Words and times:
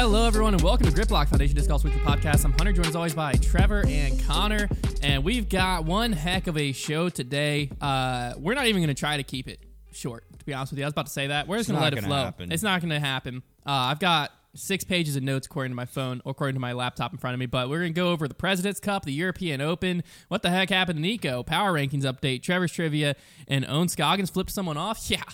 Hello, 0.00 0.26
everyone, 0.26 0.54
and 0.54 0.62
welcome 0.62 0.86
to 0.86 0.92
Griplock 0.92 1.28
Foundation 1.28 1.54
Disc 1.54 1.68
Golf 1.68 1.84
Weekly 1.84 2.00
Podcast. 2.00 2.42
I'm 2.46 2.52
Hunter, 2.52 2.72
joined 2.72 2.86
as 2.86 2.96
always 2.96 3.12
by 3.12 3.34
Trevor 3.34 3.84
and 3.86 4.18
Connor, 4.24 4.66
and 5.02 5.22
we've 5.22 5.46
got 5.46 5.84
one 5.84 6.12
heck 6.12 6.46
of 6.46 6.56
a 6.56 6.72
show 6.72 7.10
today. 7.10 7.68
Uh, 7.82 8.32
we're 8.38 8.54
not 8.54 8.66
even 8.66 8.80
going 8.80 8.88
to 8.88 8.98
try 8.98 9.18
to 9.18 9.22
keep 9.22 9.46
it 9.46 9.60
short, 9.92 10.24
to 10.38 10.44
be 10.46 10.54
honest 10.54 10.72
with 10.72 10.78
you. 10.78 10.86
I 10.86 10.88
was 10.88 10.94
about 10.94 11.04
to 11.04 11.12
say 11.12 11.26
that. 11.26 11.46
We're 11.46 11.58
just 11.58 11.68
going 11.68 11.76
to 11.76 11.84
let 11.84 11.92
it 11.92 11.96
gonna 11.96 12.06
flow. 12.06 12.24
happen. 12.24 12.50
It's 12.50 12.62
not 12.62 12.80
going 12.80 12.88
to 12.92 12.98
happen. 12.98 13.42
Uh, 13.66 13.92
I've 13.92 13.98
got 13.98 14.32
six 14.54 14.84
pages 14.84 15.16
of 15.16 15.22
notes 15.22 15.46
according 15.46 15.72
to 15.72 15.76
my 15.76 15.84
phone, 15.84 16.22
or 16.24 16.30
according 16.30 16.54
to 16.54 16.60
my 16.60 16.72
laptop 16.72 17.12
in 17.12 17.18
front 17.18 17.34
of 17.34 17.38
me, 17.38 17.44
but 17.44 17.68
we're 17.68 17.80
going 17.80 17.92
to 17.92 18.00
go 18.00 18.08
over 18.10 18.26
the 18.26 18.32
President's 18.32 18.80
Cup, 18.80 19.04
the 19.04 19.12
European 19.12 19.60
Open, 19.60 20.02
what 20.28 20.40
the 20.40 20.48
heck 20.48 20.70
happened 20.70 20.96
to 20.96 21.02
Nico, 21.02 21.42
power 21.42 21.74
rankings 21.74 22.04
update, 22.04 22.42
Trevor's 22.42 22.72
trivia, 22.72 23.16
and 23.48 23.66
Owen 23.68 23.88
Scoggins 23.88 24.30
flipped 24.30 24.50
someone 24.50 24.78
off. 24.78 25.10
Yeah. 25.10 25.24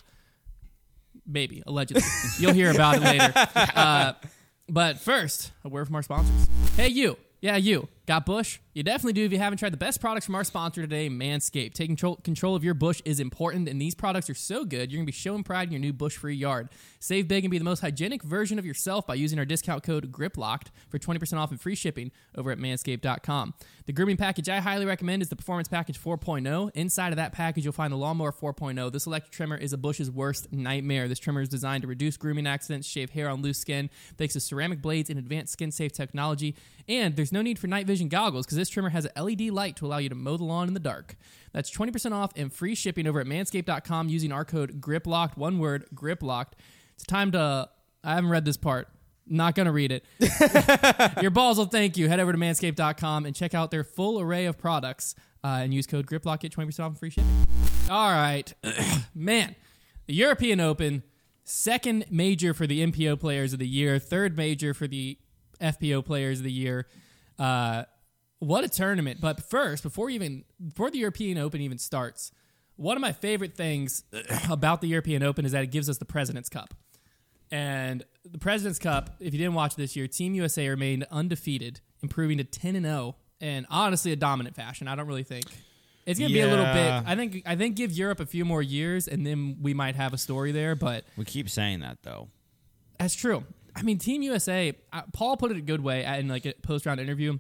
Maybe, 1.29 1.63
allegedly. 1.67 2.03
You'll 2.39 2.53
hear 2.53 2.71
about 2.73 2.97
it 2.97 3.03
later. 3.03 3.33
Uh, 3.77 4.13
but 4.69 4.99
first, 4.99 5.53
a 5.65 5.69
word 5.69 5.87
from 5.87 5.97
our 5.97 6.03
sponsors. 6.03 6.49
Hey, 6.77 6.89
you. 6.89 7.17
Yeah, 7.41 7.57
you. 7.57 7.89
Got 8.07 8.25
Bush? 8.25 8.61
You 8.73 8.85
definitely 8.85 9.15
do 9.15 9.25
if 9.25 9.33
you 9.33 9.39
haven't 9.39 9.59
tried 9.59 9.73
the 9.73 9.79
best 9.79 10.01
products 10.01 10.27
from 10.27 10.37
our 10.37 10.45
sponsor 10.45 10.81
today, 10.83 11.09
Manscaped. 11.09 11.73
Taking 11.73 11.97
control, 11.97 12.55
of 12.55 12.63
your 12.63 12.75
bush 12.75 13.03
is 13.05 13.19
important, 13.19 13.69
and 13.69 13.83
these 13.83 13.97
products 13.97 14.31
are 14.31 14.35
so 14.35 14.65
good, 14.65 14.93
you're 14.93 14.99
going 14.99 15.07
to 15.07 15.11
be 15.11 15.17
showing 15.17 15.43
pride 15.43 15.69
in 15.69 15.73
your 15.73 15.81
new 15.81 15.93
bush 15.93 16.17
free 16.17 16.37
yard. 16.37 16.69
Save 17.01 17.27
big 17.27 17.43
and 17.43 17.51
be 17.51 17.59
the 17.59 17.65
most 17.65 17.81
hygienic 17.81 18.23
version 18.23 18.61
of 18.61 18.67
yourself 18.67 19.07
by 19.09 19.15
using 19.15 19.41
our 19.41 19.45
discount 19.45 19.83
code 19.83 20.13
GRIPLOCKED 20.13 20.69
for 20.89 20.99
20% 21.01 21.37
off 21.37 21.51
and 21.51 21.61
free 21.61 21.75
shipping 21.75 22.13
over 22.37 22.53
at 22.53 22.59
manscaped.com. 22.59 23.55
The 23.87 23.93
grooming 23.93 24.19
package 24.19 24.49
I 24.49 24.61
highly 24.61 24.85
recommend 24.85 25.23
is 25.23 25.29
the 25.29 25.37
Performance 25.37 25.67
Package 25.67 25.99
4.0. 25.99 26.71
Inside 26.75 27.13
of 27.13 27.17
that 27.17 27.33
package, 27.33 27.65
you'll 27.65 27.73
find 27.73 27.93
the 27.93 27.97
Lawnmower 27.97 28.31
4.0. 28.31 28.93
This 28.93 29.07
electric 29.07 29.33
trimmer 29.33 29.57
is 29.57 29.73
a 29.73 29.79
bush's 29.79 30.11
worst 30.11 30.53
nightmare. 30.53 31.09
This 31.09 31.19
trimmer 31.19 31.41
is 31.41 31.49
designed 31.49 31.83
to 31.83 31.89
reduce 31.89 32.17
grooming 32.17 32.47
accidents, 32.47 32.87
shave 32.87 33.11
hair 33.11 33.29
on 33.29 33.43
loose 33.43 33.59
skin, 33.59 33.91
thanks 34.17 34.35
to 34.35 34.41
ceramic 34.41 34.81
blades 34.81 35.11
and 35.11 35.19
advanced 35.19 35.55
skin 35.55 35.73
safe 35.73 35.93
technology. 35.93 36.55
And 36.89 37.17
there's 37.17 37.33
no 37.33 37.43
need 37.43 37.59
for 37.59 37.67
night 37.67 37.87
vision 37.87 37.96
goggles 38.05 38.47
because 38.47 38.59
this 38.59 38.69
trimmer 38.69 38.91
has 38.91 39.07
an 39.07 39.25
LED 39.25 39.51
light 39.51 39.77
to 39.77 39.87
allow 39.87 39.99
you 39.99 40.09
to 40.09 40.15
mow 40.15 40.37
the 40.37 40.45
lawn 40.45 40.69
in 40.69 40.75
the 40.75 40.81
dark. 40.81 41.17
That's 41.53 41.71
20% 41.71 42.13
off 42.13 42.33
and 42.37 42.53
free 42.53 42.75
shipping 42.75 43.07
over 43.07 43.21
at 43.21 43.27
manscaped.com 43.27 44.09
using 44.09 44.33
our 44.33 44.45
code 44.45 44.81
GRIPLOCKED. 44.81 45.37
One 45.37 45.59
word, 45.59 45.87
GRIPLOCKED. 45.95 46.53
It's 46.95 47.05
time 47.05 47.33
to. 47.33 47.69
I 48.05 48.15
haven't 48.15 48.31
read 48.31 48.45
this 48.45 48.57
part. 48.57 48.89
Not 49.27 49.55
going 49.55 49.67
to 49.67 49.73
read 49.73 49.91
it. 49.91 50.05
Your 51.23 51.31
balls 51.31 51.59
will 51.59 51.67
thank 51.67 51.97
you. 51.97 52.09
Head 52.09 52.21
over 52.21 52.31
to 52.31 52.39
manscaped.com 52.39 53.27
and 53.27 53.35
check 53.35 53.55
out 53.55 53.71
their 53.71 53.83
full 53.83 54.21
array 54.21 54.47
of 54.47 54.57
products 54.57 55.15
uh, 55.43 55.59
and 55.63 55.75
use 55.75 55.87
code 55.87 56.07
GRIPLOCK. 56.07 56.41
Get 56.41 56.53
20% 56.53 56.81
off 56.81 56.89
and 56.89 56.99
free 56.99 57.11
shipping. 57.11 57.47
All 57.91 58.13
right. 58.13 58.53
Man, 59.15 59.57
the 60.07 60.15
European 60.15 60.61
Open, 60.61 61.03
second 61.45 62.07
major 62.11 62.55
for 62.55 62.67
the 62.67 62.87
MPO 62.87 63.19
players 63.19 63.53
of 63.53 63.59
the 63.59 63.69
year, 63.69 63.99
third 63.99 64.37
major 64.37 64.75
for 64.75 64.87
the 64.87 65.19
FPO 65.61 66.05
players 66.05 66.39
of 66.39 66.45
the 66.45 66.53
year. 66.53 66.87
Uh, 67.39 67.85
what 68.39 68.65
a 68.65 68.69
tournament. 68.69 69.21
But 69.21 69.43
first, 69.43 69.83
before 69.83 70.11
even 70.11 70.45
before 70.67 70.91
the 70.91 70.99
European 70.99 71.39
Open 71.39 71.61
even 71.61 71.79
starts, 71.79 72.33
one 72.77 72.97
of 72.97 73.01
my 73.01 73.13
favorite 73.13 73.57
things 73.57 74.05
about 74.51 74.81
the 74.81 74.89
European 74.89 75.23
Open 75.23 75.45
is 75.45 75.53
that 75.53 75.63
it 75.65 75.71
gives 75.71 75.89
us 75.89 75.99
the 75.99 76.05
President's 76.05 76.49
Cup. 76.49 76.75
And 77.51 78.05
the 78.25 78.39
President's 78.39 78.79
Cup, 78.79 79.17
if 79.21 79.33
you 79.33 79.39
didn't 79.39 79.55
watch 79.55 79.77
this 79.77 79.95
year, 79.97 80.09
Team 80.09 80.35
USA 80.35 80.69
remained 80.69 81.07
undefeated, 81.11 81.81
improving 82.03 82.39
to 82.39 82.45
10 82.45 82.77
and 82.77 82.85
0, 82.85 83.17
and 83.41 83.67
honestly 83.71 84.13
a 84.13 84.17
dominant 84.17 84.57
fashion. 84.57 84.89
I 84.89 84.97
don't 84.97 85.07
really 85.07 85.23
think 85.23 85.45
it's 86.07 86.19
going 86.19 86.29
to 86.29 86.35
be 86.35 86.41
a 86.41 86.49
little 86.49 86.65
bit. 86.67 87.03
I 87.07 87.15
think 87.17 87.43
I 87.47 87.57
think 87.57 87.77
give 87.77 87.93
Europe 87.93 88.21
a 88.21 88.27
few 88.27 88.45
more 88.45 88.63
years 88.63 89.09
and 89.09 89.27
then 89.27 89.59
we 89.61 89.75
might 89.75 89.95
have 89.97 90.13
a 90.13 90.19
story 90.19 90.53
there, 90.53 90.75
but 90.75 91.05
We 91.17 91.25
keep 91.25 91.49
saying 91.49 91.81
that 91.81 91.99
though. 92.03 92.29
that's 92.99 93.15
true. 93.15 93.45
I 93.77 93.83
mean, 93.83 93.99
Team 93.99 94.23
USA, 94.23 94.73
uh, 94.93 95.03
Paul 95.13 95.37
put 95.37 95.51
it 95.51 95.57
a 95.57 95.63
good 95.63 95.81
way 95.81 96.05
in 96.19 96.29
like 96.29 96.47
a 96.47 96.55
post-round 96.63 96.99
interview. 96.99 97.39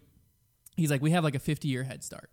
He's 0.76 0.90
like, 0.90 1.00
"We 1.00 1.12
have 1.12 1.24
like 1.24 1.34
a 1.34 1.40
50-year 1.40 1.82
head 1.82 2.04
start." 2.04 2.30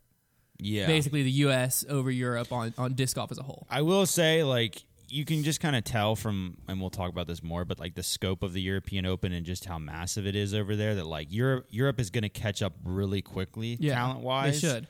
Yeah. 0.60 0.88
Basically, 0.88 1.24
the 1.24 1.32
US 1.32 1.86
over 1.90 2.12
Europe 2.12 2.52
on 2.52 2.74
on 2.78 2.94
disc 2.94 3.16
golf 3.16 3.32
as 3.32 3.38
a 3.38 3.44
whole. 3.44 3.66
I 3.70 3.82
will 3.82 4.06
say, 4.06 4.44
like, 4.44 4.84
you 5.10 5.26
can 5.26 5.44
just 5.44 5.60
kind 5.60 5.76
of 5.76 5.84
tell 5.84 6.16
from, 6.16 6.58
and 6.68 6.82
we'll 6.82 6.90
talk 6.90 7.10
about 7.10 7.28
this 7.28 7.44
more, 7.44 7.66
but 7.66 7.80
like 7.80 7.96
the 7.96 8.04
scope 8.04 8.44
of 8.44 8.54
the 8.54 8.62
European 8.62 9.06
Open 9.06 9.32
and 9.32 9.46
just 9.46 9.66
how 9.66 9.78
massive 9.78 10.26
it 10.26 10.36
is 10.36 10.54
over 10.54 10.76
there. 10.76 10.96
That 10.96 11.06
like 11.06 11.32
Europe, 11.32 11.68
Europe 11.70 12.00
is 12.00 12.10
going 12.10 12.24
to 12.24 12.30
catch 12.30 12.62
up 12.62 12.74
really 12.84 13.22
quickly, 13.22 13.78
Yeah, 13.80 13.96
talent 13.96 14.22
wise. 14.22 14.62
They 14.62 14.68
should. 14.68 14.88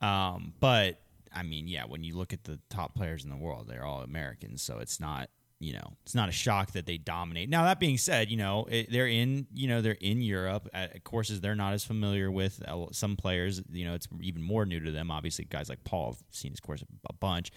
Um, 0.00 0.52
but 0.60 1.00
I 1.34 1.42
mean, 1.42 1.66
yeah, 1.66 1.84
when 1.84 2.04
you 2.04 2.16
look 2.16 2.32
at 2.32 2.44
the 2.44 2.60
top 2.70 2.94
players 2.94 3.24
in 3.24 3.30
the 3.30 3.36
world, 3.36 3.66
they're 3.68 3.84
all 3.84 4.02
Americans, 4.02 4.62
so 4.62 4.78
it's 4.78 5.00
not, 5.00 5.28
you 5.64 5.72
know, 5.72 5.92
it's 6.02 6.14
not 6.14 6.28
a 6.28 6.32
shock 6.32 6.72
that 6.72 6.86
they 6.86 6.98
dominate. 6.98 7.48
Now 7.48 7.64
that 7.64 7.80
being 7.80 7.98
said, 7.98 8.30
you 8.30 8.36
know, 8.36 8.66
it, 8.70 8.90
they're 8.92 9.06
in, 9.08 9.46
you 9.54 9.66
know, 9.68 9.80
they're 9.80 9.96
in 10.00 10.20
Europe 10.20 10.68
at 10.74 11.02
courses 11.04 11.40
they're 11.40 11.54
not 11.56 11.72
as 11.72 11.84
familiar 11.84 12.30
with. 12.30 12.62
Uh, 12.66 12.86
Some 12.92 13.16
players, 13.16 13.62
you 13.72 13.84
know, 13.84 13.94
it's 13.94 14.06
even 14.20 14.42
more 14.42 14.66
new 14.66 14.80
to 14.80 14.90
them. 14.90 15.10
Obviously, 15.10 15.44
guys 15.46 15.68
like 15.68 15.82
Paul 15.84 16.12
have 16.12 16.22
seen 16.30 16.52
his 16.52 16.60
course 16.60 16.82
a, 16.82 16.86
a 17.08 17.12
bunch, 17.14 17.50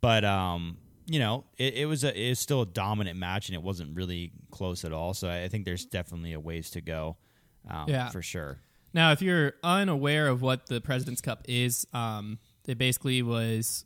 but 0.00 0.24
um, 0.24 0.76
you 1.06 1.18
know, 1.18 1.44
it, 1.56 1.74
it 1.74 1.86
was 1.86 2.04
a, 2.04 2.12
it 2.20 2.28
was 2.30 2.38
still 2.38 2.62
a 2.62 2.66
dominant 2.66 3.18
match, 3.18 3.48
and 3.48 3.54
it 3.54 3.62
wasn't 3.62 3.96
really 3.96 4.32
close 4.50 4.84
at 4.84 4.92
all. 4.92 5.14
So 5.14 5.28
I 5.30 5.48
think 5.48 5.64
there's 5.64 5.84
definitely 5.86 6.32
a 6.32 6.40
ways 6.40 6.70
to 6.70 6.80
go, 6.80 7.16
um, 7.70 7.88
Yeah. 7.88 8.10
for 8.10 8.22
sure. 8.22 8.58
Now, 8.92 9.12
if 9.12 9.20
you're 9.22 9.52
unaware 9.62 10.26
of 10.28 10.42
what 10.42 10.66
the 10.66 10.80
President's 10.80 11.20
Cup 11.20 11.42
is, 11.48 11.86
um, 11.92 12.38
it 12.66 12.78
basically 12.78 13.22
was 13.22 13.84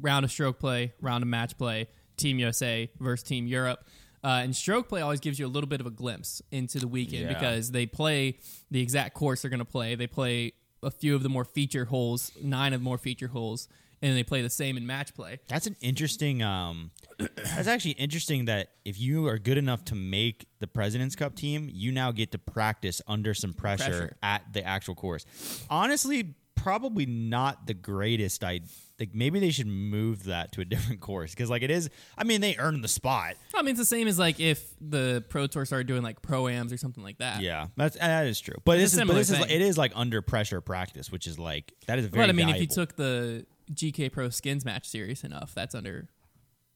round 0.00 0.24
of 0.24 0.30
stroke 0.30 0.58
play, 0.58 0.92
round 1.00 1.22
of 1.22 1.28
match 1.28 1.58
play, 1.58 1.88
Team 2.16 2.38
USA 2.38 2.90
versus 2.98 3.22
Team 3.26 3.46
Europe. 3.46 3.86
Uh, 4.22 4.40
and 4.42 4.56
stroke 4.56 4.88
play 4.88 5.02
always 5.02 5.20
gives 5.20 5.38
you 5.38 5.46
a 5.46 5.48
little 5.48 5.68
bit 5.68 5.80
of 5.80 5.86
a 5.86 5.90
glimpse 5.90 6.40
into 6.50 6.78
the 6.78 6.88
weekend 6.88 7.24
Yeah. 7.24 7.34
because 7.34 7.72
they 7.72 7.84
play 7.84 8.38
the 8.70 8.80
exact 8.80 9.14
course 9.14 9.42
they're 9.42 9.50
going 9.50 9.58
to 9.58 9.64
play. 9.66 9.94
They 9.96 10.06
play 10.06 10.52
a 10.82 10.90
few 10.90 11.14
of 11.14 11.22
the 11.22 11.28
more 11.28 11.44
feature 11.44 11.84
holes, 11.86 12.32
nine 12.42 12.72
of 12.72 12.80
the 12.80 12.84
more 12.84 12.96
feature 12.98 13.28
holes, 13.28 13.68
and 14.00 14.16
they 14.16 14.22
play 14.22 14.40
the 14.42 14.50
same 14.50 14.76
in 14.78 14.86
match 14.86 15.14
play. 15.14 15.40
That's 15.48 15.66
an 15.66 15.76
interesting. 15.82 16.42
Um, 16.42 16.90
that's 17.18 17.68
actually 17.68 17.92
interesting 17.92 18.46
that 18.46 18.70
if 18.84 18.98
you 18.98 19.26
are 19.28 19.38
good 19.38 19.56
enough 19.58 19.84
to 19.86 19.94
make 19.94 20.46
the 20.58 20.66
President's 20.66 21.16
Cup 21.16 21.34
team, 21.36 21.70
you 21.72 21.92
now 21.92 22.10
get 22.10 22.32
to 22.32 22.38
practice 22.38 23.00
under 23.06 23.34
some 23.34 23.52
pressure, 23.52 23.84
Pressure. 23.84 24.16
at 24.22 24.52
the 24.52 24.64
actual 24.64 24.94
course. 24.94 25.24
Honestly, 25.70 26.34
probably 26.64 27.04
not 27.04 27.66
the 27.66 27.74
greatest. 27.74 28.42
I 28.42 28.60
think 28.96 29.14
maybe 29.14 29.38
they 29.38 29.50
should 29.50 29.66
move 29.66 30.24
that 30.24 30.52
to 30.52 30.62
a 30.62 30.64
different 30.64 31.00
course 31.02 31.32
because, 31.34 31.50
like, 31.50 31.62
it 31.62 31.70
is. 31.70 31.90
I 32.16 32.24
mean, 32.24 32.40
they 32.40 32.56
earned 32.56 32.82
the 32.82 32.88
spot. 32.88 33.34
I 33.54 33.60
mean, 33.60 33.72
it's 33.72 33.78
the 33.78 33.84
same 33.84 34.08
as 34.08 34.18
like 34.18 34.40
if 34.40 34.74
the 34.80 35.22
Pro 35.28 35.46
Tour 35.46 35.66
started 35.66 35.86
doing 35.86 36.02
like 36.02 36.22
pro 36.22 36.48
ams 36.48 36.72
or 36.72 36.78
something 36.78 37.04
like 37.04 37.18
that. 37.18 37.42
Yeah, 37.42 37.66
that's 37.76 37.98
that 37.98 38.26
is 38.26 38.40
true. 38.40 38.56
But 38.64 38.78
It's 38.78 38.92
this 38.92 39.02
is 39.02 39.06
but 39.06 39.14
this 39.14 39.30
is 39.30 39.40
it 39.40 39.60
is 39.60 39.76
like 39.76 39.92
under 39.94 40.22
pressure 40.22 40.62
practice, 40.62 41.12
which 41.12 41.26
is 41.26 41.38
like 41.38 41.74
that 41.86 41.98
is 41.98 42.06
very. 42.06 42.22
But 42.22 42.30
I 42.30 42.32
mean, 42.32 42.48
if 42.48 42.60
you 42.60 42.66
took 42.66 42.96
the 42.96 43.44
GK 43.72 44.10
Pro 44.10 44.30
skins 44.30 44.64
match 44.64 44.88
serious 44.88 45.22
enough, 45.22 45.54
that's 45.54 45.74
under 45.74 46.08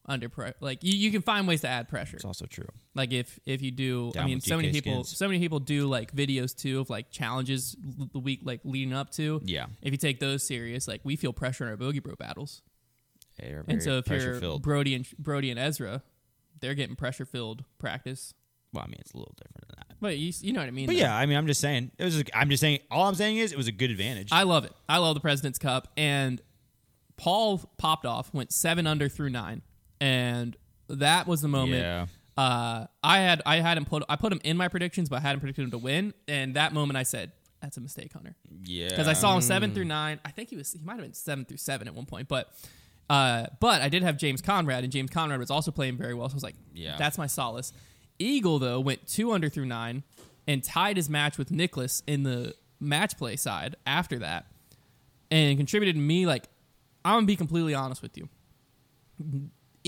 under 0.09 0.29
pressure. 0.29 0.55
like 0.61 0.83
you, 0.83 0.97
you 0.97 1.11
can 1.11 1.23
find 1.23 1.47
ways 1.47 1.61
to 1.61 1.69
add 1.69 1.89
pressure. 1.89 2.17
it's 2.17 2.25
also 2.25 2.47
true. 2.47 2.69
Like 2.95 3.13
if 3.13 3.39
if 3.47 3.63
you 3.63 3.71
do, 3.71 4.13
I 4.19 4.25
mean, 4.25 4.41
so 4.41 4.57
many 4.57 4.73
people 4.73 5.05
skins. 5.05 5.19
so 5.19 5.29
many 5.29 5.39
people 5.39 5.61
do 5.61 5.87
like 5.87 6.15
videos 6.15 6.57
too 6.57 6.81
of 6.81 6.91
like 6.91 7.11
challenges 7.11 7.77
the 8.13 8.19
week 8.19 8.41
like 8.43 8.61
leading 8.65 8.95
up 8.95 9.11
to. 9.13 9.41
Yeah, 9.45 9.67
If 9.83 9.93
you 9.93 9.99
take 9.99 10.19
those 10.21 10.43
serious, 10.47 10.89
like 10.89 11.03
we 11.05 11.17
feel 11.17 11.33
pressure 11.33 11.65
in 11.65 11.71
our 11.71 11.77
bogey 11.77 12.01
bro 12.01 12.15
battles, 12.17 12.63
and 13.39 13.83
so 13.83 13.99
if 13.99 14.09
you're 14.09 14.41
filled. 14.41 14.63
Brody 14.63 14.95
and 14.95 15.07
Brody 15.19 15.51
and 15.51 15.61
Ezra, 15.61 16.03
they're 16.61 16.75
getting 16.75 16.97
pressure 16.97 17.25
filled 17.25 17.65
practice. 17.79 18.35
well, 18.73 18.85
I 18.85 18.89
mean, 18.89 18.99
it's 19.01 19.13
a 19.13 19.17
little 19.17 19.35
different 19.37 19.69
than 19.69 19.77
that. 19.79 19.97
But 20.01 20.19
you 20.19 20.33
you 20.41 20.53
know 20.53 20.61
what 20.61 20.69
I 20.69 20.73
mean. 20.73 20.87
But 20.87 20.95
though. 20.95 21.01
yeah, 21.01 21.17
I 21.17 21.27
mean, 21.27 21.37
I'm 21.37 21.47
just 21.47 21.61
saying. 21.61 21.91
It 21.99 22.05
was. 22.05 22.15
Just, 22.15 22.31
I'm 22.35 22.51
just 22.51 22.61
saying. 22.61 22.81
All 22.91 23.07
I'm 23.09 23.15
saying 23.15 23.37
is, 23.37 23.53
it 23.53 23.59
was 23.59 23.69
a 23.69 23.73
good 23.73 23.91
advantage. 23.91 24.29
I 24.33 24.45
love 24.45 24.65
it. 24.65 24.73
I 24.89 24.99
love 24.99 25.15
the 25.15 25.21
President's 25.21 25.59
Cup. 25.59 25.89
And 25.97 26.41
Paul 27.17 27.59
popped 27.79 28.07
off, 28.07 28.33
went 28.33 28.53
seven 28.53 28.87
under 28.87 29.09
through 29.09 29.31
nine, 29.31 29.63
and 30.00 30.56
that 30.89 31.27
was 31.27 31.41
the 31.41 31.48
moment. 31.48 31.83
Yeah. 31.83 32.06
Uh, 32.36 32.86
I 33.03 33.18
had 33.18 33.42
I 33.45 33.56
had 33.56 33.77
him 33.77 33.84
put 33.84 34.04
I 34.09 34.16
put 34.16 34.33
him 34.33 34.41
in 34.45 34.56
my 34.56 34.68
predictions, 34.68 35.09
but 35.09 35.16
I 35.16 35.21
hadn't 35.21 35.41
predicted 35.41 35.65
him 35.65 35.71
to 35.72 35.78
win. 35.78 36.15
And 36.28 36.54
that 36.54 36.72
moment, 36.72 36.97
I 36.97 37.03
said, 37.03 37.33
"That's 37.60 37.77
a 37.77 37.80
mistake, 37.80 38.12
Hunter," 38.12 38.36
yeah. 38.62 38.91
because 38.91 39.09
I 39.09 39.12
saw 39.12 39.34
him 39.34 39.41
seven 39.41 39.74
through 39.74 39.86
nine. 39.86 40.21
I 40.24 40.30
think 40.30 40.50
he 40.50 40.56
was 40.56 40.72
he 40.72 40.84
might 40.84 40.95
have 40.95 41.03
been 41.03 41.15
seven 41.15 41.45
through 41.45 41.56
seven 41.56 41.89
at 41.89 41.95
one 41.95 42.06
point, 42.06 42.28
but. 42.28 42.53
Uh, 43.10 43.47
but 43.59 43.80
I 43.80 43.89
did 43.89 44.03
have 44.03 44.18
James 44.18 44.42
Conrad, 44.42 44.84
and 44.84 44.92
James 44.92 45.09
Conrad 45.09 45.41
was 45.41 45.50
also 45.50 45.71
playing 45.71 45.97
very 45.97 46.12
well. 46.12 46.28
So 46.28 46.34
I 46.34 46.36
was 46.36 46.42
like, 46.42 46.56
Yeah. 46.74 46.98
that's 46.98 47.16
my 47.16 47.27
solace. 47.27 47.72
Eagle 48.18 48.59
though 48.59 48.80
went 48.80 49.06
two 49.09 49.33
under 49.33 49.48
through 49.48 49.65
nine, 49.65 50.03
and 50.47 50.62
tied 50.62 50.98
his 50.98 51.09
match 51.09 51.39
with 51.39 51.51
Nicholas 51.51 52.03
in 52.06 52.22
the 52.22 52.54
match 52.80 53.16
play 53.16 53.36
side 53.36 53.77
after 53.86 54.18
that, 54.18 54.44
and 55.30 55.56
contributed 55.56 55.94
to 55.94 56.01
me 56.03 56.27
like 56.27 56.51
I'm 57.03 57.15
gonna 57.15 57.27
be 57.27 57.36
completely 57.36 57.74
honest 57.74 58.03
with 58.03 58.18
you. 58.18 58.28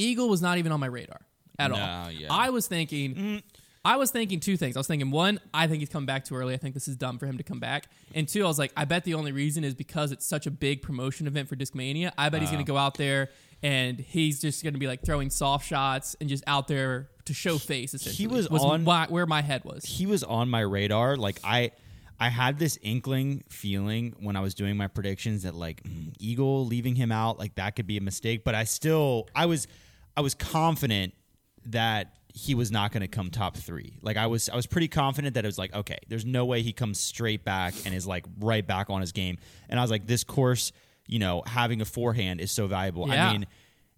Eagle 0.00 0.28
was 0.28 0.40
not 0.42 0.58
even 0.58 0.72
on 0.72 0.80
my 0.80 0.86
radar 0.86 1.20
at 1.58 1.70
No, 1.70 1.76
all. 1.76 2.10
yeah. 2.10 2.28
I 2.30 2.50
was 2.50 2.66
thinking, 2.66 3.42
I 3.84 3.96
was 3.96 4.10
thinking 4.10 4.40
two 4.40 4.56
things. 4.56 4.76
I 4.76 4.80
was 4.80 4.86
thinking 4.86 5.10
one, 5.10 5.40
I 5.54 5.66
think 5.66 5.80
he's 5.80 5.88
come 5.88 6.06
back 6.06 6.24
too 6.24 6.36
early. 6.36 6.54
I 6.54 6.56
think 6.56 6.74
this 6.74 6.88
is 6.88 6.96
dumb 6.96 7.18
for 7.18 7.26
him 7.26 7.38
to 7.38 7.42
come 7.44 7.60
back. 7.60 7.86
And 8.14 8.26
two, 8.28 8.44
I 8.44 8.48
was 8.48 8.58
like, 8.58 8.72
I 8.76 8.84
bet 8.84 9.04
the 9.04 9.14
only 9.14 9.32
reason 9.32 9.64
is 9.64 9.74
because 9.74 10.12
it's 10.12 10.26
such 10.26 10.46
a 10.46 10.50
big 10.50 10.82
promotion 10.82 11.26
event 11.26 11.48
for 11.48 11.56
Discmania. 11.56 12.12
I 12.18 12.28
bet 12.28 12.40
he's 12.40 12.48
Uh-huh. 12.48 12.56
gonna 12.56 12.64
go 12.64 12.76
out 12.76 12.96
there 12.96 13.30
and 13.62 13.98
he's 14.00 14.40
just 14.40 14.62
going 14.62 14.72
to 14.72 14.80
be 14.80 14.86
like 14.86 15.02
throwing 15.04 15.28
soft 15.28 15.66
shots 15.66 16.16
and 16.20 16.28
just 16.30 16.42
out 16.46 16.66
there 16.66 17.10
to 17.26 17.34
show 17.34 17.58
face. 17.58 17.92
Essentially, 17.92 18.26
was 18.26 18.46
on- 18.64 18.84
why- 18.86 19.06
where 19.10 19.26
my 19.26 19.42
head 19.42 19.64
was. 19.66 19.84
he 19.84 20.06
was 20.06 20.24
on 20.24 20.48
my 20.48 20.60
radar. 20.60 21.16
Like 21.18 21.38
I, 21.44 21.72
I 22.18 22.28
had 22.30 22.58
this 22.58 22.78
inkling 22.82 23.44
feeling 23.50 24.14
when 24.20 24.34
I 24.36 24.40
was 24.40 24.54
doing 24.54 24.76
my 24.78 24.86
predictions 24.88 25.42
that 25.42 25.54
like 25.54 25.82
mm, 25.82 26.14
Eagle 26.18 26.64
leaving 26.66 26.94
him 26.96 27.12
out, 27.12 27.38
like 27.38 27.54
that 27.56 27.76
could 27.76 27.86
be 27.86 27.98
a 27.98 28.00
mistake. 28.00 28.44
But 28.44 28.54
I 28.54 28.64
still, 28.64 29.28
I 29.34 29.44
was, 29.46 29.66
I 30.16 30.20
was 30.20 30.34
confident 30.34 31.14
that 31.66 32.14
he 32.32 32.54
was 32.54 32.70
not 32.70 32.92
going 32.92 33.00
to 33.02 33.08
come 33.08 33.30
top 33.30 33.56
three. 33.56 33.98
Like 34.02 34.16
I 34.16 34.26
was, 34.26 34.48
I 34.48 34.56
was 34.56 34.66
pretty 34.66 34.88
confident 34.88 35.34
that 35.34 35.44
it 35.44 35.48
was 35.48 35.58
like, 35.58 35.74
okay, 35.74 35.98
there's 36.08 36.24
no 36.24 36.44
way 36.44 36.62
he 36.62 36.72
comes 36.72 37.00
straight 37.00 37.44
back 37.44 37.74
and 37.84 37.94
is 37.94 38.06
like 38.06 38.24
right 38.38 38.64
back 38.66 38.88
on 38.88 39.00
his 39.00 39.12
game. 39.12 39.38
And 39.68 39.78
I 39.80 39.82
was 39.82 39.90
like, 39.90 40.06
this 40.06 40.22
course, 40.24 40.72
you 41.08 41.18
know, 41.18 41.42
having 41.44 41.80
a 41.80 41.84
forehand 41.84 42.40
is 42.40 42.52
so 42.52 42.66
valuable. 42.68 43.08
Yeah. 43.08 43.28
I 43.28 43.32
mean, 43.32 43.46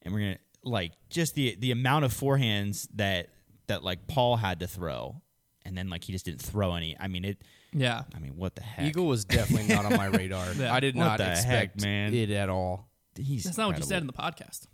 and 0.02 0.14
we're 0.14 0.20
gonna 0.20 0.38
like 0.64 0.92
just 1.10 1.34
the 1.34 1.56
the 1.58 1.70
amount 1.72 2.04
of 2.06 2.12
forehands 2.12 2.88
that 2.94 3.28
that 3.66 3.84
like 3.84 4.06
Paul 4.08 4.36
had 4.36 4.60
to 4.60 4.66
throw, 4.66 5.20
and 5.64 5.76
then 5.76 5.90
like 5.90 6.04
he 6.04 6.12
just 6.12 6.24
didn't 6.24 6.40
throw 6.40 6.74
any. 6.74 6.96
I 6.98 7.08
mean 7.08 7.24
it. 7.24 7.42
Yeah, 7.74 8.02
I 8.14 8.18
mean 8.18 8.32
what 8.36 8.54
the 8.54 8.62
heck? 8.62 8.86
Eagle 8.86 9.06
was 9.06 9.24
definitely 9.24 9.74
not 9.74 9.84
on 9.84 9.96
my 9.96 10.06
radar. 10.06 10.46
Yeah. 10.56 10.72
I 10.74 10.80
did 10.80 10.94
What 10.96 11.04
not 11.04 11.18
the 11.18 11.24
heck, 11.26 11.64
expect 11.74 11.82
man? 11.82 12.14
it 12.14 12.30
at 12.30 12.48
all. 12.48 12.88
He's 13.16 13.44
that's 13.44 13.58
not 13.58 13.68
what 13.68 13.76
you 13.78 13.84
said 13.84 14.00
in 14.00 14.06
the 14.06 14.12
podcast. 14.12 14.66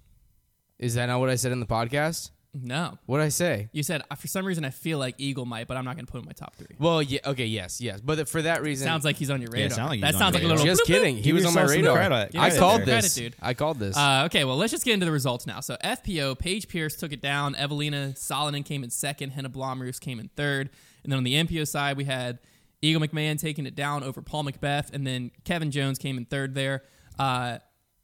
Is 0.79 0.95
that 0.95 1.07
not 1.07 1.21
what 1.21 1.29
I 1.31 1.35
said 1.37 1.53
in 1.53 1.61
the 1.61 1.67
podcast? 1.67 2.31
No, 2.55 2.99
What 3.05 3.21
I 3.21 3.29
say? 3.29 3.69
you 3.73 3.83
said 3.83 4.03
"Uh, 4.11 4.15
for 4.15 4.27
some 4.27 4.45
reason 4.47 4.65
I 4.65 4.71
feel 4.71 4.99
like 4.99 5.15
Eagle 5.19 5.45
might, 5.45 5.69
but 5.69 5.77
I'm 5.77 5.85
not 5.85 5.97
going 5.97 6.07
to 6.07 6.11
put 6.11 6.19
him 6.19 6.23
in 6.25 6.29
my 6.29 6.33
top 6.33 6.57
three. 6.57 6.75
Well, 6.79 7.03
yeah, 7.03 7.21
okay, 7.27 7.45
yes, 7.45 7.79
yes, 7.81 8.01
but 8.01 8.27
for 8.27 8.41
that 8.43 8.63
reason, 8.63 8.87
Sounds 8.87 9.05
like 9.05 9.17
he's 9.17 9.29
on 9.31 9.43
your 9.43 9.51
Yeah, 9.55 9.65
radar. 9.65 9.77
sound 9.77 9.89
like 9.91 9.97
he's 9.97 10.03
that 10.03 10.15
on 10.15 10.19
sounds 10.19 10.35
like 10.35 10.43
your 10.43 10.53
a 10.53 10.55
radar. 10.55 10.65
little. 10.67 10.77
just 10.77 10.91
bloop, 10.91 10.95
bloop. 10.95 10.99
kidding. 10.99 11.17
He 11.17 11.23
Give 11.23 11.35
was 11.37 11.45
on 11.45 11.55
my 11.55 11.61
yourself 11.63 11.77
some 11.77 11.83
radar. 11.95 11.97
credit. 12.09 12.33
Give 12.33 12.41
I 12.41 12.45
yourself 12.47 12.61
called 12.61 12.81
some 12.81 12.87
this. 12.87 13.15
credit, 13.15 13.33
dude. 13.33 13.37
I 13.43 13.55
called 13.55 13.79
this. 13.79 13.97
Uh, 13.97 14.23
okay, 14.27 14.45
well, 14.45 14.57
let's 14.57 14.71
just 14.73 14.85
get 14.87 14.95
into 14.95 15.05
the 15.07 15.13
results 15.13 15.47
now. 15.47 15.61
So 15.61 15.77
FPO, 15.85 16.39
Paige 16.39 16.69
Pierce 16.69 16.97
took 16.97 17.13
it 17.13 17.21
down. 17.21 17.55
Evelina 17.55 18.15
Salonen 18.17 18.65
came 18.65 18.83
in 18.83 18.89
second. 18.91 19.31
Henna 19.33 19.51
Blomroos 19.51 20.01
came 20.01 20.19
in 20.19 20.29
third. 20.35 20.71
And 21.05 21.13
then 21.13 21.19
on 21.19 21.25
the 21.25 21.35
MPO 21.35 21.69
side, 21.69 21.97
we 21.99 22.05
had 22.05 22.39
Eagle 22.81 23.03
McMahon 23.03 23.39
taking 23.39 23.67
it 23.67 23.75
down 23.77 24.03
over 24.03 24.23
Paul 24.23 24.45
McBeth. 24.45 24.93
And 24.93 25.07
then 25.07 25.33
Kevin 25.45 25.71
Jones 25.71 25.99
came 25.99 26.17
in 26.17 26.25
third 26.25 26.55
there. 26.55 26.83
Uh, 27.19 27.59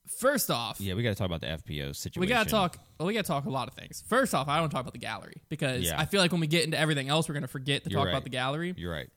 first 0.06 0.50
off, 0.50 0.80
Yeah, 0.80 0.94
we 0.94 1.02
got 1.02 1.10
to 1.10 1.14
talk 1.14 1.26
about 1.26 1.40
the 1.40 1.46
FPO 1.48 1.94
situation. 1.96 2.20
we 2.20 2.26
got 2.26 2.44
to 2.44 2.50
talk. 2.50 2.76
Well, 2.98 3.06
we 3.06 3.14
got 3.14 3.24
to 3.24 3.28
talk 3.28 3.44
a 3.46 3.50
lot 3.50 3.68
of 3.68 3.74
things. 3.74 4.02
First 4.08 4.34
off, 4.34 4.48
I 4.48 4.60
want 4.60 4.70
to 4.70 4.74
talk 4.74 4.82
about 4.82 4.92
the 4.92 4.98
gallery 4.98 5.42
because 5.48 5.82
Yeah. 5.84 6.00
I 6.00 6.04
feel 6.04 6.20
like 6.20 6.32
when 6.32 6.40
we 6.40 6.46
get 6.46 6.64
into 6.64 6.78
everything 6.78 7.08
else, 7.08 7.28
we're 7.28 7.34
going 7.34 7.42
to 7.42 7.48
forget 7.48 7.84
to 7.84 7.90
You're 7.90 7.98
talk 8.00 8.06
right. 8.06 8.12
about 8.12 8.24
the 8.24 8.30
gallery. 8.30 8.74
You're 8.76 8.92
right. 8.92 9.08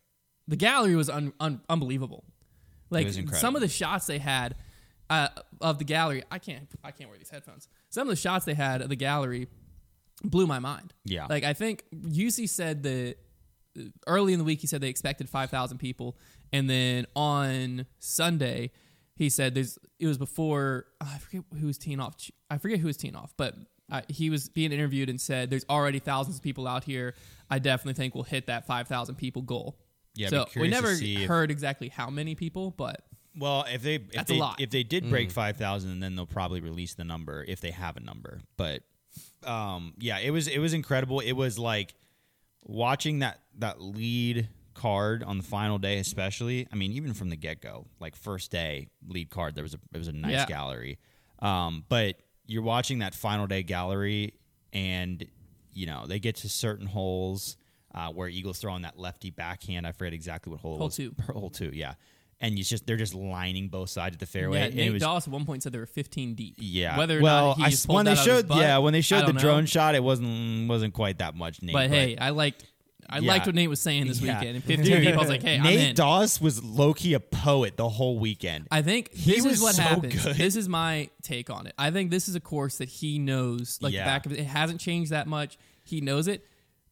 The 0.47 0.55
gallery 0.55 0.95
was 0.95 1.09
un- 1.09 1.33
un- 1.39 1.61
unbelievable. 1.69 2.23
Like 2.89 3.05
was 3.05 3.17
incredible. 3.17 3.41
some 3.41 3.55
of 3.55 3.61
the 3.61 3.67
shots 3.67 4.05
they 4.05 4.17
had 4.19 4.55
uh, 5.09 5.27
of 5.61 5.77
the 5.77 5.83
gallery, 5.83 6.23
I 6.31 6.39
can't 6.39 6.67
I 6.83 6.91
can't 6.91 7.09
wear 7.09 7.17
these 7.19 7.29
headphones. 7.29 7.67
Some 7.89 8.03
of 8.03 8.09
the 8.09 8.15
shots 8.21 8.45
they 8.45 8.53
had 8.53 8.81
of 8.81 8.89
the 8.89 8.95
gallery 8.95 9.47
blew 10.23 10.47
my 10.47 10.59
mind. 10.59 10.93
Yeah. 11.05 11.27
Like 11.29 11.43
I 11.43 11.53
think 11.53 11.83
UC 11.93 12.47
said 12.49 12.83
that 12.83 13.15
early 14.07 14.33
in 14.33 14.39
the 14.39 14.45
week 14.45 14.59
he 14.61 14.67
said 14.67 14.81
they 14.81 14.87
expected 14.89 15.29
5,000 15.29 15.77
people 15.77 16.17
and 16.51 16.69
then 16.69 17.05
on 17.15 17.85
Sunday 17.99 18.71
he 19.17 19.29
said 19.29 19.53
there's 19.55 19.77
it 19.99 20.07
was 20.07 20.17
before 20.17 20.85
I 21.01 21.17
forget 21.17 21.43
who 21.59 21.67
was 21.67 21.77
teeing 21.77 21.99
off 21.99 22.15
I 22.49 22.57
forget 22.57 22.79
who 22.79 22.87
was 22.87 22.97
teeing 22.97 23.15
off 23.15 23.33
but 23.37 23.55
uh, 23.91 24.01
he 24.09 24.29
was 24.29 24.49
being 24.49 24.71
interviewed 24.71 25.09
and 25.09 25.19
said 25.19 25.49
there's 25.49 25.65
already 25.69 25.99
thousands 25.99 26.37
of 26.37 26.43
people 26.43 26.67
out 26.67 26.83
here 26.83 27.13
I 27.49 27.59
definitely 27.59 27.93
think 27.93 28.13
we'll 28.15 28.25
hit 28.25 28.47
that 28.47 28.67
5,000 28.67 29.15
people 29.15 29.41
goal. 29.41 29.77
Yeah, 30.15 30.27
so 30.29 30.45
we 30.55 30.67
never 30.67 30.93
see 30.95 31.23
if- 31.23 31.27
heard 31.29 31.51
exactly 31.51 31.89
how 31.89 32.09
many 32.09 32.35
people 32.35 32.71
but 32.71 33.03
Well, 33.37 33.65
if 33.71 33.81
they 33.83 33.95
if 33.95 34.11
That's 34.11 34.31
a 34.31 34.35
lot. 34.35 34.59
if 34.59 34.69
they 34.71 34.83
did 34.83 35.09
break 35.09 35.29
five 35.31 35.57
thousand, 35.57 35.99
then 35.99 36.15
they'll 36.15 36.25
probably 36.25 36.59
release 36.59 36.95
the 36.95 37.03
number 37.03 37.45
if 37.47 37.61
they 37.61 37.71
have 37.71 37.95
a 37.97 37.99
number. 37.99 38.39
But 38.57 38.81
um, 39.43 39.93
yeah, 39.99 40.17
it 40.19 40.31
was 40.31 40.47
it 40.47 40.57
was 40.59 40.73
incredible. 40.73 41.19
It 41.19 41.33
was 41.33 41.59
like 41.59 41.93
watching 42.65 43.19
that 43.19 43.39
that 43.59 43.79
lead 43.79 44.49
card 44.77 45.23
on 45.23 45.37
the 45.37 45.43
final 45.43 45.77
day, 45.77 45.97
especially. 45.97 46.67
I 46.71 46.75
mean, 46.75 46.93
even 46.93 47.13
from 47.13 47.29
the 47.29 47.35
get 47.35 47.61
go, 47.61 47.87
like 47.99 48.15
first 48.15 48.51
day 48.51 48.87
lead 49.05 49.29
card, 49.29 49.55
there 49.55 49.63
was 49.63 49.73
a 49.73 49.79
it 49.93 49.97
was 49.97 50.07
a 50.07 50.13
nice 50.13 50.31
Yeah. 50.31 50.45
gallery. 50.45 50.99
Um, 51.39 51.83
but 51.89 52.19
you're 52.45 52.63
watching 52.63 52.99
that 52.99 53.13
final 53.13 53.45
day 53.47 53.63
gallery, 53.63 54.33
and 54.73 55.25
you 55.73 55.85
know 55.85 56.05
they 56.07 56.19
get 56.19 56.35
to 56.37 56.49
certain 56.49 56.87
holes 56.87 57.57
uh, 57.93 58.09
where 58.11 58.27
Eagles 58.29 58.59
throwing 58.59 58.83
that 58.83 58.97
lefty 58.97 59.29
backhand. 59.31 59.85
I 59.85 59.91
forget 59.91 60.13
exactly 60.13 60.51
what 60.51 60.61
hole 60.61 60.75
it 60.75 60.79
Hole 60.79 60.89
two. 60.89 61.13
Hole 61.33 61.49
two, 61.49 61.71
yeah. 61.73 61.95
And 62.39 62.55
you 62.55 62.63
just 62.63 62.85
they're 62.85 62.97
just 62.97 63.15
lining 63.15 63.67
both 63.67 63.89
sides 63.89 64.15
of 64.15 64.19
the 64.19 64.27
fairway. 64.27 64.59
yeah, 64.59 64.65
and 64.65 64.75
Nate 64.75 64.87
it 64.89 64.93
was, 64.93 65.01
Doss 65.01 65.27
at 65.27 65.33
one 65.33 65.43
point 65.45 65.63
said 65.63 65.71
they 65.73 65.79
were 65.79 65.87
15 65.87 66.35
deep. 66.35 66.55
yeah. 66.59 66.95
Whether 66.95 67.17
or 67.17 67.21
well, 67.23 67.47
not 67.47 67.57
he 67.57 67.63
I 67.63 67.69
just 67.71 67.81
s- 67.81 67.85
pulled 67.87 67.95
when 67.95 68.05
they 68.05 68.13
showed 68.15 68.47
butt, 68.47 68.57
yeah 68.59 68.77
when 68.77 68.93
they 68.93 69.01
showed 69.01 69.25
the 69.27 69.33
know. 69.33 69.39
drone 69.39 69.65
shot, 69.65 69.95
it 69.95 70.03
wasn't 70.03 70.69
wasn't 70.69 70.93
quite 70.93 71.17
that 71.17 71.33
much. 71.35 71.63
Nate, 71.63 71.73
But 71.73 71.89
hey, 71.89 72.15
I 72.15 72.29
liked 72.29 72.63
I 73.09 73.19
Yeah. 73.19 73.27
liked 73.27 73.45
what 73.45 73.55
Nate 73.55 73.69
was 73.69 73.79
saying 73.79 74.07
this 74.07 74.19
Yeah. 74.21 74.37
weekend. 74.39 74.55
And 74.55 74.63
15 74.65 75.01
deep, 75.01 75.13
I 75.13 75.17
was 75.17 75.29
like, 75.29 75.41
hey, 75.43 75.57
I'm 75.57 75.63
Nate 75.63 75.79
in. 75.89 75.95
Doss 75.95 76.41
was 76.41 76.63
low 76.63 76.93
key 76.93 77.13
a 77.13 77.19
poet 77.19 77.77
the 77.77 77.87
whole 77.89 78.19
weekend. 78.19 78.67
I 78.71 78.81
think 78.81 79.11
this 79.13 79.43
was 79.43 79.55
is 79.55 79.61
what 79.61 79.75
so 79.75 79.81
happens. 79.83 80.23
good. 80.23 80.35
This 80.35 80.55
is 80.55 80.67
my 80.67 81.09
take 81.21 81.49
on 81.49 81.67
it. 81.67 81.73
I 81.77 81.91
think 81.91 82.11
this 82.11 82.27
is 82.27 82.35
a 82.35 82.39
course 82.39 82.77
that 82.79 82.89
he 82.89 83.19
knows, 83.19 83.77
like 83.81 83.93
Yeah. 83.93 84.03
the 84.03 84.07
back 84.09 84.25
of 84.25 84.31
it. 84.33 84.39
It 84.39 84.45
hasn't 84.47 84.79
changed 84.81 85.11
that 85.11 85.27
much. 85.27 85.57
He 85.83 86.01
knows 86.01 86.27
it. 86.27 86.45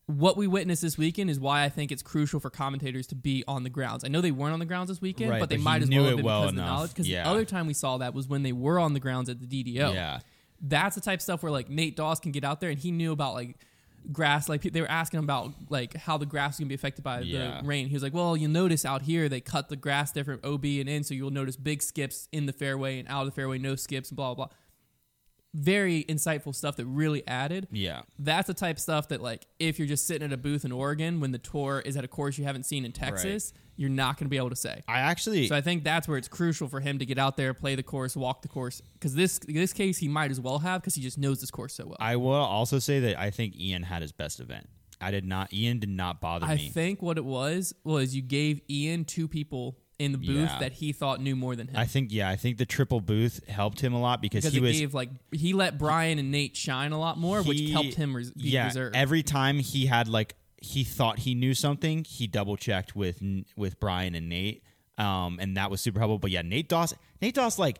What 0.07 0.37
we 0.37 0.45
witnessed 0.45 0.83
this 0.83 0.97
weekend 0.99 1.31
is 1.31 1.39
why 1.39 1.63
I 1.63 1.69
think 1.69 1.91
it's 1.91 2.03
crucial 2.03 2.39
for 2.39 2.51
commentators 2.51 3.07
to 3.07 3.15
be 3.15 3.43
on 3.47 3.63
the 3.63 3.71
grounds. 3.71 4.03
I 4.03 4.07
know 4.07 4.21
they 4.21 4.29
weren't 4.31 4.53
on 4.53 4.59
the 4.59 4.65
grounds 4.65 4.89
this 4.89 5.01
weekend, 5.01 5.31
Right, 5.31 5.39
but 5.39 5.49
they 5.49 5.55
but 5.55 5.59
he 5.61 5.63
might 5.63 5.81
as 5.81 5.89
knew 5.89 6.01
well 6.01 6.07
have 6.09 6.15
been 6.17 6.25
well 6.25 6.41
because 6.41 6.49
of 6.51 6.55
the 6.55 6.61
enough. 6.61 6.75
knowledge. 6.75 6.89
Because 6.91 7.07
Yeah. 7.09 7.23
the 7.23 7.29
other 7.31 7.43
time 7.45 7.65
we 7.65 7.73
saw 7.73 7.97
that 7.97 8.13
was 8.13 8.27
when 8.27 8.43
they 8.43 8.51
were 8.51 8.79
on 8.79 8.93
the 8.93 8.99
grounds 8.99 9.29
at 9.29 9.39
the 9.39 9.47
DDO. 9.47 9.93
Yeah. 9.93 10.19
that's 10.61 10.95
the 10.95 11.01
type 11.01 11.19
of 11.19 11.21
stuff 11.21 11.43
where 11.43 11.51
like 11.51 11.69
Nate 11.69 11.95
Doss 11.97 12.19
can 12.19 12.31
get 12.31 12.43
out 12.45 12.61
there 12.61 12.69
and 12.69 12.79
he 12.79 12.89
knew 12.89 13.11
about 13.11 13.33
like 13.33 13.57
grass. 14.11 14.47
Like 14.49 14.61
they 14.63 14.81
were 14.81 14.89
asking 14.91 15.19
about 15.19 15.53
like 15.69 15.95
how 15.95 16.17
the 16.17 16.25
grass 16.25 16.55
is 16.55 16.59
gonna 16.59 16.69
be 16.69 16.75
affected 16.75 17.03
by 17.03 17.21
Yeah. 17.21 17.61
the 17.61 17.67
rain. 17.67 17.87
He 17.87 17.93
was 17.93 18.03
like, 18.03 18.13
"Well, 18.13 18.35
you'll 18.37 18.51
notice 18.51 18.85
out 18.85 19.03
here 19.03 19.27
they 19.29 19.41
cut 19.41 19.69
the 19.69 19.75
grass 19.75 20.11
different 20.11 20.43
OB 20.45 20.79
and 20.79 20.89
in, 20.89 21.03
so 21.03 21.13
you'll 21.13 21.31
notice 21.31 21.55
big 21.55 21.81
skips 21.81 22.27
in 22.31 22.45
the 22.45 22.53
fairway 22.53 22.99
and 22.99 23.07
out 23.07 23.21
of 23.21 23.25
the 23.27 23.31
fairway, 23.35 23.57
no 23.57 23.75
skips, 23.75 24.09
and 24.09 24.15
blah 24.17 24.33
blah 24.33 24.47
blah." 24.47 24.55
Very 25.55 26.03
insightful 26.03 26.53
stuff 26.53 26.75
that 26.75 26.85
really 26.85 27.25
added. 27.27 27.67
Yeah. 27.71 28.01
That's 28.19 28.47
the 28.47 28.53
type 28.53 28.75
of 28.75 28.81
stuff 28.81 29.07
that 29.07 29.21
like 29.21 29.47
if 29.57 29.79
you're 29.79 29.87
just 29.87 30.05
sitting 30.05 30.25
at 30.25 30.33
a 30.33 30.37
booth 30.37 30.65
in 30.65 30.71
Oregon 30.73 31.21
when 31.21 31.31
the 31.31 31.37
tour 31.37 31.81
is 31.85 31.95
at 31.95 32.03
a 32.03 32.09
course 32.09 32.37
you 32.37 32.43
haven't 32.43 32.65
seen 32.65 32.83
in 32.83 32.91
Texas, 32.91 33.53
you're 33.77 33.89
not 33.89 34.17
gonna 34.17 34.27
be 34.29 34.35
able 34.37 34.49
to 34.49 34.55
say. 34.55 34.83
I 34.87 34.99
actually 34.99 35.47
So 35.47 35.55
I 35.55 35.61
think 35.61 35.85
that's 35.85 36.07
where 36.09 36.17
it's 36.17 36.27
crucial 36.27 36.67
for 36.67 36.81
him 36.81 36.99
to 36.99 37.05
get 37.05 37.17
out 37.17 37.37
there, 37.37 37.53
play 37.53 37.75
the 37.75 37.83
course, 37.83 38.17
walk 38.17 38.41
the 38.41 38.49
course. 38.49 38.81
Because 38.93 39.15
this 39.15 39.39
this 39.47 39.71
case 39.71 39.97
he 39.97 40.09
might 40.09 40.29
as 40.29 40.41
well 40.41 40.59
have 40.59 40.81
because 40.81 40.95
he 40.95 41.01
just 41.01 41.17
knows 41.17 41.39
this 41.39 41.51
course 41.51 41.73
so 41.73 41.85
well. 41.85 41.97
I 41.99 42.17
will 42.17 42.33
also 42.33 42.79
say 42.79 42.99
that 42.99 43.17
I 43.17 43.31
think 43.31 43.57
Ian 43.57 43.83
had 43.83 44.01
his 44.01 44.11
best 44.11 44.41
event. 44.41 44.67
I 44.99 45.11
did 45.11 45.25
not. 45.25 45.53
Ian 45.53 45.79
did 45.79 45.89
not 45.89 46.21
bother 46.21 46.45
I 46.45 46.55
me. 46.55 46.69
think 46.69 47.01
what 47.01 47.17
it 47.17 47.25
was 47.25 47.73
was 47.83 48.15
you 48.15 48.21
gave 48.21 48.61
Ian 48.69 49.05
two 49.05 49.27
people 49.27 49.77
in 49.97 50.11
the 50.11 50.17
booth 50.17 50.49
Yeah. 50.51 50.59
that 50.59 50.73
he 50.73 50.91
thought 50.91 51.21
knew 51.21 51.35
more 51.35 51.55
than 51.55 51.67
him. 51.67 51.77
I 51.77 51.85
think 51.85 52.11
yeah. 52.11 52.29
I 52.29 52.35
think 52.35 52.57
the 52.57 52.65
triple 52.65 52.99
booth 53.01 53.47
helped 53.47 53.79
him 53.79 53.93
a 53.93 53.99
lot 53.99 54.21
because, 54.21 54.43
because 54.43 54.53
he 54.53 54.59
it 54.59 54.61
was 54.61 54.71
gave 54.79 54.93
like 54.93 55.09
he 55.31 55.53
let 55.53 55.77
Brian 55.77 56.19
and 56.19 56.31
Nate 56.31 56.55
shine 56.55 56.91
a 56.91 56.99
lot 56.99 57.17
more, 57.17 57.41
which 57.41 57.69
helped 57.69 57.93
him 57.95 58.15
res- 58.15 58.31
be 58.31 58.49
yeah, 58.49 58.65
reserved. 58.65 58.95
Every 58.95 59.23
time 59.23 59.59
he 59.59 59.85
had 59.85 60.07
like 60.07 60.35
he 60.61 60.83
thought 60.83 61.19
he 61.19 61.35
knew 61.35 61.53
something, 61.53 62.03
he 62.03 62.27
double 62.27 62.57
checked 62.57 62.95
with 62.95 63.21
with 63.55 63.79
Brian 63.79 64.15
and 64.15 64.27
Nate, 64.29 64.63
um, 64.97 65.37
and 65.39 65.55
that 65.57 65.71
was 65.71 65.79
super 65.81 65.99
helpful. 65.99 66.19
But 66.19 66.31
yeah, 66.31 66.41
Nate 66.41 66.67
Doss, 66.67 66.93
Nate 67.21 67.35
Doss, 67.35 67.57
like 67.57 67.79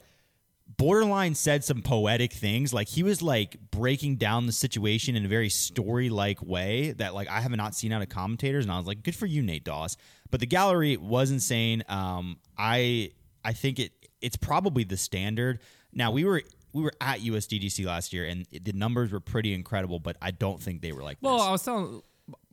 borderline 0.67 1.36
said 1.36 1.63
some 1.63 1.81
poetic 1.81 2.34
things. 2.34 2.74
Like 2.74 2.88
he 2.88 3.03
was 3.03 3.22
like 3.22 3.57
breaking 3.72 4.17
down 4.17 4.45
the 4.45 4.51
situation 4.51 5.15
in 5.15 5.25
a 5.25 5.27
very 5.27 5.50
story 5.50 6.10
like 6.10 6.41
way 6.41 6.91
that 6.93 7.13
like 7.13 7.27
I 7.29 7.41
have 7.41 7.51
not 7.51 7.75
seen 7.75 7.91
out 7.91 8.01
of 8.01 8.10
commentators, 8.10 8.65
and 8.65 8.72
I 8.72 8.77
was 8.77 8.88
like, 8.88 9.03
good 9.03 9.15
for 9.15 9.25
you, 9.25 9.41
Nate 9.41 9.63
Doss 9.63 9.98
But 10.31 10.39
the 10.39 10.45
gallery 10.45 10.98
was 10.98 11.31
insane. 11.31 11.84
Um, 11.88 12.38
I 12.57 13.12
I 13.43 13.53
think 13.53 13.79
it 13.79 13.91
it's 14.22 14.38
probably 14.38 14.84
the 14.84 14.98
standard. 14.98 15.60
Now 15.93 16.12
we 16.12 16.24
were. 16.25 16.43
We 16.74 16.81
were 16.81 16.91
at 17.00 17.22
USDGC 17.22 17.86
last 17.86 18.12
year, 18.12 18.25
and 18.25 18.45
the 18.51 18.74
numbers 18.74 19.10
were 19.13 19.22
pretty 19.22 19.53
incredible. 19.53 19.98
But 19.98 20.17
I 20.22 20.31
don't 20.31 20.62
think 20.62 20.81
they 20.81 20.91
were 20.91 21.03
like 21.03 21.17
well, 21.22 21.38
this. 21.38 21.48
I 21.48 21.51
was 21.51 21.63
telling 21.63 22.01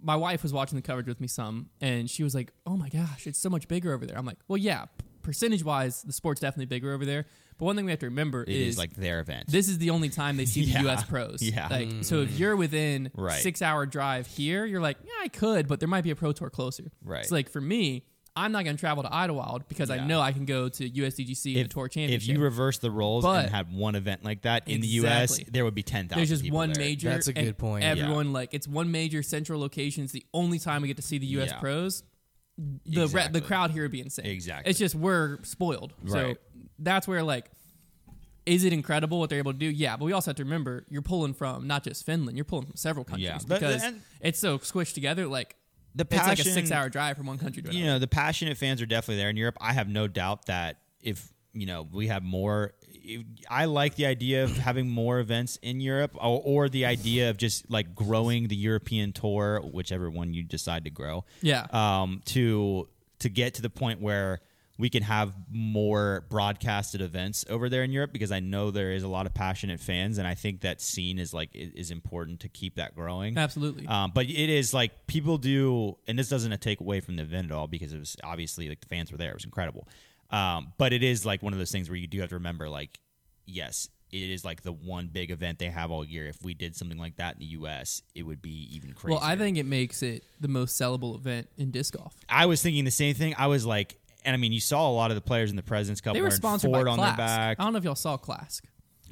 my 0.01 0.15
wife 0.15 0.45
was 0.45 0.53
watching 0.53 0.77
the 0.77 0.83
coverage 0.83 1.09
with 1.09 1.21
me 1.21 1.27
some, 1.27 1.71
and 1.81 2.09
she 2.09 2.23
was 2.23 2.33
like, 2.33 2.53
"Oh 2.65 2.77
my 2.77 2.89
gosh, 2.89 3.27
it's 3.27 3.41
so 3.41 3.51
much 3.51 3.67
bigger 3.67 3.93
over 3.93 4.07
there." 4.07 4.17
I'm 4.17 4.25
like, 4.25 4.39
"Well, 4.47 4.59
yeah, 4.59 4.85
percentage 5.23 5.65
wise, 5.65 6.03
the 6.03 6.13
sport's 6.13 6.41
definitely 6.41 6.67
bigger 6.67 6.93
over 6.93 7.05
there." 7.05 7.27
But 7.59 7.67
one 7.67 7.77
thing 7.77 7.85
we 7.85 7.93
have 7.93 8.01
to 8.01 8.07
remember 8.07 8.43
It 8.43 8.49
is 8.49 8.69
is 8.71 8.79
like 8.79 8.95
their 8.95 9.21
event. 9.21 9.47
this 9.49 9.69
is 9.69 9.79
the 9.79 9.91
only 9.91 10.09
time 10.09 10.37
they 10.37 10.47
see 10.47 10.61
Yeah. 10.65 10.79
the 10.79 10.85
U.S. 10.89 11.05
pros. 11.05 11.43
Yeah. 11.43 11.69
Like, 11.69 11.91
so 12.03 12.23
if 12.23 12.31
mm-hmm. 12.31 12.39
you're 12.39 12.57
within 12.57 13.11
Right. 13.15 13.41
six 13.41 13.63
hour 13.63 13.87
drive 13.87 14.27
here, 14.27 14.65
you're 14.65 14.81
like, 14.81 14.97
yeah, 15.05 15.11
I 15.23 15.29
could, 15.29 15.69
but 15.69 15.79
there 15.79 15.89
might 15.89 16.03
be 16.03 16.11
a 16.11 16.17
pro 16.17 16.33
tour 16.33 16.51
closer. 16.51 16.91
Right. 17.05 17.25
So 17.27 17.35
like 17.35 17.49
for 17.51 17.61
me, 17.61 18.05
I'm 18.35 18.51
not 18.51 18.65
going 18.65 18.75
to 18.77 18.81
travel 18.81 19.03
to 19.03 19.15
Idlewild 19.15 19.69
because 19.69 19.91
I 19.91 19.99
know 20.07 20.21
I 20.21 20.33
can 20.33 20.47
go 20.47 20.71
to 20.71 20.91
USDGC 20.91 21.47
and 21.53 21.57
if, 21.59 21.69
the 21.69 21.75
Tour 21.75 21.89
Championship. 21.89 22.23
if 22.23 22.27
you 22.35 22.43
reverse 22.43 22.79
the 22.79 22.91
roles 22.91 23.25
But- 23.25 23.45
and 23.45 23.55
had 23.55 23.73
one 23.73 23.95
event 23.95 24.25
like 24.25 24.43
that 24.43 24.67
in 24.69 24.81
the 24.81 24.87
U.S., 24.89 25.39
there 25.51 25.65
would 25.65 25.75
be 25.75 25.83
ten 25.83 26.09
thousand. 26.09 26.19
there's 26.19 26.41
just 26.41 26.51
one 26.51 26.73
major. 26.79 27.11
That's 27.11 27.29
a 27.29 27.35
good 27.35 27.59
point. 27.59 27.85
Everyone 27.85 28.33
like 28.33 28.55
it's 28.55 28.67
one 28.67 28.91
major 28.91 29.23
central 29.23 29.61
location. 29.61 30.05
It's 30.05 30.15
the 30.15 30.25
only 30.33 30.59
time 30.59 30.81
we 30.81 30.89
get 30.89 30.97
to 30.97 31.03
see 31.03 31.19
the 31.19 31.27
U.S. 31.27 31.51
Yeah. 31.51 31.61
pros. 31.61 32.03
The 32.87 33.09
re- 33.09 33.29
the 33.31 33.41
crowd 33.41 33.71
here 33.73 33.83
would 33.83 33.91
be 33.93 34.01
insane. 34.01 34.27
Exactly. 34.27 34.71
It's 34.71 34.79
just 34.79 34.95
we're 34.95 35.43
spoiled. 35.43 35.93
So 36.07 36.15
Right. 36.29 36.37
that's 36.79 37.07
where 37.09 37.23
like 37.23 37.51
Is 38.45 38.65
it 38.65 38.73
incredible 38.73 39.21
what 39.21 39.31
they're 39.31 39.39
able 39.39 39.53
to 39.53 39.59
do? 39.59 39.67
Yeah, 39.71 39.97
but 39.97 40.05
we 40.05 40.13
also 40.13 40.31
have 40.33 40.37
to 40.37 40.43
remember 40.45 40.85
you're 40.91 41.01
pulling 41.03 41.33
from 41.33 41.67
not 41.69 41.85
just 41.85 42.05
Finland, 42.05 42.37
you're 42.37 42.45
pulling 42.45 42.67
from 42.67 42.75
several 42.77 43.05
countries 43.05 43.27
Yeah. 43.27 43.39
But- 43.47 43.61
because 43.61 43.83
and- 43.85 44.03
it's 44.21 44.39
so 44.41 44.59
squished 44.59 44.95
together. 44.95 45.27
Like 45.29 45.55
The 45.95 46.05
it's 46.11 46.17
like 46.27 46.39
a 46.41 46.45
six 46.45 46.71
hour 46.73 46.89
drive 46.89 47.17
from 47.17 47.27
one 47.27 47.39
country 47.39 47.63
to 47.63 47.69
another. 47.69 47.79
you 47.79 47.87
know 47.87 47.99
the 48.01 48.09
passionate 48.09 48.57
fans 48.59 48.83
are 48.83 48.87
definitely 48.87 49.17
there 49.17 49.31
in 49.31 49.37
Europe. 49.37 49.57
I 49.61 49.73
have 49.75 49.89
no 49.89 50.09
doubt 50.09 50.47
that 50.47 50.81
if 51.01 51.33
you 51.53 51.67
know 51.67 51.83
we 51.93 52.09
have 52.09 52.23
more, 52.25 52.73
if- 52.82 52.82
I 53.49 53.67
like 53.67 53.97
the 53.97 54.07
idea 54.07 54.45
of 54.45 54.57
having 54.57 54.89
more 54.89 55.19
events 55.19 55.59
in 55.63 55.81
Europe, 55.81 56.13
or, 56.15 56.43
or 56.45 56.69
the 56.69 56.87
idea 56.87 57.31
of 57.31 57.37
just 57.37 57.71
like 57.71 57.95
growing 57.95 58.49
the 58.49 58.57
European 58.57 59.13
tour, 59.13 59.61
whichever 59.61 60.11
one 60.11 60.35
you 60.35 60.43
decide 60.43 60.85
to 60.85 60.91
grow. 60.91 61.25
Yeah. 61.41 61.67
Um, 61.73 62.23
to 62.27 62.89
to 63.21 63.29
get 63.29 63.55
to 63.55 63.63
the 63.63 63.71
point 63.71 64.01
where 64.01 64.41
we 64.79 64.91
can 64.91 65.03
have 65.03 65.33
more 65.51 66.25
broadcasted 66.29 67.01
events 67.01 67.45
over 67.49 67.69
there 67.69 67.85
in 67.85 67.93
Europe 67.93 68.13
because 68.13 68.33
I 68.33 68.41
know 68.41 68.71
there 68.71 68.91
is 68.91 69.03
a 69.03 69.09
lot 69.09 69.27
of 69.27 69.35
passionate 69.35 69.79
fans 69.79 70.19
and 70.19 70.27
I 70.27 70.35
think 70.35 70.63
that 70.63 70.81
scene 70.81 71.19
is 71.19 71.33
like 71.33 71.51
is 71.53 71.91
important 71.91 72.41
to 72.41 72.49
keep 72.49 72.77
that 72.77 72.95
growing. 72.95 73.37
Absolutely. 73.37 73.87
Um, 73.87 74.13
but 74.15 74.27
it 74.27 74.51
is 74.51 74.73
like 74.75 75.07
people 75.07 75.39
do, 75.39 75.99
and 76.07 76.19
this 76.19 76.29
doesn't 76.29 76.61
take 76.61 76.81
away 76.81 77.01
from 77.01 77.17
the 77.17 77.23
event 77.23 77.47
at 77.47 77.53
all 77.53 77.69
because 77.69 77.93
it 77.93 77.99
was 77.99 78.17
obviously 78.25 78.69
like 78.69 78.81
the 78.81 78.89
fans 78.89 79.13
were 79.13 79.19
there. 79.19 79.31
It 79.31 79.35
was 79.35 79.45
incredible. 79.45 79.87
Um, 80.33 80.73
but 80.79 80.93
it 80.93 81.03
is 81.03 81.27
like 81.27 81.43
one 81.43 81.53
of 81.53 81.59
those 81.59 81.71
things 81.71 81.89
where 81.91 81.97
you 81.99 82.07
do 82.07 82.21
have 82.21 82.31
to 82.31 82.37
remember, 82.37 82.69
like, 82.69 82.99
yes, 83.47 83.89
it 84.11 84.31
is 84.31 84.45
like 84.45 84.63
the 84.63 84.73
one 84.73 85.09
big 85.13 85.31
event 85.31 85.59
they 85.59 85.69
have 85.69 85.91
all 85.91 86.05
year. 86.05 86.27
If 86.27 86.43
we 86.43 86.55
did 86.55 86.75
something 86.77 86.99
like 86.99 87.17
that 87.17 87.35
in 87.35 87.41
the 87.41 87.47
U.S., 87.47 88.03
it 88.15 88.23
would 88.25 88.43
be 88.43 88.69
even 88.75 88.93
crazier. 88.93 89.19
well, 89.19 89.25
I 89.25 89.37
think 89.37 89.57
it 89.59 89.67
makes 89.67 90.03
it 90.03 90.25
the 90.41 90.49
most 90.49 90.81
sellable 90.81 91.15
event 91.17 91.49
in 91.57 91.71
disc 91.71 91.95
golf. 91.97 92.15
I 92.29 92.47
was 92.47 92.63
thinking 92.63 92.85
the 92.85 92.91
same 92.91 93.15
thing. 93.15 93.35
I 93.39 93.47
was 93.47 93.65
like, 93.67 93.97
and 94.25 94.35
I 94.35 94.37
mean, 94.37 94.53
you 94.53 94.61
saw 94.61 94.89
a 94.89 94.93
lot 94.93 95.11
of 95.11 95.15
the 95.17 95.21
players 95.23 95.51
in 95.51 95.57
the 95.57 95.63
President's 95.63 96.01
Cup 96.01 96.15
They 96.15 96.21
were 96.23 96.31
sponsored 96.31 96.71
Ford 96.71 96.87
by 96.87 96.93
on 96.93 96.99
Klask. 96.99 97.17
their 97.17 97.27
back. 97.27 97.61
I 97.61 97.65
don't 97.65 97.73
know 97.73 97.79
if 97.79 97.85
y'all 97.85 97.95
saw 97.95 98.17
Klask. 98.17 98.63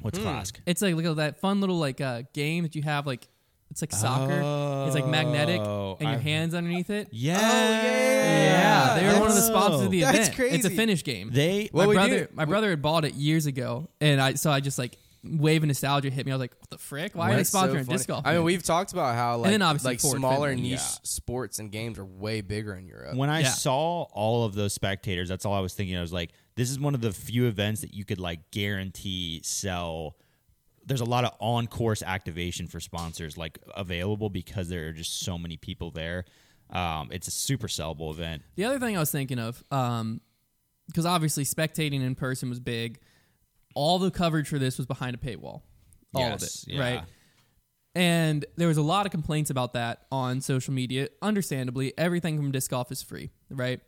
What's 0.01 0.17
Klask? 0.17 0.55
It's 0.65 0.81
like 0.81 0.95
look 0.95 1.05
at 1.05 1.15
that 1.17 1.39
fun 1.39 1.59
little 1.61 1.77
like 1.77 2.01
uh, 2.01 2.23
game 2.33 2.63
that 2.63 2.75
you 2.75 2.81
have 2.83 3.05
like 3.05 3.27
it's 3.71 3.81
like 3.81 3.91
soccer. 3.91 4.41
it's 4.85 4.93
like 4.95 5.07
magnetic 5.07 5.59
Oh, 5.61 5.97
and 5.99 6.09
your 6.09 6.17
I've- 6.19 6.29
hands 6.29 6.53
underneath 6.53 6.89
it. 6.91 7.07
Yeah, 7.11 7.39
oh, 7.41 7.41
Yeah, 7.41 8.99
they 8.99 9.07
were 9.07 9.13
one 9.19 9.29
of 9.29 9.35
the 9.35 9.41
That's- 9.41 9.47
sponsors 9.47 9.81
of 9.85 9.91
the 9.91 10.01
that's 10.01 10.17
event. 10.29 10.29
It's 10.53 10.65
a 10.65 10.67
crazy. 10.69 10.75
Finnish 10.75 11.03
game. 11.03 11.29
They 11.33 11.69
Well, 11.73 11.87
my 11.87 11.93
brother, 11.93 12.19
do- 12.25 12.27
my 12.33 12.45
brother 12.45 12.69
had 12.69 12.81
bought 12.81 13.05
it 13.05 13.15
years 13.15 13.45
ago, 13.47 13.89
and 13.99 14.21
I 14.21 14.33
so 14.35 14.51
I 14.51 14.59
just 14.59 14.77
like 14.77 14.97
wave 15.23 15.61
of 15.61 15.67
nostalgia 15.67 16.09
hit 16.09 16.25
me. 16.25 16.31
I 16.31 16.35
was 16.35 16.39
like, 16.41 16.55
"What 16.59 16.69
the 16.71 16.77
frick? 16.79 17.13
Why 17.15 17.27
are 17.27 17.31
they 17.31 17.37
That's 17.37 17.49
so 17.51 17.59
sponsoring 17.59 17.85
funny. 17.85 17.97
disc 17.97 18.07
golf?" 18.07 18.25
I 18.25 18.33
mean, 18.35 18.43
we've 18.43 18.63
talked 18.63 18.91
about 18.91 19.15
how 19.15 19.37
like, 19.37 19.51
then 19.51 19.61
obviously 19.61 19.91
like 19.91 19.99
Ford 19.99 20.17
smaller 20.17 20.49
Finland, 20.49 20.61
niche 20.63 20.71
yeah. 20.79 20.97
sports 21.03 21.59
and 21.59 21.71
games 21.71 21.99
are 21.99 22.05
way 22.05 22.41
bigger 22.41 22.73
in 22.75 22.87
Europe. 22.87 23.15
when 23.15 23.29
I 23.29 23.41
Yeah. 23.41 23.49
saw 23.51 24.03
all 24.13 24.45
of 24.45 24.55
those 24.55 24.73
spectators, 24.73 25.29
that's 25.29 25.45
all 25.45 25.53
I 25.53 25.59
was 25.59 25.73
thinking. 25.73 25.95
I 25.95 26.01
was 26.01 26.11
like, 26.13 26.31
this 26.55 26.69
is 26.71 26.79
one 26.79 26.95
of 26.95 27.01
the 27.01 27.11
few 27.13 27.45
events 27.45 27.81
that 27.81 27.93
you 27.93 28.03
could 28.03 28.19
like 28.19 28.49
guarantee 28.51 29.41
sell. 29.43 30.15
There's 30.85 31.01
a 31.01 31.05
lot 31.05 31.25
of 31.25 31.33
on 31.39 31.67
course 31.67 32.01
activation 32.01 32.67
for 32.67 32.79
sponsors 32.79 33.37
like 33.37 33.59
available 33.75 34.29
because 34.29 34.69
there 34.69 34.87
are 34.87 34.91
just 34.91 35.21
so 35.21 35.37
many 35.37 35.57
people 35.57 35.91
there. 35.91 36.25
Um, 36.69 37.09
it's 37.11 37.27
a 37.27 37.31
super 37.31 37.67
sellable 37.67 38.11
event. 38.11 38.43
The 38.55 38.65
other 38.65 38.79
thing 38.79 38.95
I 38.95 38.99
was 38.99 39.11
thinking 39.11 39.39
of, 39.39 39.63
because 40.87 41.05
obviously 41.05 41.43
spectating 41.43 42.01
in 42.01 42.15
person 42.15 42.49
was 42.49 42.59
big. 42.59 42.99
All 43.75 43.99
the 43.99 44.11
coverage 44.11 44.47
for 44.47 44.59
this 44.59 44.77
was 44.77 44.87
behind 44.87 45.15
a 45.15 45.17
paywall. 45.17 45.61
All 46.13 46.33
of 46.33 46.43
it, 46.43 46.63
yeah. 46.67 46.79
right? 46.79 47.03
And 47.93 48.45
there 48.55 48.67
was 48.67 48.77
a 48.77 48.81
lot 48.81 49.05
of 49.05 49.11
complaints 49.11 49.49
about 49.49 49.73
that 49.73 50.03
on 50.11 50.41
social 50.41 50.73
media. 50.73 51.09
Understandably, 51.21 51.93
everything 51.97 52.37
from 52.37 52.51
disc 52.51 52.71
golf 52.71 52.91
is 52.91 53.01
free, 53.01 53.31
right? 53.49 53.81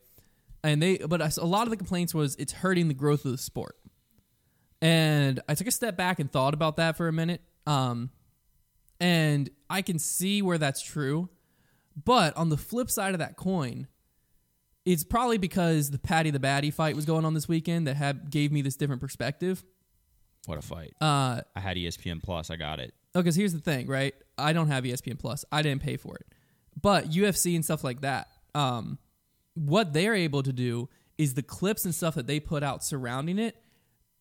And 0.64 0.82
they, 0.82 0.98
but 0.98 1.38
a 1.38 1.46
lot 1.46 1.64
of 1.64 1.70
the 1.70 1.78
complaints 1.78 2.14
was 2.14 2.36
it's 2.36 2.54
hurting 2.54 2.88
the 2.88 2.94
growth 2.94 3.26
of 3.26 3.32
the 3.32 3.38
sport. 3.38 3.76
And 4.84 5.40
I 5.48 5.56
took 5.56 5.68
a 5.68 5.72
step 5.72 5.96
back 5.96 6.20
and 6.20 6.30
thought 6.30 6.54
about 6.54 6.76
that 6.76 6.98
for 6.98 7.08
a 7.08 7.14
minute. 7.14 7.42
Um, 7.66 8.10
and 9.00 9.50
I 9.70 9.82
can 9.82 9.98
see 9.98 10.42
where 10.42 10.58
that's 10.58 10.82
true. 10.82 11.30
But 12.04 12.36
on 12.36 12.50
the 12.50 12.58
flip 12.58 12.92
side 12.92 13.14
of 13.14 13.20
that 13.20 13.38
coin, 13.38 13.88
it's 14.86 15.06
probably 15.06 15.38
because 15.38 15.92
the 15.92 15.98
Paddy 15.98 16.32
the 16.32 16.40
Baddy 16.40 16.74
fight 16.74 16.98
was 16.98 17.06
going 17.06 17.24
on 17.24 17.34
this 17.34 17.48
weekend 17.48 17.88
that 17.88 17.96
had 17.96 18.30
gave 18.30 18.52
me 18.52 18.62
this 18.62 18.76
different 18.76 19.02
perspective. 19.02 19.64
What 20.48 20.58
a 20.58 20.62
fight! 20.62 20.94
Uh, 21.00 21.42
I 21.56 21.60
had 21.62 21.78
ESPN 21.78 22.22
Plus. 22.22 22.50
I 22.50 22.58
got 22.58 22.82
it. 22.82 22.94
Oh, 23.16 23.22
because 23.22 23.38
here's 23.38 23.54
the 23.54 23.62
thing, 23.62 23.88
right? 23.88 24.14
I 24.38 24.52
don't 24.52 24.68
have 24.68 24.84
ESPN 24.84 25.18
Plus. 25.18 25.46
I 25.50 25.62
didn't 25.62 25.82
pay 25.82 25.96
for 25.96 26.18
it. 26.18 26.26
But 26.82 27.10
UFC 27.12 27.56
and 27.56 27.64
stuff 27.64 27.86
like 27.86 28.02
that, 28.02 28.28
um, 28.54 28.98
what 29.54 29.94
they're 29.94 30.16
able 30.16 30.44
to 30.44 30.52
do 30.52 30.90
is 31.18 31.36
the 31.36 31.44
clips 31.44 31.86
and 31.86 31.96
stuff 31.96 32.16
that 32.16 32.28
they 32.28 32.42
put 32.42 32.64
out 32.64 32.84
surrounding 32.84 33.40
it. 33.40 33.56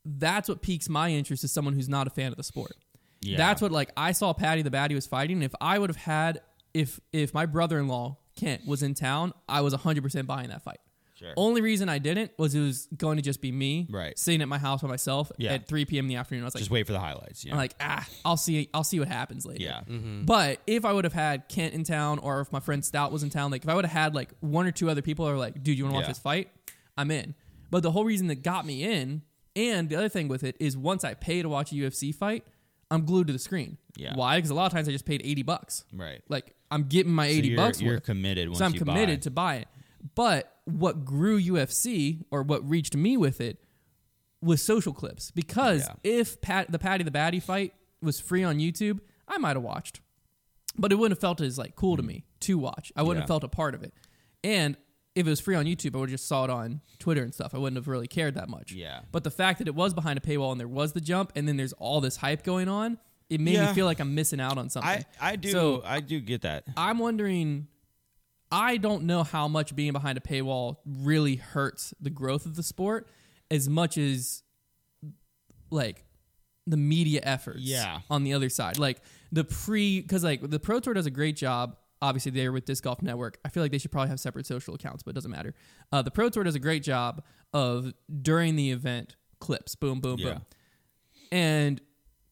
That's 0.05 0.49
what 0.49 0.63
piques 0.63 0.89
my 0.89 1.11
interest 1.11 1.45
as 1.45 1.53
someone 1.53 1.75
who's 1.75 1.89
not 1.89 2.07
a 2.07 2.11
fan 2.11 2.31
of 2.33 2.37
the 2.37 2.43
sport. 2.43 2.73
Yeah. 3.21 3.37
That's 3.37 3.63
what 3.63 3.71
like 3.73 3.91
I 3.97 4.13
saw 4.13 4.33
Paddy 4.33 4.63
the 4.63 4.71
Baddy 4.71 4.95
was 4.95 5.07
fighting. 5.07 5.43
If 5.43 5.55
I 5.61 5.79
would 5.79 5.91
have 5.91 5.97
had 5.97 6.41
if 6.75 6.99
if 7.13 7.33
my 7.35 7.47
brother 7.47 7.79
in 7.79 7.87
law 7.89 8.19
Kent 8.37 8.67
was 8.67 8.83
in 8.83 8.95
town, 8.95 9.33
I 9.49 9.61
was 9.61 9.73
hundred 9.75 10.03
percent 10.03 10.27
buying 10.27 10.49
that 10.49 10.63
fight. 10.63 10.79
Sure. 11.15 11.35
Only 11.37 11.61
reason 11.61 11.89
I 11.89 11.99
didn't 11.99 12.33
was 12.37 12.55
it 12.55 12.61
was 12.61 12.89
going 12.97 13.17
to 13.17 13.23
just 13.23 13.41
be 13.41 13.53
me, 13.53 13.87
Right. 13.91 14.19
sitting 14.19 14.41
at 14.43 14.49
my 14.49 14.59
house 14.59 14.83
by 14.83 14.89
myself 14.89 15.31
Yeah. 15.39 15.53
at 15.53 15.69
3 15.69 15.85
p.m. 15.85 16.07
in 16.07 16.09
the 16.09 16.17
afternoon. 16.17 16.43
I 16.43 16.47
was 16.47 16.55
like, 16.55 16.63
Just 16.63 16.71
wait 16.73 16.85
for 16.87 16.93
the 16.95 16.99
highlights. 16.99 17.45
Yeah. 17.45 17.53
I'm 17.53 17.59
like, 17.59 17.75
ah, 17.81 18.05
I'll 18.25 18.39
see, 18.39 18.69
I'll 18.75 18.83
see 18.83 18.99
what 18.99 19.07
happens 19.07 19.47
later. 19.47 19.63
yeah. 19.63 19.83
But 20.25 20.61
if 20.67 20.85
I 20.85 20.93
would 20.93 21.05
have 21.05 21.13
had 21.13 21.49
Kent 21.49 21.75
in 21.75 21.85
town, 21.85 22.19
or 22.19 22.41
if 22.41 22.51
my 22.51 22.59
friend 22.59 22.85
Stout 22.85 23.13
was 23.13 23.23
in 23.23 23.31
town, 23.31 23.53
like 23.53 23.63
if 23.63 23.69
I 23.69 23.75
would 23.75 23.85
have 23.85 23.93
had 23.93 24.15
like 24.17 24.33
one 24.41 24.67
or 24.67 24.73
two 24.73 24.91
other 24.91 25.03
people 25.03 25.25
who 25.27 25.33
are 25.33 25.39
like, 25.39 25.63
dude, 25.63 25.79
you 25.79 25.85
want 25.85 25.93
to 25.93 25.97
watch 25.99 26.05
Yeah. 26.05 26.09
this 26.09 26.19
fight? 26.19 26.49
I'm 26.97 27.11
in. 27.13 27.35
But 27.71 27.85
the 27.85 27.93
whole 27.93 28.05
reason 28.05 28.27
that 28.29 28.43
got 28.43 28.67
me 28.67 28.83
in, 28.83 29.23
and 29.57 29.89
the 29.89 29.97
other 29.97 30.09
thing 30.09 30.29
with 30.29 30.43
it 30.45 30.57
is 30.61 30.77
once 30.77 31.05
I 31.05 31.15
pay 31.15 31.43
to 31.43 31.49
watch 31.49 31.73
a 31.73 31.75
UFC 31.75 32.15
fight, 32.15 32.45
I'm 32.91 33.05
glued 33.05 33.27
to 33.29 33.33
the 33.33 33.39
screen. 33.39 33.79
Yeah. 33.97 34.15
Why? 34.15 34.37
Because 34.39 34.51
a 34.51 34.55
lot 34.55 34.67
of 34.67 34.73
times 34.73 34.89
I 34.89 34.93
just 34.93 35.07
paid 35.07 35.23
80 35.25 35.43
bucks. 35.43 35.85
Right. 35.93 36.21
Like 36.29 36.55
I'm 36.71 36.85
getting 36.85 37.13
my 37.13 37.27
So 37.29 37.35
80 37.35 37.49
you're, 37.49 37.57
bucks 37.57 37.81
You're 37.81 37.95
worth. 37.95 38.03
committed. 38.05 38.49
Once 38.49 38.59
so 38.59 38.65
I'm 38.67 38.73
committed 38.73 39.21
buy. 39.21 39.23
to 39.25 39.31
buy 39.31 39.55
it. 39.57 39.69
But 40.15 40.55
what 40.65 41.05
grew 41.05 41.41
UFC 41.41 42.25
or 42.31 42.43
what 42.43 42.69
reached 42.69 42.97
me 42.97 43.17
with 43.17 43.41
it 43.41 43.59
was 44.41 44.61
social 44.63 44.93
clips. 44.93 45.31
Because 45.31 45.83
Yeah. 45.87 45.95
if 46.19 46.41
Pat, 46.41 46.71
the 46.73 46.79
Paddy 46.79 47.05
the 47.05 47.11
Baddy 47.11 47.43
fight 47.43 47.75
was 48.03 48.21
free 48.21 48.43
on 48.43 48.59
YouTube, 48.59 49.01
I 49.29 49.39
might 49.39 49.57
have 49.57 49.63
watched. 49.63 50.01
But 50.77 50.91
it 50.93 50.97
wouldn't 50.97 51.17
have 51.19 51.21
felt 51.21 51.41
as 51.41 51.57
like 51.59 51.77
cool 51.77 51.97
to 51.97 52.03
me 52.03 52.25
to 52.41 52.59
watch. 52.59 52.93
I 52.97 53.03
wouldn't 53.03 53.23
have 53.23 53.27
Mm. 53.27 53.29
Felt 53.29 53.45
a 53.45 53.49
part 53.49 53.75
of 53.75 53.83
it. 53.83 53.93
And 54.43 54.77
if 55.15 55.27
it 55.27 55.31
was 55.31 55.41
free 55.41 55.55
on 55.55 55.67
YouTube, 55.67 55.95
I 55.95 55.99
would 55.99 56.09
have 56.09 56.15
just 56.19 56.27
saw 56.29 56.45
it 56.45 56.51
on 56.51 56.81
Twitter 56.99 57.23
and 57.23 57.35
stuff. 57.35 57.55
I 57.55 57.59
wouldn't 57.59 57.77
have 57.77 57.89
really 57.89 58.07
cared 58.07 58.35
that 58.35 58.49
much. 58.49 58.73
Yeah. 58.73 59.01
But 59.13 59.25
the 59.25 59.31
fact 59.31 59.59
that 59.59 59.69
it 59.69 59.75
was 59.75 59.93
behind 59.93 60.19
a 60.19 60.23
paywall 60.23 60.53
and 60.53 60.59
there 60.61 60.69
was 60.69 60.93
the 60.95 61.01
jump 61.01 61.33
and 61.37 61.47
then 61.47 61.57
there's 61.57 61.75
all 61.75 62.01
this 62.01 62.17
hype 62.17 62.43
going 62.45 62.69
on, 62.69 62.99
it 63.29 63.41
made 63.41 63.55
Yeah. 63.55 63.69
me 63.69 63.75
feel 63.75 63.87
like 63.87 64.01
I'm 64.01 64.15
missing 64.15 64.41
out 64.41 64.57
on 64.59 64.71
something. 64.71 65.05
I 65.21 65.33
I 65.33 65.37
do 65.37 65.51
So- 65.51 65.83
I 65.85 66.01
do 66.01 66.21
get 66.21 66.43
that. 66.43 66.65
I'm 66.77 66.99
wondering. 66.99 67.69
I 68.55 68.77
don't 68.77 69.05
know 69.05 69.23
how 69.23 69.49
much 69.49 69.75
being 69.75 69.93
behind 69.93 70.19
a 70.19 70.21
paywall 70.21 70.77
really 70.85 71.37
hurts 71.37 71.95
the 72.01 72.11
growth 72.11 72.45
of 72.45 72.55
the 72.55 72.63
sport 72.63 73.09
as 73.51 73.67
much 73.67 73.97
as 73.97 74.43
like 75.71 76.05
the 76.67 76.77
media 76.77 77.21
efforts 77.23 77.61
Yeah. 77.61 78.01
on 78.11 78.25
the 78.25 78.35
other 78.35 78.49
side. 78.49 78.79
Like 78.79 79.01
the 79.33 79.45
pre 79.45 80.01
because 80.01 80.23
like 80.23 80.49
the 80.49 80.61
Pro 80.61 80.81
Tour 80.81 80.95
does 80.95 81.07
a 81.07 81.11
great 81.11 81.37
job. 81.37 81.77
Obviously, 82.03 82.33
they're 82.33 82.53
with 82.53 82.67
Disc 82.67 82.85
Golf 82.85 83.01
Network. 83.01 83.39
I 83.45 83.49
feel 83.49 83.63
like 83.63 83.73
they 83.73 83.79
should 83.79 83.93
probably 83.93 84.11
have 84.11 84.21
separate 84.21 84.45
social 84.45 84.75
accounts, 84.75 85.03
but 85.03 85.11
it 85.11 85.15
doesn't 85.15 85.31
matter. 85.31 85.55
Uh, 85.91 86.03
the 86.03 86.11
Pro 86.11 86.29
Tour 86.29 86.45
does 86.45 86.55
a 86.57 86.59
great 86.61 86.83
job 86.83 87.23
of 87.55 87.95
during 88.23 88.57
the 88.57 88.71
event 88.73 89.17
clips, 89.41 89.75
boom, 89.77 90.01
boom, 90.01 90.19
Yeah. 90.19 90.33
boom, 90.35 90.43
and 91.31 91.81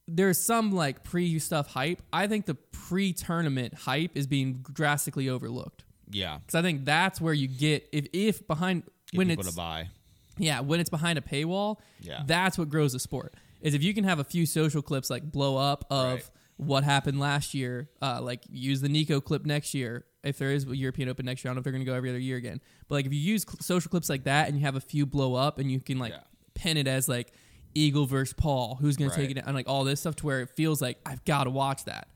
there's 0.07 0.37
some 0.37 0.71
like 0.71 1.03
pre 1.03 1.39
stuff 1.39 1.67
hype. 1.67 2.01
I 2.11 2.27
think 2.27 2.45
the 2.45 2.55
pre 2.55 3.13
tournament 3.13 3.73
hype 3.73 4.11
is 4.15 4.27
being 4.27 4.65
drastically 4.73 5.29
overlooked 5.29 5.83
Yeah. 6.09 6.39
because 6.39 6.55
I 6.55 6.61
think 6.61 6.85
that's 6.85 7.21
where 7.21 7.33
you 7.33 7.47
get 7.47 7.87
if 7.91 8.07
if 8.13 8.45
behind 8.47 8.83
Get 9.11 9.17
when 9.17 9.31
it's 9.31 9.49
to 9.49 9.55
buy. 9.55 9.89
yeah 10.37 10.59
when 10.59 10.79
it's 10.79 10.89
behind 10.89 11.17
a 11.17 11.21
paywall. 11.21 11.77
Yeah. 12.01 12.23
that's 12.25 12.57
what 12.57 12.69
grows 12.69 12.93
the 12.93 12.99
sport. 12.99 13.35
Is 13.61 13.73
if 13.73 13.83
you 13.83 13.93
can 13.93 14.03
have 14.03 14.19
a 14.19 14.23
few 14.23 14.45
social 14.45 14.81
clips 14.81 15.09
like 15.09 15.31
blow 15.31 15.55
up 15.55 15.85
of 15.89 16.13
Right. 16.15 16.29
What 16.61 16.83
happened 16.83 17.19
last 17.19 17.53
year. 17.53 17.89
Uh, 18.01 18.19
like 18.21 18.43
use 18.49 18.81
the 18.81 18.89
Nico 18.89 19.19
clip 19.19 19.45
next 19.45 19.73
year 19.73 20.05
if 20.23 20.37
there 20.37 20.51
is 20.51 20.65
a 20.67 20.77
European 20.77 21.09
Open 21.09 21.25
next 21.25 21.43
year. 21.43 21.49
I 21.49 21.51
don't 21.51 21.55
know 21.55 21.59
if 21.59 21.63
they're 21.63 21.73
going 21.73 21.83
to 21.83 21.89
go 21.91 21.95
every 21.95 22.09
other 22.09 22.19
year 22.19 22.37
again. 22.37 22.61
But 22.87 22.95
like 22.95 23.05
if 23.07 23.13
you 23.13 23.19
use 23.19 23.43
cl- 23.43 23.57
social 23.61 23.89
clips 23.89 24.09
like 24.09 24.25
that 24.25 24.47
and 24.47 24.57
you 24.57 24.63
have 24.65 24.75
a 24.75 24.81
few 24.81 25.05
blow 25.05 25.33
up 25.35 25.57
and 25.57 25.71
you 25.71 25.79
can 25.79 25.97
like 25.97 26.11
Yeah. 26.13 26.19
pin 26.53 26.77
it 26.77 26.87
as 26.87 27.09
like 27.09 27.33
Eagle 27.73 28.05
versus 28.05 28.33
Paul, 28.33 28.77
who's 28.79 28.95
going 28.97 29.09
to 29.09 29.15
take 29.15 29.31
it 29.31 29.41
and 29.43 29.55
like 29.55 29.67
all 29.67 29.83
this 29.83 30.01
stuff 30.01 30.15
to 30.17 30.25
where 30.25 30.41
it 30.41 30.49
feels 30.55 30.81
like 30.81 30.99
I've 31.05 31.25
got 31.25 31.45
to 31.45 31.49
watch 31.49 31.85
that. 31.85 32.07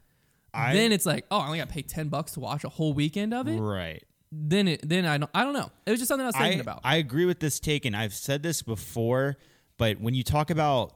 I, 0.54 0.74
then 0.74 0.92
it's 0.92 1.06
like, 1.06 1.26
oh, 1.32 1.40
I 1.40 1.48
only 1.48 1.58
got 1.58 1.68
to 1.70 1.74
pay 1.74 1.82
ten 1.82 2.08
bucks 2.10 2.34
to 2.34 2.40
watch 2.40 2.64
a 2.64 2.70
whole 2.70 2.94
weekend 2.94 3.34
of 3.34 3.48
it. 3.48 3.60
right. 3.60 4.04
Then 4.32 4.68
it, 4.68 4.88
then 4.88 5.06
I 5.06 5.18
don't, 5.18 5.32
I 5.34 5.44
don't 5.44 5.54
know. 5.54 5.72
It 5.86 5.92
was 5.92 6.00
just 6.00 6.08
something 6.10 6.24
I 6.24 6.28
was 6.28 6.36
thinking 6.36 6.60
I, 6.60 6.62
about. 6.62 6.82
I 6.84 6.96
agree 6.98 7.26
with 7.26 7.40
this 7.40 7.60
take, 7.60 7.86
and 7.86 7.96
I've 7.96 8.14
said 8.14 8.44
this 8.44 8.62
before, 8.62 9.38
but 9.78 10.00
when 10.02 10.14
you 10.14 10.24
talk 10.24 10.50
about 10.50 10.94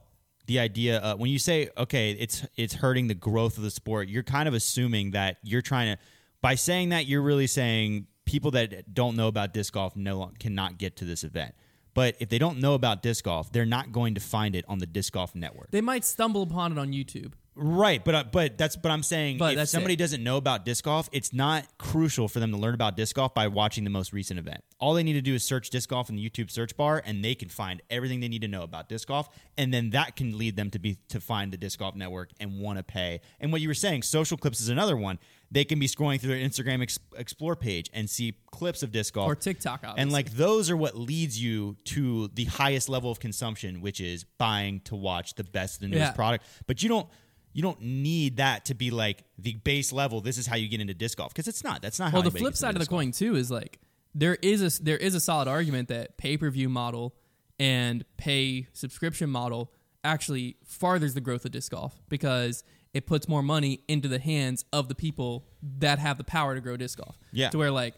the 0.50 0.58
idea, 0.58 0.98
uh, 1.00 1.14
when 1.14 1.30
you 1.30 1.38
say, 1.38 1.70
okay, 1.78 2.10
it's 2.10 2.44
it's 2.56 2.74
hurting 2.74 3.06
the 3.06 3.14
growth 3.14 3.56
of 3.56 3.62
the 3.62 3.70
sport, 3.70 4.08
you're 4.08 4.24
kind 4.24 4.48
of 4.48 4.54
assuming 4.54 5.12
that 5.12 5.36
you're 5.44 5.62
trying 5.62 5.94
to, 5.94 6.02
by 6.40 6.56
saying 6.56 6.88
that, 6.88 7.06
you're 7.06 7.22
really 7.22 7.46
saying 7.46 8.08
people 8.24 8.50
that 8.50 8.92
don't 8.92 9.14
know 9.14 9.28
about 9.28 9.54
disc 9.54 9.72
golf 9.74 9.94
no 9.94 10.28
cannot 10.40 10.76
get 10.76 10.96
to 10.96 11.04
this 11.04 11.22
event. 11.22 11.54
But 11.94 12.16
if 12.18 12.30
they 12.30 12.38
don't 12.38 12.58
know 12.58 12.74
about 12.74 13.00
disc 13.00 13.24
golf, 13.24 13.52
they're 13.52 13.64
not 13.64 13.92
going 13.92 14.16
to 14.16 14.20
find 14.20 14.56
it 14.56 14.64
on 14.66 14.78
the 14.80 14.86
disc 14.86 15.12
golf 15.12 15.36
network. 15.36 15.70
They 15.70 15.80
might 15.80 16.04
stumble 16.04 16.42
upon 16.42 16.72
it 16.72 16.78
on 16.78 16.88
YouTube. 16.88 17.34
Right, 17.56 18.02
but 18.04 18.14
uh, 18.14 18.24
but 18.30 18.56
that's 18.56 18.76
but 18.76 18.90
I'm 18.92 19.02
saying 19.02 19.38
But 19.38 19.58
if 19.58 19.68
somebody 19.68 19.94
it. 19.94 19.98
doesn't 19.98 20.22
know 20.22 20.36
about 20.36 20.64
disc 20.64 20.84
golf, 20.84 21.08
it's 21.12 21.32
not 21.32 21.66
crucial 21.78 22.28
for 22.28 22.38
them 22.38 22.52
to 22.52 22.56
learn 22.56 22.74
about 22.74 22.96
disc 22.96 23.16
golf 23.16 23.34
by 23.34 23.48
watching 23.48 23.82
the 23.84 23.90
most 23.90 24.12
recent 24.12 24.38
event. 24.38 24.62
All 24.78 24.94
they 24.94 25.02
need 25.02 25.14
to 25.14 25.20
do 25.20 25.34
is 25.34 25.42
search 25.42 25.68
disc 25.68 25.90
golf 25.90 26.08
in 26.08 26.16
the 26.16 26.30
YouTube 26.30 26.50
search 26.50 26.76
bar, 26.76 27.02
and 27.04 27.24
they 27.24 27.34
can 27.34 27.48
find 27.48 27.82
everything 27.90 28.20
they 28.20 28.28
need 28.28 28.42
to 28.42 28.48
know 28.48 28.62
about 28.62 28.88
disc 28.88 29.08
golf, 29.08 29.28
and 29.58 29.74
then 29.74 29.90
that 29.90 30.14
can 30.16 30.38
lead 30.38 30.54
them 30.56 30.70
to 30.70 30.78
be 30.78 30.98
to 31.08 31.20
find 31.20 31.52
the 31.52 31.56
disc 31.56 31.80
golf 31.80 31.96
network 31.96 32.30
and 32.38 32.60
want 32.60 32.78
to 32.78 32.84
pay. 32.84 33.20
And 33.40 33.50
what 33.50 33.60
you 33.60 33.68
were 33.68 33.74
saying, 33.74 34.02
social 34.04 34.36
clips 34.38 34.60
is 34.60 34.68
another 34.68 34.96
one. 34.96 35.18
They 35.50 35.64
can 35.64 35.80
be 35.80 35.88
scrolling 35.88 36.20
through 36.20 36.30
their 36.38 36.48
Instagram 36.48 36.80
ex- 36.80 37.00
explore 37.16 37.56
page 37.56 37.90
and 37.92 38.08
see 38.08 38.36
clips 38.52 38.84
of 38.84 38.92
disc 38.92 39.12
golf 39.14 39.26
Or 39.28 39.34
TikTok, 39.34 39.80
obviously. 39.82 40.00
and 40.02 40.12
like 40.12 40.30
those 40.30 40.70
are 40.70 40.76
what 40.76 40.96
leads 40.96 41.42
you 41.42 41.76
to 41.86 42.28
the 42.28 42.44
highest 42.44 42.88
level 42.88 43.10
of 43.10 43.18
consumption, 43.18 43.80
which 43.80 44.00
is 44.00 44.22
buying 44.38 44.80
to 44.82 44.94
watch 44.94 45.34
the 45.34 45.42
best, 45.44 45.80
the 45.80 45.88
newest 45.88 46.00
Yeah. 46.02 46.12
product. 46.12 46.44
But 46.68 46.84
you 46.84 46.88
don't 46.88 47.08
you 47.52 47.62
don't 47.62 47.80
need 47.80 48.36
that 48.36 48.66
to 48.66 48.74
be 48.74 48.90
like 48.90 49.24
the 49.38 49.54
base 49.54 49.92
level. 49.92 50.20
This 50.20 50.38
is 50.38 50.46
how 50.46 50.56
you 50.56 50.68
get 50.68 50.80
into 50.80 50.94
disc 50.94 51.18
golf 51.18 51.32
because 51.32 51.48
it's 51.48 51.64
not. 51.64 51.82
That's 51.82 51.98
not 51.98 52.12
how. 52.12 52.18
Well, 52.18 52.30
the 52.30 52.38
flip 52.38 52.56
side 52.56 52.74
of 52.74 52.80
the 52.80 52.86
golf. 52.86 53.00
coin 53.00 53.12
too 53.12 53.36
is 53.36 53.50
like 53.50 53.78
there 54.14 54.36
is 54.42 54.80
a 54.80 54.82
there 54.82 54.96
is 54.96 55.14
a 55.14 55.20
solid 55.20 55.48
argument 55.48 55.88
that 55.88 56.16
pay 56.16 56.36
per 56.36 56.50
view 56.50 56.68
model 56.68 57.14
and 57.58 58.04
pay 58.16 58.66
subscription 58.72 59.30
model 59.30 59.72
actually 60.02 60.56
farthers 60.64 61.14
the 61.14 61.20
growth 61.20 61.44
of 61.44 61.50
disc 61.50 61.72
golf 61.72 62.00
because 62.08 62.64
it 62.94 63.06
puts 63.06 63.28
more 63.28 63.42
money 63.42 63.80
into 63.86 64.08
the 64.08 64.18
hands 64.18 64.64
of 64.72 64.88
the 64.88 64.94
people 64.94 65.46
that 65.78 65.98
have 65.98 66.18
the 66.18 66.24
power 66.24 66.54
to 66.54 66.60
grow 66.60 66.76
disc 66.76 66.98
golf. 66.98 67.18
Yeah. 67.32 67.50
To 67.50 67.58
where 67.58 67.70
like 67.70 67.94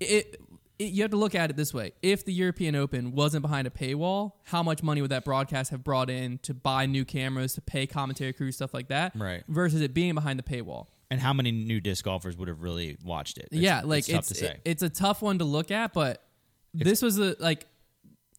it, 0.00 0.40
it 0.80 0.92
you 0.92 1.02
have 1.02 1.10
to 1.10 1.16
look 1.16 1.34
at 1.34 1.50
it 1.50 1.56
this 1.56 1.72
way: 1.74 1.92
if 2.02 2.24
the 2.24 2.32
European 2.32 2.74
Open 2.74 3.12
wasn't 3.12 3.42
behind 3.42 3.66
a 3.66 3.70
paywall, 3.70 4.32
how 4.44 4.62
much 4.62 4.82
money 4.82 5.02
would 5.02 5.10
that 5.10 5.24
broadcast 5.24 5.70
have 5.70 5.84
brought 5.84 6.08
in 6.10 6.38
to 6.38 6.54
buy 6.54 6.86
new 6.86 7.04
cameras, 7.04 7.54
to 7.54 7.60
pay 7.60 7.86
commentary 7.86 8.32
crews, 8.32 8.56
stuff 8.56 8.72
like 8.74 8.88
that? 8.88 9.12
Right. 9.14 9.44
Versus 9.46 9.82
it 9.82 9.94
being 9.94 10.14
behind 10.14 10.38
the 10.38 10.42
paywall. 10.42 10.86
And 11.10 11.20
how 11.20 11.32
many 11.32 11.50
new 11.52 11.80
disc 11.80 12.04
golfers 12.04 12.36
would 12.36 12.48
have 12.48 12.62
really 12.62 12.96
watched 13.04 13.36
it? 13.36 13.46
It's- 13.46 13.60
yeah, 13.60 13.82
like 13.84 14.00
it's 14.00 14.08
tough 14.08 14.18
it's 14.20 14.28
to 14.28 14.34
say. 14.34 14.46
it- 14.46 14.60
it's 14.64 14.82
a 14.82 14.88
tough 14.88 15.22
one 15.22 15.38
to 15.38 15.44
look 15.44 15.70
at, 15.70 15.92
but 15.92 16.24
this 16.72 17.02
was 17.02 17.18
a 17.18 17.36
like 17.38 17.66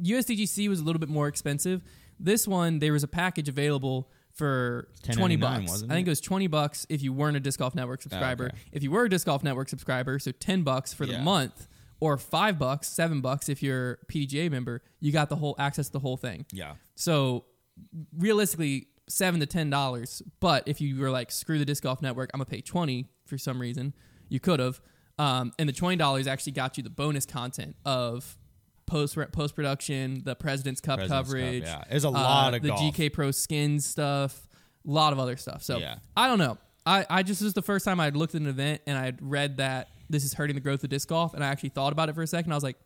USDGC 0.02 0.68
was 0.68 0.80
a 0.80 0.84
little 0.84 1.00
bit 1.00 1.10
more 1.10 1.28
expensive. 1.28 1.84
This 2.20 2.48
one 2.48 2.80
there 2.80 2.94
was 2.94 3.04
a 3.04 3.08
package 3.08 3.50
available 3.50 4.10
for 4.34 4.88
twenty 5.04 5.36
bucks. 5.36 5.84
I 5.84 5.94
think 5.94 6.08
it? 6.08 6.10
it 6.10 6.12
was 6.12 6.22
twenty 6.22 6.48
bucks 6.48 6.88
if 6.90 7.04
you 7.04 7.14
weren't 7.14 7.38
a 7.38 7.40
Disc 7.40 7.60
Golf 7.60 7.76
Network 7.76 8.00
oh, 8.02 8.04
subscriber. 8.04 8.46
okay. 8.46 8.58
If 8.72 8.84
you 8.84 8.92
were 8.92 9.06
a 9.06 9.10
Disc 9.10 9.26
Golf 9.26 9.44
Network 9.44 9.70
subscriber, 9.70 10.18
so 10.18 10.32
ten 10.32 10.64
bucks 10.64 10.94
for 10.94 11.06
the 11.06 11.20
month, 11.20 11.68
or 12.02 12.18
five 12.18 12.60
bucks, 12.60 12.90
seven 12.90 13.22
bucks 13.22 13.48
if 13.48 13.64
you're 13.64 13.94
a 13.94 14.06
PDGA 14.08 14.52
member, 14.52 14.82
you 15.00 15.14
got 15.14 15.30
the 15.30 15.38
whole 15.38 15.56
access 15.58 15.86
to 15.86 15.94
the 15.94 16.00
whole 16.00 16.18
thing. 16.18 16.46
yeah, 16.52 16.74
So 16.96 17.46
realistically, 18.18 18.88
seven 19.08 19.40
to 19.40 19.46
ten 19.46 19.70
dollars. 19.70 20.22
But 20.42 20.68
if 20.68 20.82
you 20.82 21.00
were 21.00 21.12
like, 21.12 21.32
screw 21.32 21.58
the 21.60 21.66
disc 21.66 21.84
golf 21.84 22.02
network, 22.02 22.32
I'm 22.34 22.40
gonna 22.40 22.46
pay 22.50 22.62
twenty 22.62 23.08
for 23.26 23.38
some 23.38 23.62
reason, 23.62 23.94
you 24.28 24.40
could 24.40 24.60
have. 24.60 24.82
Um, 25.18 25.54
and 25.60 25.70
the 25.70 25.74
twenty 25.74 25.96
dollars 25.96 26.28
actually 26.28 26.54
got 26.54 26.78
you 26.78 26.84
the 26.84 26.90
bonus 26.90 27.26
content 27.26 27.76
of 27.86 28.38
post 28.88 29.18
post 29.32 29.56
production, 29.56 30.22
the 30.26 30.36
President's 30.36 30.82
Cup 30.82 31.00
President's 31.00 31.30
Cup, 31.30 31.40
coverage. 31.40 31.64
yeah. 31.64 31.84
There's 31.90 32.04
a 32.04 32.10
uh, 32.10 32.12
lot 32.12 32.54
of 32.54 32.62
the 32.62 32.70
golf. 32.70 32.82
GK 32.82 33.14
Pro 33.14 33.32
skins 33.32 33.86
stuff, 33.86 34.48
a 34.88 34.92
lot 34.92 35.14
of 35.14 35.20
other 35.20 35.38
stuff. 35.38 35.64
So 35.64 35.78
Yeah. 35.78 35.96
I 36.18 36.28
don't 36.28 36.40
know. 36.40 36.58
I, 36.86 37.06
I 37.10 37.24
just 37.24 37.40
this 37.42 37.48
is 37.48 37.54
the 37.54 37.62
first 37.62 37.86
time 37.86 38.00
I'd 38.00 38.16
looked 38.16 38.34
at 38.34 38.42
an 38.42 38.48
event 38.48 38.82
and 38.88 38.98
I'd 38.98 39.22
read 39.22 39.58
that 39.58 39.90
this 40.12 40.24
is 40.24 40.34
hurting 40.34 40.56
the 40.56 40.62
growth 40.62 40.84
of 40.84 40.90
disc 40.90 41.08
golf, 41.08 41.34
and 41.34 41.44
I 41.44 41.48
actually 41.48 41.70
thought 41.70 41.92
about 41.94 42.10
it 42.10 42.16
for 42.16 42.22
a 42.22 42.28
second. 42.28 42.52
I 42.52 42.56
was 42.56 42.64
like, 42.64 42.78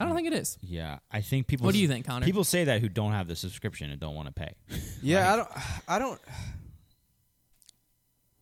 I 0.00 0.04
don't 0.04 0.14
think 0.14 0.26
it 0.26 0.34
is. 0.34 0.58
yeah. 0.60 0.98
I 1.10 1.20
think 1.20 1.46
people. 1.46 1.64
What 1.64 1.74
do 1.74 1.78
you 1.80 1.88
think, 1.88 2.06
Connor? 2.06 2.26
People 2.26 2.44
say 2.44 2.64
that 2.64 2.80
who 2.80 2.88
don't 2.88 3.12
have 3.12 3.28
the 3.28 3.36
subscription 3.36 3.90
and 3.90 4.00
don't 4.00 4.14
want 4.14 4.28
to 4.28 4.32
pay. 4.34 4.54
Yeah, 5.02 5.32
I 5.32 5.36
don't. 5.36 5.48
I 5.88 5.98
don't. 5.98 6.20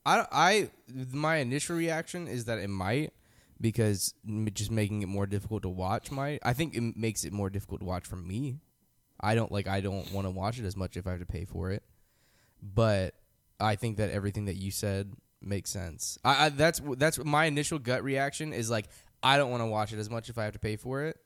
I 0.06 0.26
I 0.33 0.71
my 1.12 1.37
initial 1.37 1.76
reaction 1.76 2.28
is 2.28 2.44
that 2.47 2.58
it 2.58 2.69
might 2.69 3.12
because 3.60 4.15
m- 4.28 4.49
just 4.52 4.71
making 4.71 5.02
it 5.02 5.06
more 5.08 5.26
difficult 5.26 5.62
to 5.62 5.69
watch 5.69 6.10
might. 6.10 6.41
I 6.43 6.52
think 6.52 6.75
it 6.75 6.97
makes 6.97 7.25
it 7.25 7.32
more 7.32 7.50
difficult 7.50 7.80
to 7.80 7.86
watch 7.86 8.04
for 8.04 8.17
me. 8.17 8.58
I 9.21 9.34
don't 9.34 9.50
like. 9.50 9.67
I 9.67 9.80
don't 9.80 10.12
want 10.12 10.26
to 10.26 10.30
watch 10.30 10.58
it 10.58 10.65
as 10.65 10.76
much 10.76 10.97
if 10.97 11.06
I 11.06 11.12
have 11.12 11.21
to 11.21 11.26
pay 11.26 11.45
for 11.45 11.71
it. 11.71 11.82
But 12.62 13.15
I 13.60 13.76
think 13.76 13.97
that 13.99 14.10
everything 14.10 14.47
that 14.47 14.56
you 14.56 14.71
said 14.71 15.12
makes 15.47 15.71
sense. 15.71 16.19
I, 16.25 16.47
I 16.47 16.49
that's 16.50 16.80
that's 16.97 17.23
my 17.25 17.47
initial 17.47 17.78
gut 17.78 18.02
reaction 18.02 18.52
is 18.52 18.71
like 18.71 18.89
I 19.23 19.37
don't 19.37 19.50
want 19.50 19.63
to 19.63 19.67
watch 19.67 19.93
it 19.93 19.99
as 19.99 20.11
much 20.11 20.28
if 20.28 20.39
I 20.39 20.45
have 20.45 20.52
to 20.52 20.59
pay 20.59 20.76
for 20.76 21.02
it. 21.04 21.19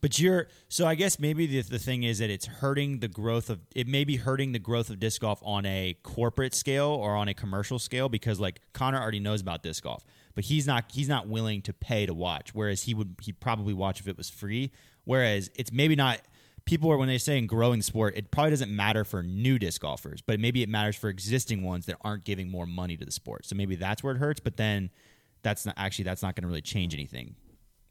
But 0.00 0.18
you're 0.18 0.48
so 0.68 0.84
I 0.84 0.96
guess 0.96 1.20
maybe 1.20 1.46
the, 1.46 1.62
the 1.62 1.78
thing 1.78 2.02
is 2.02 2.18
that 2.18 2.28
it's 2.28 2.46
hurting 2.46 2.98
the 2.98 3.08
growth 3.08 3.50
of 3.50 3.60
it 3.74 3.86
may 3.86 4.02
be 4.02 4.16
hurting 4.16 4.50
the 4.50 4.58
growth 4.58 4.90
of 4.90 4.98
disc 4.98 5.20
golf 5.20 5.40
on 5.44 5.64
a 5.64 5.96
corporate 6.02 6.54
scale 6.54 6.88
or 6.88 7.14
on 7.14 7.28
a 7.28 7.34
commercial 7.34 7.78
scale 7.78 8.08
because 8.08 8.40
like 8.40 8.60
Connor 8.72 9.00
already 9.00 9.20
knows 9.20 9.40
about 9.40 9.62
disc 9.62 9.84
golf, 9.84 10.04
but 10.34 10.44
he's 10.44 10.66
not 10.66 10.86
he's 10.92 11.08
not 11.08 11.28
willing 11.28 11.62
to 11.62 11.72
pay 11.72 12.04
to 12.06 12.14
watch. 12.14 12.52
Whereas 12.52 12.82
he 12.82 12.94
would 12.94 13.14
he'd 13.22 13.38
probably 13.38 13.74
watch 13.74 14.00
if 14.00 14.08
it 14.08 14.16
was 14.16 14.28
free. 14.28 14.72
Whereas 15.04 15.50
it's 15.54 15.70
maybe 15.70 15.94
not 15.94 16.20
people 16.64 16.90
are 16.90 16.96
when 16.96 17.08
they 17.08 17.18
say 17.18 17.38
in 17.38 17.46
growing 17.46 17.82
sport, 17.82 18.16
it 18.16 18.30
probably 18.30 18.50
doesn't 18.50 18.74
matter 18.74 19.04
for 19.04 19.22
new 19.22 19.58
disc 19.58 19.80
golfers, 19.80 20.20
but 20.22 20.38
maybe 20.40 20.62
it 20.62 20.68
matters 20.68 20.96
for 20.96 21.08
existing 21.08 21.62
ones 21.62 21.86
that 21.86 21.96
aren't 22.02 22.24
giving 22.24 22.48
more 22.50 22.66
money 22.66 22.96
to 22.96 23.04
the 23.04 23.10
sport. 23.12 23.46
So 23.46 23.54
maybe 23.56 23.74
that's 23.76 24.02
where 24.02 24.14
it 24.14 24.18
hurts. 24.18 24.40
But 24.40 24.56
then 24.56 24.90
that's 25.42 25.66
not 25.66 25.74
actually 25.76 26.04
that's 26.04 26.22
not 26.22 26.36
going 26.36 26.42
to 26.42 26.48
really 26.48 26.62
change 26.62 26.94
anything 26.94 27.34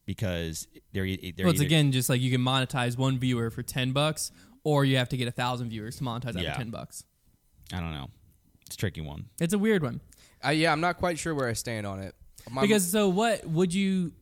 because 0.06 0.68
they're, 0.94 1.06
e- 1.06 1.34
they're 1.36 1.46
Well, 1.46 1.52
it's 1.54 1.62
either- 1.62 1.68
again 1.68 1.92
just 1.92 2.10
like 2.10 2.22
you 2.22 2.32
can 2.32 2.42
monetize 2.42 2.98
one 2.98 3.20
viewer 3.20 3.50
for 3.50 3.62
ten 3.64 3.92
bucks, 3.92 4.32
or 4.64 4.86
you 4.86 4.98
have 4.98 5.10
to 5.10 5.18
get 5.18 5.28
a 5.28 5.32
thousand 5.32 5.70
viewers 5.70 5.98
to 5.98 6.04
monetize 6.04 6.34
that 6.34 6.44
Yeah. 6.44 6.54
for 6.54 6.60
ten 6.60 6.70
bucks. 6.72 7.04
I 7.74 7.80
don't 7.80 7.92
know. 7.94 8.10
It's 8.66 8.76
a 8.76 8.78
tricky 8.78 9.02
one. 9.02 9.26
It's 9.40 9.54
a 9.54 9.60
weird 9.60 9.84
one 9.84 10.02
Uh, 10.46 10.50
yeah, 10.50 10.72
I'm 10.72 10.82
not 10.82 10.98
quite 10.98 11.20
sure 11.20 11.36
where 11.36 11.48
I 11.48 11.54
stand 11.54 11.86
on 11.86 12.00
it. 12.00 12.16
My- 12.50 12.62
because 12.62 12.90
so 12.90 13.10
what 13.10 13.46
would 13.46 13.74
you 13.74 14.14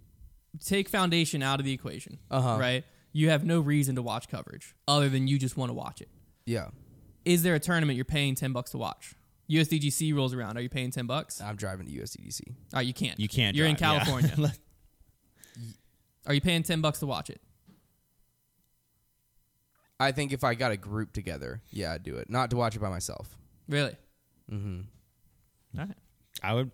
take 0.66 0.90
foundation 0.90 1.42
out 1.44 1.60
of 1.60 1.66
the 1.66 1.72
equation? 1.72 2.18
Uh-huh. 2.32 2.58
Right, 2.60 2.84
you 3.12 3.30
have 3.30 3.44
no 3.44 3.60
reason 3.60 3.96
to 3.96 4.02
watch 4.02 4.28
coverage 4.30 4.76
other 4.88 5.10
than 5.10 5.28
you 5.28 5.38
just 5.40 5.58
want 5.58 5.70
to 5.70 5.74
watch 5.74 6.02
it. 6.02 6.10
yeah, 6.46 6.70
Is 7.26 7.44
there 7.44 7.56
a 7.56 7.60
tournament 7.60 7.96
you're 7.96 8.06
paying 8.06 8.36
ten 8.36 8.54
bucks 8.54 8.72
to 8.72 8.78
watch? 8.78 9.16
USDGC 9.50 10.14
rolls 10.16 10.34
around. 10.34 10.58
Are 10.58 10.62
you 10.62 10.70
paying 10.70 10.92
ten 10.92 11.08
bucks? 11.08 11.42
I'm 11.42 11.56
driving 11.56 11.88
to 11.88 11.92
USDGC. 11.92 12.42
Oh, 12.74 12.80
you 12.80 12.94
can't. 12.94 13.20
You 13.20 13.28
can't. 13.28 13.56
You're 13.56 13.66
in 13.68 13.76
drive, 13.76 13.94
yeah. 13.94 14.04
California. 14.06 14.54
Are 16.28 16.34
you 16.34 16.42
paying 16.42 16.62
ten 16.64 16.82
bucks 16.82 17.00
to 17.00 17.08
watch 17.08 17.30
it? 17.30 17.42
I 20.00 20.12
think 20.12 20.32
if 20.32 20.44
I 20.44 20.54
got 20.56 20.72
a 20.72 20.78
group 20.78 21.12
together, 21.12 21.62
yeah, 21.72 21.94
I'd 21.94 22.04
do 22.04 22.16
it. 22.18 22.30
Not 22.30 22.52
to 22.52 22.56
watch 22.58 22.76
it 22.76 22.80
by 22.80 22.90
myself. 22.90 23.38
Really? 23.68 23.96
Mm-hmm. 24.52 24.82
All 25.80 25.86
right. 25.86 25.98
I 26.42 26.54
would, 26.54 26.72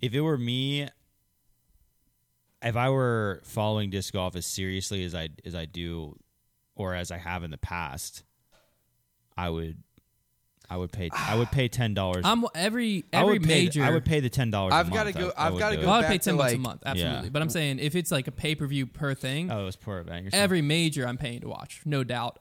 if 0.00 0.14
it 0.14 0.20
were 0.22 0.38
me, 0.38 0.88
if 2.62 2.76
I 2.76 2.90
were 2.90 3.40
following 3.44 3.90
disc 3.90 4.12
golf 4.12 4.36
as 4.36 4.46
seriously 4.46 5.04
as 5.04 5.14
I 5.14 5.28
as 5.44 5.54
I 5.54 5.64
do, 5.66 6.16
or 6.74 6.94
as 6.94 7.10
I 7.10 7.18
have 7.18 7.42
in 7.44 7.50
the 7.50 7.58
past, 7.58 8.22
I 9.36 9.48
would, 9.50 9.82
I 10.70 10.76
would 10.76 10.92
pay. 10.92 11.10
I 11.12 11.36
would 11.36 11.50
pay 11.50 11.68
ten 11.68 11.94
dollars. 11.94 12.22
I'm 12.24 12.44
every 12.54 13.04
I 13.12 13.18
every 13.22 13.34
would 13.34 13.42
pay. 13.42 13.64
major. 13.64 13.82
I 13.82 13.90
would 13.90 14.04
pay 14.04 14.20
the 14.20 14.30
ten 14.30 14.50
dollars. 14.50 14.74
I've 14.74 14.90
gotta 14.92 15.12
go- 15.12 15.32
I've 15.36 15.58
gotta 15.58 15.76
Well, 15.76 15.84
go 15.86 15.90
I 15.92 15.98
would 16.00 16.06
pay 16.06 16.18
ten 16.18 16.36
bucks 16.36 16.52
a 16.52 16.58
month, 16.58 16.82
absolutely. 16.86 17.24
Yeah. 17.24 17.30
But 17.30 17.42
I'm 17.42 17.50
saying 17.50 17.78
if 17.78 17.94
it's 17.96 18.10
like 18.10 18.26
a 18.28 18.32
pay 18.32 18.54
per 18.54 18.66
view 18.66 18.86
per 18.86 19.14
thing, 19.14 19.50
Oh, 19.50 19.62
it 19.62 19.64
was 19.64 19.76
per 19.76 20.00
event. 20.00 20.24
You're 20.24 20.30
every 20.42 20.62
major 20.62 21.06
I'm 21.06 21.18
paying 21.18 21.40
to 21.40 21.48
watch, 21.48 21.82
no 21.84 22.04
doubt. 22.04 22.38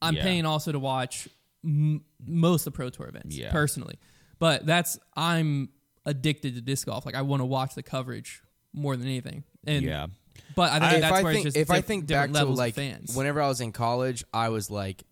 I'm 0.00 0.16
Yeah. 0.16 0.22
paying 0.22 0.46
also 0.46 0.72
to 0.72 0.78
watch 0.78 1.28
m- 1.64 2.04
most 2.26 2.66
of 2.66 2.72
the 2.72 2.76
pro 2.76 2.90
tour 2.90 3.06
events 3.08 3.36
Yeah. 3.36 3.52
personally, 3.52 3.98
but 4.38 4.66
that's 4.66 4.98
I'm 5.16 5.68
addicted 6.04 6.56
to 6.56 6.60
disc 6.60 6.86
golf. 6.86 7.06
Like 7.06 7.14
I 7.14 7.22
want 7.22 7.40
to 7.40 7.44
watch 7.46 7.74
the 7.76 7.82
coverage 7.84 8.42
more 8.72 8.96
than 8.96 9.06
anything. 9.06 9.44
And 9.66 9.84
yeah. 9.84 10.06
but 10.56 10.72
I 10.72 10.78
think 10.80 10.94
if 10.94 11.00
that's 11.02 11.12
I 11.12 11.22
where 11.22 11.32
think 11.32 11.46
it's 11.46 11.54
just 11.54 11.62
if 11.62 11.70
I 11.70 11.76
diff- 11.76 11.84
think 11.86 12.06
back 12.06 12.30
different 12.30 12.48
to 12.48 12.54
like 12.54 12.70
of 12.70 12.76
fans. 12.76 13.16
whenever 13.16 13.40
I 13.40 13.48
was 13.48 13.60
in 13.60 13.72
college, 13.72 14.24
I 14.32 14.48
was 14.48 14.70
like, 14.70 15.02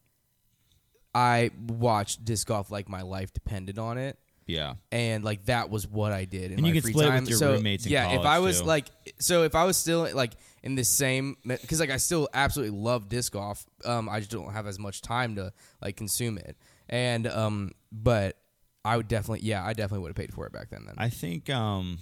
I 1.15 1.51
watched 1.67 2.25
disc 2.25 2.47
golf 2.47 2.71
like 2.71 2.89
my 2.89 3.03
life 3.03 3.33
depended 3.33 3.79
on 3.79 3.99
it. 3.99 4.19
Yeah. 4.47 4.75
and 4.91 5.23
like 5.23 5.45
that 5.45 5.71
was 5.71 5.87
what 5.87 6.11
I 6.11 6.25
did 6.25 6.47
in 6.47 6.53
And 6.55 6.63
my 6.63 6.69
you 6.69 6.75
could 6.75 6.83
free 6.83 6.93
split 6.93 7.07
it 7.07 7.11
time. 7.11 7.21
with 7.21 7.31
your 7.31 7.39
so, 7.39 7.53
roommates 7.53 7.87
in 7.87 7.93
yeah, 7.93 8.19
if 8.19 8.23
I 8.27 8.41
was 8.41 8.61
too. 8.61 8.67
like, 8.67 8.87
so 9.21 9.45
if 9.45 9.55
I 9.55 9.63
was 9.63 9.77
still 9.77 10.09
like 10.13 10.33
in 10.65 10.75
the 10.75 10.83
same, 10.83 11.37
because 11.47 11.79
like 11.79 11.91
I 11.91 11.99
still 11.99 12.29
absolutely 12.35 12.77
love 12.77 13.09
disc 13.09 13.33
golf. 13.33 13.65
Um, 13.85 14.09
I 14.09 14.19
just 14.19 14.33
don't 14.33 14.53
have 14.53 14.67
as 14.67 14.77
much 14.77 15.03
time 15.03 15.37
to 15.37 15.53
like 15.81 15.97
consume 15.97 16.37
it, 16.37 16.57
and 16.89 17.29
um, 17.29 17.71
but 17.93 18.39
I 18.85 18.97
would 18.97 19.07
definitely, 19.07 19.47
yeah, 19.47 19.65
I 19.65 19.73
definitely 19.73 20.01
would 20.01 20.09
have 20.09 20.17
paid 20.17 20.35
for 20.35 20.47
it 20.47 20.53
back 20.53 20.71
then. 20.71 20.85
Then 20.85 20.97
I 20.99 21.11
think. 21.11 21.49
Um. 21.49 21.99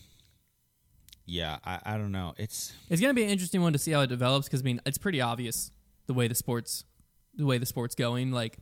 Yeah. 1.29 1.59
I. 1.65 1.79
I 1.85 1.99
don't 1.99 2.11
know. 2.11 2.35
It's. 2.39 2.73
It's 2.89 3.01
gonna 3.01 3.15
be 3.15 3.23
an 3.23 3.31
interesting 3.31 3.63
one 3.63 3.73
to 3.75 3.79
see 3.79 3.93
how 3.93 4.01
it 4.01 4.09
develops 4.09 4.47
because 4.47 4.63
I 4.63 4.65
mean 4.65 4.81
it's 4.87 4.99
pretty 4.99 5.21
obvious 5.21 5.71
the 6.07 6.15
way 6.15 6.27
the 6.27 6.35
sports, 6.35 6.85
the 7.35 7.47
way 7.47 7.59
the 7.59 7.67
sport's 7.67 7.95
going. 7.95 8.33
Like 8.33 8.59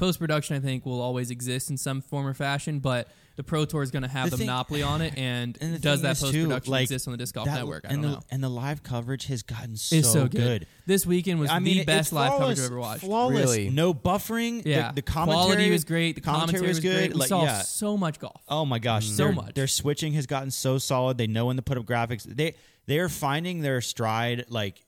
Post 0.00 0.18
production, 0.18 0.56
I 0.56 0.60
think, 0.60 0.84
will 0.86 1.00
always 1.00 1.30
exist 1.30 1.70
in 1.70 1.76
some 1.76 2.00
form 2.00 2.26
or 2.26 2.34
fashion, 2.34 2.78
but 2.80 3.08
the 3.36 3.44
Pro 3.44 3.64
Tour 3.64 3.82
is 3.82 3.90
going 3.90 4.02
to 4.02 4.08
have 4.08 4.24
The 4.26 4.30
the, 4.32 4.36
thing- 4.38 4.46
monopoly 4.46 4.82
on 4.82 5.00
it. 5.02 5.16
And, 5.16 5.56
And 5.60 5.80
does 5.80 6.02
that 6.02 6.18
post 6.18 6.32
production 6.32 6.70
like, 6.72 6.82
exist 6.82 7.06
on 7.06 7.12
the 7.12 7.18
disc 7.18 7.34
golf 7.34 7.46
that- 7.46 7.54
network? 7.54 7.84
I 7.84 7.92
and 7.92 8.02
don't 8.02 8.10
the 8.12 8.16
know. 8.16 8.22
and 8.30 8.42
the 8.42 8.48
live 8.48 8.82
coverage 8.82 9.26
has 9.26 9.42
gotten 9.42 9.76
so, 9.76 9.96
It's 9.96 10.10
so 10.12 10.26
good. 10.26 10.66
This 10.86 11.06
weekend 11.06 11.38
was 11.38 11.50
I 11.50 11.58
mean, 11.58 11.78
the 11.78 11.84
best 11.84 12.12
live 12.12 12.32
coverage 12.32 12.58
I've 12.58 12.64
ever 12.66 12.78
watched. 12.80 13.02
Flawless, 13.04 13.40
Really? 13.40 13.70
no 13.70 13.94
buffering. 13.94 14.62
Yeah, 14.64 14.88
the, 14.88 14.96
the 14.96 15.02
commentary 15.02 15.44
quality 15.44 15.70
was 15.70 15.84
great. 15.84 16.14
The 16.16 16.22
commentary, 16.22 16.66
was 16.66 16.80
good. 16.80 16.96
Great. 16.96 17.12
We 17.14 17.20
Like, 17.20 17.28
saw 17.28 17.44
yeah. 17.44 17.60
so 17.62 17.96
much 17.96 18.18
golf. 18.18 18.42
Oh 18.48 18.64
my 18.64 18.78
gosh, 18.78 19.06
So 19.06 19.24
their, 19.24 19.32
much. 19.32 19.54
Their 19.54 19.66
switching 19.68 20.14
has 20.14 20.26
gotten 20.26 20.50
so 20.50 20.78
solid. 20.78 21.18
They 21.18 21.26
know 21.26 21.46
when 21.46 21.56
to 21.56 21.62
put 21.62 21.78
up 21.78 21.84
graphics. 21.84 22.24
They 22.24 22.54
they 22.86 22.98
are 22.98 23.08
finding 23.10 23.60
their 23.60 23.80
stride. 23.80 24.46
Like 24.48 24.84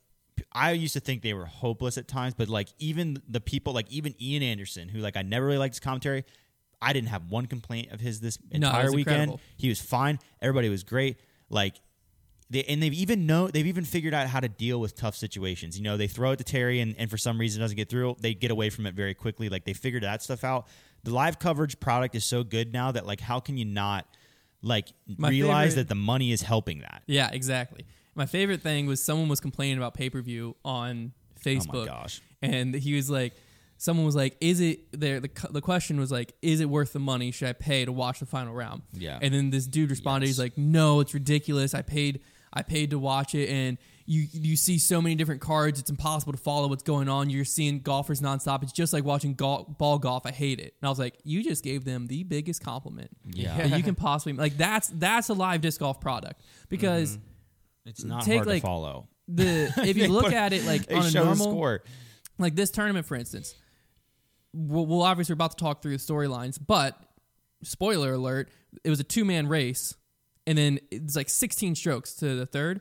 I 0.53 0.73
used 0.73 0.95
to 0.95 1.01
think 1.01 1.23
they 1.23 1.35
were 1.35 1.47
hopeless 1.47 1.99
at 1.99 2.09
times, 2.09 2.35
but 2.35 2.49
like 2.49 2.69
even 2.79 3.23
the 3.29 3.41
people, 3.41 3.73
like 3.73 3.91
even 3.91 4.15
Ian 4.21 4.43
Anderson, 4.43 4.89
who 4.89 4.99
like 5.01 5.17
I 5.17 5.23
never 5.23 5.47
really 5.47 5.59
liked 5.59 5.75
his 5.75 5.81
commentary. 5.81 6.25
I 6.81 6.93
didn't 6.93 7.11
have 7.11 7.27
one 7.31 7.47
complaint 7.47 7.93
of 7.93 8.01
his 8.01 8.21
this 8.21 8.39
No, 8.41 8.47
it 8.51 8.55
entire 8.57 8.85
was 8.87 8.95
weekend. 8.95 9.15
incredible. 9.17 9.41
He 9.57 9.69
was 9.69 9.81
fine. 9.81 10.19
Everybody 10.41 10.69
was 10.69 10.83
great. 10.83 11.19
Like 11.49 11.81
they 12.51 12.65
and 12.65 12.83
they've 12.83 12.93
even 12.95 13.27
know 13.27 13.49
they've 13.49 13.67
even 13.67 13.85
figured 13.85 14.15
out 14.15 14.27
how 14.27 14.41
to 14.41 14.49
deal 14.49 14.81
with 14.81 14.97
tough 14.97 15.15
situations. 15.15 15.77
You 15.79 15.85
know, 15.85 15.97
they 15.97 16.09
throw 16.09 16.33
it 16.33 16.39
to 16.39 16.45
Terry 16.45 16.81
and, 16.81 16.95
and 16.99 17.09
for 17.09 17.17
some 17.17 17.39
reason 17.39 17.61
it 17.61 17.65
doesn't 17.65 17.77
get 17.77 17.89
through. 17.89 18.17
They 18.21 18.35
get 18.35 18.51
away 18.51 18.69
from 18.71 18.87
it 18.87 18.95
very 18.95 19.15
quickly. 19.15 19.49
Like 19.49 19.65
they 19.65 19.75
figured 19.75 20.03
that 20.03 20.23
stuff 20.23 20.43
out. 20.45 20.67
The 21.05 21.13
live 21.15 21.39
coverage 21.39 21.79
product 21.81 22.15
is 22.15 22.25
so 22.25 22.43
good 22.45 22.73
now 22.73 22.93
that 22.93 23.07
like 23.07 23.21
how 23.21 23.39
can 23.41 23.57
you 23.57 23.65
not 23.65 24.07
like 24.61 24.89
My 25.19 25.31
realize 25.31 25.71
favorite- 25.71 25.83
that 25.85 25.89
the 25.89 25.95
money 25.95 26.33
is 26.33 26.43
helping 26.43 26.81
that? 26.81 27.03
Yeah, 27.07 27.31
exactly. 27.33 27.87
My 28.15 28.27
favorite 28.27 28.61
thing 28.63 28.87
was 28.87 29.03
someone 29.03 29.29
was 29.29 29.41
complaining 29.41 29.79
about 29.79 29.95
pay 29.95 30.11
per 30.11 30.21
view 30.21 30.57
on 30.65 31.13
oh 31.15 31.41
Facebook. 31.45 31.83
Oh 31.85 31.87
gosh. 31.87 32.21
And 32.43 32.75
he 32.75 32.95
was 32.95 33.09
like, 33.09 33.35
someone 33.79 34.05
was 34.07 34.17
like, 34.17 34.37
"Is 34.41 34.61
it 34.61 34.81
there?" 34.99 35.21
The, 35.21 35.31
the 35.51 35.61
question 35.61 35.99
was 35.99 36.11
like, 36.13 36.35
"Is 36.43 36.61
it 36.61 36.69
worth 36.69 36.93
the 36.93 36.99
money? 36.99 37.31
Should 37.31 37.49
I 37.49 37.53
pay 37.53 37.85
to 37.85 37.93
watch 37.93 38.21
the 38.21 38.27
final 38.27 38.53
round?" 38.55 38.83
Yeah. 38.93 39.19
And 39.23 39.33
then 39.33 39.51
this 39.51 39.67
dude 39.67 39.91
responded, 39.91 40.27
Yes. 40.27 40.37
"He's 40.37 40.39
like, 40.41 40.59
no, 40.59 41.01
it's 41.01 41.15
ridiculous. 41.15 41.73
I 41.75 41.83
paid, 41.83 42.21
I 42.53 42.63
paid 42.63 42.91
to 42.91 42.99
watch 42.99 43.35
it, 43.35 43.49
and 43.49 43.79
you 44.07 44.27
you 44.33 44.57
see 44.57 44.79
so 44.79 45.01
many 45.01 45.15
different 45.15 45.41
cards. 45.41 45.79
It's 45.81 45.91
impossible 45.91 46.33
to 46.33 46.39
follow 46.39 46.67
what's 46.69 46.83
going 46.83 47.09
on. 47.09 47.31
You're 47.31 47.45
seeing 47.45 47.81
golfers 47.81 48.21
nonstop. 48.21 48.63
It's 48.65 48.73
just 48.73 48.93
like 48.93 49.05
watching 49.05 49.35
gol- 49.35 49.65
ball 49.79 49.99
golf. 49.99 50.27
I 50.27 50.33
hate 50.33 50.59
it." 50.61 50.75
And 50.81 50.87
I 50.87 50.91
was 50.91 50.99
like, 50.99 51.15
"You 51.25 51.43
just 51.45 51.63
gave 51.65 51.85
them 51.85 52.09
the 52.09 52.25
biggest 52.25 52.63
compliment 52.63 53.11
Yeah. 53.31 53.65
you 53.67 53.83
can 53.89 53.95
possibly 53.95 54.33
like. 54.35 54.57
That's 54.59 54.89
that's 54.89 55.29
a 55.29 55.35
live 55.35 55.61
disc 55.61 55.81
golf 55.81 56.01
product 56.01 56.41
because." 56.69 57.17
Mm-hmm. 57.17 57.27
It's 57.85 58.05
not 58.05 58.25
Take, 58.25 58.37
hard 58.37 58.47
like, 58.47 58.63
to 58.63 58.67
follow. 58.67 59.09
The 59.29 59.73
if 59.85 59.97
you 59.97 60.09
look 60.09 60.25
put- 60.25 60.35
at 60.35 60.53
it 60.53 60.65
like 60.65 60.91
on 60.93 61.07
a 61.07 61.11
normal 61.11 61.51
score. 61.51 61.83
like 62.39 62.55
this 62.55 62.71
tournament, 62.71 63.07
for 63.07 63.17
instance, 63.17 63.55
we'll, 64.53 64.87
we'll 64.87 65.03
obviously 65.03 65.33
we're 65.33 65.37
about 65.37 65.57
to 65.57 65.65
talk 65.65 65.83
through 65.83 65.97
the 65.97 66.03
storylines, 66.03 66.59
but 66.65 66.99
spoiler 67.63 68.15
alert, 68.15 68.51
it 68.85 68.91
was 68.91 69.01
a 69.01 69.05
two 69.05 69.25
man 69.25 69.49
race, 69.49 69.95
and 70.47 70.59
then 70.59 70.81
it's 70.91 71.17
like 71.17 71.29
16 71.29 71.75
strokes 71.75 72.15
to 72.15 72.35
the 72.35 72.47
third, 72.47 72.81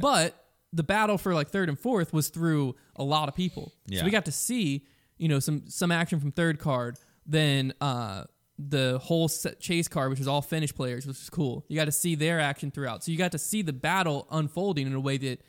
but 0.00 0.34
the 0.72 0.82
battle 0.82 1.18
for 1.18 1.34
like 1.34 1.48
third 1.48 1.68
and 1.68 1.78
fourth 1.78 2.12
was 2.12 2.28
through 2.28 2.74
a 2.96 3.04
lot 3.04 3.28
of 3.28 3.34
people, 3.34 3.72
so 3.90 4.04
we 4.04 4.10
got 4.10 4.24
to 4.24 4.32
see 4.32 4.86
you 5.18 5.28
know 5.28 5.38
some 5.38 5.64
some 5.68 5.92
action 5.92 6.18
from 6.18 6.32
third 6.32 6.58
card, 6.58 6.96
then 7.26 7.72
uh 7.80 8.24
the 8.68 8.98
whole 9.02 9.28
set 9.28 9.60
chase 9.60 9.88
card, 9.88 10.10
which 10.10 10.18
was 10.18 10.28
all 10.28 10.42
Finnish 10.42 10.74
players, 10.74 11.06
which 11.06 11.18
was 11.18 11.30
cool. 11.30 11.64
You 11.68 11.76
got 11.76 11.86
to 11.86 11.92
see 11.92 12.14
their 12.14 12.40
action 12.40 12.70
throughout, 12.70 13.02
so 13.04 13.10
you 13.12 13.18
got 13.18 13.32
to 13.32 13.38
see 13.38 13.62
the 13.62 13.72
battle 13.72 14.26
unfolding 14.30 14.86
in 14.86 14.92
a 14.94 15.00
way 15.00 15.16
that 15.18 15.40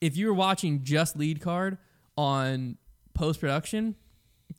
if 0.00 0.16
you 0.16 0.26
were 0.26 0.34
watching 0.34 0.82
just 0.84 1.16
lead 1.16 1.40
card 1.40 1.78
on 2.16 2.76
post 3.14 3.40
production, 3.40 3.96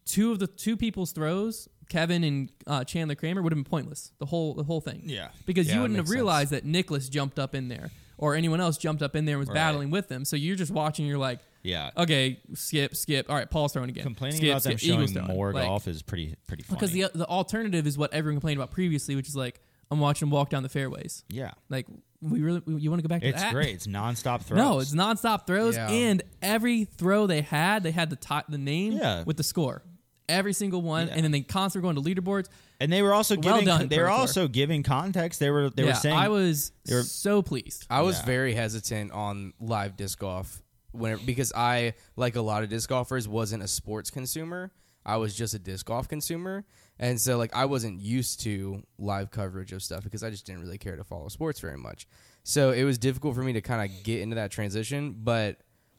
two 0.05 0.31
of 0.31 0.39
the 0.39 0.47
two 0.47 0.77
people's 0.77 1.11
throws, 1.11 1.67
Kevin 1.89 2.23
and 2.23 2.51
uh, 2.67 2.83
Chandler 2.83 3.15
Kramer, 3.15 3.41
would 3.41 3.51
have 3.51 3.57
been 3.57 3.69
pointless. 3.69 4.11
The 4.19 4.25
whole 4.25 4.53
the 4.53 4.63
whole 4.63 4.81
thing. 4.81 5.03
Yeah. 5.05 5.29
because 5.45 5.67
Yeah, 5.67 5.75
you 5.75 5.81
wouldn't 5.81 5.97
have 5.97 6.05
makes 6.05 6.09
sense. 6.11 6.15
realized 6.15 6.51
that 6.51 6.65
Nicholas 6.65 7.09
jumped 7.09 7.37
up 7.39 7.53
in 7.55 7.67
there 7.67 7.89
or 8.17 8.35
anyone 8.35 8.61
else 8.61 8.77
jumped 8.77 9.01
up 9.01 9.15
in 9.15 9.25
there 9.25 9.35
and 9.35 9.39
was 9.39 9.49
Right. 9.49 9.55
battling 9.55 9.89
with 9.89 10.07
them. 10.07 10.23
So 10.25 10.35
you're 10.35 10.55
just 10.55 10.71
watching. 10.71 11.05
You're 11.05 11.17
like, 11.17 11.39
Yeah. 11.63 11.91
okay, 11.97 12.39
skip, 12.53 12.95
skip. 12.95 13.29
All 13.29 13.35
right, 13.35 13.49
Paul's 13.49 13.73
throwing 13.73 13.89
again. 13.89 14.03
Complaining 14.03 14.37
skip, 14.37 14.49
about 14.51 14.63
them 14.63 14.77
skip, 14.77 14.89
showing 14.95 15.07
throwing. 15.07 15.27
more 15.27 15.53
Like, 15.53 15.65
golf 15.65 15.87
is 15.87 16.01
pretty 16.01 16.35
pretty 16.47 16.63
funny. 16.63 16.77
because 16.77 16.91
the 16.91 17.05
the 17.13 17.27
alternative 17.27 17.85
is 17.87 17.97
what 17.97 18.13
everyone 18.13 18.37
complained 18.39 18.57
about 18.59 18.71
previously, 18.71 19.15
which 19.15 19.27
is 19.27 19.35
like 19.35 19.59
I'm 19.91 19.99
watching 19.99 20.27
them 20.27 20.31
walk 20.31 20.49
down 20.49 20.63
the 20.63 20.69
fairways. 20.69 21.23
yeah. 21.29 21.51
Like 21.69 21.85
we 22.21 22.41
really 22.41 22.61
you 22.67 22.89
want 22.89 23.01
to 23.01 23.07
go 23.07 23.09
back 23.13 23.21
to 23.21 23.27
It's 23.27 23.41
that? 23.41 23.53
great. 23.53 23.75
It's 23.75 23.87
nonstop 23.87 24.41
throws. 24.45 24.57
No, 24.57 24.79
it's 24.79 24.93
nonstop 24.93 25.45
throws, 25.47 25.75
Yeah. 25.75 25.89
and 25.89 26.23
every 26.41 26.85
throw 26.85 27.27
they 27.27 27.41
had, 27.41 27.83
they 27.83 27.91
had 27.91 28.09
the 28.09 28.15
ti 28.15 28.39
the 28.49 28.57
name 28.57 28.93
Yeah. 28.93 29.23
with 29.25 29.37
the 29.37 29.43
score. 29.43 29.83
Every 30.29 30.53
single 30.53 30.81
one, 30.81 31.07
Yeah. 31.07 31.13
and 31.15 31.23
then 31.25 31.31
they 31.31 31.41
constantly 31.41 31.91
going 31.91 32.01
to 32.01 32.21
leaderboards. 32.21 32.47
and 32.79 32.91
they 32.91 33.01
were 33.01 33.13
also 33.13 33.35
Well 33.35 33.41
giving 33.55 33.65
done, 33.65 33.87
they 33.89 33.99
were 33.99 34.09
also 34.09 34.47
giving 34.47 34.81
context. 34.81 35.39
They 35.39 35.49
were 35.51 35.69
they 35.69 35.83
yeah, 35.83 35.89
were 35.89 35.95
saying 35.95 36.15
I 36.17 36.29
was 36.29 36.71
they 36.85 36.95
were- 36.95 37.03
so 37.03 37.41
pleased. 37.41 37.85
I 37.89 38.01
was 38.01 38.17
Yeah. 38.19 38.25
very 38.25 38.53
hesitant 38.53 39.11
on 39.11 39.53
live 39.59 39.97
disc 39.97 40.17
golf 40.19 40.61
when 40.91 41.17
because 41.25 41.51
I, 41.53 41.93
like 42.15 42.35
a 42.35 42.41
lot 42.41 42.63
of 42.63 42.69
disc 42.69 42.89
golfers, 42.89 43.27
wasn't 43.27 43.63
a 43.63 43.67
sports 43.67 44.09
consumer. 44.09 44.71
I 45.05 45.17
was 45.17 45.35
just 45.35 45.53
a 45.53 45.59
disc 45.59 45.85
golf 45.87 46.07
consumer, 46.07 46.63
and 46.99 47.19
so 47.19 47.37
like 47.37 47.55
I 47.55 47.65
wasn't 47.65 47.99
used 47.99 48.41
to 48.41 48.83
live 48.99 49.31
coverage 49.31 49.71
of 49.71 49.81
stuff 49.81 50.03
because 50.03 50.23
I 50.23 50.29
just 50.29 50.45
didn't 50.45 50.61
really 50.61 50.77
care 50.77 50.95
to 50.95 51.03
follow 51.03 51.27
sports 51.29 51.59
very 51.59 51.77
much. 51.77 52.07
So 52.43 52.71
it 52.71 52.83
was 52.83 52.97
difficult 52.97 53.35
for 53.35 53.43
me 53.43 53.53
to 53.53 53.61
kind 53.61 53.89
of 53.89 54.03
get 54.03 54.21
into 54.21 54.35
that 54.35 54.51
transition, 54.51 55.15
but 55.17 55.57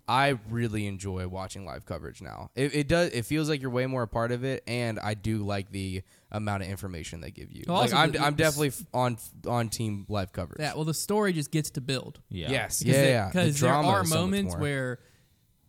I 0.09 0.39
really 0.51 0.87
enjoy 0.87 1.29
watching 1.29 1.65
live 1.65 1.87
coverage 1.87 2.21
now. 2.21 2.51
It, 2.57 2.75
it 2.75 2.89
does. 2.89 3.11
It 3.11 3.25
feels 3.25 3.49
like 3.49 3.61
you're 3.63 3.71
way 3.71 3.87
more 3.87 4.03
a 4.03 4.09
part 4.09 4.33
of 4.33 4.45
it, 4.45 4.65
and 4.67 4.99
I 4.99 5.15
do 5.15 5.39
like 5.45 5.71
the 5.71 6.03
amount 6.31 6.65
of 6.65 6.69
information 6.69 7.21
they 7.21 7.31
give 7.31 7.53
you. 7.53 7.65
Well, 7.69 7.79
like 7.79 7.93
I'm, 7.95 8.11
the- 8.13 8.21
I'm 8.21 8.35
definitely 8.35 8.69
f- 8.69 8.83
on 8.93 9.17
on 9.47 9.69
team 9.69 10.05
live 10.09 10.33
coverage. 10.33 10.61
Yeah, 10.61 10.75
well, 10.75 10.85
the 10.85 10.93
story 10.95 11.33
just 11.33 11.51
gets 11.53 11.71
to 11.71 11.81
build. 11.81 12.21
yeah. 12.29 12.51
Yes. 12.51 12.81
Because 12.83 12.97
Yeah. 12.97 13.03
they- 13.03 13.11
yeah. 13.11 13.25
The 13.27 13.39
Because 13.41 13.61
there 13.61 13.73
are 13.73 14.03
is 14.03 14.11
so 14.11 14.19
moments 14.21 14.57
where 14.57 14.99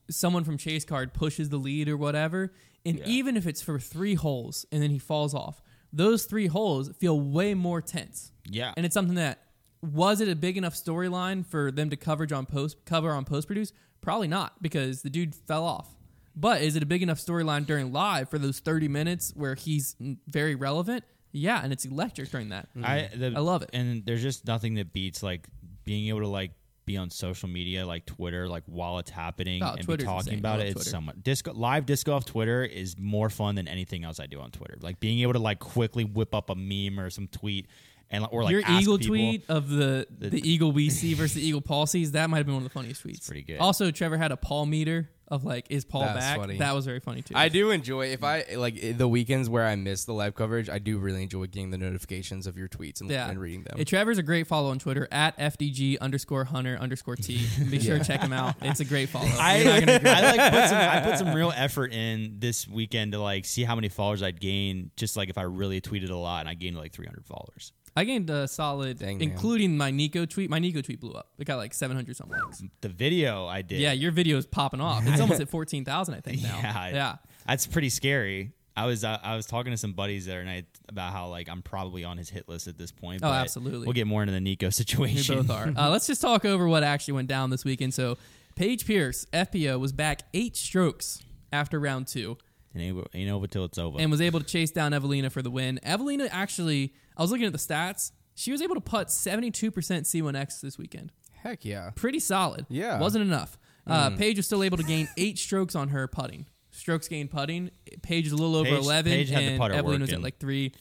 someone 0.10 0.44
from 0.44 0.58
Chase 0.58 0.84
Card 0.86 1.14
pushes 1.14 1.50
the 1.50 1.58
lead 1.58 1.88
or 1.88 1.98
whatever, 1.98 2.54
and 2.86 3.00
Yeah. 3.00 3.06
even 3.08 3.38
if 3.38 3.48
it's 3.48 3.62
for 3.62 3.80
three 3.80 4.16
holes 4.16 4.66
and 4.72 4.82
then 4.82 4.90
he 4.90 5.00
falls 5.00 5.34
off, 5.34 5.62
those 5.92 6.26
three 6.26 6.48
holes 6.48 6.90
feel 6.98 7.20
way 7.20 7.54
more 7.54 7.82
tense. 7.82 8.32
Yeah. 8.50 8.74
and 8.76 8.86
it's 8.86 8.94
something 8.94 9.16
that 9.16 9.40
was 9.82 10.20
it 10.22 10.28
a 10.28 10.36
big 10.36 10.58
enough 10.58 10.74
storyline 10.76 11.46
for 11.46 11.72
them 11.72 11.90
to 11.90 11.96
coverage 11.96 12.32
on 12.34 12.46
post 12.46 12.84
cover 12.86 13.12
on 13.12 13.24
post 13.26 13.48
produce? 13.48 13.72
Probably 14.04 14.28
not 14.28 14.62
because 14.62 15.02
the 15.02 15.10
dude 15.10 15.34
fell 15.34 15.64
off. 15.64 15.88
But 16.36 16.62
is 16.62 16.76
it 16.76 16.84
a 16.84 16.86
big 16.86 17.02
enough 17.04 17.20
storyline 17.20 17.66
during 17.66 17.92
live 17.94 18.30
for 18.30 18.38
those 18.38 18.60
thirty 18.60 18.88
minutes 18.88 19.32
where 19.36 19.56
he's 19.56 19.96
very 20.28 20.56
relevant? 20.56 21.04
Yeah, 21.32 21.62
and 21.64 21.72
it's 21.74 21.86
electric 21.86 22.30
during 22.30 22.50
that. 22.50 22.70
Mm-hmm. 22.76 22.86
I 22.86 23.10
the, 23.16 23.34
I 23.36 23.40
love 23.40 23.62
it. 23.64 23.70
and 23.74 24.06
there's 24.06 24.22
just 24.22 24.46
nothing 24.46 24.76
that 24.76 24.94
beats 24.94 25.24
like 25.24 25.48
being 25.86 26.08
able 26.10 26.20
to 26.22 26.28
like 26.28 26.52
be 26.86 26.98
on 26.98 27.10
social 27.10 27.48
media 27.48 27.86
like 27.86 28.06
Twitter 28.06 28.46
like 28.48 28.64
while 28.66 29.00
it's 29.00 29.10
happening 29.10 29.64
Oh, 29.64 29.72
and 29.74 29.84
Twitter's 29.84 30.04
be 30.04 30.06
talking 30.06 30.20
insane. 30.34 30.40
About 30.40 30.58
love 30.60 30.68
it. 30.68 30.70
It's 30.72 30.74
Twitter. 30.76 30.90
so 30.90 31.02
much 31.02 31.16
disc 31.24 31.48
live 31.54 31.86
disco 31.86 32.14
off 32.14 32.26
Twitter 32.26 32.64
is 32.66 32.98
more 33.00 33.30
fun 33.30 33.56
than 33.56 33.70
anything 33.70 34.04
else 34.04 34.20
I 34.20 34.26
do 34.26 34.42
on 34.42 34.52
Twitter. 34.52 34.76
Like 34.82 35.00
being 35.00 35.20
able 35.20 35.32
to 35.34 35.40
like 35.40 35.60
quickly 35.60 36.04
whip 36.04 36.36
up 36.36 36.50
a 36.50 36.56
meme 36.56 37.00
or 37.00 37.10
some 37.10 37.28
tweet 37.30 37.68
and 38.14 38.26
or 38.32 38.44
like 38.44 38.52
Your 38.52 38.62
ask 38.64 38.82
Eagle 38.82 38.98
people. 38.98 39.16
tweet 39.16 39.44
of 39.50 39.70
the, 39.70 40.08
the 40.18 40.40
Eagle 40.50 40.72
we 40.72 40.90
see 40.90 41.14
versus 41.14 41.34
the 41.36 41.46
Eagle 41.46 41.62
Paul 41.62 41.86
sees 41.88 42.12
that 42.14 42.30
might 42.30 42.38
have 42.38 42.46
been 42.46 42.56
one 42.56 42.64
of 42.64 42.70
the 42.70 42.74
funniest 42.74 43.04
tweets. 43.06 43.26
pretty 43.26 43.42
good. 43.44 43.58
Also, 43.60 43.92
Trevor 43.92 44.18
had 44.18 44.32
a 44.32 44.38
Paul 44.38 44.66
meter 44.68 45.10
of 45.30 45.46
like, 45.46 45.66
is 45.72 45.84
Paul 45.84 46.02
That's 46.02 46.20
back? 46.20 46.38
funny. 46.38 46.58
That 46.58 46.76
was 46.76 46.86
very 46.86 47.00
funny 47.00 47.24
too. 47.24 47.34
I 47.36 47.50
do 47.50 47.72
enjoy 47.72 48.08
if 48.12 48.24
I 48.24 48.44
like 48.56 48.98
the 48.98 49.08
weekends 49.08 49.50
where 49.50 49.66
I 49.66 49.76
miss 49.76 50.04
the 50.06 50.14
live 50.14 50.36
coverage. 50.36 50.70
I 50.70 50.78
do 50.78 51.00
really 51.00 51.24
enjoy 51.24 51.46
getting 51.48 51.72
the 51.72 51.78
notifications 51.78 52.46
of 52.46 52.56
your 52.56 52.68
tweets 52.68 53.02
and, 53.02 53.10
Yeah, 53.10 53.30
and 53.30 53.40
reading 53.40 53.64
them. 53.64 53.78
Hey, 53.78 53.84
Trevor's 53.86 54.20
a 54.20 54.24
great 54.24 54.46
follow 54.46 54.70
on 54.70 54.78
Twitter 54.80 55.08
at 55.12 55.36
FDG 55.40 55.98
underscore 56.00 56.44
Hunter 56.44 56.78
underscore 56.80 57.16
T. 57.16 57.48
Be 57.72 57.80
sure 57.80 57.98
to 57.98 58.04
check 58.04 58.20
him 58.22 58.34
out. 58.34 58.56
It's 58.62 58.80
a 58.82 58.86
great 58.86 59.10
follow. 59.10 59.26
I, 59.40 59.58
You're 59.58 59.66
not 59.66 59.80
gonna 59.80 59.94
regret 59.94 60.24
I 60.24 60.36
like 60.38 60.52
put 60.54 60.70
some 60.70 60.78
I 60.78 61.00
put 61.02 61.18
some 61.18 61.34
real 61.34 61.54
effort 61.56 61.94
in 61.94 62.36
this 62.40 62.68
weekend 62.68 63.14
to 63.14 63.20
like 63.20 63.46
see 63.46 63.64
how 63.64 63.74
many 63.76 63.90
followers 63.90 64.22
I'd 64.22 64.40
gain 64.40 64.92
just 64.98 65.18
like 65.18 65.30
if 65.30 65.38
I 65.40 65.44
really 65.44 65.82
tweeted 65.82 66.12
a 66.12 66.16
lot 66.16 66.42
and 66.42 66.50
I 66.50 66.54
gained 66.54 66.78
like 66.78 66.92
300 66.92 67.26
followers. 67.26 67.72
I 67.96 68.06
gained 68.06 68.30
a 68.30 68.48
solid, 68.48 68.98
Dang, 69.00 69.20
man. 69.20 69.30
including 69.30 69.78
my 69.78 69.92
Nico 69.92 70.26
tweet. 70.26 70.50
My 70.50 70.60
Nico 70.60 70.82
tweet 70.82 71.00
blew 71.00 71.12
up. 71.14 71.30
It 71.38 71.46
got 71.46 71.58
like 71.58 71.74
700 71.74 72.16
something 72.16 72.38
likes. 72.40 72.64
The 72.82 72.90
video 72.90 73.46
I 73.46 73.62
did. 73.62 73.80
Yeah, 73.80 73.92
your 73.92 74.12
video 74.12 74.38
is 74.38 74.48
popping 74.48 74.82
off. 74.82 75.06
It's 75.06 75.22
almost 75.22 75.42
at 75.42 75.50
14,000, 75.52 76.16
I 76.16 76.20
think 76.22 76.42
now. 76.42 76.60
Yeah, 76.62 76.88
yeah. 76.90 77.16
that's 77.48 77.68
pretty 77.68 77.90
scary. 77.90 78.52
I 78.76 78.88
was 78.88 79.04
uh, 79.04 79.20
I 79.22 79.36
was 79.36 79.46
talking 79.46 79.72
to 79.72 79.78
some 79.78 79.94
buddies 79.94 80.26
the 80.26 80.32
other 80.32 80.44
night 80.44 80.66
about 80.90 81.14
how 81.14 81.28
like 81.28 81.48
I'm 81.48 81.62
probably 81.62 82.04
on 82.04 82.18
his 82.18 82.28
hit 82.30 82.50
list 82.50 82.68
at 82.68 82.76
this 82.76 82.92
point. 82.92 83.22
Oh, 83.22 83.28
but 83.30 83.34
absolutely. 83.42 83.86
We'll 83.86 83.94
get 83.94 84.08
more 84.08 84.24
into 84.24 84.34
the 84.34 84.40
Nico 84.42 84.70
situation. 84.72 85.36
We 85.38 85.42
both 85.44 85.52
are. 85.52 85.74
Uh, 85.78 85.90
let's 85.92 86.08
just 86.08 86.22
talk 86.22 86.44
over 86.44 86.68
what 86.68 86.82
actually 86.82 87.14
went 87.14 87.28
down 87.28 87.52
this 87.52 87.64
weekend. 87.64 87.94
So, 87.94 88.18
Paige 88.56 88.88
Pierce, 88.88 89.26
FPO, 89.32 89.80
was 89.80 89.92
back 89.92 90.24
eight 90.34 90.58
strokes 90.58 91.22
after 91.52 91.80
round 91.80 92.08
two 92.08 92.36
And 92.74 92.82
ain't, 92.82 93.08
ain't 93.14 93.30
over 93.30 93.46
till 93.46 93.66
it's 93.66 93.78
over. 93.78 94.00
and 94.00 94.10
was 94.10 94.22
able 94.22 94.40
to 94.40 94.46
chase 94.48 94.72
down 94.72 94.92
Evelina 94.92 95.30
for 95.30 95.44
the 95.44 95.52
win. 95.52 95.80
Evelina 95.84 96.28
actually, 96.32 96.96
I 97.18 97.22
was 97.22 97.32
looking 97.32 97.46
at 97.46 97.52
the 97.52 97.58
stats. 97.60 98.12
She 98.36 98.52
was 98.52 98.62
able 98.62 98.76
to 98.76 98.82
putt 98.82 99.08
72% 99.08 99.72
C1X 99.72 100.62
this 100.62 100.78
weekend. 100.78 101.12
Heck 101.34 101.64
yeah. 101.66 101.92
Pretty 101.96 102.20
solid. 102.20 102.66
Yeah. 102.70 103.00
Wasn't 103.00 103.24
enough. 103.24 103.58
Uh, 103.86 104.12
Paige 104.12 104.38
was 104.38 104.46
still 104.46 104.64
able 104.64 104.78
to 104.78 104.84
gain 104.84 105.10
eight 105.18 105.38
strokes 105.38 105.76
on 105.76 105.90
her 105.90 106.08
putting. 106.08 106.46
strokes 106.72 107.08
gained 107.08 107.30
putting. 107.32 107.70
Paige 108.02 108.28
is 108.28 108.32
a 108.32 108.36
little 108.36 108.56
over 108.56 108.70
Paige- 108.70 108.84
11, 108.84 109.12
Paige 109.12 109.30
had 109.30 109.44
the 109.44 109.48
and 109.50 109.60
putter 109.60 109.74
Evelyn 109.76 110.02
was 110.02 110.10
at 110.10 110.14
working. 110.14 110.24
like 110.24 110.40
three. 110.40 110.72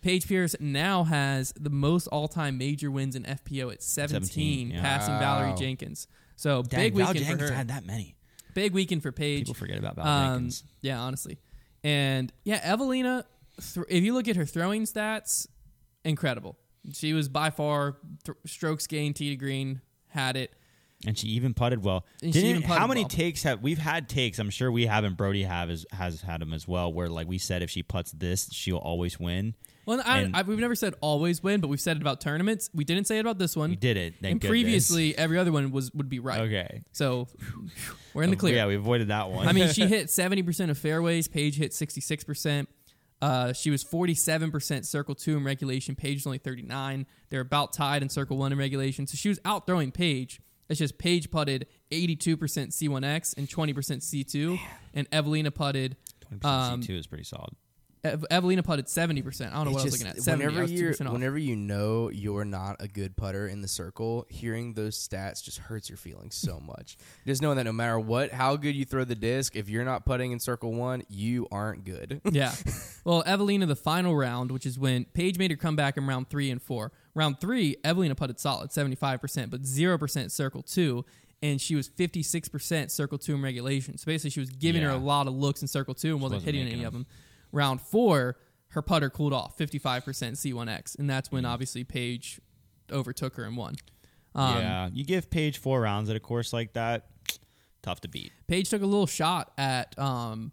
Paige 0.00 0.26
Pierce 0.28 0.56
now 0.60 1.04
has 1.04 1.52
the 1.60 1.70
most 1.70 2.06
all-time 2.08 2.56
major 2.56 2.90
wins 2.90 3.14
in 3.16 3.24
FPO 3.24 3.72
at 3.72 3.82
17, 3.82 4.24
17, 4.28 4.70
yeah. 4.70 4.80
passing 4.80 5.18
Valerie 5.18 5.50
Wow. 5.50 5.56
Jenkins. 5.56 6.06
So 6.36 6.62
Dang, 6.62 6.80
big 6.80 6.94
Val 6.94 7.08
weekend 7.08 7.24
for 7.26 7.30
Jenkins 7.30 7.50
her. 7.50 7.56
had 7.56 7.68
that 7.68 7.84
many. 7.84 8.16
Big 8.54 8.72
weekend 8.72 9.02
for 9.02 9.12
Paige. 9.12 9.40
People 9.42 9.54
forget 9.54 9.76
about 9.78 9.96
Val 9.96 10.06
Um, 10.06 10.34
Jenkins. 10.36 10.64
yeah, 10.80 11.00
honestly. 11.00 11.38
And 11.84 12.32
yeah, 12.44 12.60
Evelina, 12.62 13.24
th- 13.74 13.86
if 13.90 14.02
you 14.04 14.14
look 14.14 14.26
at 14.28 14.36
her 14.36 14.46
throwing 14.46 14.84
stats, 14.84 15.46
incredible. 16.04 16.56
She 16.92 17.12
was 17.12 17.28
by 17.28 17.50
far 17.50 17.96
th- 18.24 18.38
strokes 18.46 18.86
gained 18.86 19.16
tee 19.16 19.30
to 19.30 19.36
green, 19.36 19.80
had 20.08 20.36
it. 20.36 20.52
And 21.06 21.16
she 21.16 21.28
even 21.28 21.54
putted 21.54 21.84
well. 21.84 22.04
And 22.22 22.32
Didn't- 22.32 22.50
even 22.50 22.62
putted 22.62 22.78
how 22.78 22.86
many 22.88 23.02
well. 23.02 23.08
takes 23.08 23.42
have 23.44 23.62
we've 23.62 23.78
had 23.78 24.08
takes? 24.08 24.38
I'm 24.38 24.50
sure 24.50 24.72
we 24.72 24.86
haven't. 24.86 25.16
Brody 25.16 25.44
have 25.44 25.70
is, 25.70 25.86
has 25.92 26.22
had 26.22 26.40
them 26.40 26.52
as 26.52 26.66
well. 26.66 26.92
Where 26.92 27.08
like 27.08 27.28
we 27.28 27.38
said, 27.38 27.62
if 27.62 27.70
she 27.70 27.82
puts 27.82 28.10
this, 28.12 28.48
she'll 28.52 28.78
always 28.78 29.20
win. 29.20 29.54
Well, 29.86 30.02
I, 30.04 30.30
I, 30.34 30.42
we've 30.42 30.58
never 30.58 30.74
said 30.74 30.94
always 31.00 31.42
win, 31.42 31.62
but 31.62 31.68
we've 31.68 31.80
said 31.80 31.96
it 31.96 32.02
about 32.02 32.20
tournaments. 32.20 32.68
We 32.74 32.84
didn't 32.84 33.06
say 33.06 33.16
it 33.16 33.20
about 33.20 33.38
this 33.38 33.56
one. 33.56 33.70
We 33.70 33.76
did 33.76 33.96
it. 33.96 34.16
Thank 34.20 34.32
and 34.32 34.40
goodness. 34.40 34.50
previously, 34.50 35.16
every 35.16 35.38
other 35.38 35.50
one 35.50 35.70
was 35.70 35.90
would 35.94 36.10
be 36.10 36.18
right. 36.18 36.42
okay, 36.42 36.82
So 36.92 37.26
we're 38.12 38.24
in 38.24 38.30
the 38.30 38.36
oh, 38.36 38.38
clear. 38.40 38.56
Yeah, 38.56 38.66
we 38.66 38.74
avoided 38.74 39.08
that 39.08 39.30
one. 39.30 39.48
I 39.48 39.52
mean, 39.52 39.70
she 39.70 39.86
hit 39.86 40.08
70% 40.08 40.68
of 40.68 40.76
fairways. 40.76 41.26
Paige 41.26 41.56
hit 41.56 41.70
66%. 41.72 42.66
Uh, 43.20 43.52
she 43.52 43.70
was 43.70 43.82
47% 43.84 44.84
circle 44.84 45.14
two 45.14 45.36
in 45.36 45.44
regulation. 45.44 45.94
Paige 45.94 46.18
was 46.18 46.26
only 46.26 46.38
39. 46.38 47.06
They're 47.30 47.40
about 47.40 47.72
tied 47.72 48.02
in 48.02 48.08
circle 48.08 48.36
one 48.36 48.52
in 48.52 48.58
regulation. 48.58 49.06
So 49.06 49.16
she 49.16 49.28
was 49.28 49.40
out 49.44 49.66
throwing 49.66 49.90
Paige. 49.90 50.40
It's 50.68 50.78
just 50.78 50.98
Paige 50.98 51.30
putted 51.30 51.66
82% 51.90 52.36
C1X 52.36 53.36
and 53.36 53.48
20% 53.48 53.74
C2. 53.74 54.58
And 54.94 55.08
Evelina 55.10 55.50
putted, 55.50 55.96
20% 56.30 56.44
um, 56.44 56.82
C2 56.82 56.90
is 56.98 57.06
pretty 57.06 57.24
solid. 57.24 57.54
Ev- 58.12 58.24
Evelina 58.30 58.62
putted 58.62 58.86
70%. 58.86 59.50
I 59.50 59.54
don't 59.54 59.64
know 59.66 59.70
what 59.72 59.80
I 59.80 59.84
was 59.84 59.92
looking 59.92 60.06
at. 60.06 60.22
70. 60.22 60.44
I 60.44 60.46
whenever 60.48 60.62
was 60.62 60.72
you 60.72 60.88
2% 60.90 61.12
whenever 61.12 61.38
you 61.38 61.56
know 61.56 62.10
you're 62.10 62.44
not 62.44 62.76
a 62.80 62.88
good 62.88 63.16
putter 63.16 63.46
in 63.48 63.60
the 63.62 63.68
circle, 63.68 64.26
hearing 64.28 64.74
those 64.74 64.96
stats 64.96 65.42
just 65.42 65.58
hurts 65.58 65.88
your 65.88 65.96
feelings 65.96 66.34
so 66.34 66.60
much. 66.66 66.96
Just 67.26 67.42
knowing 67.42 67.56
that 67.56 67.64
no 67.64 67.72
matter 67.72 67.98
what, 67.98 68.30
how 68.32 68.56
good 68.56 68.74
you 68.74 68.84
throw 68.84 69.04
the 69.04 69.14
disc, 69.14 69.56
if 69.56 69.68
you're 69.68 69.84
not 69.84 70.04
putting 70.04 70.32
in 70.32 70.40
circle 70.40 70.72
one, 70.72 71.02
you 71.08 71.46
aren't 71.50 71.84
good. 71.84 72.20
yeah. 72.30 72.52
Well, 73.04 73.22
Evelina, 73.24 73.64
the 73.64 73.76
final 73.76 74.14
round, 74.14 74.50
which 74.52 74.66
is 74.66 74.78
when 74.78 75.06
Paige 75.06 75.38
made 75.38 75.50
her 75.50 75.56
comeback 75.56 75.96
in 75.96 76.06
round 76.06 76.28
three 76.28 76.50
and 76.50 76.60
four. 76.60 76.92
Round 77.14 77.40
three, 77.40 77.76
Evelina 77.82 78.14
putted 78.14 78.38
solid, 78.38 78.68
75%, 78.68 79.48
but 79.48 79.62
0% 79.62 80.30
circle 80.30 80.62
two. 80.62 81.06
And 81.40 81.58
she 81.58 81.74
was 81.74 81.88
56% 81.88 82.90
circle 82.90 83.16
two 83.16 83.34
in 83.34 83.40
regulation. 83.40 83.96
So 83.96 84.04
basically, 84.06 84.30
she 84.30 84.40
was 84.40 84.50
giving 84.50 84.82
her 84.82 84.90
a 84.90 84.96
lot 84.96 85.26
of 85.26 85.34
looks 85.34 85.62
in 85.62 85.68
circle 85.68 85.94
two 85.94 86.12
and 86.12 86.20
wasn't, 86.20 86.42
wasn't 86.42 86.56
hitting 86.56 86.72
any 86.72 86.84
of 86.84 86.92
them. 86.92 87.06
Round 87.52 87.80
four, 87.80 88.36
her 88.68 88.82
putter 88.82 89.10
cooled 89.10 89.32
off, 89.32 89.56
55% 89.56 90.02
C1X. 90.04 90.98
And 90.98 91.08
that's 91.08 91.32
when 91.32 91.44
obviously 91.44 91.84
Paige 91.84 92.40
overtook 92.90 93.36
her 93.36 93.44
and 93.44 93.56
won. 93.56 93.74
Um, 94.34 94.56
yeah, 94.58 94.88
you 94.92 95.04
give 95.04 95.30
Paige 95.30 95.58
four 95.58 95.80
rounds 95.80 96.10
at 96.10 96.16
a 96.16 96.20
course 96.20 96.52
like 96.52 96.74
that, 96.74 97.08
tough 97.82 98.00
to 98.02 98.08
beat. 98.08 98.32
Paige 98.46 98.68
took 98.70 98.82
a 98.82 98.86
little 98.86 99.06
shot 99.06 99.52
at 99.58 99.98
um, 99.98 100.52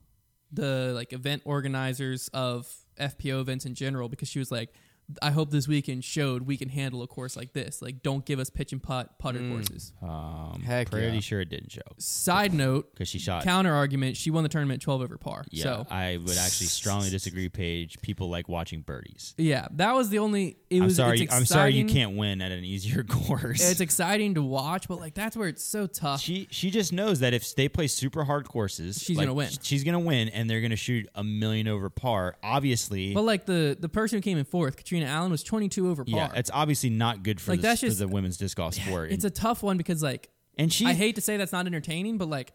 the 0.52 0.92
like 0.94 1.14
event 1.14 1.42
organizers 1.46 2.30
of 2.30 2.74
FPO 3.00 3.42
events 3.42 3.66
in 3.66 3.76
general 3.76 4.10
because 4.10 4.30
she 4.30 4.40
was 4.40 4.52
like, 4.52 4.74
I 5.22 5.32
hope 5.32 5.52
this 5.52 5.68
weekend 5.68 6.04
showed 6.04 6.44
we 6.48 6.58
can 6.58 6.70
handle 6.70 7.02
a 7.04 7.08
course 7.08 7.36
like 7.36 7.54
this. 7.54 7.82
Like, 7.82 8.02
don't 8.02 8.26
give 8.26 8.40
us 8.40 8.50
pitch 8.50 8.72
and 8.72 8.82
putt 8.82 9.20
putter 9.20 9.40
courses. 9.50 9.94
Um, 10.02 10.64
Heck 10.66 10.90
pretty 10.90 11.14
yeah. 11.14 11.20
sure 11.20 11.42
it 11.42 11.50
didn't 11.50 11.72
show 11.72 11.82
Side 11.98 12.54
note, 12.54 12.92
because 12.94 13.08
she 13.08 13.20
shot. 13.20 13.44
counter 13.44 13.74
argument, 13.74 14.18
she 14.18 14.32
won 14.32 14.44
the 14.44 14.50
tournament 14.50 14.82
12 14.82 15.02
over 15.02 15.18
par. 15.18 15.46
yeah, 15.52 15.64
So, 15.64 15.88
I 15.90 16.18
would 16.18 16.38
actually 16.38 16.68
strongly 16.68 17.10
disagree. 17.10 17.50
Paige, 17.50 18.02
people 18.02 18.30
like 18.30 18.50
watching 18.50 18.82
birdies. 18.82 19.34
yeah, 19.38 19.68
that 19.72 19.94
was 19.94 20.10
the 20.10 20.20
only. 20.20 20.58
It 20.70 20.80
I'm 20.80 20.86
was. 20.86 20.96
sorry. 20.96 21.22
it's 21.22 21.34
I'm 21.34 21.46
sorry 21.46 21.74
you 21.74 21.82
exciting- 21.86 21.96
can't 22.02 22.18
win 22.18 22.42
at 22.42 22.52
an 22.52 22.64
easier 22.64 23.04
course. 23.08 23.62
It's 23.70 23.80
exciting 23.82 24.34
to 24.36 24.42
watch, 24.42 24.88
but 24.88 25.00
like 25.00 25.14
that's 25.14 25.38
where 25.38 25.48
it's 25.48 25.64
so 25.64 25.86
tough. 25.88 26.20
she 26.22 26.48
she 26.52 26.72
just 26.72 26.92
knows 26.92 27.20
that 27.20 27.34
if 27.34 27.56
they 27.56 27.70
play 27.70 27.88
super 27.88 28.24
hard 28.24 28.48
courses, 28.50 29.02
She's 29.02 29.18
like, 29.18 29.26
gonna 29.28 29.36
win. 29.36 29.50
She's 29.62 29.84
gonna 29.84 30.00
win, 30.00 30.30
and 30.30 30.50
they're 30.50 30.62
gonna 30.62 30.76
shoot 30.76 31.08
a 31.16 31.24
million 31.24 31.68
over 31.68 31.90
par. 31.90 32.36
Obviously, 32.44 33.14
but 33.14 33.24
like 33.24 33.46
the 33.46 33.78
the 33.80 33.90
person 33.90 34.18
who 34.18 34.22
came 34.22 34.38
in 34.38 34.46
fourth, 34.46 34.76
Catrina 35.00 35.06
Allen, 35.18 35.32
was 35.32 35.44
22 35.44 35.90
over 35.90 36.04
par. 36.06 36.16
yeah, 36.18 36.32
it's 36.36 36.52
obviously 36.54 36.90
not 36.90 37.24
good 37.24 37.40
for, 37.42 37.52
Like, 37.52 37.60
the, 37.62 37.68
that's 37.68 37.80
for 37.82 37.88
just- 37.88 38.00
the 38.00 38.08
women's 38.08 38.38
disc 38.38 38.58
golf 38.58 38.74
sport. 38.76 39.12
it's 39.12 39.26
a 39.26 39.30
tough 39.30 39.62
one 39.64 39.78
because 39.78 40.02
like 40.04 40.30
and 40.58 40.72
she 40.72 40.86
I 40.86 40.94
hate 40.94 41.16
to 41.16 41.22
say 41.22 41.38
that's 41.38 41.52
not 41.52 41.66
entertaining, 41.66 42.18
but 42.18 42.30
like 42.30 42.54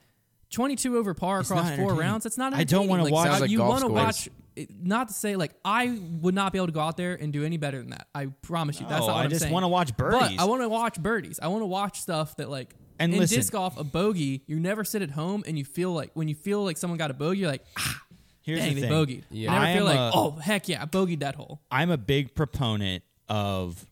22 0.51 0.97
over 0.97 1.15
par 1.15 1.41
across 1.41 1.51
not 1.51 1.65
four 1.65 1.73
entertaining. 1.73 1.99
rounds, 1.99 2.27
it's 2.27 2.37
not. 2.39 2.53
Entertaining. 2.55 2.67
I 2.67 2.71
don't 2.71 2.89
want 2.89 3.01
wanna 3.01 3.11
to 3.11 3.15
watch- 3.15 3.29
Sounds 3.29 3.41
like 3.43 3.51
you 3.51 3.59
golf 3.59 3.69
want 3.69 3.81
to 3.83 3.87
scores. 3.87 4.29
watch. 4.59 4.69
Not 4.83 5.09
to 5.09 5.15
say 5.15 5.37
like 5.37 5.53
I 5.65 5.99
would 6.21 6.35
not 6.35 6.53
be 6.53 6.59
able 6.59 6.67
to 6.67 6.73
go 6.73 6.81
out 6.81 6.97
there 6.97 7.15
and 7.15 7.33
do 7.33 7.45
any 7.45 7.57
better 7.57 7.79
than 7.79 7.91
that. 7.91 8.09
I 8.15 8.27
promise 8.43 8.81
you. 8.81 8.87
That's 8.89 9.01
No, 9.03 9.07
not 9.07 9.13
what 9.15 9.21
I 9.21 9.25
I'm 9.25 9.31
just 9.31 9.43
saying. 9.43 9.53
wanna 9.55 9.69
watch 9.69 9.97
birdies. 9.97 10.37
But. 10.37 10.43
I 10.43 10.45
want 10.47 10.63
to 10.63 10.69
watch 10.69 11.01
birdies. 11.01 11.39
I 11.41 11.49
want 11.49 11.63
to 11.63 11.67
watch 11.67 12.01
stuff 12.01 12.37
that 12.37 12.51
like. 12.51 12.75
And 12.99 13.15
in 13.15 13.19
listen- 13.21 13.39
disc 13.39 13.53
golf, 13.53 13.79
a 13.79 13.85
bogey, 13.85 14.43
you 14.47 14.61
never 14.61 14.85
sit 14.85 15.01
at 15.03 15.11
home 15.13 15.43
and 15.47 15.57
you 15.57 15.65
feel 15.65 15.93
like 15.93 16.11
when 16.15 16.29
you 16.29 16.35
feel 16.35 16.63
like 16.65 16.77
someone 16.77 16.99
got 16.99 17.11
a 17.11 17.15
bogey, 17.15 17.41
you're 17.41 17.51
like, 17.51 17.65
ah, 17.79 18.01
here's 18.43 18.61
dang, 18.61 18.75
the 18.75 18.81
they 18.83 18.89
thing. 18.89 19.07
bogeyed. 19.07 19.25
Yeah. 19.31 19.53
Never 19.53 19.65
I 19.65 19.73
feel 19.75 19.89
am 19.89 19.97
like, 19.97 20.15
a- 20.15 20.17
oh 20.17 20.31
heck 20.33 20.69
yeah, 20.69 20.83
I 20.83 20.87
bogeyed 20.87 21.21
that 21.21 21.35
hole. 21.35 21.61
I'm 21.71 21.91
a 21.91 21.99
big 21.99 22.35
proponent 22.35 23.03
of 23.29 23.87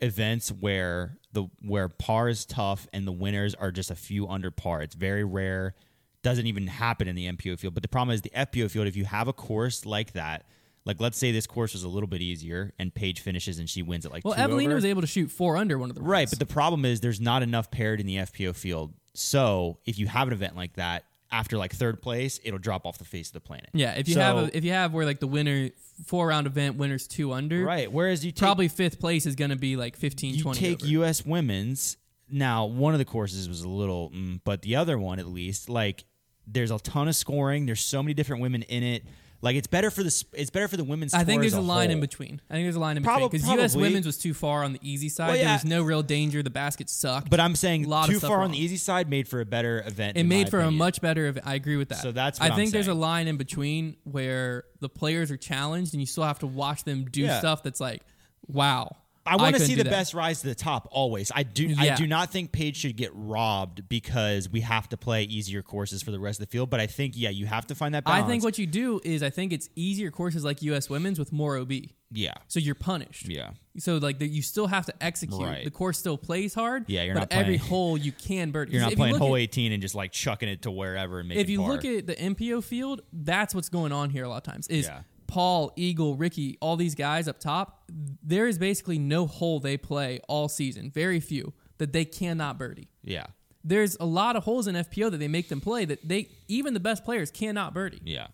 events 0.00 0.50
where 0.50 1.16
the 1.32 1.44
where 1.62 1.88
par 1.88 2.28
is 2.28 2.44
tough 2.44 2.86
and 2.92 3.06
the 3.06 3.12
winners 3.12 3.54
are 3.54 3.70
just 3.70 3.90
a 3.90 3.94
few 3.94 4.28
under 4.28 4.50
par. 4.50 4.82
It's 4.82 4.94
very 4.94 5.24
rare. 5.24 5.74
Doesn't 6.22 6.46
even 6.46 6.66
happen 6.68 7.08
in 7.08 7.16
the 7.16 7.26
MPO 7.32 7.58
field. 7.58 7.74
But 7.74 7.82
the 7.82 7.88
problem 7.88 8.14
is 8.14 8.22
the 8.22 8.30
FPO 8.30 8.70
field. 8.70 8.86
If 8.86 8.96
you 8.96 9.04
have 9.04 9.26
a 9.28 9.32
course 9.32 9.84
like 9.86 10.12
that, 10.12 10.44
like 10.84 11.00
let's 11.00 11.18
say 11.18 11.32
this 11.32 11.46
course 11.46 11.72
was 11.72 11.82
a 11.84 11.88
little 11.88 12.06
bit 12.08 12.20
easier 12.22 12.72
and 12.78 12.94
Paige 12.94 13.20
finishes 13.20 13.58
and 13.58 13.68
she 13.68 13.82
wins 13.82 14.04
it 14.04 14.12
like 14.12 14.24
Well, 14.24 14.34
two 14.34 14.40
Evelina 14.40 14.68
over. 14.70 14.74
was 14.76 14.84
able 14.84 15.00
to 15.00 15.06
shoot 15.06 15.30
four 15.30 15.56
under 15.56 15.78
one 15.78 15.90
of 15.90 15.96
the 15.96 16.02
right. 16.02 16.18
rounds. 16.20 16.30
But 16.30 16.38
the 16.38 16.52
problem 16.52 16.84
is 16.84 17.00
there's 17.00 17.20
not 17.20 17.42
enough 17.42 17.70
paired 17.70 18.00
in 18.00 18.06
the 18.06 18.16
FPO 18.16 18.54
field. 18.54 18.92
So 19.14 19.78
if 19.86 19.98
you 19.98 20.06
have 20.06 20.26
an 20.28 20.32
event 20.34 20.56
like 20.56 20.74
that 20.74 21.04
after 21.32 21.56
like 21.58 21.72
third 21.74 22.00
place, 22.02 22.38
it'll 22.44 22.58
drop 22.58 22.84
off 22.86 22.98
the 22.98 23.04
face 23.04 23.28
of 23.28 23.32
the 23.32 23.40
planet. 23.40 23.70
yeah, 23.72 23.92
if 23.94 24.06
you 24.06 24.14
So- 24.14 24.20
have 24.20 24.36
a, 24.36 24.56
if 24.56 24.64
you 24.64 24.70
have 24.72 24.92
where 24.92 25.04
like 25.06 25.18
the 25.18 25.26
winner 25.26 25.70
four 26.04 26.26
round 26.28 26.46
event 26.46 26.76
winners 26.76 27.08
two 27.08 27.32
under, 27.32 27.64
right. 27.64 27.90
Whereas 27.90 28.24
you 28.24 28.30
take 28.32 28.38
probably 28.38 28.68
fifth 28.68 29.00
place 29.00 29.26
is 29.26 29.34
going 29.34 29.50
to 29.50 29.56
be 29.56 29.76
like 29.76 29.96
15, 29.96 30.34
you 30.34 30.42
20 30.42 30.58
take 30.60 30.82
over. 30.82 30.86
U.S. 30.90 31.24
women's. 31.26 31.96
Now, 32.30 32.64
one 32.66 32.94
of 32.94 32.98
the 32.98 33.04
courses 33.04 33.48
was 33.48 33.62
a 33.62 33.68
little, 33.68 34.10
mm, 34.10 34.40
but 34.44 34.62
the 34.62 34.76
other 34.76 34.98
one, 34.98 35.18
at 35.18 35.26
least, 35.26 35.68
like 35.68 36.04
there's 36.46 36.70
a 36.70 36.78
ton 36.78 37.08
of 37.08 37.14
scoring. 37.16 37.66
There's 37.66 37.80
so 37.80 38.02
many 38.02 38.14
different 38.14 38.42
women 38.42 38.62
in 38.62 38.82
it. 38.82 39.04
Like 39.42 39.56
it's 39.56 39.66
better 39.66 39.90
for 39.90 40.04
the 40.04 40.24
it's 40.34 40.50
better 40.50 40.68
for 40.68 40.76
the 40.76 40.84
women's. 40.84 41.14
I 41.14 41.24
think 41.24 41.40
there's 41.42 41.52
as 41.54 41.58
a 41.58 41.62
line 41.62 41.90
in 41.90 42.00
between. 42.00 42.40
I 42.48 42.54
think 42.54 42.64
there's 42.64 42.76
a 42.76 42.80
line 42.80 42.96
in 42.96 43.02
Prob- 43.02 43.30
between 43.32 43.42
because 43.42 43.48
U.S. 43.56 43.76
women's 43.76 44.06
was 44.06 44.16
too 44.16 44.34
far 44.34 44.62
on 44.62 44.72
the 44.72 44.78
easy 44.82 45.08
side. 45.08 45.28
Well, 45.30 45.36
There 45.36 45.52
was 45.52 45.64
no 45.64 45.82
real 45.82 46.02
danger. 46.04 46.44
The 46.44 46.50
basket 46.50 46.88
sucked. 46.88 47.28
But 47.28 47.40
I'm 47.40 47.56
saying 47.56 47.84
too 48.06 48.20
far 48.20 48.42
on 48.42 48.52
the 48.52 48.58
easy 48.58 48.76
side 48.76 49.10
made 49.10 49.26
for 49.26 49.40
a 49.40 49.44
better 49.44 49.82
event. 49.84 50.16
it 50.16 50.24
made 50.24 50.48
for 50.48 50.60
a 50.60 50.70
much 50.70 51.00
better. 51.00 51.26
Ev- 51.26 51.38
I 51.44 51.56
agree 51.56 51.76
with 51.76 51.88
that. 51.88 51.98
So 51.98 52.12
that's 52.12 52.40
I 52.40 52.44
what 52.44 52.52
I'm 52.52 52.56
think 52.58 52.70
there's 52.70 52.86
a 52.88 52.94
line 52.94 53.26
in 53.26 53.36
between 53.36 53.96
where 54.04 54.64
the 54.80 54.88
players 54.88 55.32
are 55.32 55.36
challenged 55.36 55.92
and 55.92 56.00
you 56.00 56.06
still 56.06 56.24
have 56.24 56.38
to 56.38 56.46
watch 56.46 56.84
them 56.84 57.06
do 57.10 57.22
Yeah. 57.22 57.40
stuff 57.40 57.64
that's 57.64 57.80
like, 57.80 58.02
wow. 58.46 58.96
I 59.24 59.36
want 59.36 59.54
to 59.56 59.60
see 59.64 59.74
the 59.76 59.84
that. 59.84 59.90
best 59.90 60.14
rise 60.14 60.40
to 60.42 60.48
the 60.48 60.54
top 60.54 60.88
always. 60.90 61.30
I 61.34 61.42
do. 61.44 61.74
I 61.78 61.94
do 61.94 62.06
not 62.06 62.30
think 62.30 62.50
Paige 62.52 62.76
should 62.76 62.96
get 62.96 63.10
robbed 63.14 63.88
because 63.88 64.48
we 64.48 64.60
have 64.62 64.88
to 64.88 64.96
play 64.96 65.22
easier 65.24 65.62
courses 65.62 66.02
for 66.02 66.10
the 66.10 66.18
rest 66.18 66.40
of 66.40 66.46
the 66.48 66.50
field. 66.50 66.70
But 66.70 66.80
I 66.80 66.86
think 66.86 67.14
yeah, 67.16 67.30
you 67.30 67.46
have 67.46 67.66
to 67.68 67.74
find 67.74 67.94
that 67.94 68.04
balance. 68.04 68.24
I 68.24 68.28
think 68.28 68.42
what 68.44 68.58
you 68.58 68.66
do 68.66 69.00
is 69.04 69.22
I 69.22 69.30
think 69.30 69.52
it's 69.52 69.68
easier 69.76 70.10
courses 70.10 70.44
like 70.44 70.60
U.S. 70.62 70.90
women's 70.90 71.18
with 71.18 71.32
more 71.32 71.56
OB. 71.58 71.72
yeah, 72.10 72.32
So 72.48 72.58
you're 72.58 72.74
punished. 72.74 73.28
yeah. 73.28 73.50
So 73.78 73.96
like 73.98 74.18
the, 74.18 74.26
you 74.26 74.42
still 74.42 74.66
have 74.66 74.86
to 74.86 74.94
execute. 75.02 75.40
Right. 75.40 75.64
The 75.64 75.70
course 75.70 75.98
still 75.98 76.18
plays 76.18 76.52
hard. 76.52 76.84
Yeah, 76.88 77.04
you're 77.04 77.14
but 77.14 77.30
not 77.30 77.32
every 77.32 77.56
hole 77.56 77.96
you 77.96 78.12
can 78.12 78.50
birdie. 78.50 78.72
You're 78.72 78.82
not 78.82 78.90
you 78.90 78.96
playing 78.96 79.12
look 79.14 79.22
hole 79.22 79.36
at- 79.36 79.40
18 79.42 79.72
and 79.72 79.80
just 79.80 79.94
like 79.94 80.12
chucking 80.12 80.48
it 80.48 80.62
to 80.62 80.70
wherever 80.70 81.20
and 81.20 81.28
making 81.28 81.42
if 81.42 81.48
you 81.48 81.60
par. 81.60 81.68
look 81.70 81.84
at 81.84 82.06
the 82.06 82.14
MPO 82.16 82.64
field, 82.64 83.02
that's 83.12 83.54
what's 83.54 83.68
going 83.68 83.92
on 83.92 84.10
here 84.10 84.24
a 84.24 84.28
lot 84.28 84.38
of 84.46 84.52
times. 84.52 84.68
Is 84.68 84.86
Yeah. 84.86 85.02
Paul, 85.32 85.72
Eagle, 85.76 86.14
Ricky, 86.16 86.58
all 86.60 86.76
these 86.76 86.94
guys 86.94 87.26
up 87.26 87.40
top, 87.40 87.84
there 88.22 88.46
is 88.46 88.58
basically 88.58 88.98
no 88.98 89.26
hole 89.26 89.60
they 89.60 89.76
play 89.78 90.20
all 90.28 90.48
season, 90.48 90.90
very 90.90 91.20
few, 91.20 91.54
that 91.78 91.92
they 91.92 92.04
cannot 92.04 92.58
birdie. 92.58 92.88
yeah, 93.02 93.26
There's 93.64 93.96
a 93.98 94.04
lot 94.04 94.36
of 94.36 94.44
holes 94.44 94.66
in 94.66 94.74
FPO 94.74 95.10
that 95.10 95.16
they 95.18 95.28
make 95.28 95.48
them 95.48 95.60
play 95.60 95.84
that 95.86 96.06
they 96.06 96.28
even 96.48 96.74
the 96.74 96.80
best 96.80 97.02
players 97.04 97.30
cannot 97.30 97.72
birdie. 97.74 98.00
yeah. 98.04 98.26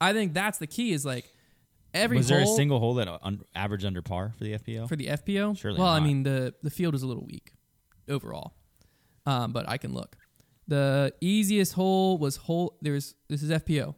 I 0.00 0.14
think 0.14 0.32
that's 0.32 0.56
the 0.58 0.66
key 0.66 0.92
is 0.92 1.04
like 1.04 1.30
every 1.92 2.16
Was 2.16 2.28
there 2.28 2.40
a 2.40 2.44
hole 2.44 2.56
single 2.56 2.78
hole 2.80 2.94
that 2.94 3.06
un- 3.22 3.42
averaged 3.54 3.84
under 3.84 4.00
par 4.00 4.32
for 4.38 4.44
the 4.44 4.54
FPO? 4.54 4.88
for 4.88 4.96
the 4.96 5.08
FPO. 5.08 5.58
Surely 5.58 5.78
well, 5.78 5.88
I 5.88 5.98
not. 5.98 6.06
mean 6.06 6.22
the 6.22 6.54
the 6.62 6.70
field 6.70 6.94
is 6.94 7.02
a 7.02 7.06
little 7.06 7.26
weak 7.26 7.52
overall, 8.08 8.54
um, 9.26 9.52
but 9.52 9.68
I 9.68 9.76
can 9.76 9.92
look. 9.92 10.16
The 10.68 11.12
easiest 11.20 11.74
hole 11.74 12.16
was 12.16 12.36
hole. 12.36 12.78
There's 12.80 13.14
this 13.28 13.42
is 13.42 13.50
FPO. 13.50 13.94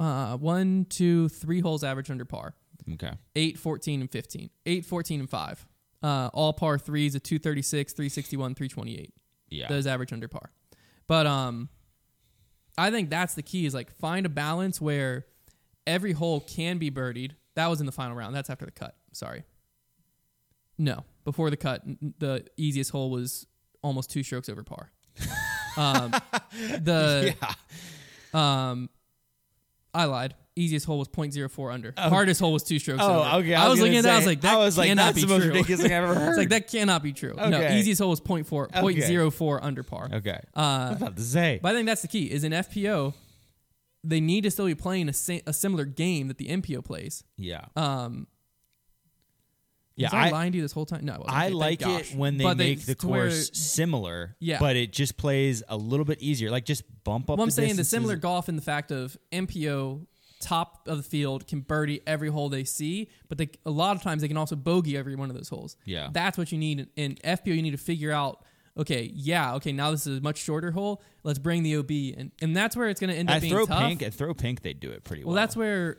Uh, 0.00 0.36
one, 0.38 0.86
two, 0.88 1.28
three 1.28 1.60
holes 1.60 1.84
average 1.84 2.10
under 2.10 2.24
par. 2.24 2.54
okay. 2.94 3.12
8, 3.36 3.58
14, 3.58 4.00
and 4.00 4.10
15. 4.10 4.50
8, 4.66 4.84
14, 4.86 5.20
and 5.20 5.28
5. 5.30 5.66
Uh, 6.02 6.30
all 6.32 6.52
par 6.54 6.78
threes, 6.78 7.14
a 7.14 7.20
236, 7.20 7.92
361, 7.92 8.54
328. 8.54 9.12
Yeah. 9.50 9.68
Those 9.68 9.86
average 9.86 10.12
under 10.12 10.26
par. 10.28 10.50
But 11.06 11.26
um, 11.26 11.68
I 12.78 12.90
think 12.90 13.10
that's 13.10 13.34
the 13.34 13.42
key 13.42 13.66
is 13.66 13.74
like 13.74 13.90
find 13.98 14.24
a 14.24 14.30
balance 14.30 14.80
where 14.80 15.26
every 15.86 16.12
hole 16.12 16.40
can 16.40 16.78
be 16.78 16.90
birdied. 16.90 17.32
That 17.56 17.66
was 17.66 17.80
in 17.80 17.86
the 17.86 17.92
final 17.92 18.16
round. 18.16 18.34
That's 18.34 18.48
after 18.48 18.64
the 18.64 18.70
cut. 18.72 18.96
Sorry. 19.12 19.42
No, 20.78 21.04
before 21.24 21.50
the 21.50 21.56
cut, 21.58 21.82
n- 21.84 22.14
the 22.18 22.46
easiest 22.56 22.90
hole 22.90 23.10
was 23.10 23.46
almost 23.82 24.08
two 24.10 24.22
strokes 24.22 24.48
over 24.48 24.62
par. 24.62 24.90
Um, 25.76 26.10
the 26.80 27.36
yeah. 27.40 27.52
um, 28.70 28.90
I 29.94 30.04
lied. 30.04 30.34
Easiest 30.56 30.84
hole 30.84 30.98
was 30.98 31.08
0.04 31.08 31.72
under. 31.72 31.94
Hardest 31.96 32.40
hole 32.40 32.52
was 32.52 32.62
two 32.62 32.78
strokes 32.78 33.00
Oh, 33.02 33.20
over. 33.22 33.36
okay. 33.38 33.54
I, 33.54 33.68
was, 33.68 33.78
gonna 33.78 33.90
looking 33.92 33.98
at 33.98 34.04
that. 34.04 34.12
I 34.14 34.16
was 34.16 34.26
like, 34.26 34.40
that 34.42 34.54
I 34.54 34.56
was 34.58 34.76
like, 34.76 34.88
cannot 34.88 35.04
that's 35.06 35.14
be 35.16 35.20
the 35.22 35.26
most 35.28 35.42
true. 35.42 35.52
ridiculous 35.52 35.80
thing 35.82 35.92
I've 35.92 36.02
ever 36.04 36.14
heard. 36.14 36.28
it's 36.30 36.38
like 36.38 36.48
that 36.50 36.68
cannot 36.68 37.02
be 37.02 37.12
true. 37.12 37.34
No, 37.36 37.44
Okay. 37.44 37.78
easiest 37.78 38.00
hole 38.00 38.10
was 38.10 38.20
0.4, 38.20 38.66
Okay. 38.76 39.00
0.04 39.00 39.58
under 39.62 39.82
par. 39.82 40.10
Okay. 40.12 40.38
Uh, 40.54 40.60
I 40.60 40.88
was 40.90 41.02
about 41.02 41.16
to 41.16 41.22
say. 41.22 41.60
But 41.62 41.72
I 41.72 41.74
think 41.78 41.86
that's 41.86 42.02
the 42.02 42.08
key. 42.08 42.30
Is 42.30 42.44
in 42.44 42.52
FPO, 42.52 43.14
they 44.04 44.20
need 44.20 44.42
to 44.42 44.50
still 44.50 44.66
be 44.66 44.74
playing 44.74 45.08
a, 45.08 45.12
sa- 45.12 45.38
a 45.46 45.52
similar 45.52 45.84
game 45.84 46.28
that 46.28 46.38
the 46.38 46.48
MPO 46.48 46.84
plays. 46.84 47.24
yeah. 47.36 47.64
Um, 47.76 48.26
Yeah, 50.00 50.08
was 50.08 50.14
I, 50.14 50.28
I- 50.28 50.30
lying 50.30 50.52
to 50.52 50.56
you 50.56 50.62
this 50.62 50.72
whole 50.72 50.86
time? 50.86 51.04
No, 51.04 51.22
I. 51.26 51.44
I 51.44 51.46
Okay, 51.46 51.54
like 51.54 51.82
it 51.82 52.14
when 52.14 52.36
they 52.36 52.44
But 52.44 52.56
make 52.56 52.80
the 52.86 52.94
to 52.94 53.06
course 53.06 53.50
similar, 53.52 54.36
Yeah. 54.40 54.58
but 54.58 54.76
it 54.76 54.92
just 54.92 55.16
plays 55.16 55.62
a 55.68 55.76
little 55.76 56.04
bit 56.04 56.20
easier. 56.22 56.50
Like 56.50 56.64
just 56.64 56.82
bump 57.04 57.30
up. 57.30 57.38
Well, 57.38 57.42
I'm 57.44 57.48
the 57.48 57.52
saying 57.52 57.76
the 57.76 57.84
similar 57.84 58.16
golf 58.16 58.48
in 58.48 58.56
the 58.56 58.62
fact 58.62 58.90
of 58.90 59.16
MPO 59.32 60.06
top 60.40 60.88
of 60.88 60.96
the 60.96 61.02
field 61.02 61.46
can 61.46 61.60
birdie 61.60 62.00
every 62.06 62.28
hole 62.30 62.48
they 62.48 62.64
see, 62.64 63.10
but 63.28 63.36
they 63.36 63.50
a 63.66 63.70
lot 63.70 63.94
of 63.94 64.02
times 64.02 64.22
they 64.22 64.28
can 64.28 64.38
also 64.38 64.56
bogey 64.56 64.96
every 64.96 65.14
one 65.14 65.28
of 65.28 65.36
those 65.36 65.48
holes. 65.50 65.76
Yeah. 65.84 66.08
that's 66.12 66.38
what 66.38 66.50
you 66.50 66.56
need 66.58 66.88
in 66.96 67.16
FPO. 67.16 67.54
You 67.54 67.60
need 67.62 67.72
to 67.72 67.76
figure 67.76 68.10
out. 68.10 68.42
Okay, 68.78 69.10
yeah, 69.14 69.56
okay. 69.56 69.72
Now 69.72 69.90
this 69.90 70.06
is 70.06 70.18
a 70.18 70.20
much 70.22 70.38
shorter 70.38 70.70
hole. 70.70 71.02
Let's 71.24 71.38
bring 71.40 71.62
the 71.64 71.76
OB, 71.76 71.90
and 72.16 72.30
and 72.40 72.56
that's 72.56 72.74
where 72.76 72.88
it's 72.88 73.00
going 73.00 73.10
to 73.10 73.16
end 73.16 73.28
up 73.28 73.36
At 73.36 73.42
being 73.42 73.52
throw 73.52 73.66
tough. 73.66 73.82
pink, 73.88 74.00
at 74.02 74.14
throw 74.14 74.32
pink, 74.32 74.62
they 74.62 74.72
do 74.72 74.90
it 74.92 75.04
pretty 75.04 75.24
well. 75.24 75.34
Well, 75.34 75.42
that's 75.42 75.56
where 75.56 75.98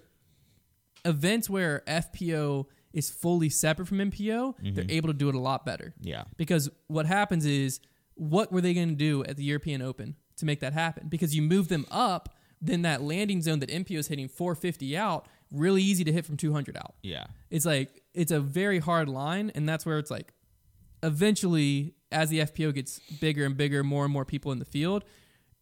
events 1.05 1.49
where 1.49 1.83
FPO 1.87 2.65
is 2.93 3.09
fully 3.09 3.49
separate 3.49 3.87
from 3.87 3.99
MPO, 3.99 4.55
they're 4.61 4.83
mm-hmm. 4.83 4.91
able 4.91 5.07
to 5.07 5.13
do 5.13 5.29
it 5.29 5.35
a 5.35 5.39
lot 5.39 5.65
better. 5.65 5.93
yeah, 6.01 6.25
Because 6.37 6.69
what 6.87 7.05
happens 7.05 7.45
is, 7.45 7.79
what 8.15 8.51
were 8.51 8.61
they 8.61 8.73
going 8.73 8.89
to 8.89 8.95
do 8.95 9.23
at 9.23 9.37
the 9.37 9.43
European 9.43 9.81
Open 9.81 10.15
to 10.37 10.45
make 10.45 10.59
that 10.59 10.73
happen? 10.73 11.07
Because 11.07 11.35
you 11.35 11.41
move 11.41 11.69
them 11.69 11.85
up, 11.89 12.35
then 12.61 12.83
that 12.83 13.01
landing 13.01 13.41
zone 13.41 13.59
that 13.59 13.69
MPO 13.69 13.97
is 13.97 14.07
hitting 14.07 14.27
450 14.27 14.97
out, 14.97 15.27
really 15.51 15.81
easy 15.81 16.03
to 16.03 16.11
hit 16.11 16.25
from 16.25 16.37
200 16.37 16.77
out. 16.77 16.95
yeah, 17.01 17.27
It's 17.49 17.65
like 17.65 18.01
it's 18.13 18.31
a 18.31 18.39
very 18.39 18.79
hard 18.79 19.09
line, 19.09 19.51
and 19.55 19.67
that's 19.67 19.85
where 19.85 19.97
it's 19.97 20.11
like, 20.11 20.33
eventually, 21.01 21.95
as 22.11 22.29
the 22.29 22.39
FPO 22.39 22.73
gets 22.73 22.99
bigger 23.19 23.45
and 23.45 23.57
bigger, 23.57 23.83
more 23.83 24.03
and 24.03 24.13
more 24.13 24.25
people 24.25 24.51
in 24.51 24.59
the 24.59 24.65
field, 24.65 25.03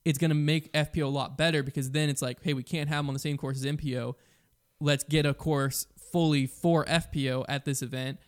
it's 0.05 0.17
going 0.17 0.29
to 0.29 0.35
make 0.35 0.71
FPO 0.73 1.03
a 1.03 1.07
lot 1.07 1.37
better 1.37 1.63
because 1.63 1.91
then 1.91 2.09
it's 2.09 2.21
like, 2.21 2.41
hey, 2.41 2.53
we 2.53 2.63
can't 2.63 2.89
have 2.89 2.99
them 2.99 3.09
on 3.09 3.13
the 3.13 3.19
same 3.19 3.37
course 3.37 3.57
as 3.57 3.65
MPO. 3.65 4.15
Let's 4.81 5.03
get 5.03 5.25
a 5.25 5.33
course 5.33 5.85
fully 6.11 6.45
for 6.47 6.85
FPO 6.85 7.45
at 7.47 7.65
this 7.65 7.81
event, 7.81 8.19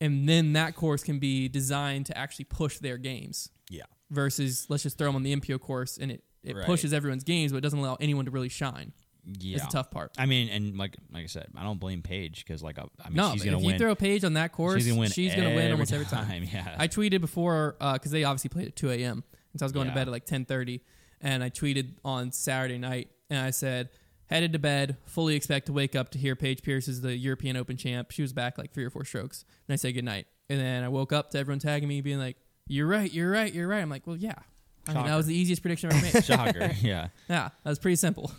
and 0.00 0.28
then 0.28 0.52
that 0.54 0.74
course 0.76 1.02
can 1.02 1.18
be 1.18 1.48
designed 1.48 2.06
to 2.06 2.16
actually 2.16 2.44
push 2.46 2.78
their 2.78 2.96
games 2.98 3.50
yeah. 3.70 3.82
versus 4.10 4.66
let's 4.68 4.82
just 4.82 4.98
throw 4.98 5.08
them 5.08 5.16
on 5.16 5.22
the 5.22 5.34
MPO 5.34 5.60
course 5.60 5.98
and 5.98 6.10
it 6.12 6.22
it 6.44 6.54
Right. 6.56 6.66
pushes 6.66 6.92
everyone's 6.92 7.24
games, 7.24 7.50
but 7.52 7.58
it 7.58 7.62
doesn't 7.62 7.78
allow 7.80 7.96
anyone 8.00 8.24
to 8.26 8.30
really 8.30 8.48
shine. 8.48 8.92
Yeah, 9.40 9.56
It's 9.56 9.64
a 9.66 9.68
tough 9.70 9.90
part. 9.90 10.12
I 10.16 10.24
mean, 10.24 10.48
and 10.48 10.78
like 10.78 10.96
like 11.12 11.24
I 11.24 11.26
said, 11.26 11.48
I 11.56 11.62
don't 11.64 11.80
blame 11.80 12.00
Paige 12.00 12.44
because 12.46 12.62
like 12.62 12.78
I, 12.78 12.84
I 13.04 13.08
mean, 13.08 13.16
no, 13.16 13.32
she's 13.32 13.44
gonna 13.44 13.58
if 13.58 13.64
win. 13.64 13.72
you 13.74 13.78
throw 13.78 13.90
a 13.90 13.96
page 13.96 14.24
on 14.24 14.34
that 14.34 14.52
course, 14.52 14.76
she's 14.82 14.86
gonna 14.88 15.00
win. 15.00 15.10
she's 15.10 15.34
gonna 15.34 15.54
win 15.54 15.70
almost 15.72 15.92
every 15.92 16.06
time. 16.06 16.44
Yeah, 16.52 16.74
I 16.78 16.86
tweeted 16.88 17.20
before 17.20 17.76
uh, 17.80 17.94
because 17.94 18.12
they 18.12 18.24
obviously 18.24 18.48
played 18.50 18.68
at 18.68 18.76
2 18.76 18.90
a.m. 18.92 19.24
and 19.52 19.58
so 19.60 19.64
I 19.64 19.66
was 19.66 19.72
going 19.72 19.86
Yeah. 19.88 19.92
to 19.94 19.98
bed 20.00 20.08
at 20.08 20.12
like 20.12 20.24
10:30, 20.26 20.80
and 21.20 21.42
I 21.44 21.50
tweeted 21.50 21.94
on 22.04 22.30
Saturday 22.32 22.78
night 22.78 23.08
and 23.28 23.40
I 23.40 23.50
said, 23.50 23.90
headed 24.28 24.52
to 24.52 24.58
bed, 24.58 24.96
fully 25.04 25.34
expect 25.34 25.66
to 25.66 25.72
wake 25.72 25.96
up 25.96 26.10
to 26.10 26.18
hear 26.18 26.36
Paige 26.36 26.62
Pierce 26.62 26.88
is 26.88 27.00
the 27.00 27.16
European 27.16 27.56
Open 27.56 27.76
champ. 27.76 28.10
She 28.10 28.22
was 28.22 28.32
back 28.32 28.58
like 28.58 28.72
three 28.72 28.84
or 28.84 28.90
four 28.90 29.04
strokes, 29.04 29.44
and 29.66 29.72
I 29.72 29.76
said 29.76 29.94
good 29.94 30.04
night. 30.04 30.26
And 30.48 30.60
then 30.60 30.84
I 30.84 30.88
woke 30.88 31.12
up 31.12 31.30
to 31.30 31.38
everyone 31.38 31.58
tagging 31.58 31.88
me, 31.88 32.00
being 32.00 32.18
like, 32.18 32.36
"You're 32.66 32.86
right, 32.86 33.12
you're 33.12 33.30
right, 33.30 33.52
you're 33.52 33.68
right." 33.68 33.80
I'm 33.80 33.90
like, 33.90 34.06
"Well, 34.06 34.16
yeah." 34.16 34.38
I 34.86 34.94
mean, 34.94 35.04
that 35.06 35.16
was 35.16 35.26
the 35.26 35.34
easiest 35.34 35.60
prediction 35.62 35.90
I've 35.90 36.02
ever 36.02 36.14
made. 36.14 36.24
shocker. 36.24 36.70
Yeah, 36.80 37.08
yeah, 37.28 37.50
that 37.62 37.70
was 37.70 37.78
pretty 37.78 37.96
simple. 37.96 38.30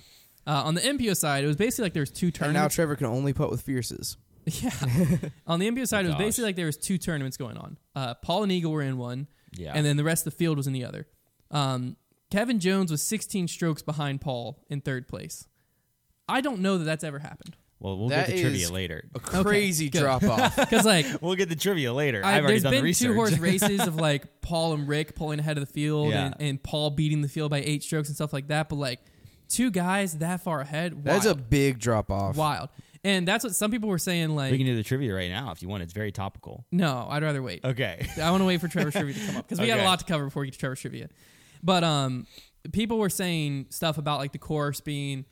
Uh, 0.47 0.63
on 0.65 0.73
the 0.73 0.81
MPO 0.81 1.15
side, 1.15 1.43
it 1.43 1.47
was 1.47 1.57
basically 1.57 1.83
like 1.83 1.93
there 1.93 2.01
was 2.01 2.11
two 2.11 2.31
And 2.41 2.53
now. 2.53 2.67
Trevor 2.67 2.95
can 2.95 3.05
only 3.05 3.33
putt 3.33 3.51
with 3.51 3.61
fierces. 3.61 4.17
yeah. 4.45 4.71
on 5.45 5.59
the 5.59 5.69
MPO 5.69 5.87
side, 5.87 6.05
it 6.05 6.07
was 6.07 6.15
Gosh. 6.15 6.19
basically 6.19 6.45
like 6.45 6.55
there 6.55 6.65
was 6.65 6.77
two 6.77 6.97
tournaments 6.97 7.37
going 7.37 7.57
on. 7.57 7.77
Uh, 7.95 8.15
Paul 8.15 8.43
and 8.43 8.51
Eagle 8.51 8.71
were 8.71 8.81
in 8.81 8.97
one, 8.97 9.27
yeah. 9.51 9.73
and 9.75 9.85
then 9.85 9.95
the 9.95 10.03
rest 10.03 10.25
of 10.25 10.33
the 10.33 10.37
field 10.37 10.57
was 10.57 10.65
in 10.65 10.73
the 10.73 10.85
other. 10.85 11.07
Um, 11.51 11.97
Kevin 12.31 12.59
Jones 12.59 12.89
was 12.89 13.03
16 13.03 13.47
strokes 13.47 13.81
behind 13.81 14.21
Paul 14.21 14.63
in 14.69 14.81
third 14.81 15.07
place. 15.07 15.47
I 16.29 16.41
don't 16.41 16.59
know 16.59 16.77
that 16.77 16.83
that's 16.85 17.03
ever 17.03 17.19
happened 17.19 17.55
well, 17.81 17.97
we'll 17.97 18.09
That 18.09 18.27
get 18.27 18.35
the 18.35 18.41
trivia 18.41 18.63
is- 18.65 18.71
later. 18.71 19.05
A 19.15 19.19
crazy 19.21 19.89
good. 19.89 19.99
drop 20.01 20.21
off. 20.25 20.53
because 20.57 20.85
like 20.85 21.05
We'll 21.21 21.35
get 21.35 21.47
the 21.47 21.55
trivia 21.55 21.93
later. 21.93 22.21
I, 22.25 22.31
I've 22.35 22.43
already 22.43 22.53
there's 22.55 22.63
done 22.63 22.71
been 22.73 22.79
the 22.81 22.83
research. 22.83 23.07
two 23.07 23.13
horse 23.13 23.37
races 23.39 23.79
of 23.87 23.95
like 23.95 24.41
Paul 24.41 24.73
and 24.73 24.85
Rick 24.85 25.15
pulling 25.15 25.39
ahead 25.39 25.57
of 25.57 25.65
the 25.65 25.71
field 25.73 26.09
Yeah. 26.09 26.25
and, 26.25 26.35
and 26.41 26.61
Paul 26.63 26.89
beating 26.89 27.21
the 27.21 27.29
field 27.29 27.49
by 27.51 27.59
eight 27.61 27.81
strokes 27.83 28.09
and 28.09 28.15
stuff 28.17 28.33
like 28.33 28.49
that. 28.49 28.67
But 28.67 28.75
like 28.75 28.99
two 29.47 29.71
guys 29.71 30.17
that 30.17 30.41
far 30.41 30.59
ahead, 30.59 31.05
That's 31.05 31.25
a 31.25 31.33
big 31.35 31.79
drop 31.79 32.11
off. 32.11 32.35
wild. 32.35 32.67
And 33.05 33.25
that's 33.25 33.45
what 33.45 33.55
some 33.55 33.71
people 33.71 33.87
were 33.87 33.97
saying. 33.97 34.35
Like, 34.35 34.51
we 34.51 34.57
can 34.57 34.67
do 34.67 34.75
the 34.75 34.83
trivia 34.83 35.13
right 35.15 35.29
now 35.31 35.51
if 35.53 35.61
you 35.61 35.69
want. 35.69 35.81
It's 35.83 35.93
very 35.93 36.11
topical. 36.11 36.65
no, 36.73 37.07
I'd 37.09 37.23
rather 37.23 37.41
wait. 37.41 37.63
Okay. 37.63 38.05
I 38.21 38.29
want 38.29 38.41
to 38.41 38.45
wait 38.45 38.59
for 38.59 38.67
Trevor 38.67 38.91
trivia 38.91 39.13
to 39.13 39.25
come 39.25 39.37
up 39.37 39.47
because 39.47 39.61
we 39.61 39.67
got 39.67 39.75
a 39.77 39.79
Okay. 39.79 39.85
lot 39.87 39.99
to 39.99 40.05
cover 40.05 40.25
before 40.25 40.41
we 40.41 40.47
get 40.47 40.55
to 40.55 40.59
Trevor 40.59 40.75
trivia. 40.75 41.07
But 41.63 41.85
um, 41.85 42.27
people 42.73 42.97
were 42.97 43.09
saying 43.09 43.67
stuff 43.69 43.97
about 43.97 44.19
like 44.19 44.33
the 44.33 44.37
course 44.37 44.81
being 44.81 45.23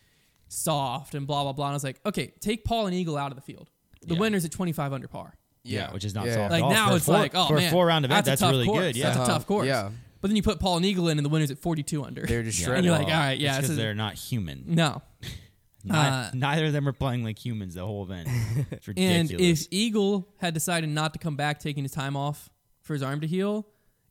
soft 0.47 1.15
and 1.15 1.27
blah 1.27 1.43
blah 1.43 1.53
blah. 1.53 1.65
And 1.67 1.71
I 1.73 1.75
was 1.75 1.83
like, 1.83 1.99
okay, 2.05 2.33
take 2.39 2.63
Paul 2.65 2.85
and 2.87 2.95
Eagle 2.95 3.17
out 3.17 3.31
of 3.31 3.35
the 3.35 3.41
field. 3.41 3.69
The 4.05 4.13
Yeah. 4.13 4.19
winner's 4.19 4.45
at 4.45 4.51
25 4.51 4.93
under 4.93 5.07
par. 5.07 5.33
Yeah, 5.63 5.91
which 5.91 6.05
is 6.05 6.15
not 6.15 6.25
Yeah. 6.27 6.35
soft. 6.35 6.51
Like 6.51 6.63
all 6.63 6.69
now 6.69 6.89
for 6.91 6.95
it's 6.97 7.05
four- 7.05 7.15
like, 7.15 7.35
oh 7.35 7.47
for 7.47 7.55
man, 7.55 7.67
a 7.67 7.71
four 7.71 7.85
round 7.85 8.05
event, 8.05 8.25
that's, 8.25 8.39
that's 8.39 8.41
tough 8.41 8.51
really 8.51 8.65
course. 8.67 8.79
good. 8.79 8.95
Yeah, 8.95 9.09
that's 9.13 9.29
a 9.29 9.31
tough 9.31 9.45
course. 9.47 9.67
Yeah. 9.67 9.89
But 10.21 10.29
then 10.29 10.35
you 10.35 10.41
put 10.43 10.59
Paul 10.59 10.77
and 10.77 10.85
Eagle 10.85 11.09
in, 11.09 11.19
and 11.19 11.25
the 11.25 11.29
winner's 11.29 11.51
at 11.51 11.59
42 11.59 12.03
under. 12.03 12.21
They're 12.25 12.41
just 12.43 12.59
Yeah. 12.59 12.65
shredded. 12.67 12.77
and 12.79 12.85
you're 12.85 12.97
like, 12.97 13.07
all 13.07 13.19
right, 13.19 13.37
yeah, 13.37 13.55
because 13.57 13.71
is 13.71 13.77
they're 13.77 13.93
not 13.93 14.15
human. 14.15 14.63
no. 14.67 15.01
Ni- 15.83 15.93
Uh, 15.95 16.31
neither 16.33 16.65
of 16.65 16.73
them 16.73 16.87
are 16.87 16.91
playing 16.93 17.23
like 17.23 17.37
humans 17.43 17.75
the 17.75 17.85
whole 17.85 18.03
event. 18.03 18.27
It's 18.71 18.87
And 18.97 19.31
if 19.31 19.67
Eagle 19.71 20.27
had 20.37 20.53
decided 20.53 20.89
not 20.89 21.13
to 21.13 21.19
come 21.19 21.35
back, 21.37 21.59
taking 21.59 21.83
his 21.83 21.91
time 21.93 22.15
off 22.17 22.49
for 22.81 22.93
his 22.93 23.03
arm 23.03 23.21
to 23.21 23.27
heal, 23.27 23.65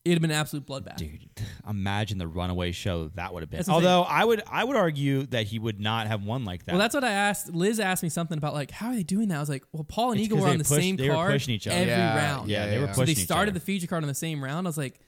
it'd 0.06 0.16
have 0.18 0.22
been 0.22 0.30
an 0.30 0.36
absolute 0.36 0.66
bloodbath. 0.66 0.96
Dude, 0.96 1.28
imagine 1.68 2.18
the 2.18 2.26
runaway 2.28 2.72
show 2.72 3.08
that 3.14 3.34
would 3.34 3.42
have 3.42 3.50
been. 3.50 3.58
That's 3.58 3.68
what 3.68 3.74
Although 3.74 4.02
I 4.02 4.24
would, 4.24 4.42
I 4.50 4.64
would 4.64 4.76
argue 4.76 5.26
that 5.26 5.46
he 5.46 5.58
would 5.58 5.80
not 5.80 6.06
have 6.06 6.22
won 6.22 6.44
like 6.44 6.64
that. 6.64 6.72
Well, 6.72 6.78
that's 6.80 6.94
what 6.94 7.04
I 7.04 7.10
asked. 7.12 7.52
Liz 7.54 7.80
asked 7.80 8.02
me 8.02 8.08
something 8.08 8.38
about 8.38 8.54
like 8.54 8.70
how 8.70 8.88
are 8.88 8.94
they 8.96 9.02
doing 9.02 9.28
that? 9.28 9.36
I 9.36 9.40
was 9.40 9.48
like, 9.48 9.64
well, 9.72 9.84
Paul 9.84 10.12
and 10.12 10.20
It's 10.20 10.26
Eagle 10.26 10.38
'cause 10.38 10.42
were 10.44 10.48
they 10.48 10.52
on 10.52 10.58
the 10.58 10.64
pushed- 10.64 10.80
same 10.80 10.96
they 10.96 11.08
were 11.08 11.14
card 11.14 11.32
pushing 11.32 11.54
each 11.54 11.66
other. 11.66 11.76
every 11.76 11.88
Yeah, 11.90 12.16
round. 12.16 12.48
yeah, 12.48 12.64
Yeah, 12.64 12.70
they 12.70 12.78
were 12.78 12.86
yeah. 12.86 12.92
So 12.92 13.00
they 13.00 13.06
pushing 13.06 13.18
each 13.20 13.24
started 13.26 13.50
other. 13.50 13.58
the 13.58 13.64
feature 13.64 13.86
card 13.86 14.02
on 14.04 14.08
the 14.08 14.14
same 14.14 14.42
round. 14.42 14.66
I 14.66 14.68
was 14.68 14.78
like, 14.78 15.00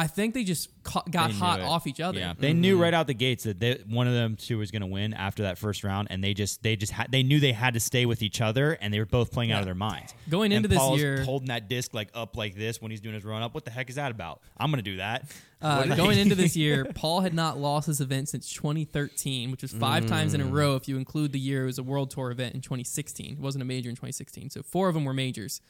I 0.00 0.06
think 0.06 0.32
they 0.32 0.44
just 0.44 0.68
ca- 0.84 1.02
got 1.10 1.26
They 1.28 1.32
knew 1.34 1.38
hot 1.40 1.58
it. 1.60 1.64
off 1.64 1.86
each 1.88 1.98
other. 2.00 2.20
Yeah, 2.20 2.32
they 2.38 2.52
knew 2.52 2.80
right 2.80 2.94
out 2.94 3.08
the 3.08 3.14
gates 3.14 3.42
that 3.44 3.58
they, 3.58 3.82
one 3.88 4.06
of 4.06 4.14
them 4.14 4.36
two 4.36 4.58
was 4.58 4.70
going 4.70 4.82
to 4.82 4.86
win 4.86 5.12
after 5.12 5.42
that 5.42 5.58
first 5.58 5.82
round, 5.82 6.06
and 6.10 6.22
they 6.22 6.34
just 6.34 6.62
they 6.62 6.76
just 6.76 6.92
had 6.92 7.10
they 7.10 7.24
knew 7.24 7.40
they 7.40 7.52
had 7.52 7.74
to 7.74 7.80
stay 7.80 8.06
with 8.06 8.22
each 8.22 8.40
other, 8.40 8.72
and 8.80 8.94
they 8.94 9.00
were 9.00 9.06
both 9.06 9.32
playing 9.32 9.50
out 9.50 9.58
of 9.58 9.64
their 9.66 9.74
minds. 9.74 10.14
Going 10.30 10.52
And 10.52 10.58
into 10.58 10.68
this 10.68 10.78
Paul's 10.78 11.00
year- 11.00 11.22
holding 11.24 11.48
that 11.48 11.68
disc 11.68 11.92
like 11.94 12.10
up 12.14 12.36
like 12.36 12.54
this 12.54 12.80
when 12.80 12.92
he's 12.92 13.00
doing 13.00 13.14
his 13.16 13.24
run 13.24 13.42
up. 13.42 13.54
What 13.54 13.64
the 13.64 13.72
heck 13.72 13.90
is 13.90 13.96
that 13.96 14.12
about? 14.12 14.40
I'm 14.56 14.70
going 14.70 14.82
to 14.84 14.88
do 14.90 14.98
that. 14.98 15.24
Uh, 15.60 15.84
What- 15.86 15.96
going 15.96 16.18
into 16.18 16.36
this 16.36 16.54
year, 16.64 16.84
Paul 16.94 17.22
had 17.22 17.34
not 17.34 17.58
lost 17.58 17.88
this 17.88 17.98
event 18.00 18.28
since 18.28 18.48
2013, 18.52 19.50
which 19.50 19.62
was 19.62 19.72
five 19.72 20.06
times 20.06 20.32
Mm. 20.32 20.34
in 20.36 20.40
a 20.42 20.46
row 20.46 20.76
if 20.76 20.86
you 20.88 20.96
include 20.96 21.32
the 21.32 21.40
year 21.40 21.64
it 21.64 21.66
was 21.66 21.78
a 21.78 21.82
World 21.82 22.10
Tour 22.10 22.30
event 22.30 22.54
in 22.54 22.60
2016. 22.60 23.32
It 23.32 23.38
wasn't 23.40 23.62
a 23.62 23.64
major 23.64 23.88
in 23.90 23.96
2016, 23.96 24.50
so 24.50 24.62
four 24.62 24.88
of 24.88 24.94
them 24.94 25.04
were 25.04 25.12
majors, 25.14 25.60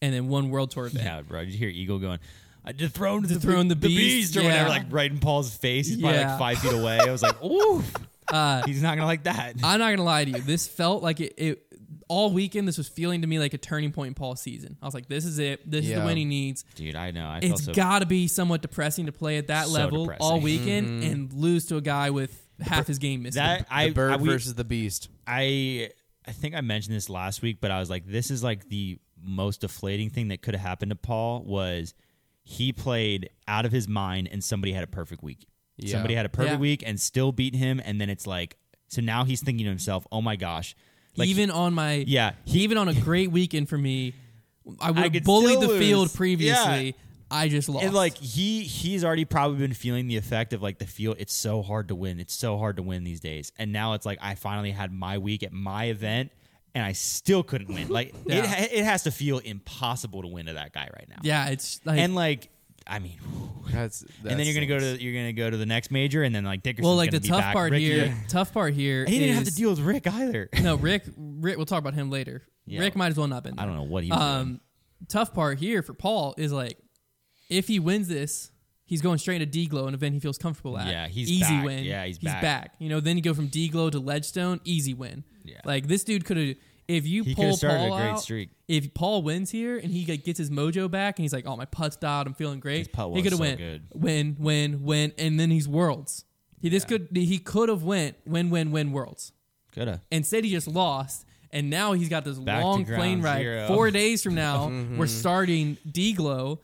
and 0.00 0.14
then 0.14 0.28
one 0.28 0.50
World 0.50 0.70
Tour 0.70 0.86
event. 0.86 1.04
Yeah, 1.04 1.22
bro. 1.22 1.44
Did 1.44 1.52
you 1.52 1.58
hear 1.58 1.68
Eagle 1.68 1.98
going? 1.98 2.18
I 2.64 2.72
dethroned 2.72 3.24
the, 3.26 3.34
Dethroned 3.34 3.70
the 3.70 3.76
beast, 3.76 4.36
or 4.36 4.42
whatever, 4.44 4.68
like 4.68 4.84
right 4.90 5.10
in 5.10 5.18
Paul's 5.18 5.52
face. 5.54 5.88
He's 5.88 5.96
probably 6.00 6.18
Yeah. 6.20 6.30
like 6.30 6.38
five 6.38 6.58
feet 6.58 6.72
away. 6.72 6.98
I 7.00 7.10
was 7.10 7.22
like, 7.22 7.42
ooh, 7.44 7.82
Uh, 8.32 8.62
he's 8.64 8.82
not 8.82 8.94
gonna 8.96 9.06
like 9.06 9.24
that. 9.24 9.54
I'm 9.64 9.78
not 9.80 9.90
gonna 9.90 10.04
lie 10.04 10.24
to 10.24 10.30
you. 10.30 10.40
This 10.40 10.66
felt 10.68 11.02
like 11.02 11.20
it, 11.20 11.34
it 11.36 11.66
all 12.08 12.30
weekend. 12.32 12.68
This 12.68 12.78
was 12.78 12.88
feeling 12.88 13.22
to 13.22 13.26
me 13.26 13.38
like 13.38 13.52
a 13.54 13.58
turning 13.58 13.90
point 13.90 14.08
in 14.08 14.14
Paul's 14.14 14.40
season. 14.40 14.76
I 14.80 14.86
was 14.86 14.94
like, 14.94 15.08
this 15.08 15.24
is 15.24 15.38
it. 15.38 15.68
This 15.68 15.84
is 15.84 15.90
the 15.90 15.96
Yeah. 15.96 16.04
win 16.04 16.16
he 16.16 16.24
needs. 16.24 16.64
Dude, 16.76 16.94
I 16.94 17.10
know. 17.10 17.26
I 17.28 17.40
felt 17.40 17.52
It's 17.52 17.64
so. 17.64 17.72
got 17.72 17.98
to 18.00 18.06
be 18.06 18.28
somewhat 18.28 18.62
depressing 18.62 19.06
to 19.06 19.12
play 19.12 19.38
at 19.38 19.48
that 19.48 19.66
So 19.66 19.72
level 19.72 20.04
depressing. 20.04 20.22
all 20.26 20.40
weekend 20.40 21.02
and 21.04 21.32
lose 21.32 21.66
to 21.66 21.76
a 21.76 21.80
guy 21.80 22.10
with 22.10 22.38
half 22.60 22.86
his 22.86 22.98
game 22.98 23.22
missing. 23.22 23.42
that 23.42 23.66
I 23.70 23.88
the 23.88 23.94
bird 23.94 24.12
I, 24.12 24.16
we- 24.16 24.28
versus 24.28 24.54
the 24.54 24.64
beast. 24.64 25.08
I 25.26 25.90
I 26.26 26.30
think 26.32 26.54
I 26.54 26.60
mentioned 26.60 26.94
this 26.94 27.08
last 27.10 27.42
week, 27.42 27.58
but 27.60 27.72
I 27.72 27.80
was 27.80 27.90
like, 27.90 28.06
this 28.06 28.30
is 28.30 28.44
like 28.44 28.68
the 28.68 28.98
most 29.20 29.62
deflating 29.62 30.10
thing 30.10 30.28
that 30.28 30.42
could 30.42 30.54
have 30.54 30.62
happened 30.64 30.90
to 30.90 30.96
Paul 30.96 31.42
was 31.42 31.94
he 32.44 32.72
played 32.72 33.30
out 33.48 33.64
of 33.64 33.72
his 33.72 33.86
mind 33.88 34.28
and 34.30 34.42
somebody 34.42 34.72
had 34.72 34.84
a 34.84 34.88
perfect 34.88 35.22
week. 35.22 35.46
Yeah. 35.76 35.92
Somebody 35.92 36.14
had 36.14 36.26
a 36.26 36.28
perfect 36.28 36.54
Yeah. 36.54 36.58
week 36.60 36.82
and 36.86 37.00
still 37.00 37.32
beat 37.32 37.54
him, 37.54 37.80
and 37.84 38.00
then 38.00 38.10
it's 38.10 38.26
like 38.26 38.56
so 38.88 39.00
now 39.00 39.24
he's 39.24 39.42
thinking 39.42 39.64
to 39.64 39.70
himself, 39.70 40.06
oh 40.12 40.20
my 40.20 40.36
gosh, 40.36 40.74
like 41.16 41.28
even 41.28 41.50
on 41.50 41.72
my 41.74 42.04
yeah, 42.06 42.32
even 42.46 42.76
on 42.78 42.88
a 42.88 42.94
great 42.94 43.30
weekend 43.30 43.68
for 43.68 43.78
me, 43.78 44.14
I 44.80 44.90
would 44.90 44.98
I 45.00 45.08
have 45.08 45.24
bullied 45.24 45.58
still 45.58 45.70
the 45.72 45.78
field 45.78 46.02
lose. 46.02 46.16
previously. 46.16 46.94
I 47.30 47.48
just 47.48 47.70
lost. 47.70 47.86
And 47.86 47.94
like 47.94 48.14
he 48.18 48.62
he's 48.64 49.02
already 49.04 49.24
probably 49.24 49.56
been 49.58 49.72
feeling 49.72 50.06
the 50.06 50.18
effect 50.18 50.52
of 50.52 50.60
like 50.62 50.78
the 50.78 50.86
feel 50.86 51.14
it's 51.18 51.32
so 51.32 51.62
hard 51.62 51.88
to 51.88 51.94
win. 51.94 52.20
It's 52.20 52.34
so 52.34 52.58
hard 52.58 52.76
to 52.76 52.82
win 52.82 53.04
these 53.04 53.20
days. 53.20 53.50
And 53.58 53.72
now 53.72 53.94
it's 53.94 54.04
like 54.04 54.18
I 54.20 54.34
finally 54.34 54.70
had 54.70 54.92
my 54.92 55.16
week 55.16 55.42
at 55.42 55.50
my 55.52 55.86
event 55.86 56.30
and 56.74 56.84
I 56.84 56.92
still 56.92 57.42
couldn't 57.42 57.72
win. 57.72 57.88
Like 57.88 58.14
Yeah. 58.26 58.60
it 58.62 58.72
it 58.72 58.84
has 58.84 59.02
to 59.04 59.10
feel 59.10 59.38
impossible 59.38 60.22
to 60.22 60.28
win 60.28 60.46
to 60.46 60.54
that 60.54 60.72
guy 60.72 60.88
right 60.92 61.08
now. 61.08 61.18
yeah, 61.22 61.48
it's 61.48 61.80
like 61.84 61.98
And 61.98 62.14
like 62.14 62.48
I 62.84 62.98
mean, 62.98 63.18
That's, 63.70 64.02
and 64.28 64.38
then 64.38 64.44
you're 64.44 64.54
gonna 64.54 64.66
go 64.66 64.78
to 64.80 65.00
you're 65.00 65.14
gonna 65.14 65.32
go 65.32 65.48
to 65.48 65.56
the 65.56 65.66
next 65.66 65.92
major, 65.92 66.24
and 66.24 66.34
then 66.34 66.44
like 66.44 66.64
Dickerson's 66.64 66.84
well, 66.86 66.96
like 66.96 67.12
the 67.12 67.20
be 67.20 67.28
tough 67.28 67.38
back. 67.40 67.54
part 67.54 67.70
Ricky- 67.70 67.84
here. 67.84 68.16
Tough 68.28 68.52
part 68.52 68.74
here. 68.74 69.04
He 69.06 69.20
didn't 69.20 69.36
have 69.36 69.44
to 69.44 69.54
deal 69.54 69.70
with 69.70 69.78
Rick 69.78 70.08
either. 70.08 70.48
No, 70.60 70.74
Rick. 70.90 71.04
Rick. 71.16 71.58
We'll 71.58 71.66
talk 71.66 71.78
about 71.78 71.94
him 71.94 72.10
later. 72.10 72.42
Yeah. 72.66 72.80
Rick 72.80 72.96
might 72.96 73.08
as 73.08 73.16
well 73.16 73.28
not 73.28 73.44
been. 73.44 73.54
There. 73.54 73.62
I 73.62 73.66
don't 73.68 73.76
know 73.76 73.84
what 73.84 74.02
he 74.02 74.10
was 74.10 74.18
doing. 74.18 74.30
Um, 74.30 74.60
tough 75.08 75.32
part 75.32 75.60
here 75.60 75.82
for 75.82 75.94
Paul 75.94 76.34
is 76.36 76.52
like, 76.52 76.76
if 77.48 77.68
he 77.68 77.78
wins 77.78 78.08
this, 78.08 78.50
he's 78.84 79.00
going 79.00 79.18
straight 79.18 79.36
into 79.36 79.46
D 79.46 79.66
glow, 79.66 79.86
an 79.86 79.94
event 79.94 80.14
he 80.14 80.20
feels 80.20 80.36
comfortable 80.38 80.76
at. 80.76 80.88
Yeah, 80.88 81.06
he's 81.06 81.30
easy 81.30 81.44
back. 81.54 81.64
win. 81.64 81.84
Yeah, 81.84 82.04
he's 82.04 82.18
back. 82.18 82.42
back. 82.42 82.74
You 82.80 82.88
know, 82.88 82.98
then 82.98 83.16
you 83.16 83.22
go 83.22 83.32
from 83.32 83.46
D 83.46 83.68
glow 83.68 83.90
to 83.90 84.00
Ledgestone, 84.00 84.60
easy 84.64 84.92
win. 84.92 85.22
Yeah. 85.44 85.60
like 85.64 85.86
this 85.88 86.04
dude 86.04 86.24
could 86.24 86.36
have. 86.36 86.56
If 86.88 87.06
you 87.06 87.22
He 87.22 87.34
pull 87.34 87.56
started 87.56 87.78
Paul 87.88 87.94
a 87.94 88.00
great 88.00 88.10
out, 88.10 88.20
streak. 88.20 88.50
if 88.66 88.92
Paul 88.92 89.22
wins 89.22 89.50
here 89.50 89.78
and 89.78 89.90
he 89.90 90.04
like, 90.04 90.24
gets 90.24 90.36
his 90.38 90.50
mojo 90.50 90.90
back 90.90 91.16
and 91.18 91.22
he's 91.24 91.32
like, 91.32 91.46
"Oh, 91.46 91.56
my 91.56 91.64
putt's 91.64 91.96
dialed. 91.96 92.26
I'm 92.26 92.34
feeling 92.34 92.58
great." 92.58 92.78
His 92.78 92.88
putt 92.88 93.14
he 93.14 93.22
could 93.22 93.32
have 93.32 93.38
so 93.38 93.44
went, 93.44 93.58
good. 93.58 93.82
win, 93.94 94.36
win, 94.38 94.82
win, 94.82 95.12
and 95.16 95.38
then 95.38 95.50
he's 95.50 95.68
worlds. 95.68 96.24
He 96.60 96.68
this 96.68 96.82
Yeah. 96.82 96.98
could 96.98 97.08
he 97.14 97.38
could 97.38 97.68
have 97.68 97.82
went 97.84 98.16
win, 98.26 98.50
win, 98.50 98.72
win 98.72 98.90
worlds. 98.92 99.32
Coulda. 99.72 100.02
Instead, 100.10 100.44
he 100.44 100.50
just 100.50 100.68
lost, 100.68 101.24
and 101.50 101.70
now 101.70 101.92
he's 101.92 102.08
got 102.08 102.24
this 102.24 102.38
Back 102.38 102.62
long 102.64 102.84
plane 102.84 103.22
ride. 103.22 103.38
zero. 103.42 103.68
Four 103.68 103.90
days 103.92 104.22
from 104.22 104.34
now, 104.34 104.66
we're 104.66 104.72
mm-hmm. 104.72 105.04
starting 105.06 105.78
D 105.90 106.12
Glow. 106.14 106.60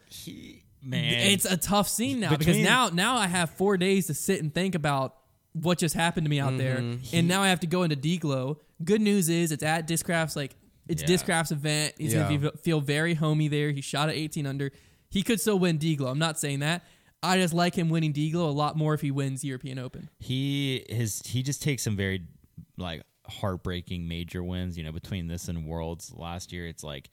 Man, 0.82 1.04
It's 1.30 1.44
a 1.44 1.56
tough 1.56 1.88
scene 1.88 2.20
now 2.20 2.36
because 2.36 2.56
now 2.58 2.88
now 2.88 3.16
I 3.16 3.26
have 3.26 3.50
four 3.50 3.76
days 3.76 4.06
to 4.08 4.14
sit 4.14 4.42
and 4.42 4.52
think 4.54 4.74
about 4.74 5.14
what 5.52 5.78
just 5.78 5.94
happened 5.94 6.24
to 6.26 6.30
me 6.30 6.40
out 6.40 6.56
there, 6.58 6.76
mm-hmm. 6.78 7.16
and 7.16 7.26
now 7.28 7.42
I 7.42 7.48
have 7.48 7.60
to 7.60 7.66
go 7.66 7.82
into 7.82 7.96
D 7.96 8.18
Glow. 8.18 8.58
Good 8.84 9.00
news 9.00 9.28
is 9.28 9.50
it's 9.52 9.62
at 9.62 9.86
Discraft's 9.86 10.36
like 10.36 10.54
it's 10.88 11.02
Yeah. 11.02 11.08
Discraft's 11.08 11.50
event. 11.52 11.94
He's 11.98 12.14
Yeah. 12.14 12.28
gonna 12.28 12.50
be, 12.52 12.58
feel 12.62 12.80
very 12.80 13.14
homey 13.14 13.48
there. 13.48 13.70
He 13.70 13.80
shot 13.80 14.08
at 14.08 14.14
18 14.14 14.46
under. 14.46 14.70
He 15.10 15.22
could 15.22 15.40
still 15.40 15.58
win 15.58 15.78
D 15.78 15.96
Glow. 15.96 16.08
I'm 16.10 16.18
not 16.18 16.38
saying 16.38 16.60
that. 16.60 16.84
I 17.22 17.38
just 17.38 17.52
like 17.52 17.74
him 17.74 17.88
winning 17.88 18.12
D 18.12 18.30
Glow 18.30 18.48
a 18.48 18.52
lot 18.52 18.76
more 18.76 18.94
if 18.94 19.00
he 19.00 19.10
wins 19.10 19.42
European 19.44 19.78
Open. 19.78 20.08
he 20.20 20.84
his 20.88 21.20
he 21.26 21.42
just 21.42 21.62
takes 21.62 21.82
some 21.82 21.96
very 21.96 22.22
like 22.76 23.02
heartbreaking 23.26 24.06
major 24.08 24.42
wins. 24.42 24.78
You 24.78 24.84
know, 24.84 24.92
between 24.92 25.26
this 25.28 25.48
and 25.48 25.66
Worlds 25.66 26.12
last 26.14 26.52
year, 26.52 26.66
it's 26.66 26.84
like, 26.84 27.10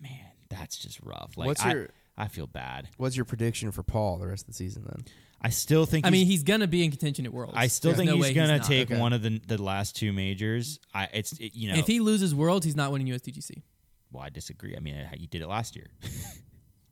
man, 0.00 0.10
that's 0.48 0.76
just 0.78 1.00
rough. 1.02 1.36
Like, 1.36 1.46
What's 1.46 1.62
I, 1.64 1.72
your- 1.72 1.88
I 2.16 2.28
feel 2.28 2.46
bad. 2.46 2.88
What's 2.96 3.16
your 3.16 3.24
prediction 3.24 3.70
for 3.72 3.82
Paul 3.82 4.18
the 4.18 4.26
rest 4.26 4.42
of 4.44 4.48
the 4.48 4.52
season 4.54 4.84
then? 4.88 5.04
I 5.40 5.50
still 5.50 5.86
think. 5.86 6.04
I 6.04 6.10
mean, 6.10 6.26
he's- 6.26 6.40
he's 6.40 6.42
gonna 6.42 6.66
be 6.66 6.82
in 6.84 6.90
contention 6.90 7.24
at 7.26 7.32
Worlds. 7.32 7.54
I 7.56 7.68
still 7.68 7.90
There's 7.92 7.98
think 7.98 8.10
no 8.10 8.16
he's 8.26 8.34
gonna 8.34 8.58
not. 8.58 8.66
take 8.66 8.90
Okay. 8.90 9.00
one 9.00 9.12
of 9.12 9.22
the 9.22 9.40
the 9.46 9.60
last 9.62 9.94
two 9.96 10.12
majors. 10.12 10.78
I 10.92 11.08
it's 11.14 11.32
it, 11.34 11.54
you 11.54 11.70
know. 11.72 11.78
If 11.78 11.86
he 11.86 12.00
loses 12.00 12.34
Worlds, 12.34 12.64
he's 12.66 12.74
not 12.76 12.90
winning 12.92 13.06
USDGC. 13.08 13.62
well, 14.10 14.24
I 14.24 14.30
disagree. 14.30 14.76
I 14.76 14.80
mean, 14.80 14.96
he 15.16 15.26
did 15.26 15.42
it 15.42 15.46
last 15.46 15.76
year. 15.76 15.90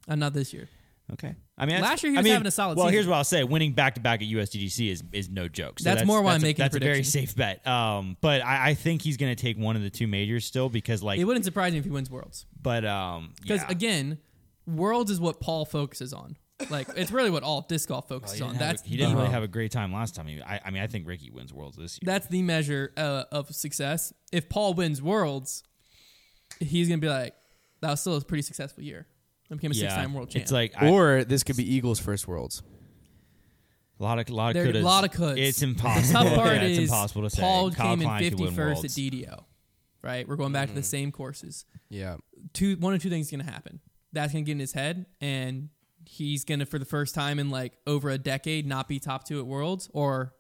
Uh, 0.09 0.15
not 0.15 0.33
this 0.33 0.53
year. 0.53 0.69
Okay. 1.13 1.35
I 1.57 1.67
mean, 1.67 1.81
Last 1.81 2.03
year 2.03 2.11
he 2.11 2.17
I 2.17 2.21
was 2.21 2.25
mean, 2.25 2.33
having 2.33 2.47
a 2.49 2.51
solid 2.51 2.77
Well, 2.77 2.87
season. 2.87 2.95
here's 2.95 3.07
what 3.07 3.15
I'll 3.17 3.25
say: 3.25 3.45
winning 3.45 3.73
back 3.73 3.95
to 3.95 4.01
back 4.01 4.23
at 4.23 4.29
USDGC 4.29 4.89
is 4.91 5.03
is 5.13 5.29
no 5.29 5.47
joke. 5.49 5.79
So 5.79 5.85
That's 5.85 6.05
more 6.07 6.21
why 6.23 6.33
I'm 6.35 6.41
a- 6.41 6.43
making 6.43 6.63
that's 6.63 6.75
a 6.77 6.81
very 6.81 7.05
safe 7.05 7.35
bet. 7.37 7.65
Um, 7.67 8.17
but 8.21 8.43
I, 8.43 8.71
I 8.71 8.75
think 8.75 9.03
he's 9.03 9.17
going 9.17 9.35
to 9.35 9.41
take 9.41 9.57
one 9.57 9.77
of 9.77 9.83
the 9.83 9.91
two 9.91 10.07
majors 10.09 10.45
still 10.45 10.69
because 10.69 11.03
like, 11.05 11.19
It 11.21 11.25
wouldn't 11.25 11.45
surprise 11.45 11.73
me 11.73 11.79
if 11.79 11.85
he 11.85 11.91
wins 11.91 12.11
Worlds. 12.11 12.45
but 12.61 12.85
um, 12.85 13.35
Because 13.41 13.61
yeah. 13.63 13.71
again, 13.71 14.19
Worlds 14.67 15.11
is 15.13 15.21
what 15.21 15.39
Paul 15.41 15.65
focuses 15.65 16.13
on. 16.13 16.37
Like 16.71 16.89
it's 16.97 17.11
really 17.11 17.31
what 17.31 17.43
all 17.43 17.61
disc 17.69 17.89
golf 17.89 18.09
focuses 18.09 18.39
he 18.39 18.43
on. 18.45 18.57
That's 18.57 18.83
a, 18.83 18.87
he 18.89 18.97
didn't 18.97 19.13
the, 19.13 19.19
really 19.19 19.31
have 19.31 19.43
a 19.43 19.49
great 19.49 19.71
time 19.73 19.93
last 19.93 20.15
time. 20.15 20.27
He, 20.27 20.41
I, 20.41 20.61
I 20.65 20.71
mean, 20.71 20.83
I 20.83 20.87
think 20.87 21.07
Ricky 21.07 21.31
wins 21.31 21.53
Worlds 21.53 21.77
this 21.77 21.99
year. 22.01 22.07
that's 22.07 22.27
the 22.29 22.43
measure 22.43 22.93
uh, 22.97 23.25
of 23.31 23.55
success. 23.55 24.13
If 24.33 24.49
Paul 24.49 24.73
wins 24.75 25.03
Worlds, 25.03 25.63
he's 26.59 26.89
gonna 26.89 26.99
be 27.01 27.09
like, 27.09 27.35
that 27.83 27.91
was 27.91 28.01
still 28.01 28.17
a 28.17 28.21
pretty 28.23 28.43
successful 28.43 28.83
year. 28.83 29.07
I 29.51 29.55
became 29.55 29.71
a 29.71 29.75
yeah, 29.75 29.83
six-time 29.91 30.15
world 30.15 30.31
champ. 30.31 30.43
It's 30.43 30.51
like 30.53 30.73
I, 30.81 30.89
or 30.91 31.25
this 31.25 31.45
could 31.45 31.57
be 31.57 31.75
Eagles' 31.75 32.01
first 32.01 32.27
Worlds. 32.27 32.63
a 34.01 34.03
lot 34.03 34.19
of 34.19 34.29
lot 34.31 34.57
of 34.57 34.63
There- 34.65 34.73
couldas. 34.73 34.83
lot 34.83 35.05
of 35.05 35.11
coulds. 35.13 35.39
It's 35.39 35.63
impossible. 35.63 36.01
the 36.01 36.09
impossible. 36.09 36.31
tough 36.31 36.39
part 36.45 36.57
yeah, 36.57 36.63
it's 36.63 36.79
is 36.79 36.85
impossible 36.89 37.23
to 37.23 37.31
say. 37.31 37.43
Paul 37.43 37.71
Kyle 37.71 37.87
came 37.97 38.01
in 38.03 38.07
Klein 38.09 38.31
could 38.31 38.39
51st 38.39 38.85
at 38.85 38.91
DDO. 38.91 39.45
Right, 40.03 40.27
we're 40.29 40.37
going 40.37 40.53
back 40.53 40.67
to 40.67 40.71
Mm-hmm. 40.71 40.77
the 40.81 40.83
same 40.85 41.13
courses. 41.13 41.65
Yeah. 41.91 42.17
two 42.53 42.77
one 42.77 42.95
or 42.95 42.99
two 42.99 43.11
things 43.11 43.27
is 43.27 43.31
gonna 43.31 43.51
happen. 43.51 43.81
That's 44.13 44.33
gonna 44.33 44.45
get 44.45 44.53
in 44.53 44.59
his 44.61 44.73
head, 44.73 45.07
and 45.21 45.69
he's 46.07 46.45
gonna 46.45 46.67
for 46.67 46.79
the 46.79 46.85
first 46.85 47.15
time 47.15 47.39
in 47.39 47.51
like 47.51 47.75
over 47.87 48.11
a 48.11 48.19
decade 48.19 48.67
not 48.67 48.89
be 48.89 48.99
top 48.99 49.25
two 49.25 49.39
at 49.39 49.47
Worlds, 49.47 49.89
or 49.93 50.35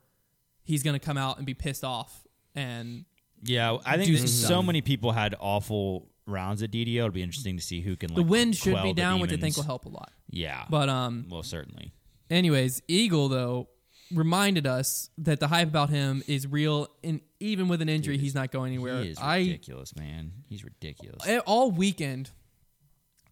he's 0.63 0.83
gonna 0.83 0.99
come 0.99 1.19
out 1.19 1.37
and 1.39 1.47
be 1.47 1.55
pissed 1.55 1.85
off. 1.85 2.25
And 2.55 3.05
Yeah, 3.43 3.79
I 3.85 3.97
think 3.97 4.17
so 4.29 4.63
many 4.63 4.81
people 4.81 5.13
had 5.13 5.35
awful 5.39 6.09
rounds 6.27 6.63
at 6.63 6.71
DDO. 6.71 6.97
It'll 6.97 7.11
be 7.11 7.23
interesting 7.23 7.57
to 7.57 7.63
see 7.63 7.81
who 7.81 7.97
can. 7.97 8.11
Like, 8.11 8.17
the 8.17 8.23
wind 8.23 8.57
should 8.57 8.83
be 8.83 8.93
down, 8.93 9.21
which 9.21 9.33
I 9.33 9.37
think 9.37 9.57
will 9.57 9.65
help 9.65 9.85
a 9.87 9.91
lot. 9.91 10.13
Yeah, 10.29 10.65
But 10.69 10.89
um, 10.89 11.27
well, 11.31 11.43
certainly. 11.43 11.93
anyways, 12.31 12.83
Eagle 12.89 13.29
though 13.29 13.69
reminded 14.13 14.67
us 14.67 15.11
that 15.19 15.41
the 15.41 15.49
hype 15.49 15.69
about 15.69 15.91
him 15.91 16.23
is 16.27 16.47
real, 16.47 16.89
and 17.03 17.21
even 17.41 17.69
with 17.69 17.83
an 17.83 17.89
injury, 17.89 18.19
he's 18.19 18.35
not 18.35 18.51
going 18.51 18.73
anywhere. 18.73 19.03
He 19.03 19.11
is 19.11 19.19
I 19.19 19.39
ridiculous, 19.39 19.95
man. 19.97 20.33
He's 20.49 20.65
ridiculous. 20.65 21.27
all 21.47 21.71
weekend 21.71 22.31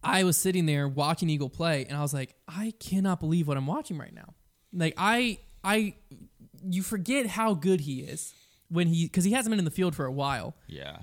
I 0.05 0.23
was 0.23 0.37
sitting 0.37 0.65
there 0.65 0.87
watching 0.87 1.29
Eagle 1.29 1.49
play 1.49 1.85
and 1.85 1.97
I 1.97 2.01
was 2.01 2.13
like, 2.13 2.35
I 2.47 2.73
cannot 2.79 3.19
believe 3.19 3.47
what 3.47 3.57
I'm 3.57 3.67
watching 3.67 3.97
right 3.97 4.13
now. 4.13 4.33
Like 4.73 4.93
I 4.97 5.39
I 5.63 5.95
you 6.63 6.81
forget 6.83 7.25
how 7.27 7.53
good 7.53 7.81
he 7.81 7.99
is 8.01 8.33
when 8.69 8.87
he 8.87 9.07
cuz 9.09 9.23
he 9.23 9.31
hasn't 9.33 9.51
been 9.51 9.59
in 9.59 9.65
the 9.65 9.71
field 9.71 9.95
for 9.95 10.05
a 10.05 10.11
while. 10.11 10.55
Yeah, 10.67 10.97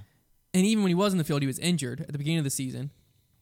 And 0.54 0.64
even 0.66 0.82
when 0.84 0.90
he 0.90 0.94
was 0.94 1.12
in 1.12 1.18
the 1.18 1.24
field, 1.24 1.42
he 1.42 1.46
was 1.46 1.58
injured 1.58 2.00
at 2.02 2.12
the 2.12 2.18
beginning 2.18 2.38
of 2.38 2.44
the 2.44 2.50
season. 2.50 2.90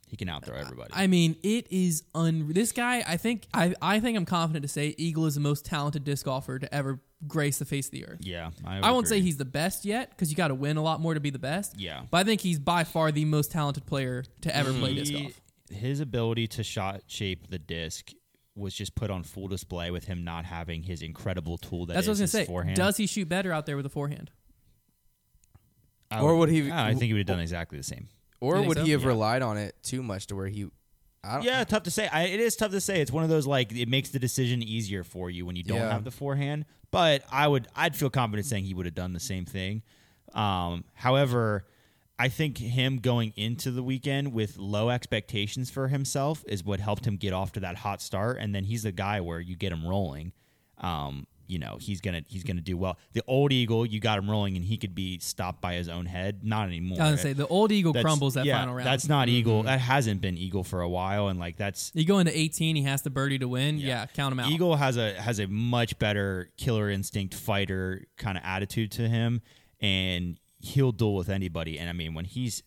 he 0.09 0.17
can 0.17 0.29
outthrow 0.29 0.57
everybody. 0.57 0.91
I 0.93 1.07
mean, 1.07 1.37
it 1.45 1.67
is 1.71 2.03
un 2.17 2.53
this 2.53 2.73
guy, 2.73 3.05
I 3.07 3.17
think 3.17 3.47
I 3.55 3.75
I 3.81 4.01
think 4.01 4.17
I'm 4.19 4.27
confident 4.27 4.63
to 4.65 4.69
say 4.69 4.95
Eagle 4.99 5.27
is 5.27 5.35
the 5.37 5.41
most 5.41 5.65
talented 5.65 6.03
disc 6.05 6.25
golfer 6.25 6.59
to 6.59 6.75
ever 6.75 7.01
grace 7.29 7.59
the 7.59 7.65
face 7.67 7.87
of 7.87 7.93
the 7.93 8.07
earth. 8.07 8.19
yeah, 8.23 8.51
I, 8.65 8.79
I 8.79 8.91
won't 8.93 9.07
say 9.07 9.21
he's 9.21 9.37
the 9.37 9.45
best 9.45 9.85
yet 9.85 10.11
because 10.11 10.31
you 10.31 10.37
got 10.37 10.49
to 10.49 10.55
win 10.55 10.77
a 10.79 10.83
lot 10.83 11.01
more 11.01 11.13
to 11.15 11.21
be 11.21 11.29
the 11.31 11.39
best. 11.39 11.79
Yeah. 11.79 12.03
But 12.11 12.19
I 12.19 12.25
think 12.25 12.41
he's 12.41 12.59
by 12.59 12.83
far 12.85 13.13
the 13.13 13.25
most 13.27 13.51
talented 13.53 13.85
player 13.87 14.25
to 14.41 14.57
ever 14.57 14.73
play 14.73 14.95
disc 14.95 15.13
He- 15.13 15.23
golf. 15.25 15.41
His 15.71 16.01
ability 16.01 16.47
to 16.49 16.63
shot 16.63 17.03
shape 17.07 17.49
the 17.49 17.59
disc 17.59 18.11
was 18.57 18.75
just 18.75 18.95
put 18.95 19.11
on 19.11 19.23
full 19.23 19.47
display 19.49 19.91
with 19.91 20.05
him 20.07 20.25
not 20.25 20.45
having 20.45 20.83
his 20.83 21.01
incredible 21.03 21.57
tool. 21.57 21.87
That 21.87 21.95
That's 21.95 22.07
what 22.07 22.11
I 22.11 22.13
was 22.13 22.19
gonna 22.19 22.25
his 22.25 22.31
say. 22.33 22.45
Forehand. 22.47 22.77
Does 22.77 22.97
he 22.97 23.07
shoot 23.07 23.29
better 23.29 23.53
out 23.53 23.65
there 23.67 23.77
with 23.77 23.87
a 23.87 23.91
forehand? 23.91 24.31
I 26.11 26.21
Or 26.21 26.37
would 26.37 26.49
he- 26.49 26.71
I 26.71 26.91
think 26.91 27.05
he 27.05 27.13
would 27.13 27.21
have 27.21 27.27
done 27.27 27.41
exactly 27.41 27.79
the 27.79 27.85
same. 27.85 28.09
Or 28.41 28.57
think 28.57 28.69
would 28.69 28.79
so? 28.79 28.85
he 28.85 28.91
have 28.93 29.03
Yeah. 29.03 29.09
relied 29.09 29.43
on 29.43 29.57
it 29.59 29.77
too 29.83 30.03
much 30.03 30.27
to 30.29 30.37
where 30.37 30.49
he? 30.49 30.67
I 31.23 31.35
don't, 31.37 31.45
Yeah, 31.45 31.63
tough 31.65 31.83
to 31.85 31.91
say. 31.91 32.09
I, 32.09 32.23
it 32.25 32.41
is 32.41 32.57
tough 32.57 32.71
to 32.73 32.81
say. 32.81 33.01
It's 33.01 33.13
one 33.13 33.23
of 33.23 33.31
those 33.31 33.47
like 33.47 33.71
it 33.73 33.89
makes 33.89 34.09
the 34.09 34.19
decision 34.19 34.63
easier 34.63 35.05
for 35.05 35.31
you 35.31 35.45
when 35.47 35.55
you 35.55 35.63
don't 35.63 35.77
Yeah. 35.79 35.93
have 35.93 36.05
the 36.05 36.11
forehand. 36.11 36.65
But 36.91 37.23
I 37.31 37.47
would, 37.47 37.69
I'd 37.77 37.95
feel 37.95 38.11
confident 38.11 38.47
saying 38.47 38.65
he 38.65 38.75
would 38.75 38.87
have 38.87 38.95
done 38.95 39.13
the 39.13 39.21
same 39.21 39.45
thing. 39.45 39.83
Um, 40.33 40.85
however, 40.95 41.67
I 42.21 42.29
think 42.29 42.59
him 42.59 42.99
going 42.99 43.33
into 43.35 43.71
the 43.71 43.83
weekend 43.83 44.35
with 44.35 44.59
low 44.59 44.91
expectations 44.91 45.71
for 45.71 45.89
himself 45.89 46.45
is 46.47 46.63
what 46.63 46.79
helped 46.79 47.07
him 47.07 47.17
get 47.17 47.33
off 47.33 47.53
to 47.53 47.61
that 47.61 47.77
hot 47.77 48.03
start. 48.03 48.37
And 48.39 48.55
then 48.55 48.65
he's 48.65 48.83
the 48.83 48.93
guy 48.93 49.23
where 49.23 49.41
you 49.41 49.57
get 49.57 49.73
him 49.73 49.87
rolling. 49.87 50.33
Um, 50.77 51.27
you 51.47 51.59
know 51.59 51.79
he's 51.81 52.03
gonna 52.03 52.23
he's 52.29 52.45
gonna 52.45 52.61
do 52.61 52.77
well. 52.77 52.99
The 53.15 53.23
old 53.27 53.53
eagle, 53.53 53.85
you 53.87 54.01
got 54.01 54.19
him 54.19 54.31
rolling, 54.31 54.55
and 54.55 54.65
he 54.65 54.77
could 54.77 54.95
be 54.95 55.19
stopped 55.19 55.63
by 55.63 55.75
his 55.75 55.89
own 55.89 56.05
head. 56.05 56.45
Not 56.45 56.69
anymore. 56.69 56.99
I 57.01 57.11
was 57.11 57.23
gonna 57.23 57.23
say 57.23 57.33
the 57.33 57.49
old 57.49 57.73
eagle 57.73 57.93
That's- 57.95 58.05
crumbles 58.05 58.35
that 58.35 58.45
yeah, 58.45 58.59
final 58.59 58.75
round. 58.75 58.87
Mm-hmm. 58.87 58.93
That's 58.93 59.09
not 59.09 59.29
eagle. 59.29 59.63
That 59.63 59.81
hasn't 59.81 60.21
been 60.21 60.37
eagle 60.37 60.63
for 60.63 60.83
a 60.83 60.89
while, 60.89 61.29
and 61.29 61.41
like 61.41 61.57
that's 61.57 61.91
you 61.95 62.05
go 62.05 62.19
into 62.19 62.39
18, 62.39 62.77
he 62.77 62.83
has 62.83 63.03
the 63.03 63.11
birdie 63.11 63.39
to 63.39 63.49
win. 63.49 63.79
Yeah, 63.79 64.07
count 64.07 64.33
him 64.33 64.41
out. 64.41 64.51
Eagle 64.51 64.77
has 64.77 64.99
a 64.99 65.15
has 65.15 65.41
a 65.41 65.49
much 65.49 65.99
better 65.99 66.51
killer 66.59 66.91
instinct 66.91 67.35
fighter 67.35 68.05
kind 68.17 68.39
of 68.39 68.45
attitude 68.45 68.93
to 68.93 69.09
him, 69.09 69.41
and 69.81 70.39
he'll 70.61 70.93
duel 70.93 71.15
with 71.17 71.29
anybody. 71.29 71.79
And 71.79 71.89
I 71.89 71.93
mean, 71.93 72.15
when 72.15 72.25
he's 72.25 72.63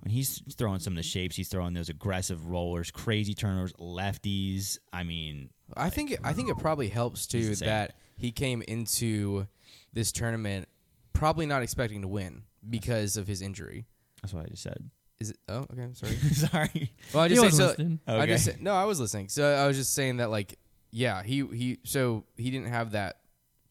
when 0.00 0.10
he's 0.12 0.42
throwing 0.56 0.80
some 0.80 0.92
of 0.92 0.96
the 0.98 1.02
shapes, 1.02 1.34
he's 1.36 1.48
throwing 1.48 1.72
those 1.74 1.88
aggressive 1.88 2.48
rollers, 2.48 2.90
crazy 2.90 3.32
turners, 3.34 3.72
lefties. 3.74 4.78
I 4.92 5.02
mean, 5.02 5.48
I 5.76 5.88
think 5.90 6.10
it, 6.10 6.20
I 6.22 6.32
think 6.34 6.50
it 6.50 6.58
probably 6.58 6.88
helps 6.88 7.26
too 7.26 7.54
that 7.56 7.94
he 8.16 8.30
came 8.30 8.62
into 8.62 9.46
this 9.92 10.12
tournament 10.12 10.68
probably 11.14 11.46
not 11.46 11.62
expecting 11.62 12.02
to 12.02 12.08
win 12.08 12.42
because 12.68 13.16
of 13.16 13.26
his 13.26 13.40
injury. 13.40 13.86
that's 14.22 14.34
what 14.34 14.44
I 14.44 14.48
just 14.48 14.62
said. 14.62 14.90
Is 15.20 15.30
it? 15.30 15.38
Oh, 15.48 15.66
okay. 15.72 15.88
Sorry. 15.94 16.16
Sorry. 16.16 16.92
Well, 17.14 17.22
I 17.24 17.28
He 17.28 17.34
just 17.36 17.50
say, 17.52 17.56
so, 17.56 17.66
listening. 17.68 18.00
I 18.06 18.14
Okay. 18.16 18.26
just 18.26 18.44
said- 18.44 18.60
no, 18.60 18.74
I 18.74 18.84
was 18.84 19.00
listening. 19.00 19.28
So 19.28 19.48
I 19.54 19.66
was 19.66 19.76
just 19.76 19.94
saying 19.94 20.18
that 20.18 20.28
like 20.30 20.58
yeah, 20.90 21.22
he 21.22 21.46
he 21.46 21.78
so 21.84 22.24
he 22.36 22.50
didn't 22.50 22.68
have 22.68 22.90
that 22.92 23.16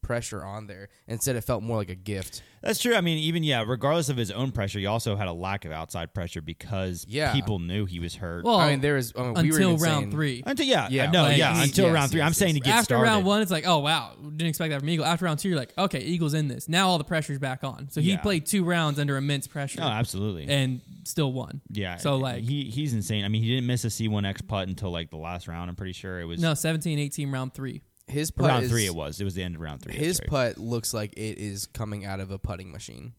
pressure 0.04 0.44
on 0.44 0.66
there. 0.68 0.88
Instead, 1.08 1.34
it 1.34 1.40
felt 1.40 1.62
more 1.62 1.76
like 1.78 1.88
a 1.88 1.94
gift. 1.96 2.42
That's 2.62 2.78
true. 2.80 2.94
I 2.94 3.00
mean, 3.00 3.18
even 3.18 3.42
yeah, 3.42 3.64
regardless 3.66 4.08
of 4.08 4.16
his 4.16 4.30
own 4.30 4.52
pressure, 4.52 4.78
he 4.78 4.86
also 4.86 5.16
had 5.16 5.26
a 5.28 5.32
lack 5.32 5.64
of 5.64 5.72
outside 5.72 6.14
pressure 6.14 6.40
because 6.40 7.04
Yeah. 7.08 7.32
people 7.32 7.58
knew 7.58 7.84
he 7.84 7.98
was 8.00 8.14
hurt. 8.14 8.44
Well, 8.44 8.56
I 8.56 8.70
mean, 8.70 8.80
there 8.80 8.94
was 8.94 9.12
I 9.16 9.20
mean, 9.22 9.28
we 9.34 9.34
were 9.34 9.40
until 9.56 9.70
even 9.72 9.82
round 9.82 9.82
saying- 10.02 10.10
three. 10.12 10.42
until 10.46 10.66
yeah, 10.66 10.88
Yeah, 10.90 11.10
no, 11.10 11.22
like, 11.24 11.36
yeah, 11.38 11.56
he- 11.56 11.62
until 11.64 11.86
yes, 11.86 11.94
round 11.94 12.10
three. 12.10 12.20
yes, 12.20 12.26
I'm 12.26 12.32
saying 12.32 12.54
to 12.54 12.58
yes. 12.60 12.64
get 12.66 12.74
After 12.76 12.84
started. 12.84 13.02
round 13.10 13.24
one, 13.26 13.42
it's 13.42 13.50
like, 13.50 13.66
oh 13.66 13.78
wow, 13.80 14.12
didn't 14.22 14.46
expect 14.46 14.70
that 14.70 14.80
from 14.80 14.88
Eagle. 14.88 15.04
After 15.04 15.24
round 15.26 15.40
two, 15.40 15.48
you're 15.48 15.58
like, 15.58 15.72
okay, 15.76 16.00
Eagle's 16.00 16.34
in 16.34 16.48
this. 16.48 16.68
Now 16.68 16.88
all 16.88 16.98
the 16.98 17.04
pressure's 17.04 17.38
back 17.38 17.64
on. 17.64 17.88
So 17.90 18.00
he 18.00 18.10
Yeah. 18.12 18.20
played 18.20 18.46
two 18.46 18.64
rounds 18.64 18.98
under 18.98 19.16
immense 19.16 19.46
pressure 19.46 19.80
No, 19.80 19.88
absolutely. 19.88 20.46
and 20.48 20.80
still 21.04 21.32
won. 21.32 21.60
yeah. 21.70 21.96
So 21.96 22.16
like, 22.16 22.44
he 22.44 22.64
he's 22.64 22.94
insane. 22.94 23.24
I 23.24 23.28
mean, 23.28 23.42
he 23.42 23.48
didn't 23.48 23.66
miss 23.66 23.84
a 23.84 23.90
C1X 23.90 24.46
putt 24.46 24.68
until 24.68 24.90
like 24.90 25.10
the 25.10 25.16
last 25.18 25.48
round. 25.48 25.68
I'm 25.68 25.76
pretty 25.76 25.92
sure 25.92 26.20
it 26.20 26.24
was 26.24 26.40
no, 26.40 26.54
17, 26.54 26.98
18, 26.98 27.30
round 27.30 27.52
three. 27.54 27.82
His 28.06 28.30
putt 28.30 28.46
round 28.48 28.64
is, 28.64 28.70
three. 28.70 28.86
It 28.86 28.94
was. 28.94 29.20
It 29.20 29.24
was 29.24 29.34
the 29.34 29.42
end 29.42 29.54
of 29.54 29.60
round 29.60 29.80
three. 29.82 29.94
His 29.94 30.18
That's 30.18 30.30
right. 30.32 30.54
putt 30.54 30.58
looks 30.58 30.92
like 30.92 31.12
it 31.14 31.38
is 31.38 31.66
coming 31.66 32.04
out 32.04 32.20
of 32.20 32.30
a 32.30 32.38
putting 32.38 32.70
machine. 32.70 33.14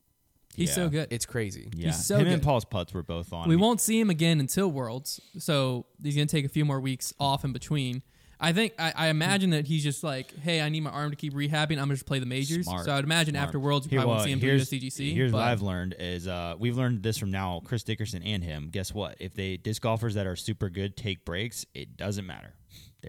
He's 0.56 0.70
Yeah. 0.70 0.76
so 0.76 0.90
good. 0.90 1.08
It's 1.12 1.26
crazy. 1.26 1.70
Yeah, 1.76 1.88
he's 1.88 2.06
so 2.06 2.18
him 2.18 2.28
and. 2.28 2.42
Paul's 2.42 2.64
putts 2.66 2.94
were 2.94 3.04
both 3.04 3.34
on. 3.34 3.50
we 3.50 3.56
won't 3.58 3.82
see 3.82 4.00
him 4.00 4.10
again 4.10 4.40
until 4.40 4.72
Worlds, 4.72 5.20
so 5.38 5.86
he's 6.02 6.16
gonna 6.16 6.28
take 6.28 6.46
a 6.46 6.50
few 6.50 6.64
more 6.66 6.80
weeks 6.80 7.14
off 7.20 7.44
in 7.44 7.52
between. 7.52 8.04
I 8.40 8.52
think 8.54 8.74
I, 8.78 8.94
I 8.96 9.08
imagine 9.08 9.50
that 9.52 9.66
he's 9.66 9.82
just 9.82 10.04
like, 10.04 10.38
hey, 10.40 10.62
I 10.62 10.68
need 10.70 10.82
my 10.82 10.90
arm 10.92 11.10
to 11.10 11.16
keep 11.16 11.34
rehabbing. 11.34 11.72
I'm 11.72 11.78
gonna 11.86 11.94
just 11.96 12.06
play 12.06 12.20
the 12.20 12.26
majors. 12.26 12.66
Smart. 12.66 12.86
So 12.86 12.92
I 12.92 12.96
would 12.96 13.06
imagine 13.06 13.34
Smart. 13.34 13.48
after 13.48 13.60
Worlds, 13.60 13.86
you 13.88 13.92
Here- 13.92 14.00
probably 14.00 14.10
won't 14.10 14.18
well, 14.20 14.26
see 14.26 14.32
him 14.32 14.40
do 14.40 14.48
the 14.48 14.64
USDGC. 14.90 15.14
Here's 15.14 15.32
but 15.32 15.38
what 15.40 15.48
I've 15.48 15.62
learned 15.62 15.96
is 16.00 16.28
uh, 16.28 16.56
we've 16.60 16.78
learned 16.78 17.02
this 17.02 17.18
from 17.18 17.32
now 17.32 17.62
Chris 17.66 17.84
Dickerson 17.84 18.24
and 18.24 18.44
him. 18.44 18.70
Guess 18.72 18.94
what? 18.94 19.16
If 19.20 19.34
they 19.34 19.58
disc 19.58 19.82
golfers 19.82 20.14
that 20.16 20.28
are 20.28 20.36
super 20.36 20.70
good 20.70 20.96
take 20.96 21.26
breaks, 21.26 21.66
it 21.74 21.98
doesn't 21.98 22.26
matter. 22.26 22.54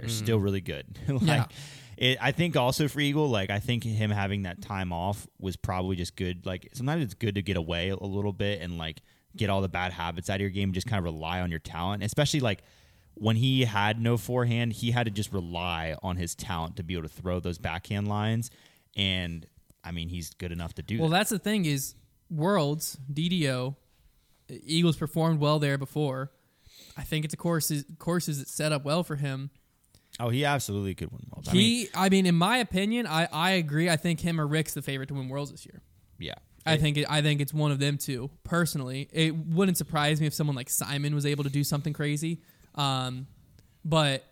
They're 0.00 0.08
mm-hmm. 0.08 0.24
still 0.24 0.38
really 0.38 0.60
good. 0.60 0.86
like, 1.08 1.26
Yeah. 1.26 1.46
it, 1.96 2.18
I 2.20 2.32
think 2.32 2.56
also 2.56 2.88
for 2.88 3.00
Eagle, 3.00 3.28
like 3.28 3.50
I 3.50 3.58
think 3.58 3.84
him 3.84 4.10
having 4.10 4.42
that 4.42 4.60
time 4.62 4.92
off 4.92 5.26
was 5.40 5.56
probably 5.56 5.96
just 5.96 6.16
good. 6.16 6.46
Like 6.46 6.68
sometimes 6.74 7.02
it's 7.02 7.14
good 7.14 7.34
to 7.36 7.42
get 7.42 7.56
away 7.56 7.88
a 7.90 7.96
little 7.96 8.32
bit 8.32 8.60
and 8.60 8.78
like 8.78 9.00
get 9.36 9.50
all 9.50 9.60
the 9.60 9.68
bad 9.68 9.92
habits 9.92 10.30
out 10.30 10.36
of 10.36 10.40
your 10.40 10.50
game 10.50 10.68
and 10.68 10.74
just 10.74 10.86
kind 10.86 10.98
of 10.98 11.04
rely 11.04 11.40
on 11.40 11.50
your 11.50 11.60
talent, 11.60 12.02
especially 12.02 12.40
like. 12.40 12.62
When 13.18 13.36
he 13.36 13.64
had 13.64 13.98
no 13.98 14.18
forehand, 14.18 14.74
he 14.74 14.90
had 14.90 15.06
to 15.06 15.10
just 15.10 15.32
rely 15.32 15.96
on 16.02 16.18
his 16.18 16.34
talent 16.34 16.76
to 16.76 16.82
be 16.82 16.92
able 16.92 17.08
to 17.08 17.14
throw 17.14 17.40
those 17.40 17.56
backhand 17.56 18.08
lines, 18.08 18.50
and 18.94 19.46
I 19.82 19.90
mean 19.92 20.10
he's 20.10 20.34
good 20.34 20.52
enough 20.52 20.74
to 20.74 20.82
do 20.82 20.98
Well, 20.98 21.08
that. 21.08 21.16
that's 21.20 21.30
the 21.30 21.38
thing 21.38 21.64
is 21.64 21.94
Worlds 22.28 22.98
DDO 23.10 23.74
Eagles 24.50 24.96
performed 24.96 25.40
well 25.40 25.58
there 25.58 25.78
before. 25.78 26.30
I 26.96 27.04
think 27.04 27.24
it's 27.24 27.32
a 27.32 27.38
courses 27.38 27.86
courses 27.98 28.38
that 28.38 28.48
set 28.48 28.70
up 28.72 28.84
well 28.84 29.02
for 29.02 29.16
him. 29.16 29.48
Oh, 30.18 30.28
he 30.30 30.44
absolutely 30.44 30.94
could 30.94 31.10
win 31.12 31.22
worlds. 31.30 31.48
I 31.48 31.52
mean, 31.52 31.60
He, 31.62 31.88
I 31.94 32.08
mean, 32.08 32.24
in 32.26 32.34
my 32.34 32.58
opinion, 32.58 33.06
I, 33.06 33.28
I 33.30 33.50
agree. 33.52 33.90
I 33.90 33.96
think 33.96 34.20
him 34.20 34.40
or 34.40 34.46
Rick's 34.46 34.72
the 34.74 34.80
favorite 34.82 35.08
to 35.08 35.14
win 35.14 35.28
Worlds 35.28 35.50
this 35.50 35.66
year. 35.66 35.82
yeah. 36.18 36.34
I 36.68 36.78
think 36.78 36.96
it, 36.96 37.06
I 37.08 37.22
think 37.22 37.40
it's 37.40 37.54
one 37.54 37.70
of 37.70 37.78
them 37.78 37.96
two. 37.96 38.28
Personally, 38.42 39.08
it 39.12 39.36
wouldn't 39.36 39.76
surprise 39.78 40.20
me 40.20 40.26
if 40.26 40.34
someone 40.34 40.56
like 40.56 40.68
Simon 40.68 41.14
was 41.14 41.24
able 41.24 41.44
to 41.44 41.50
do 41.50 41.62
something 41.62 41.92
crazy. 41.92 42.40
Um, 42.74 43.28
but 43.84 44.24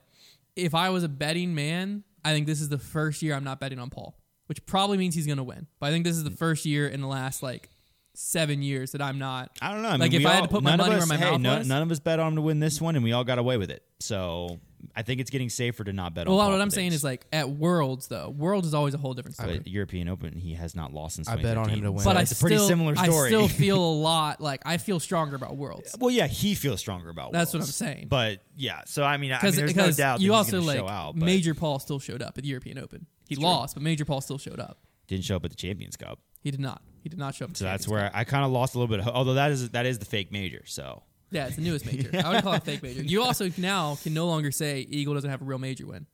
if 0.57 0.75
I 0.75 0.91
was 0.91 1.05
a 1.05 1.09
betting 1.09 1.55
man, 1.55 2.03
I 2.25 2.33
think 2.33 2.49
this 2.49 2.61
is 2.61 2.69
the 2.69 2.79
first 2.79 3.23
year 3.23 3.35
I'm 3.37 3.45
not 3.45 3.61
betting 3.61 3.79
on 3.79 3.89
Paul, 3.89 4.19
which 4.47 4.67
probably 4.67 4.99
means 4.99 5.15
he's 5.15 5.27
going 5.27 5.37
to 5.39 5.45
win. 5.45 5.69
But 5.79 5.87
I 5.87 5.91
think 5.93 6.05
this 6.05 6.17
is 6.17 6.25
the 6.25 6.31
first 6.33 6.67
year 6.67 6.89
in 6.89 7.01
the 7.03 7.07
last 7.07 7.41
like 7.41 7.69
seven 8.15 8.63
years 8.63 8.91
that 8.93 9.01
I'm 9.03 9.21
not. 9.21 9.53
I 9.63 9.73
don't 9.73 9.83
know. 9.83 9.91
I 9.91 9.93
mean, 9.93 10.01
Like, 10.01 10.13
if 10.15 10.19
we 10.19 10.27
I 10.27 10.33
had 10.35 10.43
to 10.43 10.49
put 10.49 10.65
my 10.65 10.75
money 10.75 10.89
where 10.91 10.99
us- 10.99 11.09
my 11.09 11.17
hey, 11.17 11.31
mouth 11.31 11.41
no- 11.41 11.59
was- 11.59 11.69
None 11.69 11.83
of 11.83 11.93
us 11.93 12.01
bet 12.01 12.19
on 12.19 12.29
him 12.33 12.37
to 12.37 12.43
win 12.43 12.59
this 12.59 12.81
one, 12.81 12.97
and 12.97 13.05
we 13.05 13.13
all 13.13 13.23
got 13.25 13.39
away 13.39 13.59
with 13.59 13.71
it. 13.71 13.85
So 14.01 14.59
I 14.97 15.03
think 15.03 15.21
it's 15.21 15.31
getting 15.31 15.49
safer 15.49 15.83
to 15.85 15.93
not 15.93 16.15
bet 16.15 16.29
Well, 16.29 16.39
on. 16.39 16.45
Paul 16.47 16.53
what 16.53 16.61
I'm 16.63 16.71
for 16.71 16.77
saying 16.77 16.93
is 16.93 17.03
like 17.03 17.27
at 17.33 17.51
Worlds 17.51 18.07
though, 18.07 18.29
Worlds 18.31 18.67
is 18.69 18.75
always 18.75 18.95
a 18.95 18.99
whole 18.99 19.13
different 19.15 19.37
story. 19.37 19.59
But 19.59 19.67
European 19.67 20.09
Open, 20.09 20.39
he 20.39 20.55
has 20.55 20.77
not 20.77 20.93
lost 20.93 21.17
since. 21.17 21.29
I 21.29 21.37
bet 21.37 21.57
on 21.57 21.69
him 21.69 21.83
to 21.83 21.91
win. 21.91 22.05
But 22.05 22.17
I 22.17 22.23
it's 22.23 22.33
a 22.33 22.37
pretty 22.37 22.57
still, 22.57 22.69
similar 22.69 22.95
story. 22.95 23.27
I 23.27 23.29
still 23.29 23.49
feel 23.49 23.79
a 23.83 23.95
lot 24.03 24.41
like 24.41 24.63
I 24.65 24.77
feel 24.77 25.01
stronger 25.01 25.35
about 25.37 25.57
Worlds 25.57 25.97
well, 25.99 26.11
yeah, 26.11 26.27
he 26.27 26.55
feels 26.55 26.81
stronger 26.81 27.09
about. 27.09 27.33
That's 27.33 27.53
what 27.53 27.61
I'm 27.61 27.67
saying. 27.67 28.07
But 28.09 28.41
yeah, 28.57 28.83
so 28.87 29.03
I 29.03 29.17
mean, 29.17 29.33
I 29.33 29.35
mean 29.35 29.41
because 29.41 29.57
there's 29.57 29.77
no 29.77 29.91
doubt 29.91 30.21
you 30.21 30.31
he's 30.31 30.37
also 30.37 30.53
gonna 30.59 30.67
like 30.67 30.79
show 30.79 30.89
out, 30.89 31.17
Major 31.17 31.55
Paul 31.55 31.79
still 31.79 31.99
showed 31.99 32.23
up 32.23 32.39
at 32.39 32.45
the 32.45 32.49
European 32.49 32.79
Open. 32.79 33.07
He 33.29 33.37
lost, 33.37 33.75
but 33.75 33.83
Major 33.83 34.05
Paul 34.05 34.21
still 34.21 34.39
showed 34.39 34.61
up. 34.61 34.79
didn't 35.09 35.25
show 35.25 35.37
up 35.37 35.45
at 35.45 35.51
the 35.51 35.57
Champions 35.57 35.97
Cup. 35.97 36.21
He 36.43 36.51
did 36.51 36.61
not. 36.61 36.83
He 37.03 37.09
did 37.09 37.19
not 37.19 37.35
show 37.35 37.47
up. 37.47 37.53
At 37.53 37.57
So 37.57 37.65
the 37.65 37.71
that's 37.71 37.85
Champions 37.87 38.01
where 38.03 38.11
Cup. 38.11 38.19
I 38.19 38.25
kind 38.25 38.45
of 38.45 38.51
lost 38.53 38.75
a 38.75 38.79
little 38.79 38.95
bit. 38.95 39.07
Of, 39.07 39.15
although 39.15 39.35
that 39.35 39.51
is 39.51 39.71
that 39.71 39.87
is 39.87 39.99
the 39.99 40.05
fake 40.05 40.31
major. 40.31 40.63
So 40.67 41.03
yeah, 41.31 41.47
it's 41.47 41.57
the 41.57 41.63
newest 41.63 41.87
major. 41.87 42.11
I 42.25 42.35
would 42.35 42.43
call 42.43 42.53
it 42.55 42.59
a 42.59 42.61
fake 42.61 42.83
major. 42.83 43.03
You 43.03 43.23
also 43.23 43.51
now 43.59 43.97
can 44.03 44.15
no 44.15 44.27
longer 44.27 44.51
say 44.51 44.81
Eagle 44.89 45.15
doesn't 45.15 45.31
have 45.31 45.43
a 45.43 45.45
real 45.45 45.59
major 45.59 45.87
win. 45.87 46.07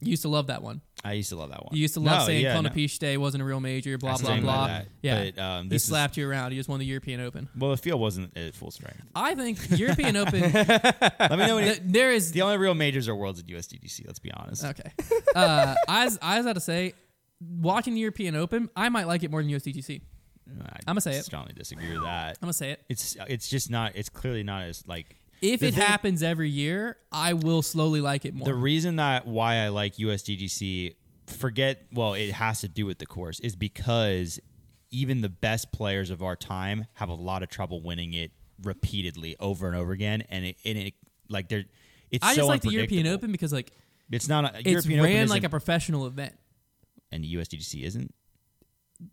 You 0.00 0.10
used 0.10 0.22
to 0.22 0.28
love 0.28 0.48
that 0.48 0.62
one. 0.64 0.80
I 1.04 1.12
used 1.12 1.28
to 1.28 1.36
love 1.36 1.50
that 1.50 1.62
one. 1.64 1.76
You 1.76 1.82
used 1.82 1.94
to 1.94 2.00
love 2.00 2.20
No, 2.22 2.26
saying 2.26 2.42
yeah, 2.42 2.54
Kona 2.54 2.72
no. 2.74 2.86
Day 2.98 3.16
wasn't 3.16 3.40
a 3.42 3.44
real 3.44 3.60
major. 3.60 3.96
Blah 3.98 4.16
blah 4.16 4.40
blah. 4.40 4.66
that. 4.66 4.88
Yeah, 5.00 5.30
But, 5.30 5.40
um, 5.40 5.62
he 5.64 5.68
this 5.70 5.82
is- 5.84 5.88
slapped 5.88 6.16
you 6.16 6.28
around. 6.28 6.50
He 6.50 6.56
just 6.56 6.68
won 6.68 6.80
the 6.80 6.86
European 6.86 7.20
Open. 7.20 7.48
Well, 7.56 7.70
the 7.70 7.76
field 7.76 8.00
wasn't 8.00 8.36
at 8.36 8.54
full 8.56 8.72
strength. 8.72 9.00
I 9.14 9.36
think 9.36 9.58
European 9.78 10.16
Open. 10.16 10.40
Let 10.52 11.30
me 11.30 11.36
know 11.46 11.54
when 11.54 11.64
th- 11.64 11.80
there 11.84 12.10
is 12.10 12.32
The 12.32 12.42
only 12.42 12.56
real 12.58 12.74
majors 12.74 13.08
are 13.08 13.14
Worlds 13.14 13.38
at 13.38 13.46
USDGC. 13.46 14.04
Let's 14.06 14.18
be 14.18 14.32
honest. 14.32 14.64
Okay. 14.64 14.90
Uh, 15.36 15.74
I 15.88 16.04
was, 16.06 16.18
I 16.20 16.36
was 16.38 16.46
about 16.46 16.54
to 16.54 16.60
say, 16.60 16.94
watching 17.40 17.94
the 17.94 18.00
European 18.00 18.34
Open, 18.34 18.70
I 18.74 18.88
might 18.88 19.06
like 19.06 19.22
it 19.22 19.30
more 19.30 19.40
than 19.42 19.52
USDGC. 19.52 20.02
I 20.64 20.78
I'ma 20.86 21.00
say 21.00 21.16
it. 21.16 21.24
Strongly 21.24 21.52
disagree 21.54 21.92
with 21.92 22.02
that. 22.02 22.38
I'm 22.40 22.46
gonna 22.46 22.52
say 22.52 22.70
it. 22.72 22.82
It's 22.88 23.16
it's 23.28 23.48
just 23.48 23.70
not. 23.70 23.92
It's 23.94 24.08
clearly 24.08 24.42
not 24.42 24.62
as 24.64 24.86
like. 24.86 25.16
If 25.40 25.62
it 25.62 25.74
thing- 25.74 25.82
happens 25.82 26.22
every 26.22 26.50
year, 26.50 26.96
I 27.10 27.32
will 27.32 27.62
slowly 27.62 28.00
like 28.00 28.24
it 28.24 28.34
more. 28.34 28.46
The 28.46 28.54
reason 28.54 28.96
that 28.96 29.26
why 29.26 29.56
I 29.56 29.68
like 29.68 29.96
USDGC, 29.96 30.94
forget. 31.26 31.86
Well, 31.92 32.14
it 32.14 32.30
has 32.32 32.60
to 32.60 32.68
do 32.68 32.86
with 32.86 32.98
the 32.98 33.06
course, 33.06 33.40
is 33.40 33.56
because 33.56 34.38
even 34.90 35.20
the 35.20 35.28
best 35.28 35.72
players 35.72 36.10
of 36.10 36.22
our 36.22 36.36
time 36.36 36.86
have 36.94 37.08
a 37.08 37.14
lot 37.14 37.42
of 37.42 37.48
trouble 37.48 37.82
winning 37.82 38.12
it 38.14 38.30
repeatedly 38.62 39.36
over 39.40 39.66
and 39.66 39.76
over 39.76 39.92
again, 39.92 40.22
and 40.28 40.44
it 40.44 40.56
and 40.64 40.78
it 40.78 40.94
like 41.28 41.48
they're. 41.48 41.64
It's 42.10 42.24
I 42.24 42.32
so 42.32 42.40
just 42.40 42.48
like 42.48 42.62
the 42.62 42.70
European. 42.70 43.06
Open 43.06 43.32
because 43.32 43.52
like 43.52 43.72
It's 44.10 44.28
not 44.28 44.44
a 44.44 44.58
it's 44.58 44.68
European 44.68 45.00
Open 45.00 45.12
ran 45.12 45.28
like 45.28 45.44
a 45.44 45.48
professional 45.48 46.06
event, 46.06 46.34
and 47.10 47.24
the 47.24 47.34
USDGC 47.34 47.82
isn't. 47.84 48.14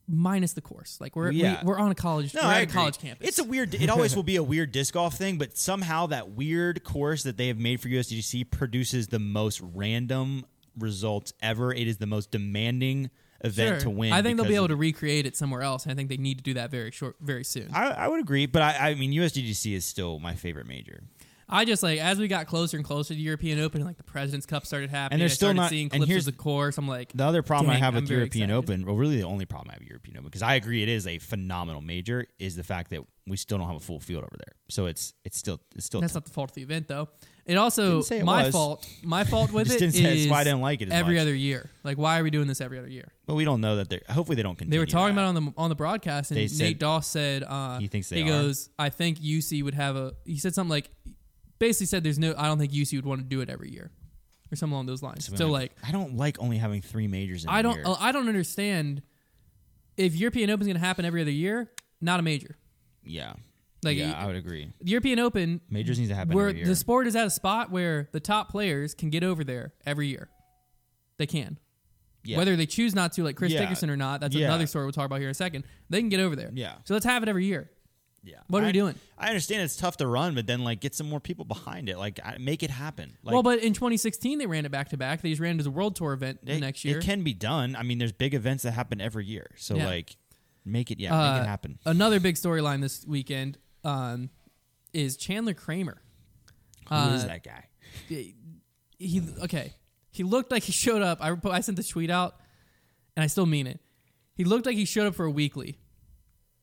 Minus 0.07 0.53
the 0.53 0.61
course. 0.61 0.97
Like 0.99 1.15
we're 1.15 1.31
Yeah. 1.31 1.63
we, 1.63 1.71
are 1.71 1.79
on 1.79 1.91
a 1.91 1.95
college. 1.95 2.33
No, 2.33 2.41
we're 2.41 2.47
I 2.47 2.61
at 2.61 2.69
a 2.69 2.73
college 2.73 2.97
campus. 2.97 3.27
It's 3.27 3.39
a 3.39 3.43
weird. 3.43 3.73
It 3.73 3.89
always 3.89 4.15
will 4.15 4.23
be 4.23 4.35
a 4.35 4.43
weird 4.43 4.71
disc 4.71 4.93
golf 4.93 5.17
thing, 5.17 5.37
but 5.37 5.57
somehow 5.57 6.07
that 6.07 6.31
weird 6.31 6.83
course 6.83 7.23
that 7.23 7.37
they 7.37 7.47
have 7.47 7.57
made 7.57 7.81
for 7.81 7.87
USDGC 7.89 8.49
produces 8.51 9.07
the 9.07 9.19
most 9.19 9.61
random 9.61 10.45
results 10.77 11.33
ever. 11.41 11.73
It 11.73 11.87
is 11.87 11.97
the 11.97 12.05
most 12.07 12.31
demanding 12.31 13.09
event 13.43 13.75
Sure. 13.75 13.79
to 13.81 13.89
win. 13.89 14.11
I 14.13 14.21
think 14.21 14.37
they'll 14.37 14.47
be 14.47 14.55
able 14.55 14.67
to 14.67 14.75
recreate 14.75 15.25
it 15.25 15.35
somewhere 15.37 15.61
else, 15.61 15.83
and 15.83 15.91
I 15.91 15.95
think 15.95 16.09
they 16.09 16.17
need 16.17 16.37
to 16.39 16.43
do 16.43 16.53
that 16.55 16.71
very 16.71 16.91
short, 16.91 17.15
very 17.21 17.43
soon. 17.45 17.69
I, 17.73 17.91
I 17.91 18.07
would 18.07 18.19
agree, 18.19 18.45
but 18.45 18.61
I, 18.61 18.89
I 18.91 18.95
mean 18.95 19.11
USDGC 19.13 19.73
is 19.75 19.85
still 19.85 20.19
my 20.19 20.35
favorite 20.35 20.67
major. 20.67 21.03
I 21.49 21.65
just 21.65 21.81
like 21.83 21.99
as 21.99 22.19
we 22.19 22.27
got 22.27 22.45
closer 22.47 22.77
and 22.77 22.85
closer 22.85 23.09
to 23.09 23.13
the 23.15 23.21
European 23.21 23.59
Open, 23.59 23.83
like 23.83 23.97
the 23.97 24.03
Presidents 24.03 24.45
Cup 24.45 24.65
started 24.65 24.89
happening. 24.89 25.15
And 25.15 25.21
they're 25.21 25.29
still 25.35 25.53
not- 25.53 25.69
seeing 25.69 25.89
and 25.91 26.05
here's 26.05 26.27
of 26.27 26.33
the 26.37 26.41
course. 26.41 26.77
I'm 26.77 26.87
like, 26.87 27.11
The 27.13 27.25
other 27.25 27.41
problem 27.41 27.71
I 27.71 27.77
have 27.77 27.95
with 27.95 28.09
European. 28.09 28.51
Open, 28.51 28.85
well, 28.85 28.95
really 28.95 29.17
the 29.17 29.23
only 29.27 29.45
problem 29.45 29.71
I 29.71 29.73
have 29.73 29.79
with 29.81 29.89
European 29.89 30.17
Open, 30.17 30.25
because 30.27 30.41
I 30.43 30.55
agree 30.55 30.83
it 30.83 30.89
is 30.89 31.07
a 31.07 31.17
phenomenal 31.17 31.81
major, 31.81 32.25
is 32.37 32.55
the 32.55 32.63
fact 32.63 32.91
that 32.91 33.01
we 33.27 33.37
still 33.37 33.57
don't 33.57 33.67
have 33.67 33.75
a 33.75 33.79
full 33.79 33.99
field 33.99 34.23
over 34.23 34.35
there. 34.37 34.55
So 34.69 34.85
it's 34.87 35.13
it's 35.25 35.37
still 35.37 35.59
it's 35.75 35.85
still 35.85 36.01
That's 36.01 36.13
not 36.15 36.25
the 36.25 36.31
fault 36.31 36.51
of 36.51 36.55
the 36.55 36.61
event, 36.63 36.87
though. 36.87 37.09
It 37.45 37.57
also 37.57 37.99
it 38.01 38.23
my 38.23 38.43
was. 38.43 38.51
fault. 38.53 38.87
My 39.03 39.23
fault 39.23 39.51
with 39.51 39.71
it 39.73 39.79
didn't 39.79 39.93
say 39.95 40.03
it's 40.13 40.21
is 40.25 40.27
why 40.29 40.41
I 40.41 40.43
didn't 40.43 40.61
like 40.61 40.81
it 40.81 40.89
as 40.89 40.93
every 40.93 41.15
much. 41.15 41.21
other 41.23 41.33
year. 41.35 41.69
Like, 41.83 41.97
why 41.97 42.19
are 42.19 42.23
we 42.23 42.29
doing 42.29 42.47
this 42.47 42.61
every 42.61 42.77
other 42.77 42.87
year? 42.89 43.11
but 43.25 43.35
we 43.35 43.43
don't 43.45 43.61
know 43.61 43.75
that 43.77 43.89
they're. 43.89 44.01
Hopefully 44.09 44.35
they 44.35 44.43
don't 44.43 44.55
continue. 44.55 44.71
They 44.71 44.79
were 44.79 44.85
talking 44.87 45.15
that. 45.15 45.21
about 45.21 45.35
on 45.35 45.45
the 45.45 45.53
on 45.57 45.69
the 45.69 45.75
broadcast, 45.75 46.29
and 46.31 46.37
They 46.37 46.41
Nate 46.43 46.51
said- 46.51 46.79
Doss 46.79 47.07
said 47.07 47.43
uh, 47.43 47.79
He 47.79 47.87
thinks 47.87 48.09
they 48.09 48.17
he 48.17 48.23
are. 48.23 48.27
goes, 48.27 48.69
I 48.79 48.89
think 48.89 49.19
UC 49.19 49.63
would 49.63 49.73
have 49.75 49.95
a. 49.95 50.13
He 50.25 50.37
said 50.37 50.53
something 50.55 50.69
like, 50.69 50.89
basically 51.59 51.87
said, 51.87 52.03
"There's 52.03 52.19
no. 52.19 52.33
I 52.37 52.47
don't 52.47 52.57
think 52.57 52.71
UC 52.71 52.95
would 52.97 53.05
want 53.05 53.21
to 53.21 53.25
do 53.27 53.41
it 53.41 53.49
every 53.49 53.71
year, 53.71 53.91
or 54.51 54.55
something 54.55 54.73
along 54.73 54.85
those 54.87 55.03
lines." 55.03 55.29
So, 55.37 55.47
like, 55.47 55.71
I 55.85 55.91
don't 55.91 56.15
like 56.17 56.39
only 56.39 56.57
having 56.57 56.81
three 56.81 57.07
majors. 57.07 57.43
In 57.43 57.49
I 57.49 57.59
a 57.59 57.63
don't. 57.63 57.75
year. 57.75 57.83
Uh, 57.85 57.95
I 57.99 58.11
don't 58.11 58.27
understand 58.27 59.01
if 59.97 60.15
European 60.15 60.49
Open's 60.49 60.67
going 60.67 60.79
to 60.79 60.85
happen 60.85 61.05
every 61.05 61.21
other 61.21 61.31
year. 61.31 61.69
Not 62.01 62.19
a 62.19 62.23
major. 62.23 62.55
Yeah. 63.03 63.33
Like, 63.83 63.97
yeah, 63.97 64.13
I 64.17 64.25
would 64.25 64.35
agree. 64.35 64.71
European 64.83 65.19
Open 65.19 65.61
Majors 65.69 65.97
needs 65.99 66.09
to 66.09 66.15
happen 66.15 66.33
where 66.35 66.49
every 66.49 66.59
year. 66.59 66.67
the 66.67 66.75
sport 66.75 67.07
is 67.07 67.15
at 67.15 67.25
a 67.27 67.29
spot 67.29 67.71
where 67.71 68.09
the 68.11 68.19
top 68.19 68.49
players 68.49 68.93
can 68.93 69.09
get 69.09 69.23
over 69.23 69.43
there 69.45 69.73
every 69.85 70.07
year. 70.07 70.29
They 71.17 71.25
can. 71.25 71.57
yeah. 72.25 72.37
Whether 72.37 72.57
they 72.57 72.65
choose 72.65 72.93
not 72.93 73.13
to, 73.13 73.23
like 73.23 73.37
Chris 73.37 73.53
Yeah. 73.53 73.61
Dickerson 73.61 73.89
or 73.89 73.95
not, 73.95 74.19
that's 74.19 74.35
Yeah. 74.35 74.47
another 74.47 74.67
story 74.67 74.83
we'll 74.85 74.91
talk 74.91 75.05
about 75.05 75.19
here 75.19 75.29
in 75.29 75.31
a 75.31 75.33
second. 75.33 75.63
They 75.89 75.99
can 76.01 76.09
get 76.09 76.19
over 76.19 76.35
there. 76.35 76.51
Yeah. 76.53 76.75
So 76.83 76.93
let's 76.93 77.05
have 77.05 77.23
it 77.23 77.29
every 77.29 77.45
year. 77.45 77.69
Yeah. 78.23 78.37
what 78.47 78.59
are 78.61 78.65
we 78.65 78.69
I- 78.69 78.73
doing? 78.73 78.95
I 79.17 79.27
understand 79.27 79.63
it's 79.63 79.75
tough 79.75 79.97
to 79.97 80.07
run, 80.07 80.35
but 80.35 80.47
then 80.47 80.63
like 80.63 80.79
get 80.79 80.95
some 80.95 81.09
more 81.09 81.19
people 81.19 81.45
behind 81.45 81.89
it. 81.89 81.97
Like 81.97 82.19
make 82.39 82.63
it 82.63 82.69
happen. 82.69 83.17
Like, 83.23 83.33
well, 83.33 83.43
but 83.43 83.59
in 83.59 83.73
2016 83.73 84.37
they 84.37 84.45
ran 84.47 84.65
it 84.65 84.71
back 84.71 84.89
to 84.89 84.97
back. 84.97 85.21
They 85.21 85.29
just 85.29 85.41
ran 85.41 85.55
it 85.55 85.59
as 85.59 85.65
a 85.65 85.71
World 85.71 85.95
Tour 85.95 86.13
event 86.13 86.45
the 86.45 86.59
next 86.59 86.85
year. 86.85 86.97
it 86.99 87.03
can 87.03 87.23
be 87.23 87.33
done. 87.33 87.75
I 87.75 87.83
mean, 87.83 87.97
there's 87.97 88.11
big 88.11 88.33
events 88.33 88.63
that 88.63 88.71
happen 88.71 89.01
every 89.01 89.25
year. 89.25 89.47
So 89.57 89.75
Yeah. 89.75 89.85
like, 89.87 90.15
make 90.65 90.91
it. 90.91 90.99
Yeah, 90.99 91.13
Uh, 91.17 91.33
make 91.33 91.43
it 91.43 91.47
happen. 91.47 91.79
Another 91.85 92.19
big 92.19 92.35
storyline 92.35 92.81
this 92.81 93.05
weekend 93.07 93.57
um, 93.83 94.29
is 94.93 95.17
Chandler 95.17 95.53
Kramer. 95.53 96.01
Who 96.89 96.95
is 96.95 97.23
uh, 97.23 97.27
that 97.27 97.43
guy? 97.43 97.65
he 98.07 99.23
okay 99.43 99.73
he 100.11 100.23
looked 100.23 100.51
like 100.51 100.63
he 100.63 100.71
showed 100.71 101.01
up 101.01 101.19
i, 101.21 101.33
I 101.49 101.61
sent 101.61 101.77
the 101.77 101.83
tweet 101.83 102.09
out 102.09 102.35
and 103.15 103.23
I 103.23 103.27
still 103.27 103.45
mean 103.45 103.67
it. 103.67 103.81
He 104.33 104.45
looked 104.45 104.65
like 104.65 104.75
he 104.77 104.85
showed 104.85 105.07
up 105.07 105.13
for 105.15 105.25
a 105.25 105.31
weekly, 105.31 105.77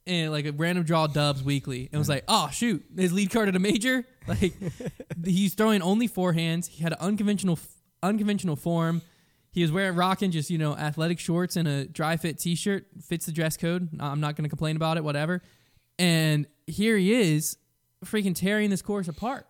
and 0.06 0.30
like 0.30 0.46
a 0.46 0.52
random 0.52 0.84
draw 0.84 1.06
dubs 1.06 1.42
weekly, 1.42 1.88
and 1.92 1.98
was 1.98 2.08
like, 2.08 2.24
"Oh 2.28 2.48
shoot, 2.52 2.84
his 2.96 3.12
lead 3.12 3.30
card 3.30 3.48
at 3.48 3.56
a 3.56 3.60
major." 3.60 4.04
Like 4.28 4.54
he's 5.24 5.54
throwing 5.54 5.82
only 5.82 6.08
forehands. 6.08 6.66
He 6.66 6.82
had 6.82 6.92
an 6.92 6.98
unconventional 6.98 7.60
unconventional 8.02 8.56
form. 8.56 9.02
He 9.52 9.62
was 9.62 9.70
wearing 9.70 9.94
rocking 9.94 10.32
just 10.32 10.50
you 10.50 10.58
know 10.58 10.76
athletic 10.76 11.20
shorts 11.20 11.54
and 11.54 11.68
a 11.68 11.84
dry 11.84 12.16
fit 12.16 12.36
t 12.40 12.56
shirt. 12.56 12.86
Fits 13.06 13.26
the 13.26 13.30
dress 13.32 13.56
code. 13.56 13.88
I'm 14.00 14.18
not 14.18 14.34
going 14.34 14.42
to 14.42 14.48
complain 14.48 14.74
about 14.74 14.96
it. 14.96 15.04
Whatever. 15.04 15.42
And 15.96 16.46
here 16.66 16.96
he 16.96 17.12
is, 17.14 17.56
freaking 18.04 18.34
tearing 18.34 18.68
this 18.68 18.82
course 18.82 19.06
apart. 19.06 19.46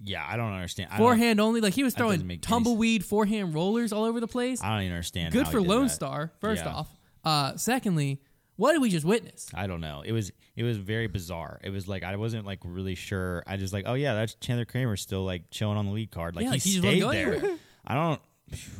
Yeah, 0.00 0.26
I 0.26 0.36
don't 0.36 0.52
understand. 0.52 0.88
I 0.90 0.96
don't, 0.96 1.06
Forehand 1.06 1.38
only, 1.40 1.60
like 1.60 1.74
he 1.74 1.84
was 1.84 1.94
throwing 1.94 2.26
tumbleweed 2.40 3.04
forehand 3.04 3.54
rollers 3.54 3.92
all 3.92 4.04
over 4.04 4.20
the 4.20 4.26
place. 4.26 4.62
I 4.62 4.70
don't 4.70 4.82
even 4.84 4.92
understand. 4.94 5.32
Good 5.32 5.48
for 5.48 5.60
Lone 5.60 5.84
that. 5.84 5.90
Star. 5.90 6.32
First 6.40 6.64
Yeah. 6.64 6.72
off, 6.72 6.88
uh, 7.24 7.56
secondly, 7.56 8.20
what 8.62 8.74
did 8.74 8.80
we 8.80 8.90
just 8.90 9.04
witness? 9.04 9.48
I 9.52 9.66
don't 9.66 9.80
know. 9.80 10.02
It 10.06 10.12
was 10.12 10.30
it 10.54 10.62
was 10.62 10.76
very 10.76 11.08
bizarre. 11.08 11.60
It 11.64 11.70
was 11.70 11.88
like 11.88 12.04
I 12.04 12.14
wasn't 12.14 12.46
like 12.46 12.60
really 12.62 12.94
sure. 12.94 13.42
I 13.44 13.56
just 13.56 13.72
like, 13.72 13.86
oh 13.88 13.94
yeah, 13.94 14.14
that's 14.14 14.34
Chandler 14.34 14.64
Kramer 14.66 14.96
still 14.96 15.24
like 15.24 15.50
chilling 15.50 15.76
on 15.76 15.86
the 15.86 15.92
lead 15.92 16.12
card. 16.12 16.36
Like 16.36 16.44
Yeah, 16.44 16.50
he, 16.50 16.52
like, 16.52 16.62
he 16.62 16.70
just 16.70 16.84
wasn't 16.84 16.92
stayed 16.92 17.00
going 17.02 17.16
there. 17.16 17.34
anywhere. 17.34 17.58
I 17.84 17.94
don't. 17.94 18.20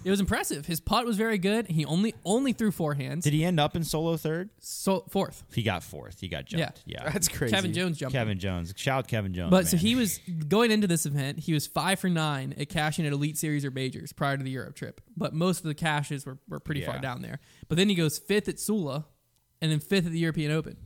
It 0.05 0.11
was 0.11 0.20
impressive. 0.20 0.66
His 0.66 0.80
putt 0.80 1.07
was 1.07 1.16
very 1.16 1.39
good. 1.39 1.66
He 1.66 1.85
only 1.87 2.14
only 2.24 2.53
threw 2.53 2.70
forehands. 2.70 3.22
Did 3.22 3.33
he 3.33 3.43
end 3.43 3.59
up 3.59 3.74
in 3.74 3.83
solo 3.83 4.16
third? 4.16 4.51
so 4.61 5.05
fourth. 5.09 5.43
He 5.53 5.62
got 5.64 5.83
fourth. 5.83 6.20
He 6.20 6.28
got 6.28 6.45
jumped. 6.45 6.83
Yeah. 6.87 7.09
That's 7.11 7.26
crazy. 7.26 7.55
Kevin 7.55 7.72
Jones 7.72 7.99
jumped. 7.99 8.12
Kevin 8.12 8.39
Jones. 8.39 8.72
Shout 8.76 8.99
out 8.99 9.09
Kevin 9.09 9.33
Jones. 9.35 9.51
But 9.51 9.66
so 9.66 9.76
man. 9.76 9.85
he 9.87 9.95
was 9.97 10.20
going 10.47 10.70
into 10.70 10.87
this 10.87 11.07
event. 11.07 11.41
He 11.41 11.55
was 11.55 11.66
five 11.66 11.99
for 11.99 12.09
nine 12.11 12.55
at 12.59 12.68
cashing 12.68 13.05
at 13.07 13.12
Elite 13.12 13.39
Series 13.39 13.64
or 13.64 13.70
majors 13.72 14.12
prior 14.12 14.37
to 14.37 14.45
the 14.45 14.51
Europe 14.51 14.74
trip. 14.76 15.01
But 15.16 15.33
most 15.33 15.59
of 15.61 15.64
the 15.64 15.74
caches 15.74 16.24
were, 16.26 16.39
were 16.49 16.61
pretty 16.61 16.83
far 16.85 16.97
Yeah. 16.97 17.01
down 17.01 17.22
there. 17.22 17.41
But 17.68 17.78
then 17.78 17.89
he 17.89 17.95
goes 17.95 18.18
fifth 18.18 18.49
at 18.49 18.61
Sula, 18.61 19.07
and 19.63 19.73
then 19.73 19.81
fifth 19.81 20.05
at 20.05 20.13
the 20.13 20.19
European 20.19 20.51
Open, 20.53 20.77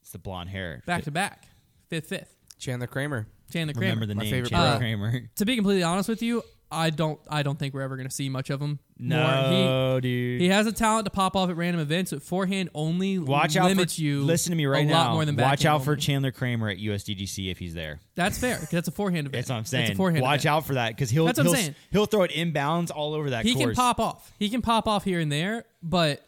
It's 0.00 0.12
the 0.12 0.18
blonde 0.18 0.48
hair. 0.48 0.82
back 0.86 1.04
to 1.04 1.10
back, 1.10 1.46
fifth, 1.90 2.08
fifth. 2.08 2.34
Chandler 2.58 2.86
Kramer. 2.86 3.26
Chandler 3.52 3.74
Kramer. 3.74 3.86
Remember 3.90 4.06
the 4.06 4.14
My 4.14 4.22
name 4.22 4.30
favorite 4.32 4.48
Chandler 4.50 4.78
player. 4.78 4.96
Kramer. 4.96 5.30
to 5.36 5.44
be 5.44 5.56
completely 5.56 5.82
honest 5.82 6.08
with 6.08 6.22
you, 6.22 6.42
I 6.70 6.90
don't 6.90 7.20
I 7.30 7.42
don't 7.44 7.56
think 7.58 7.74
we're 7.74 7.82
ever 7.82 7.96
going 7.96 8.08
to 8.08 8.14
see 8.14 8.28
much 8.28 8.50
of 8.50 8.60
him. 8.60 8.80
more. 8.98 9.18
No, 9.20 9.96
He, 9.96 10.00
dude. 10.00 10.40
he 10.40 10.48
has 10.48 10.66
a 10.66 10.72
talent 10.72 11.04
to 11.04 11.10
pop 11.12 11.36
off 11.36 11.48
at 11.48 11.56
random 11.56 11.80
events, 11.80 12.10
but 12.10 12.22
forehand 12.22 12.70
only 12.74 13.18
Watch 13.20 13.56
out 13.56 13.66
limits 13.68 13.94
for 13.96 14.00
you. 14.02 14.22
Listen 14.24 14.50
to 14.50 14.56
me 14.56 14.66
right 14.66 14.84
a 14.84 14.88
now. 14.88 14.94
lot 15.04 15.12
more 15.12 15.24
than 15.24 15.36
Watch 15.36 15.60
backhand 15.60 15.66
out 15.76 15.84
for 15.84 15.92
only. 15.92 16.00
Chandler 16.02 16.32
Kramer 16.32 16.68
at 16.70 16.78
USDGC 16.78 17.52
if 17.52 17.58
he's 17.58 17.74
there. 17.74 18.00
That's 18.16 18.36
fair. 18.38 18.56
'cause 18.56 18.70
That's 18.70 18.88
a 18.88 18.90
forehand 18.90 19.28
event. 19.28 19.32
That's 19.34 19.48
what 19.50 19.56
I'm 19.56 19.60
That's 19.62 19.70
saying. 19.70 19.92
a 19.92 19.94
forehand 19.94 20.22
Watch 20.22 20.40
event. 20.40 20.46
out 20.56 20.66
for 20.66 20.74
that 20.74 20.88
because 20.88 21.10
he'll 21.10 21.26
That's 21.26 21.38
what 21.38 21.46
I'm 21.46 21.54
he'll, 21.54 21.62
saying. 21.62 21.74
he'll 21.92 22.06
throw 22.06 22.22
it 22.24 22.32
inbounds 22.32 22.90
all 22.90 23.14
over 23.14 23.30
that 23.30 23.44
He 23.44 23.52
course. 23.54 23.66
can 23.66 23.74
pop 23.76 24.00
off. 24.00 24.32
He 24.40 24.48
can 24.48 24.60
pop 24.62 24.88
off 24.88 25.04
here 25.04 25.20
and 25.20 25.30
there, 25.30 25.66
but 25.84 26.25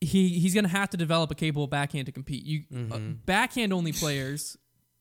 he 0.00 0.28
he's 0.40 0.54
going 0.54 0.64
to 0.64 0.70
have 0.70 0.90
to 0.90 0.96
develop 0.96 1.30
a 1.30 1.34
capable 1.34 1.66
backhand 1.66 2.06
to 2.06 2.12
compete. 2.12 2.44
You 2.44 2.64
uh, 2.72 2.76
Mm-hmm. 2.76 3.12
backhand 3.26 3.72
only 3.72 3.92
players, 3.92 4.56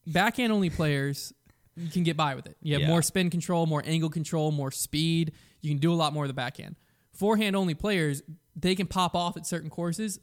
backhand 0.07 0.51
only 0.51 0.69
players, 0.69 1.33
you 1.75 1.89
can 1.89 2.03
get 2.03 2.15
by 2.17 2.35
with 2.35 2.45
it. 2.45 2.55
You 2.61 2.73
have 2.73 2.81
Yeah. 2.83 2.87
more 2.89 3.01
spin 3.01 3.29
control, 3.29 3.65
more 3.65 3.83
angle 3.85 4.09
control, 4.09 4.51
more 4.51 4.71
speed. 4.71 5.31
You 5.61 5.69
can 5.71 5.79
do 5.79 5.91
a 5.91 5.95
lot 5.95 6.13
more 6.13 6.23
of 6.25 6.27
the 6.29 6.33
backhand. 6.33 6.75
Forehand 7.13 7.55
only 7.55 7.73
players, 7.73 8.21
they 8.55 8.75
can 8.75 8.87
pop 8.87 9.15
off 9.15 9.35
at 9.37 9.45
certain 9.45 9.69
courses. 9.69 10.19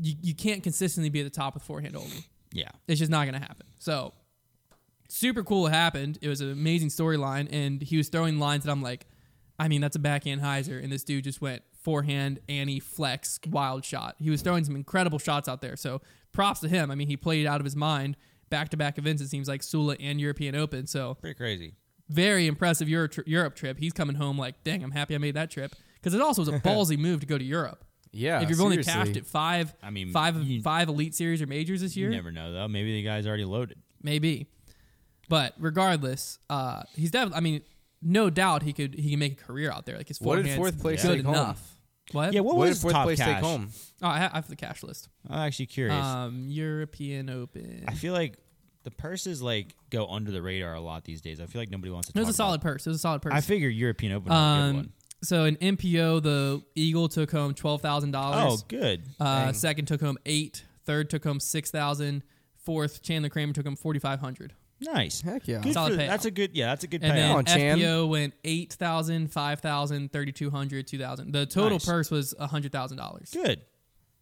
You 0.00 0.14
you 0.22 0.34
can't 0.34 0.62
consistently 0.62 1.10
be 1.10 1.20
at 1.20 1.24
the 1.24 1.30
top 1.30 1.54
with 1.54 1.62
forehand 1.62 1.96
only. 1.96 2.24
Yeah. 2.52 2.70
It's 2.88 2.98
just 2.98 3.10
not 3.10 3.24
going 3.26 3.34
to 3.40 3.46
happen. 3.46 3.66
So, 3.78 4.12
super 5.08 5.42
cool. 5.42 5.66
It 5.66 5.70
happened. 5.72 6.18
It 6.22 6.28
was 6.28 6.40
an 6.40 6.50
amazing 6.50 6.88
storyline, 6.88 7.48
and 7.52 7.82
he 7.82 7.96
was 7.96 8.08
throwing 8.08 8.38
lines 8.38 8.64
that 8.64 8.70
I'm 8.70 8.82
like, 8.82 9.06
I 9.58 9.68
mean, 9.68 9.80
that's 9.80 9.96
a 9.96 9.98
backhand 9.98 10.40
hyzer, 10.40 10.82
and 10.82 10.90
this 10.92 11.04
dude 11.04 11.24
just 11.24 11.40
went 11.40 11.62
forehand, 11.82 12.40
Annie, 12.48 12.80
flex, 12.80 13.38
wild 13.50 13.84
shot. 13.84 14.16
He 14.18 14.30
was 14.30 14.42
throwing 14.42 14.64
some 14.64 14.76
incredible 14.76 15.18
shots 15.18 15.48
out 15.48 15.60
there. 15.60 15.76
So, 15.76 16.00
props 16.32 16.60
to 16.60 16.68
him. 16.68 16.90
I 16.90 16.94
mean, 16.94 17.08
he 17.08 17.16
played 17.16 17.46
out 17.46 17.60
of 17.60 17.64
his 17.64 17.76
mind. 17.76 18.16
Back 18.50 18.68
to 18.70 18.76
back 18.76 18.98
events, 18.98 19.22
it 19.22 19.28
seems 19.28 19.48
like 19.48 19.62
Sula 19.62 19.96
and 19.98 20.20
European 20.20 20.54
Open. 20.54 20.86
So, 20.86 21.14
Pretty 21.14 21.34
crazy. 21.34 21.74
very 22.08 22.46
impressive 22.46 22.88
Euro 22.88 23.08
tri- 23.08 23.24
Europe 23.26 23.54
trip. 23.54 23.78
He's 23.78 23.92
coming 23.92 24.16
home 24.16 24.38
like, 24.38 24.62
dang, 24.64 24.82
I'm 24.84 24.90
happy 24.90 25.14
I 25.14 25.18
made 25.18 25.34
that 25.36 25.50
trip. 25.50 25.74
Because 25.94 26.14
it 26.14 26.20
also 26.20 26.42
was 26.42 26.48
a 26.48 26.52
ballsy 26.60 26.98
move 26.98 27.20
to 27.20 27.26
go 27.26 27.38
to 27.38 27.44
Europe. 27.44 27.84
Yeah. 28.14 28.42
if 28.42 28.50
you've 28.50 28.60
only 28.60 28.82
seriously. 28.82 28.92
cashed 28.92 29.16
at 29.16 29.26
five, 29.26 29.74
I 29.82 29.88
mean, 29.90 30.12
five, 30.12 30.36
you- 30.42 30.60
five 30.60 30.88
Elite 30.90 31.14
Series 31.14 31.40
or 31.40 31.46
majors 31.46 31.80
this 31.80 31.96
year, 31.96 32.10
You 32.10 32.16
never 32.16 32.30
know 32.30 32.52
though. 32.52 32.68
Maybe 32.68 32.92
the 32.92 33.02
guy's 33.02 33.26
already 33.26 33.46
loaded. 33.46 33.78
maybe. 34.02 34.48
But 35.28 35.54
regardless, 35.58 36.38
uh, 36.50 36.82
he's 36.94 37.10
definitely. 37.10 37.36
I 37.38 37.40
mean, 37.40 37.62
no 38.02 38.28
doubt 38.30 38.62
he 38.62 38.72
could 38.72 38.94
he 38.94 39.10
can 39.10 39.18
make 39.18 39.40
a 39.40 39.44
career 39.44 39.70
out 39.70 39.86
there. 39.86 39.96
Like 39.96 40.08
his 40.08 40.20
What 40.20 40.36
did 40.36 40.42
forehand's 40.46 40.56
fourth 40.58 40.80
place 40.80 41.02
good 41.02 41.16
take 41.16 41.24
home? 41.24 41.34
enough. 41.34 41.76
What? 42.12 42.32
Yeah. 42.34 42.40
What, 42.40 42.56
What 42.56 42.68
was 42.68 42.78
did 42.78 42.82
fourth 42.82 42.94
top 42.94 43.04
place 43.04 43.18
cash? 43.18 43.36
take 43.36 43.44
home? 43.44 43.70
Oh, 44.02 44.08
I 44.08 44.18
have, 44.18 44.32
I 44.32 44.36
have 44.36 44.48
the 44.48 44.56
cash 44.56 44.82
list. 44.82 45.08
I'm 45.30 45.38
actually 45.38 45.66
curious. 45.66 46.04
Um, 46.04 46.46
European 46.48 47.30
Open. 47.30 47.84
I 47.88 47.94
feel 47.94 48.12
like 48.12 48.36
the 48.82 48.90
purses 48.90 49.40
like 49.40 49.74
go 49.90 50.06
under 50.08 50.30
the 50.32 50.42
radar 50.42 50.74
a 50.74 50.80
lot 50.80 51.04
these 51.04 51.20
days. 51.20 51.40
I 51.40 51.46
feel 51.46 51.60
like 51.62 51.70
nobody 51.70 51.90
wants 51.90 52.08
to. 52.10 52.18
It 52.18 52.20
was 52.20 52.28
a 52.28 52.32
talk 52.32 52.36
solid 52.36 52.60
purse. 52.60 52.86
It 52.86 52.90
was 52.90 52.96
a 52.96 53.00
solid 53.00 53.22
purse. 53.22 53.32
I 53.32 53.40
figure 53.40 53.68
European 53.68 54.12
Open 54.12 54.28
was 54.30 54.36
a 54.36 54.40
good 54.40 54.68
um, 54.70 54.76
one. 54.76 54.92
so 55.22 55.44
in 55.44 55.56
MPO, 55.56 56.22
the 56.22 56.62
Eagle 56.74 57.08
took 57.08 57.30
home 57.30 57.54
twelve 57.54 57.80
thousand 57.80 58.10
Oh, 58.10 58.18
dollars. 58.20 58.60
Oh, 58.62 58.64
good. 58.68 59.04
Uh, 59.20 59.44
Dang. 59.46 59.54
second 59.54 59.86
took 59.86 60.00
home 60.00 60.18
eight. 60.26 60.64
Third 60.84 61.08
took 61.08 61.22
home 61.24 61.38
six 61.40 61.70
thousand. 61.70 62.24
Fourth, 62.64 63.02
Chandler 63.02 63.28
Kramer 63.28 63.52
took 63.52 63.64
home 63.64 63.76
forty 63.76 64.00
five 64.00 64.18
hundred. 64.20 64.52
Nice. 64.82 65.20
Heck 65.20 65.46
yeah. 65.48 65.60
Good 65.60 65.74
Solid 65.74 65.94
for- 65.94 65.98
payout. 66.00 66.06
that's 66.08 66.24
a 66.24 66.30
good. 66.30 66.50
Yeah, 66.54 66.66
that's 66.66 66.84
a 66.84 66.86
good 66.88 67.02
And 67.02 67.12
payout. 67.12 67.16
then 67.16 67.30
on, 67.30 67.44
Chan. 67.44 67.78
FPO 67.78 68.08
went 68.08 68.34
8,000, 68.44 69.32
5,000, 69.32 70.12
3,200, 70.12 70.86
2,000. 70.86 71.32
The 71.32 71.46
total 71.46 71.70
Nice. 71.76 71.84
purse 71.86 72.10
was 72.10 72.34
$100,000. 72.40 73.32
Good. 73.32 73.60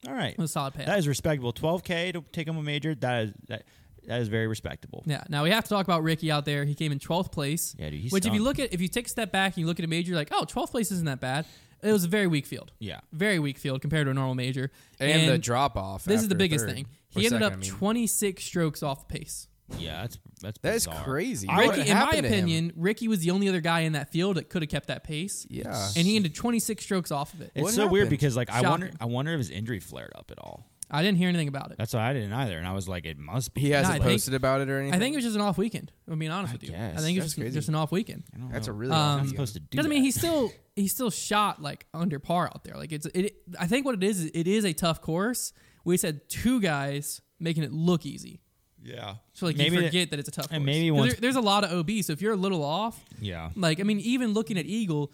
All 0.09 0.15
right. 0.15 0.37
was 0.39 0.51
a 0.51 0.53
solid 0.53 0.75
payout. 0.75 0.87
That 0.87 0.99
is 0.99 1.07
respectable. 1.09 1.53
12k 1.53 2.13
to 2.15 2.25
take 2.33 2.47
home 2.49 2.57
a 2.57 2.63
major. 2.63 2.95
That 2.95 3.25
is 3.25 3.33
that. 3.49 3.65
That 4.07 4.23
is 4.23 4.29
very 4.29 4.47
respectable. 4.47 5.05
yeah. 5.07 5.25
Now 5.29 5.45
we 5.45 5.51
have 5.51 5.63
to 5.65 5.69
talk 5.69 5.85
about 5.87 6.03
Ricky 6.03 6.31
out 6.33 6.47
there. 6.47 6.65
He 6.65 6.75
came 6.75 6.91
in 6.91 6.99
12th 6.99 7.31
place. 7.31 7.77
Yeah, 7.79 7.91
dude. 7.91 8.01
He's 8.01 8.11
which, 8.13 8.25
if 8.25 8.33
you 8.33 8.39
stunk. 8.41 8.59
look 8.59 8.59
at, 8.67 8.73
if 8.73 8.81
you 8.81 8.89
take 8.89 9.07
a 9.07 9.11
step 9.11 9.31
back 9.31 9.53
and 9.53 9.59
you 9.59 9.67
look 9.67 9.79
at 9.79 9.85
a 9.85 9.89
major, 9.89 10.09
you're 10.09 10.19
like, 10.19 10.31
oh, 10.33 10.45
12th 10.47 10.71
place 10.71 10.91
isn't 10.91 11.05
that 11.05 11.21
bad. 11.21 11.45
It 11.83 11.93
was 11.93 12.05
a 12.05 12.09
very 12.09 12.27
weak 12.27 12.47
field. 12.47 12.73
Yeah. 12.79 13.01
Very 13.13 13.39
weak 13.39 13.59
field 13.59 13.83
compared 13.83 14.07
to 14.07 14.11
a 14.11 14.15
normal 14.15 14.35
major. 14.35 14.71
And, 14.99 15.29
the 15.31 15.37
drop 15.37 15.77
off. 15.77 16.05
This 16.05 16.23
is 16.23 16.29
the 16.29 16.35
biggest 16.35 16.65
third. 16.65 16.75
thing. 16.77 16.87
He 17.11 17.27
ended 17.27 17.43
second, 17.43 17.43
up 17.45 17.53
I 17.53 17.57
mean. 17.57 17.71
26 17.71 18.43
strokes 18.43 18.83
off 18.83 19.07
pace. 19.07 19.49
Yeah, 19.79 20.03
that's 20.03 20.19
that's 20.43 20.59
That 20.61 20.75
is 20.75 20.87
bizarre. 20.87 21.05
crazy. 21.05 21.49
I 21.49 21.57
What 21.57 21.67
would- 21.69 21.77
Ricky, 21.79 21.91
in 21.91 21.95
my 21.97 22.01
happened 22.05 22.23
to 22.23 22.29
him? 22.29 22.35
opinion, 22.35 22.73
Ricky 22.77 23.09
was 23.09 23.21
the 23.21 23.31
only 23.31 23.49
other 23.49 23.61
guy 23.61 23.81
in 23.81 23.93
that 23.93 24.11
field 24.13 24.37
that 24.37 24.49
could 24.49 24.63
have 24.63 24.69
kept 24.71 24.89
that 24.89 25.05
pace. 25.05 25.47
Yeah. 25.51 25.89
And 25.97 26.07
he 26.07 26.17
ended 26.17 26.35
26 26.35 26.83
strokes 26.83 27.11
off 27.11 27.35
of 27.35 27.41
it. 27.43 27.53
It's 27.55 27.63
What 27.63 27.75
so 27.75 27.87
weird 27.89 28.07
happened? 28.07 28.11
because 28.11 28.37
like 28.37 28.51
I 28.51 28.63
wonder 28.69 28.87
Shocking. 28.87 28.99
I 29.01 29.05
wonder 29.07 29.33
if 29.33 29.39
his 29.39 29.51
injury 29.51 29.81
flared 29.81 30.13
up 30.17 30.31
at 30.31 30.39
all. 30.39 30.67
I 30.93 31.03
didn't 31.03 31.19
hear 31.19 31.29
anything 31.29 31.47
about 31.47 31.71
it. 31.71 31.79
That's 31.79 31.95
why 31.95 32.11
I 32.11 32.13
didn't 32.13 32.33
either, 32.33 32.59
and 32.59 32.67
I 32.67 32.73
was 32.73 32.89
like, 32.89 33.07
it 33.07 33.17
must 33.17 33.55
be. 33.55 33.61
He 33.61 33.71
hasn't 33.71 33.95
I 33.95 33.99
think- 33.99 34.11
posted 34.11 34.35
about 34.35 34.61
it 34.61 34.69
or 34.69 34.81
anything. 34.81 34.93
I 34.95 34.99
think 34.99 35.13
it 35.15 35.19
was 35.19 35.25
just 35.25 35.37
an 35.37 35.43
off 35.43 35.57
weekend. 35.57 35.93
I'm 36.11 36.19
being 36.19 36.33
honest 36.33 36.51
I 36.51 36.55
with 36.55 36.65
you. 36.65 36.71
guess. 36.71 36.99
I 36.99 37.01
think 37.01 37.17
it 37.17 37.21
was 37.21 37.27
That's 37.27 37.35
just, 37.35 37.37
crazy. 37.37 37.55
just 37.55 37.69
an 37.69 37.75
off 37.77 37.93
weekend. 37.93 38.25
I 38.35 38.39
don't 38.39 38.51
that's 38.51 38.67
a 38.67 38.73
really. 38.73 38.91
Um, 38.93 38.99
off 38.99 39.07
not 39.07 39.15
weekend. 39.19 39.29
supposed 39.31 39.53
to 39.55 39.61
do. 39.61 39.67
Because 39.71 39.87
I 39.87 39.89
mean, 39.89 40.01
that. 40.01 40.07
he 40.07 40.11
still 40.11 40.53
he 40.75 40.89
still 40.89 41.11
shot 41.11 41.63
like 41.63 41.87
under 41.95 42.19
par 42.19 42.47
out 42.47 42.65
there. 42.65 42.75
Like 42.77 42.91
it's 42.91 43.07
it. 43.15 43.37
I 43.57 43.69
think 43.69 43.87
what 43.87 43.95
it 43.95 44.03
is, 44.03 44.19
is 44.25 44.31
it 44.35 44.49
is 44.49 44.65
a 44.65 44.73
tough 44.73 45.01
course. 45.01 45.53
We 45.85 45.97
said 45.97 46.29
two 46.29 46.61
guys 46.61 47.21
making 47.39 47.63
it 47.63 47.73
look 47.73 48.05
easy. 48.05 48.41
Yeah. 48.83 49.17
So 49.33 49.47
like 49.47 49.57
Maybe 49.57 49.77
you 49.77 49.83
forget 49.83 50.11
that, 50.11 50.19
it's 50.19 50.29
a 50.29 50.33
tough. 50.33 50.47
and 50.51 50.63
course. 50.63 50.67
maybe 50.67 50.91
once- 50.91 51.13
there- 51.15 51.21
there's 51.21 51.37
a 51.37 51.41
lot 51.41 51.65
of 51.65 51.73
OB. 51.73 52.03
So 52.03 52.13
if 52.13 52.23
you're 52.23 52.33
a 52.33 52.37
little 52.37 52.63
off, 52.65 53.05
Yeah. 53.21 53.51
like 53.57 53.81
I 53.81 53.83
mean, 53.83 54.01
even 54.01 54.33
looking 54.33 54.59
at 54.59 54.67
Eagle, 54.67 55.13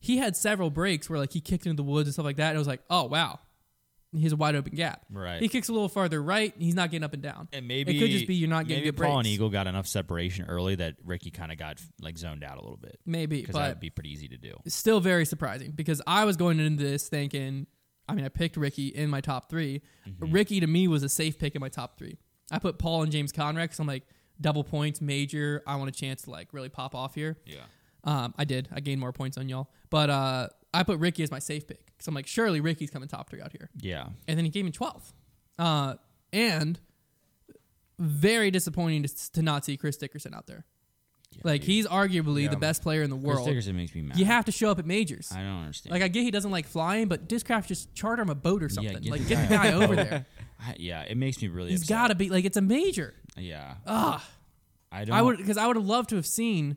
he 0.00 0.16
had 0.18 0.36
several 0.36 0.70
breaks 0.70 1.08
where 1.10 1.18
like 1.18 1.32
he 1.32 1.40
kicked 1.40 1.66
into 1.66 1.76
the 1.82 1.88
woods 1.88 2.06
and 2.08 2.14
stuff 2.14 2.24
like 2.24 2.36
that, 2.36 2.48
and 2.48 2.56
it 2.56 2.58
was 2.58 2.68
like, 2.68 2.82
oh 2.88 3.04
wow, 3.04 3.40
he 4.12 4.22
has 4.22 4.32
a 4.32 4.36
wide 4.36 4.54
open 4.54 4.74
gap. 4.74 5.04
Right. 5.10 5.42
He 5.42 5.48
kicks 5.48 5.68
a 5.68 5.72
little 5.72 5.88
farther 5.88 6.22
right, 6.22 6.54
he's 6.58 6.74
not 6.74 6.90
getting 6.90 7.04
up 7.04 7.12
and 7.12 7.22
down. 7.22 7.48
And 7.52 7.66
maybe 7.68 7.96
it 7.96 8.00
could 8.00 8.10
just 8.10 8.26
be 8.26 8.36
you're 8.36 8.48
not 8.48 8.66
getting 8.68 8.84
maybe 8.84 8.96
good 8.96 9.04
Paul 9.04 9.18
and. 9.18 9.26
Eagle 9.26 9.50
got 9.50 9.66
enough 9.66 9.86
separation 9.86 10.46
early 10.46 10.76
that 10.76 10.94
Ricky 11.04 11.30
kind 11.30 11.50
of 11.52 11.58
got 11.58 11.80
like 12.00 12.16
zoned 12.16 12.42
out 12.44 12.56
a 12.56 12.60
little 12.62 12.76
bit 12.78 12.98
Maybe, 13.04 13.40
because 13.40 13.54
that 13.56 13.68
would 13.70 13.80
be 13.80 13.90
pretty 13.90 14.10
easy 14.12 14.28
to 14.28 14.38
do. 14.38 14.54
Still 14.66 15.00
very 15.00 15.24
surprising 15.26 15.72
because 15.72 16.00
I 16.06 16.24
was 16.24 16.36
going 16.36 16.58
into 16.60 16.82
this 16.84 17.08
thinking, 17.08 17.66
I 18.08 18.14
mean, 18.14 18.24
I 18.24 18.28
picked 18.30 18.56
Ricky 18.56 18.86
in 18.86 19.10
my 19.10 19.20
top 19.20 19.50
3 19.50 19.82
Mm-hmm. 20.08 20.32
Ricky 20.32 20.60
to 20.60 20.66
me 20.66 20.88
was 20.88 21.02
a 21.02 21.08
safe 21.10 21.38
pick 21.38 21.54
in 21.54 21.60
my 21.60 21.68
top 21.68 21.98
three. 21.98 22.16
I 22.50 22.58
put 22.58 22.78
Paul 22.78 23.02
and 23.02 23.12
James 23.12 23.32
Conrad 23.32 23.68
because 23.68 23.78
I'm 23.78 23.86
like 23.86 24.04
double 24.40 24.64
points, 24.64 25.00
major. 25.00 25.62
I 25.66 25.76
want 25.76 25.88
a 25.88 25.92
chance 25.92 26.22
to 26.22 26.30
like 26.30 26.48
really 26.52 26.68
pop 26.68 26.94
off 26.94 27.14
here. 27.14 27.38
Yeah. 27.44 27.60
Um, 28.04 28.34
I 28.38 28.44
did. 28.44 28.68
I 28.72 28.80
gained 28.80 29.00
more 29.00 29.12
points 29.12 29.36
on 29.36 29.48
y'all, 29.48 29.68
but 29.90 30.08
uh, 30.08 30.48
I 30.72 30.82
put 30.84 30.98
Ricky 30.98 31.22
as 31.22 31.30
my 31.30 31.40
safe 31.40 31.66
pick 31.66 31.84
because 31.86 32.06
I'm 32.08 32.14
like, 32.14 32.26
surely 32.26 32.60
Ricky's 32.60 32.90
coming 32.90 33.08
top 33.08 33.28
three 33.28 33.40
out 33.42 33.52
here, 33.52 33.68
Yeah. 33.76 34.06
and 34.28 34.38
then 34.38 34.44
he 34.44 34.50
gave 34.50 34.64
me 34.64 34.70
12th. 34.70 35.12
Uh, 35.58 35.94
and 36.32 36.78
very 37.98 38.50
disappointing 38.50 39.02
to, 39.02 39.32
to 39.32 39.42
not 39.42 39.64
see 39.64 39.76
Chris 39.76 39.96
Dickerson 39.96 40.32
out 40.34 40.46
there. 40.46 40.64
Like 41.44 41.62
he's 41.62 41.86
arguably 41.86 42.44
Yeah. 42.44 42.48
the 42.50 42.56
best 42.56 42.82
player 42.82 43.02
in 43.02 43.10
the 43.10 43.16
Chris 43.16 43.26
world. 43.26 43.46
Dickerson 43.48 43.76
makes 43.76 43.94
me 43.94 44.02
mad. 44.02 44.18
You 44.18 44.24
have 44.24 44.44
to 44.46 44.52
show 44.52 44.70
up 44.70 44.78
at 44.78 44.86
majors. 44.86 45.30
I 45.32 45.38
don't 45.42 45.60
understand. 45.60 45.92
Like 45.92 46.02
I 46.02 46.08
get 46.08 46.22
he 46.22 46.30
doesn't 46.30 46.50
like 46.50 46.66
flying, 46.66 47.06
but 47.08 47.28
Discraft 47.28 47.66
just 47.68 47.94
charter 47.94 48.22
him 48.22 48.30
a 48.30 48.34
boat 48.34 48.62
or 48.62 48.68
something. 48.68 48.98
get 49.00 49.10
like 49.10 49.22
the 49.22 49.28
get 49.28 49.48
the 49.48 49.54
guy 49.54 49.70
guy 49.70 49.84
over 49.84 49.94
there. 49.96 50.26
I- 50.60 50.74
yeah, 50.78 51.02
it 51.02 51.16
makes 51.16 51.40
me 51.40 51.48
really. 51.48 51.70
He's 51.70 51.82
upset. 51.82 51.94
got 51.96 52.08
to 52.08 52.14
be 52.16 52.28
like 52.30 52.44
it's 52.44 52.56
a 52.56 52.60
major. 52.62 53.14
Yeah. 53.36 53.74
Ah, 53.86 54.26
I 54.90 55.04
don't. 55.04 55.14
I 55.16 55.22
would 55.22 55.36
because 55.36 55.56
I 55.56 55.66
would 55.66 55.76
have 55.76 55.86
loved 55.86 56.08
to 56.10 56.16
have 56.16 56.26
seen 56.26 56.76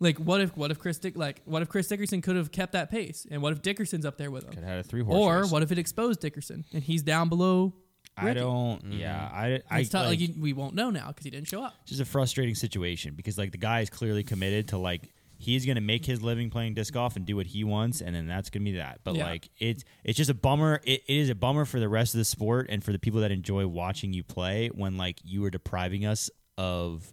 Like 0.00 0.18
what 0.18 0.40
if 0.40 0.56
what 0.56 0.70
if 0.70 0.78
Chris 0.78 0.98
Dick 0.98 1.16
like 1.16 1.42
what 1.44 1.62
if 1.62 1.68
Chris 1.68 1.88
Dickerson 1.88 2.22
could 2.22 2.36
have 2.36 2.52
kept 2.52 2.72
that 2.74 2.90
pace, 2.90 3.26
and 3.28 3.42
what 3.42 3.52
if 3.52 3.62
Dickerson's 3.62 4.06
up 4.06 4.16
there 4.18 4.30
with 4.30 4.44
him, 4.44 4.50
Could 4.50 4.60
have 4.62 4.68
had 4.68 4.78
a 4.78 4.84
three 4.84 5.02
horse. 5.02 5.16
or 5.16 5.40
race. 5.42 5.50
what 5.50 5.62
if 5.64 5.72
it 5.72 5.78
exposed 5.78 6.20
Dickerson 6.20 6.64
and 6.72 6.84
he's 6.84 7.02
down 7.02 7.28
below? 7.28 7.74
I 8.20 8.34
don't. 8.34 8.92
Yeah, 8.92 9.14
mm-hmm. 9.18 9.36
I. 9.36 9.62
I 9.70 9.78
It's 9.80 9.90
tough, 9.90 10.06
like, 10.06 10.20
like, 10.20 10.20
you, 10.20 10.34
we 10.40 10.52
won't 10.52 10.74
know 10.74 10.90
now 10.90 11.08
because 11.08 11.24
he 11.24 11.30
didn't 11.30 11.48
show 11.48 11.62
up. 11.62 11.74
It's 11.82 11.90
just 11.90 12.00
a 12.02 12.04
frustrating 12.04 12.54
situation 12.54 13.14
because 13.14 13.38
like 13.38 13.52
the 13.52 13.58
guy 13.58 13.80
is 13.80 13.90
clearly 13.90 14.22
committed 14.22 14.68
to 14.68 14.78
like 14.78 15.10
he's 15.40 15.64
gonna 15.64 15.80
make 15.80 16.04
his 16.04 16.20
living 16.20 16.50
playing 16.50 16.74
disc 16.74 16.92
golf 16.92 17.14
and 17.16 17.24
do 17.24 17.36
what 17.36 17.46
he 17.46 17.64
wants, 17.64 18.00
and 18.00 18.14
then 18.14 18.26
that's 18.26 18.50
gonna 18.50 18.64
be 18.64 18.72
that. 18.76 19.00
But 19.04 19.14
Yeah. 19.14 19.26
like 19.26 19.48
it's 19.58 19.84
it's 20.04 20.16
just 20.16 20.30
a 20.30 20.34
bummer. 20.34 20.80
It, 20.84 21.02
it 21.06 21.16
is 21.16 21.30
a 21.30 21.34
bummer 21.34 21.64
for 21.64 21.78
the 21.80 21.88
rest 21.88 22.14
of 22.14 22.18
the 22.18 22.24
sport 22.24 22.66
and 22.68 22.82
for 22.82 22.92
the 22.92 22.98
people 22.98 23.20
that 23.20 23.30
enjoy 23.30 23.66
watching 23.66 24.12
you 24.12 24.22
play 24.24 24.68
when 24.68 24.96
like 24.96 25.20
you 25.24 25.44
are 25.44 25.50
depriving 25.50 26.04
us 26.04 26.28
of 26.56 27.12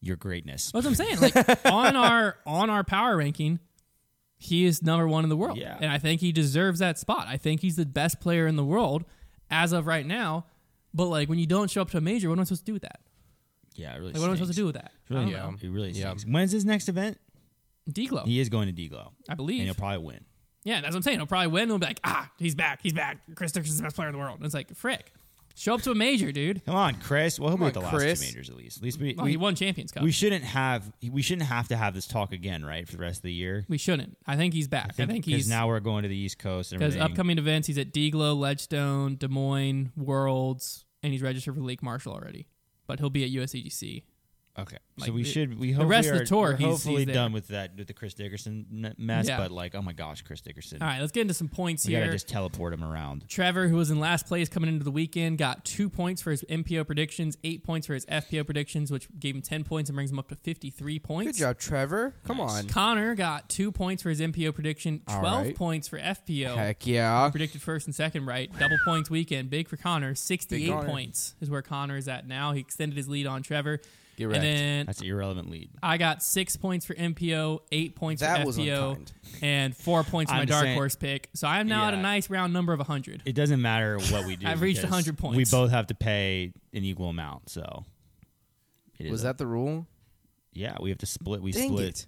your 0.00 0.16
greatness. 0.16 0.70
That's 0.72 0.84
what 0.84 0.90
I'm 0.90 0.94
saying. 0.96 1.20
Like 1.20 1.66
on 1.66 1.96
our 1.96 2.36
on 2.44 2.70
our 2.70 2.82
power 2.84 3.16
ranking, 3.16 3.60
he 4.36 4.64
is 4.64 4.82
number 4.82 5.06
one 5.08 5.24
in 5.24 5.30
the 5.30 5.36
world, 5.36 5.56
Yeah. 5.58 5.78
and 5.80 5.90
I 5.90 5.98
think 5.98 6.20
he 6.20 6.32
deserves 6.32 6.80
that 6.80 6.98
spot. 6.98 7.26
I 7.28 7.36
think 7.36 7.60
he's 7.60 7.76
the 7.76 7.86
best 7.86 8.20
player 8.20 8.46
in 8.46 8.56
the 8.56 8.64
world 8.64 9.04
as 9.54 9.72
of 9.72 9.86
right 9.86 10.04
now. 10.04 10.46
But 10.92 11.06
like 11.06 11.28
when 11.28 11.38
you 11.38 11.46
don't 11.46 11.70
show 11.70 11.82
up 11.82 11.90
to 11.90 11.98
a 11.98 12.00
major, 12.00 12.28
what 12.28 12.34
am 12.34 12.40
I 12.40 12.44
supposed 12.44 12.62
to 12.62 12.66
do 12.66 12.72
with 12.74 12.82
that? 12.82 13.00
Yeah, 13.74 13.94
it 13.94 13.98
really. 13.98 14.12
Like 14.12 14.20
what 14.20 14.26
am 14.26 14.32
I 14.32 14.34
supposed 14.36 14.52
to 14.52 14.56
do 14.56 14.66
with 14.66 14.74
that? 14.76 14.92
It 15.10 15.14
really, 15.14 15.34
I 15.34 15.38
don't 15.40 15.62
know. 15.62 15.68
it 15.68 15.72
really 15.72 15.90
Yeah. 15.90 16.06
stinks. 16.10 16.24
When's 16.24 16.52
his 16.52 16.64
next 16.64 16.88
event? 16.88 17.18
Deglow, 17.90 18.24
He 18.24 18.40
is 18.40 18.48
going 18.48 18.72
to 18.72 18.72
Deglow, 18.72 19.10
I 19.28 19.34
believe. 19.34 19.58
and 19.60 19.66
he'll 19.66 19.74
probably 19.74 19.98
win. 20.04 20.24
Yeah, 20.64 20.80
that's 20.80 20.92
what 20.94 20.98
I'm 20.98 21.02
saying. 21.02 21.18
He'll 21.18 21.26
probably 21.26 21.48
win. 21.48 21.62
and 21.64 21.72
He'll 21.72 21.78
be 21.78 21.86
like, 21.86 22.00
ah, 22.04 22.30
he's 22.38 22.54
back. 22.54 22.80
He's 22.82 22.94
back. 22.94 23.18
Chris 23.34 23.52
Dickerson's 23.52 23.76
the 23.78 23.82
best 23.82 23.96
player 23.96 24.08
in 24.08 24.14
the 24.14 24.18
world. 24.18 24.36
And 24.38 24.46
it's 24.46 24.54
like, 24.54 24.74
frick. 24.74 25.12
Show 25.56 25.74
up 25.74 25.82
to 25.82 25.92
a 25.92 25.94
major, 25.94 26.32
dude. 26.32 26.64
Come 26.64 26.74
on, 26.74 26.94
Chris. 26.96 27.38
Well, 27.38 27.48
he'll 27.50 27.58
be 27.58 27.66
at 27.66 27.74
the 27.74 27.78
on, 27.80 27.84
last 27.86 27.94
Chris. 27.94 28.20
two 28.20 28.26
majors 28.26 28.50
at 28.50 28.56
least. 28.56 28.78
At 28.78 28.82
least 28.82 29.00
we, 29.00 29.14
Well, 29.16 29.24
we 29.24 29.30
he 29.32 29.36
won 29.36 29.54
Champions 29.54 29.92
Cup. 29.92 30.02
we 30.02 30.08
We, 30.08 30.12
shouldn't 30.12 30.42
have 30.44 30.90
we 31.12 31.22
shouldn't 31.22 31.46
have 31.46 31.68
to 31.68 31.76
have 31.76 31.94
this 31.94 32.06
talk 32.08 32.32
again, 32.32 32.64
right, 32.64 32.86
for 32.88 32.96
the 32.96 33.02
rest 33.02 33.18
of 33.18 33.22
the 33.22 33.32
year. 33.32 33.64
We 33.68 33.78
shouldn't. 33.78 34.16
I 34.26 34.36
think 34.36 34.52
he's 34.52 34.66
back. 34.66 34.94
I 34.98 35.06
think, 35.06 35.24
because 35.24 35.42
he's 35.42 35.48
now 35.48 35.68
we're 35.68 35.78
going 35.80 36.02
to 36.02 36.08
the 36.08 36.16
East 36.16 36.38
Coast 36.40 36.72
and 36.72 36.80
because 36.80 36.96
everything. 36.96 37.12
upcoming 37.12 37.38
events. 37.38 37.68
He's 37.68 37.78
at 37.78 37.92
Deglow, 37.92 38.36
Ledgestone, 38.36 39.16
Des 39.16 39.28
Moines, 39.28 39.92
Worlds, 39.96 40.84
and 41.02 41.12
he's 41.12 41.22
registered 41.22 41.54
for 41.54 41.60
Lake 41.60 41.82
Marshall 41.82 42.14
already. 42.14 42.46
But 42.86 42.98
he'll 42.98 43.10
be 43.10 43.24
at 43.24 43.30
USDGC. 43.30 44.02
Okay, 44.56 44.76
Like, 44.98 45.08
so 45.08 45.12
we 45.12 45.24
the- 45.24 45.28
should 45.28 45.58
we 45.58 45.68
the 45.68 45.72
hopefully 45.78 45.90
rest 45.90 46.08
of 46.10 46.18
the 46.18 46.24
tour, 46.26 46.40
we're 46.52 46.56
he's- 46.56 46.70
hopefully 46.70 47.04
he's 47.04 47.12
done 47.12 47.32
with 47.32 47.48
that 47.48 47.76
with 47.76 47.88
the 47.88 47.92
Chris 47.92 48.14
Dickerson 48.14 48.94
mess. 48.98 49.26
Yeah. 49.26 49.36
But 49.38 49.50
like, 49.50 49.74
oh 49.74 49.82
my 49.82 49.92
gosh, 49.92 50.22
Chris 50.22 50.40
Dickerson, 50.42 50.80
All 50.80 50.86
right, 50.86 51.00
let's 51.00 51.10
get 51.10 51.22
into 51.22 51.34
some 51.34 51.48
points 51.48 51.84
we 51.84 51.92
here. 51.94 52.02
gotta 52.02 52.12
just 52.12 52.28
teleport 52.28 52.72
him 52.72 52.84
around. 52.84 53.24
Trevor, 53.28 53.66
who 53.66 53.74
was 53.74 53.90
in 53.90 53.98
last 53.98 54.26
place 54.26 54.48
coming 54.48 54.68
into 54.68 54.84
the 54.84 54.92
weekend, 54.92 55.38
got 55.38 55.64
two 55.64 55.90
points 55.90 56.22
for 56.22 56.30
his 56.30 56.44
MPO 56.48 56.84
predictions, 56.86 57.36
eight 57.42 57.64
points 57.64 57.88
for 57.88 57.94
his 57.94 58.04
FPO 58.06 58.44
predictions, 58.44 58.92
which 58.92 59.08
gave 59.18 59.34
him 59.34 59.42
10 59.42 59.64
points 59.64 59.90
and 59.90 59.96
brings 59.96 60.12
him 60.12 60.20
up 60.20 60.28
to 60.28 60.36
53 60.36 61.00
points. 61.00 61.32
Good 61.32 61.38
job, 61.38 61.58
Trevor. 61.58 62.14
Come 62.24 62.36
Nice. 62.36 62.58
on. 62.62 62.68
Connor 62.68 63.16
got 63.16 63.48
two 63.48 63.72
points 63.72 64.04
for 64.04 64.10
his 64.10 64.20
MPO 64.20 64.52
prediction, 64.54 65.00
12 65.08 65.46
right. 65.46 65.56
points 65.56 65.88
for 65.88 65.98
FPO. 65.98 66.54
Heck 66.54 66.86
yeah. 66.86 67.28
Predicted 67.28 67.60
first 67.60 67.86
and 67.88 67.94
second 67.94 68.26
right. 68.26 68.56
Double 68.56 68.78
points 68.84 69.10
weekend. 69.10 69.50
Big 69.50 69.66
for 69.68 69.76
Connor. 69.76 70.14
68 70.14 70.68
Connor. 70.68 70.88
points 70.88 71.34
is 71.40 71.50
where 71.50 71.62
Connor 71.62 71.96
is 71.96 72.06
at 72.06 72.28
now. 72.28 72.52
He 72.52 72.60
extended 72.60 72.96
his 72.96 73.08
lead 73.08 73.26
on 73.26 73.42
Trevor. 73.42 73.80
Get 74.16 74.24
And 74.24 74.32
wrecked. 74.32 74.42
then 74.42 74.86
That's 74.86 75.00
an 75.00 75.06
irrelevant 75.06 75.50
lead. 75.50 75.70
I 75.82 75.96
got 75.98 76.22
six 76.22 76.56
points 76.56 76.86
for 76.86 76.94
MPO, 76.94 77.60
eight 77.72 77.96
points 77.96 78.20
That 78.20 78.40
for 78.40 78.46
was 78.46 78.56
FPO, 78.58 78.90
unkind. 78.90 79.12
and 79.42 79.76
four 79.76 80.04
points 80.04 80.30
for 80.30 80.36
my 80.36 80.42
I'm 80.42 80.46
dark 80.46 80.62
saying- 80.64 80.74
horse 80.76 80.94
pick. 80.96 81.30
So 81.34 81.48
I 81.48 81.58
am 81.60 81.66
now 81.66 81.88
at 81.88 81.94
a 81.94 81.96
Yeah. 81.96 82.02
nice 82.02 82.30
round 82.30 82.52
number 82.52 82.72
of 82.72 82.80
100. 82.80 83.22
It 83.24 83.32
doesn't 83.34 83.60
matter 83.60 83.98
what 83.98 84.24
we 84.26 84.36
do. 84.36 84.46
I've 84.48 84.60
reached 84.60 84.80
because 84.82 84.90
100 84.90 85.18
points. 85.18 85.36
We 85.36 85.44
both 85.56 85.70
have 85.72 85.88
to 85.88 85.94
pay 85.94 86.52
an 86.72 86.84
equal 86.84 87.08
amount. 87.08 87.48
So 87.50 87.84
it 88.98 89.06
is 89.06 89.12
Was 89.12 89.20
a- 89.22 89.24
that 89.24 89.38
the 89.38 89.46
rule? 89.46 89.86
yeah? 90.52 90.76
We 90.80 90.90
have 90.90 90.98
to 90.98 91.06
split. 91.06 91.42
We 91.42 91.50
Dang 91.52 91.68
split 91.70 91.88
it. 91.88 92.06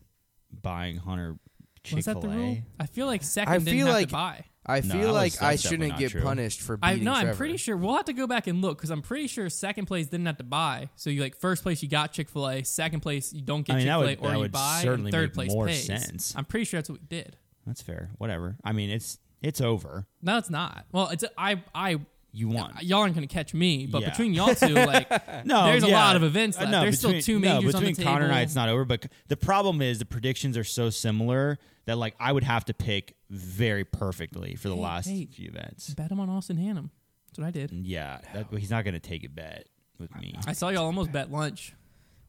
buying 0.63 0.99
Hunter 0.99 1.39
Chick 1.83 1.97
Was 1.97 2.05
that 2.07 2.15
Fil 2.15 2.23
the 2.23 2.29
rule? 2.29 2.53
A. 2.53 2.65
I 2.81 2.87
feel 2.87 3.07
like 3.07 3.23
second 3.23 3.53
I 3.53 3.59
didn't 3.59 3.69
feel 3.75 3.87
have 3.87 3.95
like- 3.95 4.09
to 4.09 4.13
buy. 4.13 4.45
I 4.69 4.81
No, 4.81 4.95
feel 4.95 5.01
that 5.09 5.13
like 5.13 5.43
I 5.43 5.51
that's 5.53 5.63
definitely 5.63 5.87
shouldn't 5.87 5.89
not 5.91 5.99
get 6.01 6.11
true. 6.11 6.23
punished 6.23 6.61
for 6.61 6.79
I 6.83 6.93
beating 6.95 7.05
no, 7.05 7.13
I'm 7.13 7.37
pretty 7.37 7.57
sure 7.57 7.77
we'll 7.77 7.95
have 7.97 8.07
to 8.07 8.13
go 8.13 8.27
back 8.27 8.47
and 8.49 8.61
look 8.63 8.79
because 8.79 8.91
I'm 8.91 9.01
pretty 9.03 9.29
sure 9.29 9.49
second 9.49 9.87
place 9.87 10.09
didn't 10.09 10.27
have 10.27 10.39
to 10.39 10.45
buy. 10.45 10.91
So 10.97 11.09
you 11.11 11.21
like 11.23 11.37
first 11.37 11.63
place 11.63 11.83
you 11.83 11.89
got 11.89 12.13
Chick 12.13 12.29
Fil 12.29 12.49
A, 12.49 12.63
second 12.65 13.01
place 13.01 13.33
you 13.33 13.43
don't 13.43 13.63
get 13.65 13.75
I 13.75 13.77
mean, 13.77 13.87
Chick 13.87 13.89
that 13.89 13.95
Fil 13.95 14.03
A 14.03 14.07
would- 14.07 14.19
or 14.19 14.29
that 14.29 14.35
you 14.35 14.41
would 14.41 14.53
buy, 14.53 14.81
certainly 14.83 15.09
and 15.11 15.13
third 15.13 15.29
make 15.31 15.35
place 15.35 15.53
more 15.53 15.67
pays. 15.69 15.85
sense. 15.85 16.35
I'm 16.37 16.45
pretty 16.45 16.65
sure 16.65 16.79
that's 16.79 16.91
what 16.91 17.01
we 17.01 17.07
did. 17.07 17.37
That's 17.67 17.81
fair. 17.83 18.11
Whatever. 18.19 18.57
I 18.65 18.73
mean, 18.73 18.91
it's 18.91 19.19
it's 19.43 19.61
over. 19.61 20.07
No, 20.23 20.39
it's 20.39 20.51
not. 20.51 20.87
Well, 20.93 21.09
it's 21.11 21.25
I 21.39 21.63
I 21.75 22.01
You 22.33 22.49
won. 22.49 22.75
y'all 22.83 23.01
aren't 23.01 23.15
gonna 23.15 23.27
catch 23.27 23.55
me, 23.55 23.87
but 23.87 24.03
Yeah. 24.03 24.11
between 24.11 24.35
y'all 24.35 24.55
two, 24.55 24.75
like 24.75 25.09
No, 25.47 25.65
there's 25.67 25.85
a 25.85 25.89
yeah. 25.89 25.97
lot 25.99 26.17
of 26.17 26.23
events 26.23 26.59
Uh, 26.59 26.61
left. 26.63 26.73
no, 26.73 26.81
there's 26.83 27.01
between, 27.01 27.23
still 27.23 27.37
two 27.37 27.41
no, 27.41 27.55
majors 27.61 27.75
on 27.75 27.83
the 27.83 27.89
between 27.91 27.95
table. 27.97 28.11
Connor 28.13 28.25
and 28.27 28.35
I, 28.35 28.41
it's 28.43 28.55
not 28.55 28.69
over. 28.69 28.85
But 28.85 29.07
the 29.29 29.37
problem 29.39 29.81
is 29.81 29.99
the 29.99 30.05
predictions 30.05 30.57
are 30.59 30.65
so 30.65 30.91
similar 30.91 31.59
that 31.87 31.97
like 31.97 32.15
I 32.21 32.33
would 32.33 32.45
have 32.45 32.65
to 32.67 32.75
pick 32.75 33.17
very 33.31 33.85
perfectly 33.85 34.55
for 34.57 34.69
the 34.69 34.75
Hey, 34.77 34.81
last 34.83 35.09
hey. 35.09 35.27
few 35.27 35.49
events. 35.49 35.95
Bet 35.95 36.11
him 36.11 36.21
on 36.21 36.29
Austin 36.29 36.59
Hannum. 36.59 36.91
That's 37.29 37.39
what 37.39 37.47
I 37.47 37.51
did. 37.51 37.71
Yeah, 37.73 38.19
that, 38.35 38.47
he's 38.59 38.71
not 38.71 38.85
going 38.85 38.95
to 38.95 39.01
take 39.01 39.25
a 39.25 39.29
bet 39.31 39.69
with 39.99 40.15
me. 40.17 40.35
I 40.47 40.53
saw 40.53 40.69
y'all 40.69 40.85
almost 40.85 41.13
bet 41.13 41.31
lunch. 41.33 41.75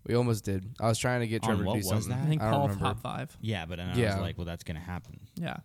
We 0.06 0.16
almost 0.16 0.46
did. 0.46 0.64
I 0.80 0.88
was 0.88 0.98
trying 0.98 1.20
to 1.20 1.28
get 1.28 1.44
On 1.44 1.50
Trevor 1.50 1.64
what 1.66 1.74
to 1.76 1.82
do 1.82 1.88
was 1.90 2.06
something. 2.06 2.10
that? 2.18 2.26
I 2.26 2.30
think 2.30 2.42
I 2.42 2.46
don't 2.46 2.54
Paul 2.54 2.68
remember. 2.70 2.86
top 2.86 3.00
five. 3.02 3.38
Yeah, 3.42 3.66
but 3.66 3.78
then 3.78 3.90
I 3.90 3.96
Yeah. 3.98 4.14
was 4.14 4.22
like, 4.22 4.38
well, 4.38 4.46
that's 4.46 4.64
going 4.64 4.78
to 4.78 4.82
happen. 4.84 5.20
Yeah. 5.36 5.58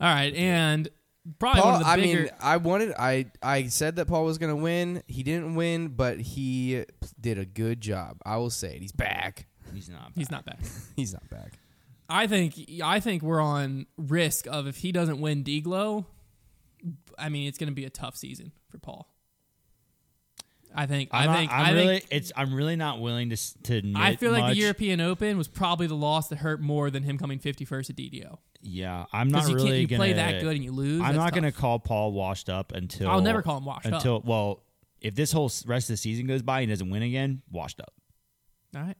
All 0.00 0.12
right, 0.12 0.34
and 0.34 0.88
probably 1.38 1.60
one 1.62 1.74
of 1.74 1.80
the 1.80 1.86
I 1.86 1.96
mean, 1.96 2.30
I 2.40 2.56
wanted. 2.56 2.92
I 2.98 3.26
I 3.42 3.66
said 3.68 3.96
that 3.96 4.06
Paul 4.06 4.24
was 4.24 4.38
going 4.38 4.54
to 4.54 4.60
win. 4.60 5.02
He 5.06 5.22
didn't 5.22 5.54
win, 5.54 5.88
but 5.88 6.18
he 6.20 6.84
did 7.20 7.38
a 7.38 7.44
good 7.44 7.80
job. 7.80 8.18
I 8.24 8.36
will 8.38 8.50
say 8.50 8.76
it. 8.76 8.82
He's 8.82 8.92
back. 8.92 9.46
He's 9.72 9.88
not. 9.88 10.12
he's 10.14 10.28
back. 10.28 10.46
not 10.46 10.46
back. 10.46 10.58
He's 10.96 11.12
not 11.12 11.28
back. 11.30 11.52
I 12.08 12.26
think 12.26 12.54
I 12.84 13.00
think 13.00 13.22
we're 13.22 13.40
on 13.40 13.86
risk 13.96 14.46
of 14.46 14.66
if 14.66 14.76
he 14.76 14.92
doesn't 14.92 15.20
win 15.20 15.44
Deglow, 15.44 16.04
I 17.18 17.28
mean 17.30 17.48
it's 17.48 17.56
going 17.56 17.68
to 17.70 17.74
be 17.74 17.84
a 17.86 17.90
tough 17.90 18.16
season 18.16 18.52
for 18.68 18.78
Paul. 18.78 19.08
I 20.74 20.86
think 20.86 21.10
I'm 21.12 21.22
I 21.22 21.26
not- 21.26 21.36
think 21.38 21.52
I'm 21.52 21.60
I 21.66 21.70
really. 21.72 21.86
think 22.00 22.06
it's. 22.10 22.32
I'm 22.36 22.54
really 22.54 22.76
not 22.76 23.00
willing 23.00 23.30
to 23.30 23.62
to. 23.62 23.76
Admit 23.76 23.96
I 24.02 24.16
feel 24.16 24.32
like 24.32 24.42
much. 24.42 24.54
the 24.54 24.60
European 24.60 25.00
Open 25.00 25.38
was 25.38 25.48
probably 25.48 25.86
the 25.86 25.94
loss 25.96 26.28
that 26.28 26.36
hurt 26.38 26.60
more 26.60 26.90
than 26.90 27.02
him 27.02 27.18
coming 27.18 27.38
51st 27.38 27.90
at 27.90 27.96
DDO. 27.96 28.38
Yeah, 28.62 29.06
I'm 29.12 29.28
not 29.28 29.48
you 29.48 29.56
really 29.56 29.68
can't 29.68 29.80
you 29.80 29.86
gonna 29.88 29.98
play 29.98 30.12
that 30.14 30.40
good 30.40 30.54
and 30.54 30.64
you 30.64 30.72
lose. 30.72 31.02
I'm 31.02 31.16
not 31.16 31.32
going 31.32 31.42
to 31.44 31.52
call 31.52 31.80
Paul 31.80 32.12
washed 32.12 32.48
up 32.48 32.72
until 32.72 33.10
I'll 33.10 33.20
never 33.20 33.42
call 33.42 33.58
him 33.58 33.64
washed 33.64 33.86
up. 33.86 33.94
until 33.94 34.22
well, 34.24 34.62
if 35.00 35.14
this 35.16 35.32
whole 35.32 35.50
rest 35.66 35.90
of 35.90 35.94
the 35.94 35.96
season 35.96 36.26
goes 36.26 36.42
by 36.42 36.60
and 36.60 36.70
he 36.70 36.72
doesn't 36.72 36.88
win 36.88 37.02
again, 37.02 37.42
washed 37.50 37.80
up. 37.80 37.92
All 38.76 38.82
right. 38.82 38.96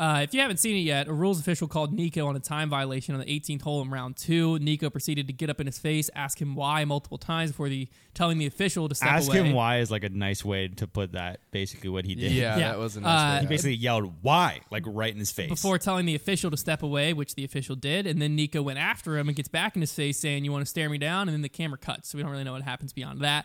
Uh, 0.00 0.20
if 0.22 0.32
you 0.32 0.40
haven't 0.40 0.56
seen 0.56 0.74
it 0.76 0.80
yet, 0.80 1.08
a 1.08 1.12
rules 1.12 1.38
official 1.38 1.68
called 1.68 1.92
Nikko 1.92 2.26
on 2.26 2.34
a 2.34 2.40
time 2.40 2.70
violation 2.70 3.14
on 3.14 3.20
the 3.20 3.26
18th 3.26 3.60
hole 3.60 3.82
in 3.82 3.90
round 3.90 4.16
two. 4.16 4.58
Nikko 4.58 4.88
proceeded 4.88 5.26
to 5.26 5.34
get 5.34 5.50
up 5.50 5.60
in 5.60 5.66
his 5.66 5.78
face, 5.78 6.08
ask 6.14 6.40
him 6.40 6.54
why 6.54 6.86
multiple 6.86 7.18
times 7.18 7.50
before 7.50 7.68
the 7.68 7.86
telling 8.14 8.38
the 8.38 8.46
official 8.46 8.88
to 8.88 8.94
step 8.94 9.10
Ask 9.10 9.28
away. 9.28 9.42
him 9.42 9.52
why 9.52 9.80
is 9.80 9.90
like 9.90 10.02
a 10.02 10.08
nice 10.08 10.42
way 10.42 10.68
to 10.68 10.86
put 10.86 11.12
that. 11.12 11.40
Basically, 11.50 11.90
what 11.90 12.06
he 12.06 12.14
did. 12.14 12.32
Yeah, 12.32 12.56
Yeah. 12.58 12.68
that 12.70 12.78
was 12.78 12.96
a 12.96 13.00
Uh, 13.00 13.02
nice 13.02 13.40
he 13.42 13.46
basically 13.46 13.74
yelled 13.74 14.10
why 14.22 14.60
like 14.70 14.84
right 14.86 15.12
in 15.12 15.18
his 15.18 15.30
face 15.32 15.50
before 15.50 15.78
telling 15.78 16.06
the 16.06 16.14
official 16.14 16.50
to 16.50 16.56
step 16.56 16.82
away, 16.82 17.12
which 17.12 17.34
the 17.34 17.44
official 17.44 17.76
did, 17.76 18.06
and 18.06 18.22
then 18.22 18.34
Nikko 18.34 18.62
went 18.62 18.78
after 18.78 19.18
him 19.18 19.28
and 19.28 19.36
gets 19.36 19.48
back 19.48 19.76
in 19.76 19.82
his 19.82 19.92
face 19.92 20.18
saying, 20.18 20.46
"You 20.46 20.50
want 20.52 20.62
to 20.62 20.70
stare 20.70 20.88
me 20.88 20.96
down?" 20.96 21.28
And 21.28 21.34
then 21.34 21.42
the 21.42 21.50
camera 21.50 21.76
cuts, 21.76 22.08
so 22.08 22.16
we 22.16 22.22
don't 22.22 22.32
really 22.32 22.44
know 22.44 22.52
what 22.52 22.62
happens 22.62 22.94
beyond 22.94 23.20
that. 23.20 23.44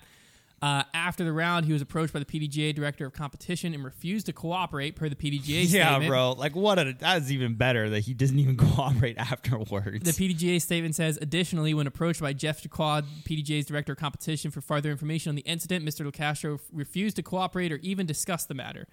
Uh, 0.65 0.83
after 0.95 1.23
the 1.23 1.31
round, 1.31 1.63
he 1.67 1.73
was 1.73 1.81
approached 1.83 2.11
by 2.11 2.17
the 2.17 2.25
PDGA 2.25 2.73
director 2.73 3.05
of 3.05 3.13
competition 3.13 3.75
and 3.75 3.83
refused 3.83 4.25
to 4.25 4.33
cooperate 4.33 4.95
per 4.95 5.07
the 5.07 5.15
PDGA 5.15 5.63
Yeah, 5.71 5.89
statement. 5.89 6.07
bro. 6.09 6.31
Like, 6.31 6.55
what? 6.55 6.79
A, 6.79 6.95
that's 6.99 7.29
even 7.29 7.53
better 7.53 7.87
that 7.91 7.99
he 7.99 8.15
doesn't 8.15 8.39
even 8.39 8.57
cooperate 8.73 9.15
afterwards. 9.19 10.11
The 10.11 10.33
PDGA 10.33 10.59
statement 10.59 10.95
says, 10.95 11.19
additionally, 11.21 11.75
when 11.75 11.85
approached 11.85 12.19
by 12.19 12.33
Jeff 12.33 12.63
Jacquart, 12.63 13.05
PDGA's 13.25 13.67
director 13.67 13.91
of 13.91 13.99
competition, 13.99 14.49
for 14.49 14.59
further 14.59 14.89
information 14.89 15.29
on 15.29 15.35
the 15.35 15.43
incident, 15.43 15.85
Mr. 15.85 16.03
Locastro 16.11 16.59
refused 16.73 17.17
to 17.17 17.21
cooperate 17.21 17.71
or 17.71 17.77
even 17.83 18.07
discuss 18.07 18.45
the 18.45 18.55
matter. 18.55 18.87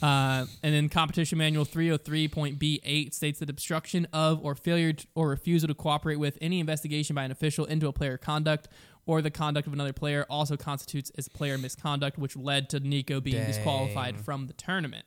Uh, 0.00 0.46
and 0.62 0.72
then 0.74 0.88
Competition 0.88 1.36
Manual 1.36 1.66
303.B8 1.66 3.12
states 3.12 3.38
that 3.40 3.50
obstruction 3.50 4.06
of 4.14 4.42
or 4.42 4.54
failure 4.54 4.94
to, 4.94 5.06
or 5.14 5.28
refusal 5.28 5.68
to 5.68 5.74
cooperate 5.74 6.16
with 6.16 6.38
any 6.40 6.58
investigation 6.58 7.14
by 7.14 7.24
an 7.24 7.30
official 7.30 7.66
into 7.66 7.86
a 7.86 7.92
player 7.92 8.16
conduct 8.16 8.68
or 9.08 9.22
the 9.22 9.30
conduct 9.30 9.66
of 9.66 9.72
another 9.72 9.94
player 9.94 10.26
also 10.28 10.56
constitutes 10.56 11.10
as 11.16 11.28
player 11.28 11.56
misconduct, 11.56 12.18
which 12.18 12.36
led 12.36 12.68
to 12.68 12.78
Nikko 12.78 13.22
being 13.22 13.38
Dang. 13.38 13.46
disqualified 13.46 14.20
from 14.20 14.46
the 14.46 14.52
tournament. 14.52 15.06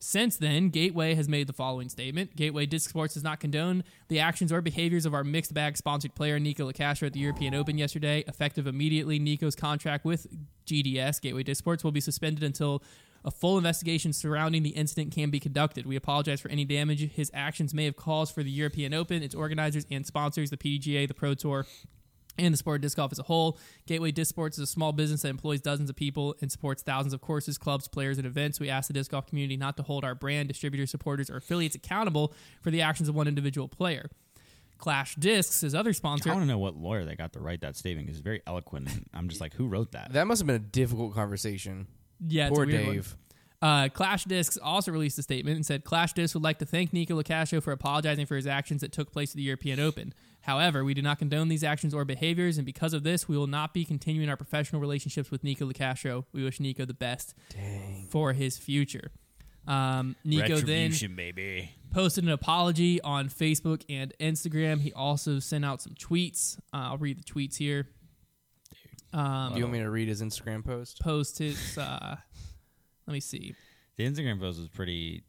Since 0.00 0.36
then, 0.36 0.70
Gateway 0.70 1.14
has 1.14 1.28
made 1.28 1.46
the 1.46 1.52
following 1.52 1.88
statement. 1.88 2.34
Gateway 2.34 2.66
Disc 2.66 2.90
Sports 2.90 3.14
does 3.14 3.22
not 3.22 3.38
condone 3.38 3.84
the 4.08 4.18
actions 4.18 4.52
or 4.52 4.60
behaviors 4.60 5.06
of 5.06 5.14
our 5.14 5.22
mixed 5.22 5.54
bag 5.54 5.76
sponsored 5.76 6.16
player 6.16 6.40
Nikko 6.40 6.70
Locastro 6.70 7.06
at 7.06 7.12
the 7.12 7.20
European 7.20 7.54
Open 7.54 7.78
yesterday. 7.78 8.24
Effective 8.26 8.66
immediately, 8.66 9.20
Nikko's 9.20 9.54
contract 9.54 10.04
with 10.04 10.26
GDS, 10.66 11.20
Gateway 11.20 11.44
Disc 11.44 11.58
Sports, 11.58 11.84
will 11.84 11.92
be 11.92 12.00
suspended 12.00 12.42
until 12.42 12.82
a 13.24 13.30
full 13.30 13.58
investigation 13.58 14.12
surrounding 14.12 14.64
the 14.64 14.70
incident 14.70 15.12
can 15.12 15.30
be 15.30 15.38
conducted. 15.38 15.86
We 15.86 15.94
apologize 15.94 16.40
for 16.40 16.48
any 16.48 16.64
damage 16.64 17.12
his 17.12 17.30
actions 17.32 17.72
may 17.72 17.84
have 17.84 17.96
caused 17.96 18.34
for 18.34 18.42
the 18.42 18.50
European 18.50 18.92
Open, 18.92 19.22
its 19.22 19.34
organizers 19.36 19.86
and 19.88 20.04
sponsors, 20.04 20.50
the 20.50 20.56
PDGA, 20.56 21.06
the 21.06 21.14
Pro 21.14 21.34
Tour, 21.34 21.66
and 22.38 22.52
the 22.52 22.58
sport 22.58 22.76
of 22.76 22.82
disc 22.82 22.96
golf 22.96 23.12
as 23.12 23.18
a 23.18 23.24
whole. 23.24 23.58
Gateway 23.86 24.10
Disc 24.10 24.28
Sports 24.28 24.58
is 24.58 24.62
a 24.62 24.66
small 24.66 24.92
business 24.92 25.22
that 25.22 25.28
employs 25.28 25.60
dozens 25.60 25.90
of 25.90 25.96
people 25.96 26.34
and 26.40 26.50
supports 26.50 26.82
thousands 26.82 27.12
of 27.12 27.20
courses, 27.20 27.58
clubs, 27.58 27.88
players, 27.88 28.18
and 28.18 28.26
events. 28.26 28.60
We 28.60 28.70
ask 28.70 28.88
the 28.88 28.94
disc 28.94 29.10
golf 29.10 29.26
community 29.26 29.56
not 29.56 29.76
to 29.76 29.82
hold 29.82 30.04
our 30.04 30.14
brand, 30.14 30.48
distributors, 30.48 30.90
supporters, 30.90 31.30
or 31.30 31.36
affiliates 31.36 31.74
accountable 31.74 32.32
for 32.62 32.70
the 32.70 32.82
actions 32.82 33.08
of 33.08 33.14
one 33.14 33.28
individual 33.28 33.68
player. 33.68 34.10
Clash 34.78 35.16
Discs, 35.16 35.64
is 35.64 35.74
other 35.74 35.92
sponsor, 35.92 36.30
I 36.30 36.34
want 36.34 36.44
to 36.44 36.48
know 36.48 36.58
what 36.58 36.76
lawyer 36.76 37.04
they 37.04 37.16
got 37.16 37.32
to 37.32 37.40
write 37.40 37.62
that 37.62 37.76
statement 37.76 38.06
because 38.06 38.18
it's 38.18 38.24
very 38.24 38.42
eloquent. 38.46 38.88
And 38.88 39.06
I'm 39.12 39.28
just 39.28 39.40
like, 39.40 39.54
who 39.54 39.66
wrote 39.66 39.92
that? 39.92 40.12
That 40.12 40.26
must 40.28 40.40
have 40.40 40.46
been 40.46 40.56
a 40.56 40.60
difficult 40.60 41.14
conversation. 41.14 41.88
yeah, 42.26 42.46
it's 42.46 42.52
a 42.52 42.54
Poor 42.54 42.66
weird 42.66 42.86
one. 42.86 42.94
Dave. 42.94 43.16
Uh, 43.60 43.88
Clash 43.88 44.22
Discs 44.24 44.56
also 44.56 44.92
released 44.92 45.18
a 45.18 45.22
statement 45.22 45.56
and 45.56 45.66
said 45.66 45.82
Clash 45.82 46.12
Discs 46.12 46.32
would 46.34 46.44
like 46.44 46.60
to 46.60 46.64
thank 46.64 46.92
Nikko 46.92 47.20
Locastro 47.20 47.60
for 47.60 47.72
apologizing 47.72 48.26
for 48.26 48.36
his 48.36 48.46
actions 48.46 48.82
that 48.82 48.92
took 48.92 49.10
place 49.10 49.32
at 49.32 49.36
the 49.36 49.42
European 49.42 49.80
Open. 49.80 50.14
However, 50.48 50.82
we 50.82 50.94
do 50.94 51.02
not 51.02 51.18
condone 51.18 51.48
these 51.48 51.62
actions 51.62 51.92
or 51.92 52.06
behaviors, 52.06 52.56
and 52.56 52.64
because 52.64 52.94
of 52.94 53.02
this, 53.02 53.28
we 53.28 53.36
will 53.36 53.46
not 53.46 53.74
be 53.74 53.84
continuing 53.84 54.30
our 54.30 54.36
professional 54.36 54.80
relationships 54.80 55.30
with 55.30 55.44
Nikko 55.44 55.70
Locastro. 55.70 56.24
We 56.32 56.42
wish 56.42 56.58
Nikko 56.58 56.86
the 56.86 56.94
best 56.94 57.34
for 58.08 58.32
his 58.32 58.56
future. 58.56 59.10
Um, 59.66 60.16
Nikko 60.24 60.56
then 60.56 60.90
Retribution, 60.90 61.16
baby. 61.16 61.72
posted 61.92 62.24
an 62.24 62.30
apology 62.30 62.98
on 63.02 63.28
Facebook 63.28 63.82
and 63.90 64.14
Instagram. 64.18 64.80
He 64.80 64.90
also 64.94 65.38
sent 65.38 65.66
out 65.66 65.82
some 65.82 65.92
tweets. 65.92 66.56
Uh, 66.72 66.92
I'll 66.92 66.96
read 66.96 67.18
the 67.18 67.24
tweets 67.24 67.58
here. 67.58 67.86
Um, 69.12 69.52
Do 69.52 69.58
you 69.58 69.64
want 69.66 69.74
me 69.74 69.80
to 69.80 69.90
read 69.90 70.08
his 70.08 70.22
Instagram 70.22 70.64
post? 70.64 71.00
post 71.02 71.36
his. 71.40 71.76
Uh, 71.76 72.16
let 73.06 73.12
me 73.12 73.20
see. 73.20 73.54
The 73.98 74.06
Instagram 74.06 74.40
post 74.40 74.58
was 74.58 74.68
pretty, 74.68 75.24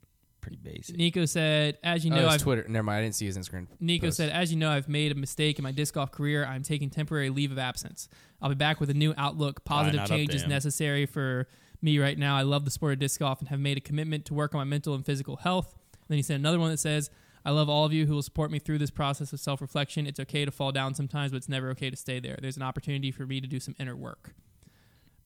pretty 0.49 0.77
basic. 0.77 0.97
Nikko 0.97 1.25
said, 1.25 1.77
"As 1.83 2.05
you 2.05 2.11
oh, 2.11 2.15
know, 2.15 2.23
his 2.23 2.35
I've 2.35 2.41
Twitter. 2.41 2.65
Never 2.67 2.83
mind. 2.83 2.99
I 2.99 3.01
didn't 3.03 3.15
see 3.15 3.25
his 3.25 3.37
Instagram. 3.37 3.67
Nikko 3.79 4.07
post. 4.07 4.17
said, 4.17 4.29
As 4.29 4.51
you 4.51 4.57
know, 4.57 4.71
I've 4.71 4.89
made 4.89 5.11
a 5.11 5.15
mistake 5.15 5.59
in 5.59 5.63
my 5.63 5.71
disc 5.71 5.93
golf 5.93 6.11
career. 6.11 6.45
I'm 6.45 6.63
taking 6.63 6.89
temporary 6.89 7.29
leave 7.29 7.51
of 7.51 7.59
absence. 7.59 8.09
I'll 8.41 8.49
be 8.49 8.55
back 8.55 8.79
with 8.79 8.89
a 8.89 8.93
new 8.93 9.13
outlook. 9.17 9.63
Positive 9.65 10.05
change 10.07 10.33
is 10.33 10.47
necessary 10.47 11.05
for 11.05 11.47
me 11.81 11.99
right 11.99 12.17
now. 12.17 12.35
I 12.35 12.41
love 12.41 12.65
the 12.65 12.71
sport 12.71 12.93
of 12.93 12.99
disc 12.99 13.19
golf 13.19 13.39
and 13.39 13.49
have 13.49 13.59
made 13.59 13.77
a 13.77 13.81
commitment 13.81 14.25
to 14.25 14.33
work 14.33 14.53
on 14.53 14.59
my 14.59 14.65
mental 14.65 14.93
and 14.95 15.05
physical 15.05 15.37
health. 15.37 15.73
And 15.73 16.07
then 16.09 16.17
he 16.17 16.23
said 16.23 16.39
another 16.39 16.59
one 16.59 16.71
that 16.71 16.79
says, 16.79 17.09
I 17.45 17.51
love 17.51 17.69
all 17.69 17.85
of 17.85 17.93
you 17.93 18.05
who 18.05 18.15
will 18.15 18.21
support 18.21 18.51
me 18.51 18.59
through 18.59 18.79
this 18.79 18.91
process 18.91 19.31
of 19.31 19.39
self 19.39 19.61
reflection. 19.61 20.07
It's 20.07 20.19
okay 20.19 20.45
to 20.45 20.51
fall 20.51 20.71
down 20.71 20.93
sometimes, 20.93 21.31
but 21.31 21.37
it's 21.37 21.49
never 21.49 21.69
okay 21.71 21.89
to 21.89 21.95
stay 21.95 22.19
there. 22.19 22.37
There's 22.41 22.57
an 22.57 22.63
opportunity 22.63 23.11
for 23.11 23.25
me 23.25 23.39
to 23.39 23.47
do 23.47 23.59
some 23.59 23.75
inner 23.79 23.95
work. 23.95 24.33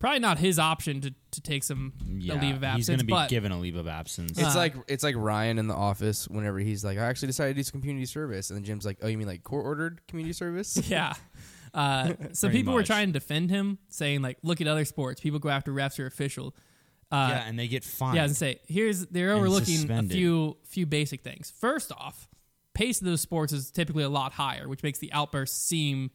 Probably 0.04 0.20
not 0.20 0.38
his 0.38 0.60
option 0.60 1.00
to, 1.00 1.14
to 1.32 1.42
take 1.42 1.64
some 1.64 1.94
yeah, 2.06 2.34
a 2.34 2.42
leave 2.42 2.56
of 2.58 2.64
absence, 2.66 2.78
he's 2.78 2.88
going 2.90 3.00
to 3.00 3.06
be 3.06 3.12
but 3.14 3.30
given 3.30 3.54
a 3.54 3.58
leave 3.60 3.78
of 3.78 3.88
absence. 3.88 4.38
It's 4.38 4.54
Uh, 4.54 4.58
like 4.58 4.76
it's 4.90 5.02
like 5.04 5.16
Ryan 5.18 5.58
in 5.60 5.68
the 5.68 5.74
office 5.76 6.28
whenever 6.28 6.60
he's 6.60 6.84
like, 6.84 6.98
I 6.98 7.06
actually 7.06 7.28
decided 7.28 7.54
to 7.54 7.60
do 7.60 7.64
some 7.64 7.80
community 7.80 8.06
service, 8.06 8.50
and 8.50 8.58
then 8.58 8.66
Jim's 8.66 8.86
like, 8.86 8.98
Oh, 9.02 9.08
you 9.08 9.18
mean 9.18 9.28
like 9.28 9.44
court 9.44 9.66
ordered 9.66 10.02
community 10.10 10.34
service? 10.34 10.78
Yeah. 10.90 11.14
Uh, 11.74 12.08
some 12.34 12.50
Pretty 12.50 12.58
people 12.60 12.74
were 12.74 12.84
trying 12.84 13.08
to 13.08 13.14
defend 13.14 13.50
him, 13.50 13.78
saying 13.90 14.22
like, 14.22 14.38
"Look 14.44 14.60
at 14.62 14.68
other 14.68 14.86
sports. 14.86 15.22
People 15.22 15.40
go 15.40 15.50
after 15.50 15.72
refs 15.72 15.98
or 16.00 16.06
official." 16.06 16.54
Uh, 17.12 17.28
yeah, 17.32 17.44
and 17.48 17.58
they 17.58 17.68
get 17.68 17.84
fined. 17.84 18.16
yeah, 18.18 18.26
and 18.26 18.36
say 18.36 18.60
here's 18.68 19.06
they're 19.08 19.30
And 19.32 19.40
overlooking 19.40 19.90
a 19.90 20.04
few 20.04 20.58
few 20.66 20.86
basic 20.86 21.22
things. 21.24 21.52
First 21.60 21.92
off, 21.92 22.28
pace 22.74 23.00
of 23.02 23.06
those 23.06 23.22
sports 23.22 23.54
is 23.54 23.72
typically 23.72 24.04
a 24.04 24.10
lot 24.10 24.34
higher, 24.34 24.68
which 24.68 24.84
makes 24.84 25.00
the 25.00 25.12
outbursts 25.14 25.58
seem 25.64 26.12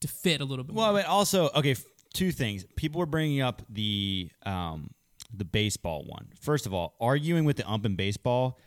to 0.00 0.08
fit 0.08 0.40
a 0.40 0.44
little 0.44 0.64
bit 0.64 0.74
Well, 0.74 0.92
more. 0.92 1.00
but 1.02 1.08
also, 1.08 1.48
okay, 1.54 1.70
f- 1.72 1.84
two 2.14 2.32
things. 2.32 2.64
People 2.76 2.98
were 3.00 3.06
bringing 3.06 3.40
up 3.40 3.62
the 3.68 4.30
um, 4.44 4.90
the 5.32 5.44
baseball 5.44 6.04
one. 6.06 6.28
First 6.40 6.66
of 6.66 6.74
all, 6.74 6.94
arguing 7.00 7.44
with 7.44 7.56
the 7.56 7.68
ump 7.68 7.86
in 7.86 7.96
baseball 7.96 8.58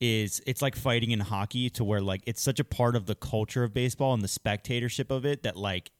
is 0.00 0.40
it's 0.46 0.62
like 0.62 0.76
fighting 0.76 1.10
in 1.10 1.20
hockey 1.20 1.68
to 1.70 1.84
where 1.84 2.00
like 2.00 2.22
it's 2.26 2.40
such 2.40 2.58
a 2.58 2.64
part 2.64 2.96
of 2.96 3.06
the 3.06 3.14
culture 3.14 3.62
of 3.62 3.74
baseball 3.74 4.14
and 4.14 4.22
the 4.22 4.28
spectatorship 4.28 5.10
of 5.10 5.26
it 5.26 5.42
that 5.42 5.56
like 5.56 5.90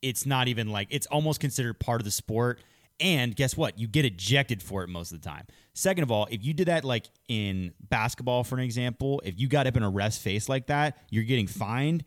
it's 0.00 0.24
not 0.24 0.48
even 0.48 0.68
like 0.70 0.88
it's 0.90 1.06
almost 1.08 1.40
considered 1.40 1.78
part 1.78 2.00
of 2.00 2.04
the 2.04 2.10
sport. 2.10 2.60
And 3.00 3.34
guess 3.34 3.56
what? 3.56 3.78
You 3.78 3.88
get 3.88 4.04
ejected 4.04 4.62
for 4.62 4.84
it 4.84 4.88
most 4.88 5.10
of 5.10 5.22
the 5.22 5.26
time. 5.26 5.46
Second 5.72 6.02
of 6.02 6.10
all, 6.10 6.28
if 6.30 6.44
you 6.44 6.52
did 6.52 6.68
that 6.68 6.84
like 6.84 7.06
in 7.28 7.72
basketball, 7.88 8.44
for 8.44 8.56
an 8.56 8.60
example, 8.60 9.22
if 9.24 9.40
you 9.40 9.48
got 9.48 9.66
up 9.66 9.76
in 9.76 9.82
a 9.82 9.88
ref's 9.88 10.18
face 10.18 10.50
like 10.50 10.66
that, 10.66 10.98
you're 11.08 11.24
getting 11.24 11.46
fined 11.46 12.04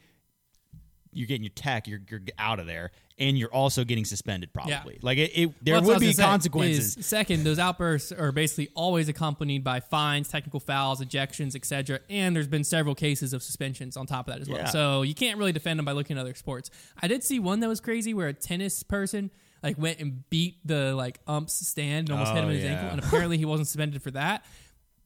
you're 1.13 1.27
getting 1.27 1.43
your 1.43 1.51
tech, 1.55 1.87
you're, 1.87 2.01
you're 2.09 2.21
out 2.37 2.59
of 2.59 2.65
there, 2.65 2.91
and 3.19 3.37
you're 3.37 3.53
also 3.53 3.83
getting 3.83 4.05
suspended 4.05 4.51
probably. 4.53 4.97
Like 5.01 5.17
it, 5.17 5.31
it 5.37 5.53
there 5.63 5.75
Well, 5.75 5.83
would 5.83 5.99
be 5.99 6.07
was 6.07 6.17
gonna 6.17 6.27
say, 6.27 6.31
consequences. 6.31 6.97
is, 6.97 7.05
second, 7.05 7.43
those 7.43 7.59
outbursts 7.59 8.11
are 8.11 8.31
basically 8.31 8.69
always 8.75 9.07
accompanied 9.09 9.63
by 9.63 9.79
fines, 9.79 10.29
technical 10.29 10.59
fouls, 10.59 11.01
ejections, 11.01 11.55
etc. 11.55 11.99
And 12.09 12.35
there's 12.35 12.47
been 12.47 12.63
several 12.63 12.95
cases 12.95 13.33
of 13.33 13.43
suspensions 13.43 13.97
on 13.97 14.05
top 14.07 14.27
of 14.27 14.33
that 14.33 14.41
as 14.41 14.49
well. 14.49 14.59
Yeah. 14.59 14.65
So 14.69 15.01
you 15.03 15.13
can't 15.13 15.37
really 15.37 15.51
defend 15.51 15.77
them 15.77 15.85
by 15.85 15.91
looking 15.91 16.17
at 16.17 16.21
other 16.21 16.33
sports. 16.35 16.69
I 17.01 17.07
did 17.07 17.23
see 17.23 17.39
one 17.39 17.59
that 17.59 17.67
was 17.69 17.79
crazy 17.79 18.13
where 18.13 18.27
a 18.27 18.33
tennis 18.33 18.81
person 18.83 19.29
like 19.61 19.77
went 19.77 19.99
and 19.99 20.27
beat 20.29 20.57
the 20.65 20.93
like 20.95 21.19
ump's 21.27 21.53
stand 21.67 22.09
and 22.09 22.17
almost 22.17 22.33
hit 22.33 22.39
him 22.43 22.45
Oh, 22.45 22.49
in 22.49 22.55
his 22.55 22.65
oh, 22.65 22.67
yeah. 22.67 22.73
ankle, 22.73 22.89
and 22.89 22.99
apparently 23.03 23.37
he 23.37 23.45
wasn't 23.45 23.67
suspended 23.67 24.01
for 24.01 24.11
that. 24.11 24.43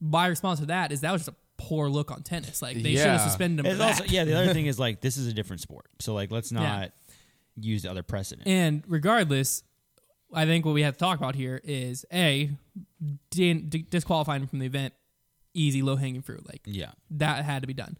My 0.00 0.26
response 0.28 0.60
to 0.60 0.66
that 0.66 0.92
is 0.92 1.02
that 1.02 1.12
was 1.12 1.26
just 1.26 1.28
a 1.28 1.34
poor 1.58 1.88
look 1.88 2.10
on 2.10 2.22
tennis. 2.22 2.62
Like 2.62 2.82
they 2.82 2.94
should 2.96 3.06
have 3.06 3.20
suspended 3.20 3.66
him. 3.66 3.70
It's 3.72 3.78
For 3.80 3.84
also 3.84 4.04
yeah. 4.06 4.24
The 4.24 4.34
other 4.38 4.52
thing 4.54 4.66
is 4.66 4.78
like 4.78 5.00
this 5.00 5.16
is 5.16 5.26
a 5.26 5.32
different 5.32 5.60
sport, 5.60 5.86
so 5.98 6.14
like 6.14 6.30
let's 6.30 6.50
not 6.52 6.90
use 7.64 7.84
other 7.86 8.02
precedent. 8.02 8.48
And 8.48 8.82
regardless, 8.86 9.62
I 10.32 10.44
think 10.44 10.64
what 10.64 10.74
we 10.74 10.82
have 10.82 10.94
to 10.94 10.98
talk 10.98 11.18
about 11.18 11.34
here 11.34 11.60
is 11.64 12.04
a 12.12 12.50
disqualifying 13.30 14.42
him 14.42 14.48
from 14.48 14.58
the 14.58 14.66
event, 14.66 14.94
easy, 15.54 15.82
low 15.82 15.96
hanging 15.96 16.22
fruit. 16.22 16.46
Like 16.46 16.62
yeah, 16.64 16.92
that 17.12 17.44
had 17.44 17.62
to 17.62 17.66
be 17.66 17.74
done. 17.74 17.96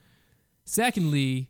Secondly, 0.65 1.49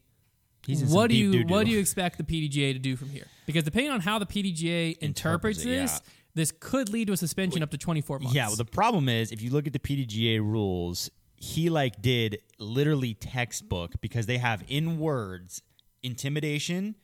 what 0.88 1.10
do 1.10 1.16
you 1.16 1.32
doo-doo. 1.32 1.52
what 1.52 1.66
do 1.66 1.72
you 1.72 1.78
expect 1.78 2.18
the 2.18 2.24
PDGA 2.24 2.72
to 2.72 2.78
do 2.78 2.96
from 2.96 3.08
here? 3.08 3.26
Because 3.46 3.64
depending 3.64 3.90
on 3.90 4.00
how 4.00 4.18
the 4.18 4.26
PDGA 4.26 4.96
interprets 4.98 5.02
Interprets 5.02 5.62
it, 5.62 5.64
this, 5.64 5.92
yeah. 5.92 6.12
this 6.34 6.52
could 6.52 6.88
lead 6.90 7.06
to 7.08 7.14
a 7.14 7.16
suspension 7.16 7.62
up 7.62 7.70
to 7.70 7.78
twenty 7.78 8.00
four 8.00 8.18
months. 8.18 8.34
yeah. 8.34 8.46
Well, 8.46 8.56
the 8.56 8.64
problem 8.64 9.08
is 9.08 9.32
if 9.32 9.42
you 9.42 9.50
look 9.50 9.66
at 9.66 9.72
the 9.72 9.78
PDGA 9.78 10.40
rules, 10.40 11.10
he 11.36 11.70
like 11.70 12.00
did 12.02 12.38
literally 12.58 13.14
textbook 13.14 13.92
because 14.00 14.26
they 14.26 14.38
have 14.38 14.62
in 14.68 14.98
words 14.98 15.62
intimidation 16.02 16.94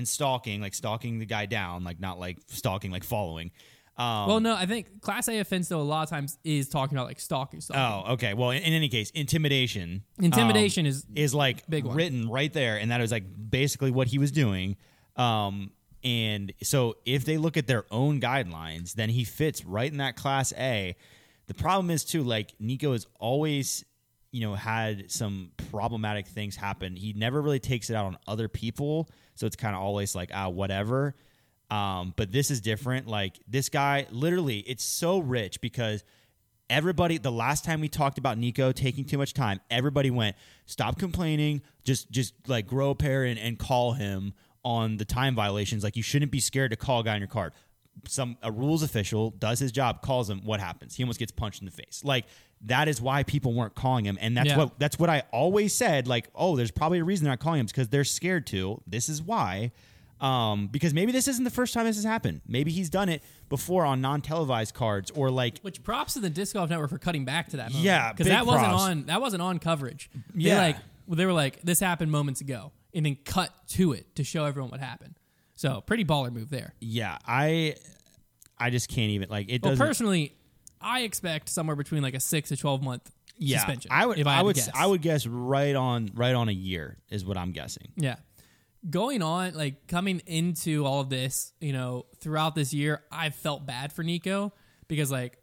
and 0.00 0.08
stalking, 0.08 0.62
like 0.62 0.72
stalking 0.72 1.18
the 1.18 1.26
guy 1.26 1.44
down, 1.44 1.84
like 1.84 2.00
not 2.00 2.18
like 2.18 2.38
stalking, 2.46 2.90
like 2.90 3.04
following. 3.04 3.50
Um, 3.98 4.28
well, 4.28 4.40
no, 4.40 4.54
I 4.54 4.64
think 4.64 5.02
Class 5.02 5.28
A 5.28 5.38
offense 5.40 5.68
though 5.68 5.80
a 5.80 5.82
lot 5.82 6.04
of 6.04 6.08
times 6.08 6.38
is 6.42 6.70
talking 6.70 6.96
about 6.96 7.06
like 7.06 7.20
stalking. 7.20 7.60
stalking. 7.60 8.08
Oh, 8.08 8.14
okay. 8.14 8.32
Well, 8.32 8.48
in, 8.48 8.62
in 8.62 8.72
any 8.72 8.88
case, 8.88 9.10
intimidation. 9.10 10.04
Intimidation 10.18 10.86
is 10.86 11.04
is 11.14 11.34
like 11.34 11.68
big 11.68 11.84
one. 11.84 11.94
written 11.94 12.30
right 12.30 12.50
there, 12.50 12.78
and 12.78 12.90
that 12.90 13.02
is 13.02 13.12
like 13.12 13.24
basically 13.50 13.90
what 13.90 14.08
he 14.08 14.16
was 14.16 14.32
doing. 14.32 14.76
Um, 15.16 15.72
and 16.02 16.50
so 16.62 16.96
if 17.04 17.26
they 17.26 17.36
look 17.36 17.58
at 17.58 17.66
their 17.66 17.84
own 17.90 18.22
guidelines, 18.22 18.94
then 18.94 19.10
he 19.10 19.24
fits 19.24 19.66
right 19.66 19.90
in 19.90 19.98
that 19.98 20.16
class 20.16 20.54
A. 20.56 20.96
The 21.48 21.54
problem 21.54 21.90
is 21.90 22.04
too, 22.04 22.22
like 22.22 22.54
Nikko 22.58 22.94
is 22.94 23.06
always, 23.18 23.84
you 24.32 24.42
know, 24.42 24.54
had 24.54 25.10
some 25.10 25.50
problematic 25.70 26.26
things 26.26 26.56
happen. 26.56 26.96
He 26.96 27.12
never 27.12 27.40
really 27.40 27.58
takes 27.58 27.90
it 27.90 27.96
out 27.96 28.06
on 28.06 28.16
other 28.26 28.48
people, 28.48 29.08
so 29.34 29.46
it's 29.46 29.56
kind 29.56 29.74
of 29.74 29.82
always 29.82 30.14
like 30.14 30.30
ah 30.34 30.48
whatever. 30.48 31.14
Um, 31.70 32.14
but 32.16 32.32
this 32.32 32.50
is 32.50 32.60
different. 32.60 33.06
Like 33.06 33.38
this 33.46 33.68
guy, 33.68 34.06
literally, 34.10 34.58
it's 34.58 34.84
so 34.84 35.18
rich 35.18 35.60
because 35.60 36.04
everybody 36.68 37.18
the 37.18 37.32
last 37.32 37.64
time 37.64 37.80
we 37.80 37.88
talked 37.88 38.18
about 38.18 38.38
Nikko 38.38 38.72
taking 38.72 39.04
too 39.04 39.18
much 39.18 39.34
time, 39.34 39.60
everybody 39.70 40.10
went, 40.10 40.36
stop 40.66 40.98
complaining, 40.98 41.62
just 41.84 42.10
just 42.10 42.34
like 42.48 42.66
grow 42.66 42.90
a 42.90 42.94
pair 42.94 43.24
and, 43.24 43.38
and 43.38 43.58
call 43.58 43.92
him 43.92 44.32
on 44.64 44.96
the 44.96 45.04
time 45.04 45.34
violations. 45.34 45.82
Like 45.82 45.96
you 45.96 46.02
shouldn't 46.02 46.32
be 46.32 46.40
scared 46.40 46.70
to 46.70 46.76
call 46.76 47.00
a 47.00 47.04
guy 47.04 47.14
on 47.14 47.20
your 47.20 47.28
card. 47.28 47.52
Some 48.06 48.38
a 48.42 48.50
rules 48.50 48.82
official 48.82 49.30
does 49.30 49.58
his 49.58 49.72
job, 49.72 50.00
calls 50.00 50.30
him, 50.30 50.42
what 50.44 50.60
happens? 50.60 50.94
He 50.94 51.02
almost 51.02 51.18
gets 51.18 51.32
punched 51.32 51.60
in 51.60 51.66
the 51.66 51.72
face. 51.72 52.02
Like 52.04 52.26
that 52.66 52.88
is 52.88 53.00
why 53.00 53.22
people 53.22 53.54
weren't 53.54 53.74
calling 53.74 54.04
him. 54.04 54.18
And 54.20 54.36
that's 54.36 54.48
Yeah. 54.50 54.58
what 54.58 54.78
that's 54.78 54.98
what 54.98 55.08
I 55.10 55.22
always 55.32 55.74
said. 55.74 56.06
Like, 56.06 56.28
oh, 56.34 56.56
there's 56.56 56.70
probably 56.70 56.98
a 56.98 57.04
reason 57.04 57.24
they're 57.24 57.32
not 57.32 57.40
calling 57.40 57.60
him 57.60 57.66
because 57.66 57.88
they're 57.88 58.04
scared 58.04 58.46
to. 58.48 58.82
This 58.86 59.08
is 59.08 59.22
why. 59.22 59.72
Um, 60.20 60.66
because 60.66 60.92
maybe 60.92 61.12
this 61.12 61.26
isn't 61.28 61.44
the 61.44 61.50
first 61.50 61.72
time 61.72 61.86
this 61.86 61.96
has 61.96 62.04
happened. 62.04 62.42
Maybe 62.46 62.70
he's 62.70 62.90
done 62.90 63.08
it 63.08 63.22
before 63.48 63.86
on 63.86 64.02
non-televised 64.02 64.74
cards 64.74 65.10
or 65.12 65.30
like 65.30 65.60
Which 65.60 65.82
props 65.82 66.12
to 66.12 66.20
the 66.20 66.28
disc 66.28 66.52
golf 66.52 66.68
network 66.68 66.90
for 66.90 66.98
cutting 66.98 67.24
back 67.24 67.48
to 67.50 67.56
that. 67.56 67.70
Moment. 67.70 67.84
Yeah, 67.86 68.12
because 68.12 68.26
that 68.26 68.44
wasn't 68.44 68.72
on. 68.72 69.06
That 69.06 69.22
wasn't 69.22 69.40
on 69.40 69.58
coverage. 69.58 70.10
They 70.34 70.48
Yeah. 70.50 70.58
like 70.58 70.76
they 71.08 71.24
were 71.24 71.32
like 71.32 71.62
this 71.62 71.80
happened 71.80 72.12
moments 72.12 72.42
ago, 72.42 72.72
and 72.92 73.06
then 73.06 73.16
cut 73.24 73.50
to 73.68 73.92
it 73.92 74.14
to 74.16 74.22
show 74.24 74.44
everyone 74.44 74.70
what 74.70 74.80
happened. 74.80 75.14
So 75.54 75.80
pretty 75.80 76.04
baller 76.04 76.30
move 76.30 76.50
there. 76.50 76.74
Yeah, 76.80 77.16
I 77.26 77.76
I 78.58 78.68
just 78.68 78.90
can't 78.90 79.10
even 79.12 79.30
like 79.30 79.48
it 79.48 79.62
Well, 79.62 79.74
personally, 79.76 80.34
I 80.80 81.00
expect 81.00 81.48
somewhere 81.48 81.76
between 81.76 82.02
like 82.02 82.14
a 82.14 82.20
six 82.20 82.48
to 82.50 82.56
twelve 82.56 82.82
month 82.82 83.10
yeah, 83.40 83.58
suspension. 83.58 83.90
I 83.92 84.06
would 84.06 84.18
if 84.18 84.26
I, 84.26 84.38
I, 84.38 84.42
would 84.42 84.56
guess. 84.56 84.68
I 84.74 84.86
would 84.86 85.02
guess 85.02 85.26
right 85.26 85.74
on 85.74 86.10
right 86.14 86.34
on 86.34 86.48
a 86.48 86.52
year 86.52 86.98
is 87.10 87.24
what 87.24 87.36
I'm 87.36 87.52
guessing. 87.52 87.88
Yeah. 87.96 88.16
Going 88.88 89.22
on, 89.22 89.54
like 89.54 89.86
coming 89.88 90.22
into 90.26 90.86
all 90.86 91.00
of 91.00 91.10
this, 91.10 91.52
you 91.60 91.72
know, 91.72 92.06
throughout 92.18 92.54
this 92.54 92.72
year, 92.72 93.02
I've 93.10 93.34
felt 93.34 93.66
bad 93.66 93.92
for 93.92 94.02
Nikko 94.02 94.52
because, 94.88 95.10
like, 95.10 95.38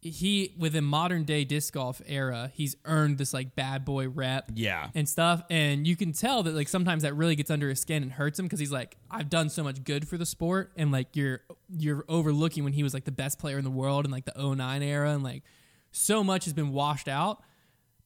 he 0.00 0.54
within 0.56 0.84
modern 0.84 1.24
day 1.24 1.44
disc 1.44 1.74
golf 1.74 2.00
era, 2.06 2.52
he's 2.54 2.76
earned 2.84 3.18
this 3.18 3.34
like 3.34 3.56
bad 3.56 3.84
boy 3.84 4.08
rep 4.08 4.52
Yeah. 4.54 4.90
and 4.94 5.08
stuff. 5.08 5.42
And 5.50 5.86
you 5.88 5.96
can 5.96 6.12
tell 6.12 6.44
that 6.44 6.54
like 6.54 6.68
sometimes 6.68 7.02
that 7.02 7.14
really 7.14 7.34
gets 7.34 7.50
under 7.50 7.68
his 7.68 7.80
skin 7.80 8.02
and 8.04 8.12
hurts 8.12 8.38
him 8.38 8.46
because 8.46 8.60
he's 8.60 8.70
like, 8.70 8.96
I've 9.10 9.28
done 9.28 9.48
so 9.48 9.64
much 9.64 9.82
good 9.82 10.06
for 10.06 10.16
the 10.16 10.26
sport, 10.26 10.72
and 10.76 10.92
like 10.92 11.16
you're 11.16 11.40
you're 11.68 12.04
overlooking 12.08 12.62
when 12.64 12.72
he 12.74 12.82
was 12.84 12.94
like 12.94 13.04
the 13.06 13.12
best 13.12 13.38
player 13.40 13.58
in 13.58 13.64
the 13.64 13.70
world 13.70 14.04
in 14.04 14.10
like 14.12 14.24
the 14.24 14.32
09 14.54 14.82
era, 14.82 15.10
and 15.10 15.24
like 15.24 15.42
so 15.90 16.22
much 16.22 16.44
has 16.44 16.52
been 16.54 16.72
washed 16.72 17.08
out. 17.08 17.42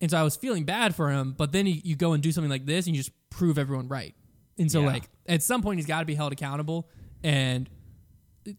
And 0.01 0.11
so 0.11 0.17
I 0.19 0.23
was 0.23 0.35
feeling 0.35 0.65
bad 0.65 0.95
for 0.97 1.11
him, 1.11 1.35
but 1.37 1.53
then 1.53 1.67
you, 1.67 1.81
you 1.85 1.95
go 1.95 2.13
and 2.13 2.23
do 2.23 2.33
something 2.33 2.51
like 2.51 2.67
this 2.67 2.87
and 2.87 2.97
you 2.97 3.01
just 3.03 3.13
prove 3.31 3.57
everyone 3.59 3.87
right. 3.89 4.15
And 4.59 4.71
so 4.73 4.81
Yeah. 4.81 4.87
like 4.87 5.05
at 5.27 5.43
some 5.43 5.63
point 5.63 5.79
he's 5.79 5.87
got 5.87 6.01
to 6.01 6.07
be 6.07 6.15
held 6.15 6.33
accountable. 6.33 6.89
And 7.23 7.69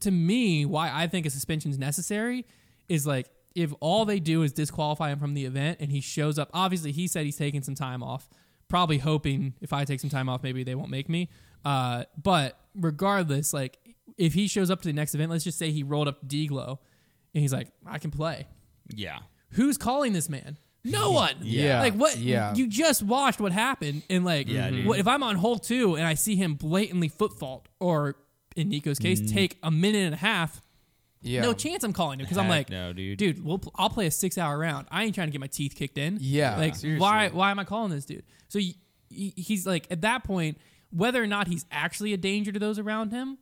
to 0.02 0.12
me, 0.12 0.66
why 0.66 0.90
I 0.94 1.08
think 1.08 1.26
a 1.26 1.30
suspension 1.30 1.70
is 1.72 1.78
necessary 1.78 2.46
is 2.90 3.06
like 3.08 3.28
if 3.56 3.74
all 3.80 4.06
they 4.06 4.20
do 4.20 4.42
is 4.44 4.52
disqualify 4.52 5.12
him 5.12 5.20
from 5.20 5.34
the 5.34 5.46
event 5.46 5.78
and 5.80 5.92
he 5.92 6.02
shows 6.02 6.40
up. 6.40 6.50
Obviously, 6.54 6.92
he 6.92 7.08
said 7.08 7.26
he's 7.26 7.38
taking 7.38 7.62
some 7.64 7.76
time 7.76 8.02
off, 8.02 8.30
probably 8.68 8.98
hoping 8.98 9.54
if 9.62 9.72
I 9.74 9.86
take 9.86 10.00
some 10.00 10.10
time 10.10 10.28
off, 10.30 10.42
maybe 10.44 10.64
they 10.64 10.76
won't 10.76 10.90
make 10.90 11.08
me. 11.10 11.30
Uh, 11.64 12.04
but 12.22 12.58
regardless, 12.76 13.54
like 13.54 13.78
if 14.18 14.34
he 14.34 14.48
shows 14.48 14.70
up 14.72 14.82
to 14.82 14.88
the 14.88 14.94
next 14.94 15.14
event, 15.16 15.32
let's 15.32 15.44
just 15.44 15.58
say 15.58 15.72
he 15.72 15.84
rolled 15.84 16.08
up 16.08 16.20
to 16.22 16.26
Deglow 16.26 16.80
and 17.34 17.42
he's 17.42 17.54
like, 17.54 17.70
I 17.86 18.00
can 18.00 18.12
play. 18.12 18.48
Yeah. 18.94 19.20
Who's 19.52 19.78
calling 19.78 20.14
this 20.14 20.30
man? 20.30 20.58
No 20.84 21.12
one. 21.12 21.36
Yeah. 21.42 21.80
Like 21.82 21.94
what? 21.94 22.18
Yeah. 22.18 22.54
You 22.56 22.68
just 22.68 23.04
watched 23.04 23.40
what 23.40 23.52
happened, 23.54 24.04
and 24.10 24.26
like, 24.26 24.50
Yeah, 24.50 24.70
dude. 24.70 24.86
what 24.86 25.00
if 25.00 25.08
I'm 25.08 25.24
on 25.24 25.36
hole 25.38 25.58
two 25.58 25.96
and 25.96 26.06
I 26.06 26.16
see 26.16 26.36
him 26.36 26.56
blatantly 26.56 27.08
foot 27.08 27.40
fault, 27.40 27.68
or 27.80 28.16
in 28.58 28.70
Nikko's 28.70 29.00
case, 29.00 29.32
take 29.32 29.58
a 29.64 29.72
minute 29.72 30.00
and 30.06 30.14
a 30.14 30.18
half? 30.18 30.62
Yeah. 31.24 31.42
No 31.42 31.54
chance 31.54 31.84
I'm 31.84 31.94
calling 31.94 32.20
him 32.20 32.26
because 32.26 32.38
I'm 32.38 32.46
Heck 32.46 32.52
like, 32.52 32.70
no, 32.70 32.94
dude. 32.94 33.18
dude, 33.18 33.44
we'll, 33.46 33.58
pl- 33.60 33.72
I'll 33.76 33.90
play 33.90 34.06
a 34.08 34.12
six 34.12 34.38
hour 34.38 34.58
round. 34.58 34.88
I 34.92 35.04
ain't 35.04 35.16
trying 35.16 35.28
to 35.28 35.32
get 35.32 35.42
my 35.42 35.48
teeth 35.48 35.74
kicked 35.76 35.98
in. 35.98 36.18
Yeah, 36.20 36.58
like 36.58 36.76
seriously. 36.76 37.02
why? 37.02 37.30
Why 37.30 37.50
am 37.52 37.60
I 37.60 37.64
calling 37.64 37.92
this 37.92 38.06
dude? 38.06 38.24
So 38.50 38.60
y- 38.60 38.76
y- 39.10 39.34
he's 39.36 39.66
like 39.66 39.88
at 39.90 40.02
that 40.02 40.24
point, 40.24 40.58
whether 40.92 41.22
or 41.24 41.28
not 41.28 41.48
he's 41.48 41.66
actually 41.72 42.14
a 42.14 42.18
danger 42.18 42.52
to 42.52 42.60
those 42.60 42.78
around 42.78 43.12
him, 43.12 43.38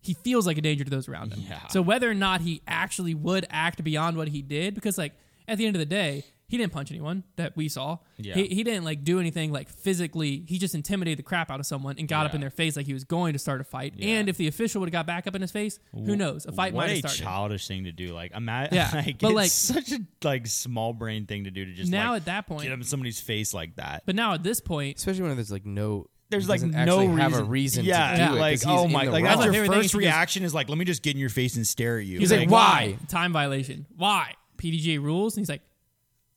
he 0.00 0.14
feels 0.14 0.46
like 0.46 0.58
a 0.58 0.62
danger 0.62 0.84
to 0.84 0.90
those 0.90 1.08
around 1.08 1.32
him. 1.32 1.44
Yeah. 1.48 1.66
So 1.68 1.80
whether 1.82 2.10
or 2.10 2.14
not 2.14 2.40
he 2.40 2.60
actually 2.66 3.14
would 3.14 3.46
act 3.50 3.84
beyond 3.84 4.16
what 4.16 4.28
he 4.28 4.42
did, 4.42 4.74
because 4.74 4.98
like 4.98 5.12
at 5.46 5.58
the 5.58 5.66
end 5.66 5.76
of 5.76 5.80
the 5.80 5.86
day, 5.86 6.24
he 6.52 6.58
didn't 6.58 6.70
punch 6.74 6.90
anyone 6.90 7.24
that 7.36 7.56
we 7.56 7.66
saw. 7.66 7.96
Yeah. 8.18 8.34
He, 8.34 8.46
he 8.48 8.62
didn't 8.62 8.84
like 8.84 9.04
do 9.04 9.18
anything 9.18 9.50
like 9.52 9.70
physically. 9.70 10.44
He 10.46 10.58
just 10.58 10.74
intimidated 10.74 11.18
the 11.18 11.22
crap 11.22 11.50
out 11.50 11.60
of 11.60 11.64
someone 11.66 11.96
and 11.98 12.06
got 12.06 12.26
up 12.26 12.34
in 12.34 12.42
their 12.42 12.50
face 12.50 12.76
like 12.76 12.84
he 12.84 12.92
was 12.92 13.04
going 13.04 13.32
to 13.32 13.38
start 13.38 13.62
a 13.62 13.64
fight. 13.64 13.94
Yeah. 13.96 14.16
And 14.18 14.28
if 14.28 14.36
the 14.36 14.48
official 14.48 14.80
would 14.80 14.88
have 14.88 14.92
got 14.92 15.06
back 15.06 15.26
up 15.26 15.34
in 15.34 15.40
his 15.40 15.50
face, 15.50 15.78
who 15.94 16.14
knows? 16.14 16.44
A 16.44 16.52
fight 16.52 16.74
might 16.74 16.86
a 16.86 16.88
have 16.90 16.98
started. 16.98 17.22
childish 17.22 17.66
thing 17.66 17.84
to 17.84 17.92
do. 17.92 18.12
Like, 18.12 18.32
imagine, 18.36 18.74
Yeah, 18.74 18.90
like, 18.94 19.18
but, 19.18 19.28
it's 19.30 19.34
like- 19.34 19.50
such 19.86 19.92
a 19.92 20.00
like 20.28 20.46
small 20.46 20.92
brain 20.92 21.24
thing 21.24 21.44
to 21.44 21.50
do 21.50 21.64
to 21.64 21.72
just 21.72 21.90
Now 21.90 22.10
like, 22.10 22.20
at 22.20 22.24
that 22.26 22.46
point- 22.46 22.64
get 22.64 22.72
up 22.72 22.78
in 22.78 22.84
somebody's 22.84 23.18
face 23.20 23.54
like 23.54 23.76
that. 23.76 24.02
But 24.04 24.14
now 24.14 24.34
at 24.34 24.42
this 24.42 24.60
point, 24.60 24.98
Especially 24.98 25.22
when 25.22 25.34
there's 25.36 25.50
like 25.50 25.64
no. 25.64 26.06
There's 26.28 26.48
like 26.48 26.62
no 26.62 26.98
reason. 27.00 27.16
have 27.18 27.34
a 27.34 27.44
reason 27.44 27.84
yeah, 27.84 28.10
to 28.12 28.16
do 28.16 28.22
it. 28.22 28.26
'cause 28.28 28.64
like 28.66 28.78
oh 28.78 28.88
my, 28.88 29.04
the 29.04 29.10
like 29.10 29.22
wrong. 29.22 29.28
that's 29.28 29.38
my 29.38 29.44
your 29.44 29.52
favorite 29.54 29.68
thing 29.74 29.82
first 29.82 29.94
reaction 29.94 30.44
is 30.44 30.54
like, 30.54 30.68
let 30.70 30.78
me 30.78 30.84
just 30.86 31.02
get 31.02 31.10
in 31.14 31.20
your 31.20 31.28
face 31.28 31.56
and 31.56 31.66
stare 31.66 31.98
at 31.98 32.06
you. 32.06 32.18
he's 32.18 32.32
like, 32.32 32.48
"Why 32.50 32.96
time 33.08 33.32
violation? 33.34 33.84
Why 33.96 34.32
PDGA 34.56 34.98
rules?" 34.98 35.36
And 35.36 35.42
he's 35.42 35.50
like, 35.50 35.60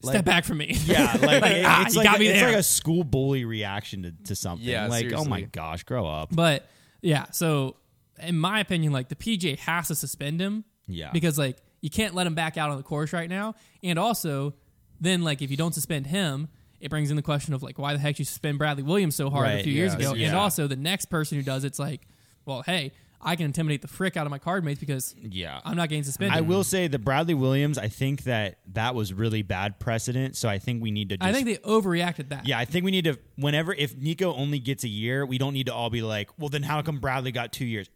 "Step 0.04 0.16
Like- 0.16 0.26
back 0.26 0.46
from 0.46 0.58
me." 0.60 0.76
Yeah, 0.86 1.04
like, 1.22 1.44
it- 1.44 1.66
ah, 1.66 1.84
it's 1.86 1.96
like 1.96 2.06
got 2.06 2.20
me 2.20 2.28
it's 2.28 2.42
like 2.42 2.56
a 2.56 2.64
school 2.64 3.04
bully 3.04 3.46
reaction 3.46 4.04
to, 4.04 4.12
to 4.26 4.36
something. 4.36 4.68
Yeah, 4.68 4.88
like 4.88 5.12
oh 5.14 5.26
my 5.26 5.42
gosh, 5.42 5.84
grow 5.84 6.06
up. 6.08 6.30
But 6.36 6.68
yeah, 7.02 7.26
so 7.32 7.76
in 8.22 8.38
my 8.38 8.60
opinion, 8.60 8.92
like 8.94 9.10
the 9.10 9.16
PJ 9.16 9.60
has 9.60 9.88
to 9.90 9.96
suspend 9.96 10.40
him. 10.42 10.64
Yeah. 10.88 11.12
Because 11.12 11.38
like 11.38 11.58
you 11.82 11.90
can't 11.90 12.14
let 12.16 12.26
him 12.28 12.36
back 12.36 12.58
out 12.58 12.70
on 12.72 12.78
the 12.78 12.84
course 12.84 13.12
right 13.14 13.30
now. 13.30 13.56
And 13.84 14.00
also, 14.00 14.54
then 15.02 15.22
like 15.24 15.42
if 15.42 15.52
you 15.52 15.58
don't 15.58 15.74
suspend 15.74 16.08
him, 16.08 16.48
it 16.80 16.90
brings 16.90 17.10
in 17.10 17.16
the 17.16 17.22
question 17.22 17.54
of 17.54 17.62
like 17.64 17.78
why 17.80 17.94
the 17.94 18.00
heck 18.00 18.20
you 18.20 18.26
suspend 18.26 18.58
Bradley 18.58 18.84
Williams 18.84 19.16
so 19.16 19.30
hard 19.30 19.48
a 19.48 19.54
Right, 19.56 19.64
few 19.64 19.74
years 19.74 19.94
ago. 19.94 20.14
yeah. 20.14 20.28
And 20.28 20.36
also 20.38 20.68
the 20.68 20.76
next 20.76 21.06
person 21.08 21.38
who 21.38 21.44
does 21.44 21.64
it's 21.64 21.80
like, 21.80 22.02
well, 22.46 22.62
hey, 22.64 22.92
I 23.26 23.36
can 23.36 23.46
intimidate 23.48 23.82
the 23.82 23.88
frick 23.88 24.16
out 24.16 24.28
of 24.28 24.32
my 24.32 24.38
card 24.38 24.64
mates 24.64 24.80
because 24.80 25.16
Yeah. 25.22 25.60
I'm 25.66 25.76
not 25.76 25.90
getting 25.90 26.04
suspended. 26.04 26.38
I 26.38 26.42
will 26.42 26.64
say 26.64 26.88
the 26.88 27.00
Bradley 27.00 27.34
Williams. 27.34 27.78
I 27.78 27.88
think 27.88 28.24
that 28.26 28.60
that 28.74 28.94
was 28.94 29.12
really 29.14 29.42
bad 29.42 29.80
precedent. 29.80 30.38
So 30.38 30.48
I 30.48 30.60
think 30.60 30.82
we 30.84 30.92
need 30.92 31.10
to. 31.10 31.18
Just, 31.18 31.28
I 31.28 31.34
think 31.34 31.46
they 31.48 31.58
overreacted 31.58 32.30
that. 32.30 32.48
Yeah, 32.48 32.60
I 32.60 32.66
think 32.66 32.86
we 32.86 32.92
need 32.92 33.06
to. 33.06 33.18
Whenever 33.36 33.74
if 33.74 33.98
Nikko 33.98 34.34
only 34.36 34.60
gets 34.60 34.84
a 34.84 34.88
year, 34.90 35.26
we 35.26 35.38
don't 35.40 35.54
need 35.54 35.66
to 35.66 35.74
all 35.74 35.90
be 35.90 36.02
like, 36.04 36.30
well, 36.38 36.50
then 36.50 36.62
how 36.64 36.82
come 36.84 37.00
Bradley 37.00 37.32
got 37.32 37.52
two 37.52 37.66
years? 37.66 37.90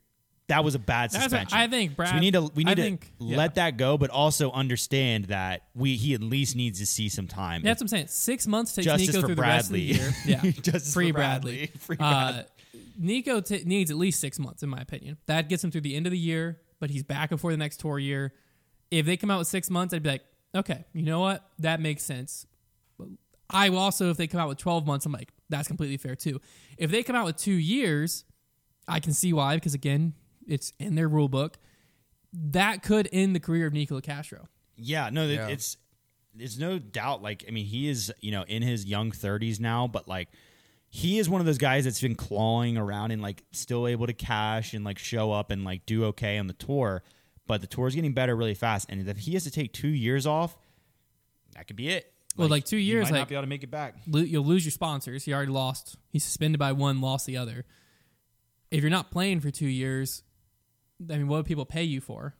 That 0.48 0.64
was 0.64 0.74
a 0.74 0.80
bad 0.80 1.12
That's 1.12 1.26
suspension. 1.26 1.56
I 1.56 1.68
think 1.68 1.92
So 1.96 2.12
we 2.16 2.20
need 2.20 2.34
to 2.34 2.42
we 2.56 2.66
I 2.66 2.70
need 2.70 2.76
to 2.78 2.82
think- 2.82 3.14
yeah. 3.20 3.38
let 3.38 3.54
that 3.56 3.78
go, 3.78 4.00
but 4.00 4.10
also 4.10 4.52
understand 4.52 5.26
that 5.26 5.62
we 5.76 5.96
he 5.96 6.16
at 6.16 6.22
least 6.24 6.56
needs 6.56 6.80
to 6.80 6.88
see 6.88 7.08
some 7.08 7.28
time. 7.28 7.62
That's 7.62 7.80
what 7.80 7.84
I'm 7.84 7.88
saying. 7.90 8.08
Six 8.08 8.48
months 8.48 8.74
takes 8.74 8.86
Justice 8.86 9.08
Nikko 9.10 9.22
for 9.22 9.28
through 9.28 9.36
the 9.36 9.42
rest 9.44 9.68
of 9.70 9.74
the 9.76 9.94
Bradley. 9.94 10.04
year. 10.26 10.42
Yeah, 10.44 10.52
Justice 10.60 10.92
free 10.92 11.12
Bradley. 11.12 11.68
Bradley. 11.68 11.72
Free 11.82 11.98
Uh, 12.00 12.32
Bradley. 12.32 12.44
Nikko 12.98 13.42
t- 13.42 13.64
needs 13.66 13.92
at 13.92 13.98
least 13.98 14.20
six 14.20 14.40
months, 14.40 14.64
in 14.64 14.70
my 14.70 14.80
opinion. 14.80 15.18
That 15.28 15.50
gets 15.50 15.64
him 15.64 15.72
through 15.72 15.82
the 15.82 15.96
end 15.96 16.06
of 16.08 16.12
the 16.12 16.18
year, 16.18 16.60
but 16.80 16.90
he's 16.90 17.04
back 17.04 17.30
before 17.30 17.52
the 17.52 17.58
next 17.58 17.78
tour 17.80 18.00
year. 18.00 18.34
If 18.92 19.06
they 19.06 19.18
come 19.18 19.30
out 19.32 19.40
with 19.40 19.48
six 19.48 19.70
months, 19.70 19.94
I'd 19.94 20.04
be 20.04 20.10
like, 20.10 20.24
okay, 20.56 20.86
you 20.94 21.04
know 21.04 21.20
what? 21.20 21.48
That 21.60 21.80
makes 21.80 22.04
sense. 22.04 22.46
I 23.50 23.70
will 23.70 23.80
also, 23.80 24.10
if 24.12 24.18
they 24.18 24.28
come 24.28 24.40
out 24.40 24.48
with 24.50 24.58
12 24.60 24.86
months, 24.86 25.06
I'm 25.06 25.12
like, 25.12 25.30
that's 25.50 25.68
completely 25.68 25.98
fair 25.98 26.16
too. 26.16 26.40
If 26.78 26.92
they 26.92 27.02
come 27.04 27.16
out 27.16 27.26
with 27.26 27.38
two 27.38 27.54
years, 27.54 28.24
I 28.88 29.00
can 29.00 29.14
see 29.14 29.34
why, 29.34 29.56
because 29.56 29.74
again, 29.74 30.14
it's 30.48 30.72
in 30.80 30.96
their 30.96 31.08
rule 31.08 31.30
book. 31.30 31.58
That 32.34 32.84
could 32.84 33.10
end 33.12 33.36
the 33.36 33.40
career 33.40 33.66
of 33.68 33.74
Nikko 33.74 34.00
Locastro. 34.00 34.46
Yeah, 34.76 35.10
no, 35.12 35.26
Yeah. 35.26 35.48
it's 35.48 35.78
there's 36.36 36.60
no 36.60 36.78
doubt. 36.78 37.24
Like, 37.24 37.44
I 37.48 37.52
mean, 37.52 37.66
he 37.66 37.90
is 37.90 38.14
you 38.22 38.32
know 38.32 38.44
in 38.48 38.62
his 38.62 38.86
young 38.86 39.12
30s 39.12 39.60
now, 39.60 39.88
but 39.88 40.08
like 40.08 40.30
he 40.90 41.20
is 41.20 41.30
one 41.30 41.40
of 41.40 41.46
those 41.46 41.58
guys 41.60 41.86
that's 41.86 42.02
been 42.02 42.16
clawing 42.16 42.78
around 42.78 43.12
and 43.12 43.22
like 43.22 43.44
still 43.52 43.88
able 43.88 44.08
to 44.08 44.14
cash 44.14 44.74
and 44.74 44.84
like 44.84 44.98
show 44.98 45.32
up 45.32 45.52
and 45.52 45.64
like 45.64 45.86
do 45.86 46.06
okay 46.06 46.38
on 46.38 46.48
the 46.48 46.54
tour. 46.54 47.04
But 47.48 47.62
the 47.62 47.68
tour 47.68 47.88
is 47.88 47.96
getting 47.96 48.14
better 48.14 48.36
really 48.36 48.54
fast, 48.54 48.88
and 48.90 49.08
if 49.08 49.18
he 49.18 49.34
has 49.34 49.44
to 49.46 49.52
take 49.52 49.74
two 49.74 49.88
years 49.88 50.28
off, 50.28 50.56
that 51.56 51.66
could 51.68 51.76
be 51.76 51.90
it. 51.90 52.14
Well, 52.38 52.48
like, 52.48 52.64
two 52.66 52.78
years, 52.78 53.06
might 53.06 53.12
like- 53.14 53.22
not 53.22 53.28
be 53.30 53.36
able 53.36 53.44
to 53.44 53.48
make 53.50 53.64
it 53.64 53.72
back. 53.72 53.96
lo- 54.08 54.22
you'll 54.22 54.46
lose 54.46 54.64
your 54.64 54.72
sponsors. 54.72 55.26
He 55.26 55.34
already 55.34 55.52
lost. 55.52 55.98
He's 56.10 56.24
suspended 56.24 56.60
by 56.60 56.72
one, 56.74 57.02
lost 57.02 57.26
the 57.26 57.38
other. 57.38 57.66
If 58.72 58.82
you're 58.82 58.92
not 58.92 59.10
playing 59.12 59.40
for 59.40 59.50
two 59.50 59.68
years, 59.68 60.22
I 61.10 61.18
mean, 61.18 61.28
what 61.28 61.38
would 61.38 61.46
people 61.48 61.66
pay 61.66 61.84
you 61.84 62.02
for? 62.02 62.36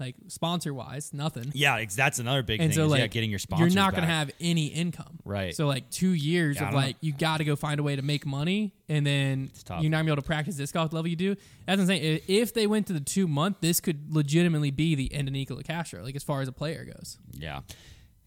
Like 0.00 0.16
sponsor 0.28 0.72
wise, 0.74 1.12
nothing. 1.12 1.52
Yeah, 1.54 1.76
ex- 1.76 1.94
that's 1.94 2.18
another 2.18 2.42
big 2.42 2.60
And 2.60 2.70
thing. 2.70 2.76
so, 2.76 2.86
is, 2.86 2.90
like, 2.90 3.00
yeah, 3.00 3.06
getting 3.08 3.30
your 3.30 3.38
sponsors. 3.38 3.74
you're 3.74 3.82
not 3.82 3.92
going 3.92 4.02
to 4.04 4.08
have 4.12 4.30
any 4.40 4.66
income. 4.66 5.18
Right. 5.24 5.54
So, 5.54 5.66
like 5.66 5.90
two 5.90 6.12
years 6.12 6.56
Yeah, 6.56 6.68
of 6.68 6.74
like 6.74 6.96
you 7.00 7.12
got 7.12 7.36
to 7.38 7.44
go 7.44 7.54
find 7.54 7.78
a 7.78 7.82
way 7.82 7.94
to 7.96 8.02
make 8.02 8.24
money, 8.26 8.72
and 8.88 9.06
then 9.06 9.50
you're 9.68 9.90
not 9.90 9.98
gonna 9.98 10.04
be 10.04 10.10
able 10.12 10.22
to 10.22 10.26
practice 10.26 10.56
disc 10.56 10.72
golf 10.74 10.92
level 10.92 11.08
you 11.08 11.16
do. 11.16 11.34
That's 11.66 11.78
what 11.78 11.80
I'm 11.80 11.86
saying. 11.86 12.20
If- 12.26 12.54
they 12.54 12.66
went 12.66 12.86
to 12.88 12.92
the 12.94 13.00
two 13.00 13.28
month, 13.28 13.58
this 13.60 13.78
could 13.80 14.12
legitimately 14.14 14.70
be 14.72 14.94
the 14.94 15.12
end 15.14 15.28
of 15.28 15.32
Nikko 15.34 15.56
Locastro, 15.60 16.02
like 16.02 16.16
as 16.16 16.22
far 16.24 16.40
as 16.40 16.48
a 16.48 16.52
player 16.52 16.84
goes. 16.84 17.18
Yeah, 17.32 17.60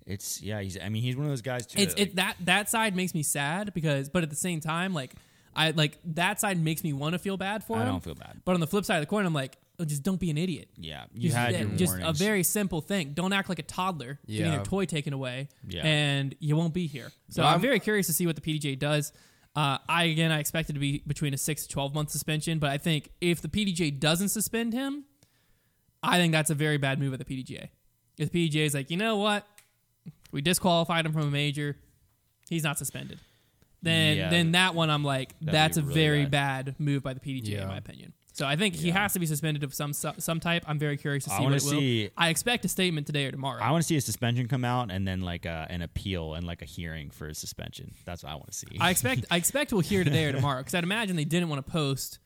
it's 0.06 0.42
yeah. 0.42 0.62
He's. 0.62 0.78
I 0.80 0.90
mean, 0.90 1.02
he's 1.04 1.16
one 1.16 1.26
of 1.26 1.32
those 1.32 1.42
guys 1.42 1.66
too. 1.66 1.82
it's 1.82 1.94
that, 1.96 2.00
like, 2.00 2.10
it 2.10 2.16
that 2.18 2.36
that 2.42 2.70
side 2.70 2.96
makes 2.96 3.14
me 3.14 3.24
sad 3.24 3.74
because 3.74 4.10
but 4.10 4.24
at 4.24 4.30
the 4.30 4.36
same 4.36 4.60
time 4.60 4.94
like 4.94 5.14
i 5.56 5.70
like 5.72 6.00
that 6.04 6.40
side 6.40 6.60
makes 6.60 6.84
me 6.84 6.94
want 6.94 7.14
to 7.14 7.20
feel 7.20 7.38
bad 7.38 7.64
for 7.64 7.78
I 7.78 7.82
him 7.82 7.88
I 7.88 7.92
don't 7.92 8.04
feel 8.04 8.16
bad. 8.16 8.42
but 8.44 8.54
on 8.56 8.60
the 8.60 8.66
flip 8.68 8.86
side 8.86 8.96
of 8.98 9.02
the 9.04 9.06
coin 9.08 9.24
i'm 9.26 9.34
like 9.34 9.56
just 9.86 10.04
don't 10.04 10.20
be 10.20 10.30
an 10.30 10.38
idiot 10.38 10.70
Yeah, 10.78 11.06
you 11.14 11.30
just, 11.30 11.36
had 11.38 11.60
your 11.60 11.70
just 11.70 11.98
a 12.02 12.14
very 12.14 12.44
simple 12.44 12.80
thing 12.82 13.14
don't 13.14 13.34
act 13.34 13.50
like 13.50 13.60
a 13.60 13.64
toddler 13.64 14.20
getting 14.28 14.46
Yeah. 14.46 14.56
your 14.56 14.64
toy 14.64 14.86
taken 14.86 15.14
away 15.14 15.50
Yeah. 15.68 15.82
and 15.86 16.36
you 16.40 16.56
won't 16.56 16.74
be 16.74 16.88
here 16.88 17.12
so 17.30 17.42
i'm, 17.44 17.54
I'm- 17.54 17.62
very 17.62 17.80
curious 17.80 18.08
to 18.08 18.14
see 18.14 18.26
what 18.28 18.36
the 18.36 18.42
pdj 18.42 18.78
does 18.80 19.12
uh, 19.56 19.78
I 19.88 20.06
again, 20.06 20.32
I 20.32 20.40
expect 20.40 20.72
it 20.72 20.74
to 20.74 20.80
be 20.80 21.04
between 21.06 21.32
a 21.36 21.38
six 21.38 21.62
to 21.68 21.70
twelve 21.70 21.94
month 21.94 22.10
suspension, 22.10 22.58
but 22.58 22.72
I 22.72 22.80
think 22.80 23.10
if 23.22 23.40
the 23.40 23.48
PDJ 23.48 24.00
doesn't 24.00 24.30
suspend 24.30 24.74
him, 24.74 25.04
I 26.02 26.18
think 26.18 26.32
that's 26.32 26.50
a 26.50 26.56
very 26.56 26.78
bad 26.78 26.98
move 27.00 27.14
at 27.14 27.20
the 27.20 27.26
PDGA. 27.26 27.68
If 28.18 28.32
the 28.32 28.50
PDGA 28.50 28.66
is 28.66 28.74
like, 28.74 28.90
you 28.90 28.98
know 28.98 29.18
what, 29.18 29.46
we 30.32 30.42
disqualified 30.42 31.06
him 31.06 31.14
from 31.14 31.22
a 31.28 31.30
major, 31.30 31.78
he's 32.50 32.64
not 32.64 32.80
suspended. 32.80 33.20
Then 33.84 34.18
Yeah. 34.18 34.30
then 34.32 34.54
that 34.54 34.74
one 34.74 34.90
I'm 34.90 35.04
like, 35.04 35.36
That'd 35.40 35.54
that's 35.54 35.78
a 35.78 35.84
really 35.84 35.94
very 35.94 36.26
bad. 36.26 36.74
move 36.80 37.04
by 37.04 37.14
the 37.14 37.20
PDGA 37.20 37.46
in 37.50 37.60
Yeah. 37.60 37.68
my 37.68 37.78
opinion. 37.78 38.14
So 38.36 38.48
I 38.48 38.56
think 38.56 38.74
he 38.76 38.90
has 38.90 39.14
to 39.14 39.20
be 39.20 39.26
suspended 39.28 39.64
of 39.64 39.74
some 39.74 39.94
some 39.94 40.40
type. 40.40 40.64
I'm 40.68 40.80
very 40.80 40.98
curious 40.98 41.24
to 41.26 41.30
see 41.30 41.36
I 41.36 41.42
what 41.42 41.54
it 41.54 41.64
will. 41.64 41.70
see- 41.72 42.10
I 42.18 42.30
expect 42.30 42.66
a 42.66 42.68
statement 42.68 43.06
today 43.08 43.26
or 43.26 43.32
tomorrow. 43.32 43.62
I 43.62 43.70
want 43.72 43.84
to 43.84 43.88
see 43.88 43.96
a 43.96 44.02
suspension 44.02 44.48
come 44.48 44.66
out 44.66 44.90
and 44.92 45.08
then 45.08 45.22
like 45.22 45.46
a, 45.46 45.68
an 45.70 45.82
appeal 45.84 46.34
and 46.34 46.46
like 46.46 46.62
a 46.64 46.66
hearing 46.66 47.12
for 47.12 47.28
a 47.28 47.36
suspension. 47.36 47.94
That's 48.06 48.24
what 48.24 48.32
I 48.32 48.36
want 48.36 48.48
to 48.48 48.58
see. 48.58 48.68
I 48.80 48.90
expect 48.90 49.26
I 49.32 49.38
expect 49.38 49.72
we'll 49.72 49.82
hear 49.82 50.04
today 50.04 50.26
or 50.26 50.32
tomorrow 50.32 50.60
because 50.62 50.74
I'd 50.74 50.84
imagine 50.84 51.16
they 51.16 51.26
didn't 51.26 51.50
want 51.50 51.64
to 51.66 51.72
post 51.72 52.18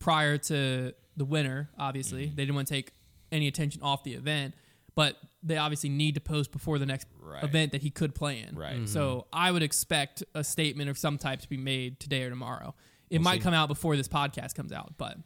prior 0.00 0.38
to 0.38 0.92
the 1.16 1.24
winner. 1.24 1.70
Obviously, 1.78 2.26
Mm-hmm. 2.26 2.34
they 2.36 2.42
didn't 2.42 2.54
want 2.56 2.68
to 2.68 2.74
take 2.74 2.92
any 3.30 3.46
attention 3.48 3.80
off 3.82 4.02
the 4.04 4.14
event, 4.14 4.54
but 4.96 5.16
they 5.42 5.56
obviously 5.56 5.88
need 5.88 6.14
to 6.16 6.20
post 6.20 6.50
before 6.52 6.78
the 6.78 6.86
next 6.86 7.06
Right. 7.20 7.42
event 7.44 7.72
that 7.72 7.82
he 7.82 7.90
could 7.90 8.14
play 8.14 8.40
in. 8.46 8.54
Right. 8.56 8.88
So 8.88 9.26
I 9.32 9.50
would 9.50 9.62
expect 9.62 10.22
a 10.34 10.44
statement 10.44 10.90
of 10.90 10.98
some 10.98 11.16
type 11.16 11.40
to 11.40 11.48
be 11.48 11.56
made 11.56 11.98
today 12.00 12.22
or 12.24 12.30
tomorrow. 12.30 12.74
It 13.10 13.20
might 13.22 13.40
come 13.40 13.54
out 13.54 13.68
before 13.68 13.96
this 13.96 14.08
podcast 14.08 14.54
comes 14.54 14.72
out, 14.72 14.94
but 14.98 15.16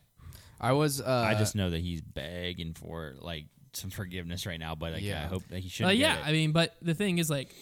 I 0.61 0.73
was. 0.73 1.01
Uh, 1.01 1.05
I 1.29 1.35
just 1.35 1.55
know 1.55 1.71
that 1.71 1.81
he's 1.81 2.01
begging 2.01 2.75
for 2.75 3.15
like 3.21 3.47
some 3.73 3.91
forgiveness 3.91 4.47
right 4.47 4.59
now, 4.59 4.75
but 4.75 4.93
like, 4.93 5.03
Yeah. 5.03 5.23
I 5.23 5.27
hope 5.27 5.43
that 5.51 5.61
he 5.61 5.69
should. 5.69 5.87
Uh, 5.87 5.91
yeah. 5.91 6.19
I 6.25 6.33
mean, 6.33 6.53
but 6.53 6.75
the 6.83 6.95
thing 6.95 7.19
is, 7.19 7.31
like, 7.31 7.55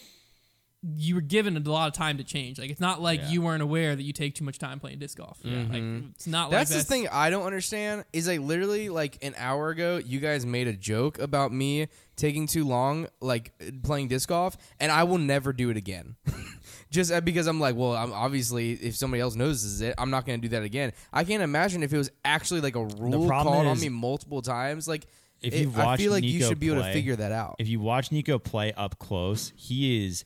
you 0.95 1.15
were 1.15 1.21
given 1.21 1.57
a 1.57 1.59
lot 1.59 1.87
of 1.87 1.93
time 1.93 2.17
to 2.17 2.23
change. 2.23 2.57
Like, 2.59 2.69
it's 2.69 2.79
not 2.79 3.01
like 3.01 3.19
Yeah. 3.21 3.29
you 3.31 3.41
weren't 3.41 3.61
aware 3.61 3.95
that 3.95 4.03
you 4.03 4.13
take 4.13 4.35
too 4.35 4.45
much 4.45 4.57
time 4.57 4.79
playing 4.79 4.99
disc 4.99 5.17
golf. 5.17 5.39
Like, 5.43 5.83
it's 6.15 6.27
not 6.27 6.49
That's 6.49 6.71
like 6.71 6.79
the 6.79 6.83
thing 6.85 7.07
I 7.11 7.29
don't 7.29 7.45
understand 7.45 8.05
is 8.13 8.27
like 8.27 8.39
literally 8.39 8.87
like 8.89 9.17
an 9.23 9.33
hour 9.37 9.69
ago 9.69 9.97
you 9.97 10.19
guys 10.19 10.45
made 10.45 10.67
a 10.67 10.73
joke 10.73 11.19
about 11.19 11.51
me 11.51 11.87
taking 12.15 12.47
too 12.47 12.63
long 12.65 13.07
like 13.21 13.51
playing 13.83 14.07
disc 14.07 14.29
golf 14.29 14.55
and 14.79 14.91
I 14.91 15.03
will 15.03 15.17
never 15.17 15.51
do 15.51 15.69
it 15.69 15.77
again. 15.77 16.15
Just 16.89 17.11
uh, 17.11 17.19
because 17.19 17.47
I'm 17.47 17.59
like, 17.59 17.75
well, 17.75 17.93
I'm 17.95 18.13
obviously 18.13 18.71
if 18.71 18.95
somebody 18.95 19.19
else 19.19 19.35
notices 19.35 19.81
it, 19.81 19.93
I'm 19.97 20.09
not 20.09 20.25
going 20.25 20.39
to 20.39 20.47
do 20.47 20.55
that 20.55 20.63
again. 20.63 20.93
I 21.11 21.25
can't 21.25 21.43
imagine 21.43 21.83
if 21.83 21.91
it 21.93 21.97
was 21.97 22.09
actually 22.23 22.61
like 22.61 22.77
a 22.77 22.85
rule 22.85 23.27
problem 23.27 23.55
called 23.55 23.67
on 23.67 23.77
me 23.79 23.89
multiple 23.89 24.41
times. 24.41 24.87
Like, 24.87 25.05
If 25.41 25.53
it- 25.53 25.63
you 25.63 25.73
I 25.75 25.85
watch 25.85 25.99
feel 25.99 26.11
like 26.13 26.23
you 26.23 26.33
Nikko 26.39 26.47
should 26.49 26.59
be 26.59 26.67
able 26.67 26.77
to 26.77 26.81
play- 26.83 26.93
figure 26.93 27.15
that 27.17 27.33
out. 27.33 27.57
If 27.59 27.67
you 27.67 27.81
watch 27.81 28.11
Nikko 28.13 28.39
play 28.39 28.71
up 28.73 28.99
close, 28.99 29.51
he 29.57 30.05
is 30.07 30.23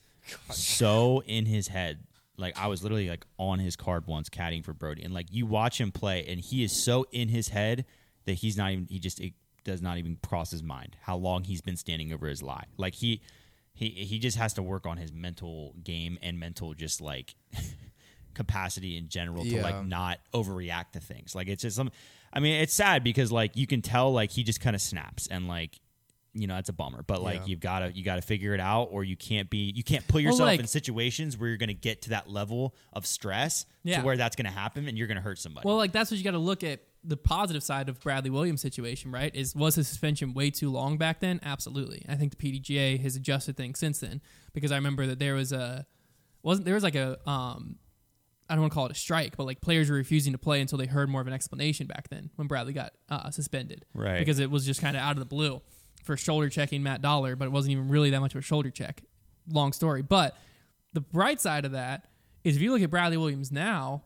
so 0.51 1.23
in 1.25 1.45
his 1.45 1.67
head. 1.67 1.99
Like 2.37 2.57
I 2.57 2.67
was 2.67 2.81
literally 2.81 3.09
like 3.09 3.25
on 3.37 3.59
his 3.59 3.75
card 3.75 4.07
once 4.07 4.29
caddying 4.29 4.63
for 4.63 4.73
Brody, 4.73 5.03
and 5.03 5.13
like 5.13 5.27
you 5.31 5.45
watch 5.45 5.79
him 5.79 5.91
play, 5.91 6.25
and 6.27 6.39
he 6.39 6.63
is 6.63 6.71
so 6.71 7.05
in 7.11 7.29
his 7.29 7.49
head 7.49 7.85
that 8.25 8.33
he's 8.33 8.57
not 8.57 8.71
even. 8.71 8.87
He 8.89 8.99
just 8.99 9.19
it 9.19 9.33
does 9.63 9.81
not 9.81 9.97
even 9.97 10.17
cross 10.27 10.49
his 10.49 10.63
mind 10.63 10.95
how 11.01 11.15
long 11.15 11.43
he's 11.43 11.61
been 11.61 11.77
standing 11.77 12.11
over 12.11 12.27
his 12.27 12.41
lie. 12.41 12.65
Like 12.77 12.95
he 12.95 13.21
he 13.73 13.89
he 13.89 14.19
just 14.19 14.37
has 14.37 14.53
to 14.53 14.63
work 14.63 14.85
on 14.85 14.97
his 14.97 15.11
mental 15.13 15.75
game 15.83 16.17
and 16.21 16.39
mental 16.39 16.73
just 16.73 17.01
like 17.01 17.35
capacity 18.33 18.97
in 18.97 19.09
general 19.09 19.43
to 19.43 19.61
like 19.61 19.85
not 19.85 20.19
overreact 20.33 20.91
to 20.93 20.99
things. 20.99 21.35
Like 21.35 21.47
it's 21.47 21.61
just 21.61 21.75
some. 21.75 21.91
I 22.33 22.39
mean, 22.39 22.61
it's 22.61 22.73
sad 22.73 23.03
because 23.03 23.31
like 23.31 23.57
you 23.57 23.67
can 23.67 23.81
tell 23.81 24.11
like 24.11 24.31
he 24.31 24.43
just 24.43 24.61
kind 24.61 24.75
of 24.75 24.81
snaps 24.81 25.27
and 25.27 25.47
like 25.47 25.79
you 26.33 26.47
know 26.47 26.55
that's 26.55 26.69
a 26.69 26.73
bummer. 26.73 27.03
But 27.05 27.21
like 27.21 27.39
Yeah. 27.41 27.45
you've 27.47 27.59
got 27.59 27.79
to 27.79 27.91
you 27.91 28.03
got 28.03 28.15
to 28.15 28.21
figure 28.21 28.53
it 28.53 28.59
out, 28.59 28.89
or 28.91 29.03
you 29.03 29.15
can't 29.17 29.49
be 29.49 29.71
you 29.75 29.83
can't 29.83 30.05
put 30.07 30.15
Well, 30.15 30.23
yourself 30.23 30.47
like- 30.47 30.59
in 30.59 30.67
situations 30.67 31.37
where 31.37 31.49
you're 31.49 31.57
going 31.57 31.67
to 31.69 31.73
get 31.73 32.03
to 32.03 32.09
that 32.11 32.29
level 32.29 32.75
of 32.93 33.05
stress 33.05 33.65
Yeah. 33.83 33.99
to 33.99 34.05
where 34.05 34.17
that's 34.17 34.35
going 34.35 34.45
to 34.45 34.51
happen 34.51 34.87
and 34.87 34.97
you're 34.97 35.07
going 35.07 35.17
to 35.17 35.21
hurt 35.21 35.39
somebody. 35.39 35.67
Well, 35.67 35.77
like 35.77 35.91
that's 35.91 36.09
what 36.11 36.17
you 36.17 36.23
got 36.23 36.31
to 36.31 36.37
look 36.37 36.63
at 36.63 36.81
the 37.03 37.17
positive 37.17 37.63
side 37.63 37.89
of 37.89 37.99
Bradley 37.99 38.29
Williams' 38.29 38.61
situation, 38.61 39.11
right? 39.11 39.33
Is 39.35 39.55
was 39.55 39.75
his 39.75 39.87
suspension 39.87 40.33
way 40.33 40.51
too 40.51 40.69
long 40.69 40.97
back 40.97 41.19
then? 41.19 41.39
Absolutely. 41.43 42.05
I 42.07 42.15
think 42.15 42.37
the 42.37 42.37
PDGA 42.37 42.99
has 43.01 43.15
adjusted 43.15 43.57
things 43.57 43.79
since 43.79 43.99
then 43.99 44.21
because 44.53 44.71
I 44.71 44.75
remember 44.75 45.07
that 45.07 45.17
there 45.19 45.33
was 45.33 45.51
a 45.51 45.85
wasn't 46.43 46.65
there 46.65 46.75
was 46.75 46.83
like 46.83 46.95
a 46.95 47.17
um 47.29 47.77
I 48.49 48.55
don't 48.55 48.61
want 48.63 48.73
to 48.73 48.75
call 48.75 48.85
it 48.87 48.91
a 48.91 48.95
strike, 48.95 49.37
but 49.37 49.45
like 49.45 49.61
players 49.61 49.89
were 49.89 49.95
refusing 49.95 50.33
to 50.33 50.37
play 50.37 50.59
until 50.59 50.77
they 50.77 50.85
heard 50.85 51.09
more 51.09 51.21
of 51.21 51.27
an 51.27 51.31
explanation 51.33 51.87
back 51.87 52.09
then 52.09 52.31
when 52.35 52.47
Bradley 52.47 52.73
got 52.73 52.91
uh, 53.09 53.31
suspended, 53.31 53.85
Right. 53.93 54.19
Because 54.19 54.39
it 54.39 54.51
was 54.51 54.65
just 54.65 54.81
kind 54.81 54.97
of 54.97 55.01
out 55.01 55.11
of 55.13 55.19
the 55.19 55.25
blue 55.25 55.61
for 56.03 56.17
shoulder 56.17 56.49
checking 56.49 56.83
Matt 56.83 57.01
Dollar, 57.01 57.35
but 57.35 57.45
it 57.45 57.51
wasn't 57.51 57.73
even 57.73 57.89
really 57.89 58.09
that 58.11 58.19
much 58.19 58.33
of 58.33 58.39
a 58.39 58.43
shoulder 58.43 58.69
check. 58.69 59.01
Long 59.49 59.73
story, 59.73 60.01
but 60.01 60.37
the 60.93 61.01
bright 61.01 61.41
side 61.41 61.65
of 61.65 61.71
that 61.71 62.07
is 62.43 62.55
if 62.55 62.61
you 62.61 62.71
look 62.71 62.81
at 62.81 62.89
Bradley 62.89 63.17
Williams 63.17 63.51
now, 63.51 64.03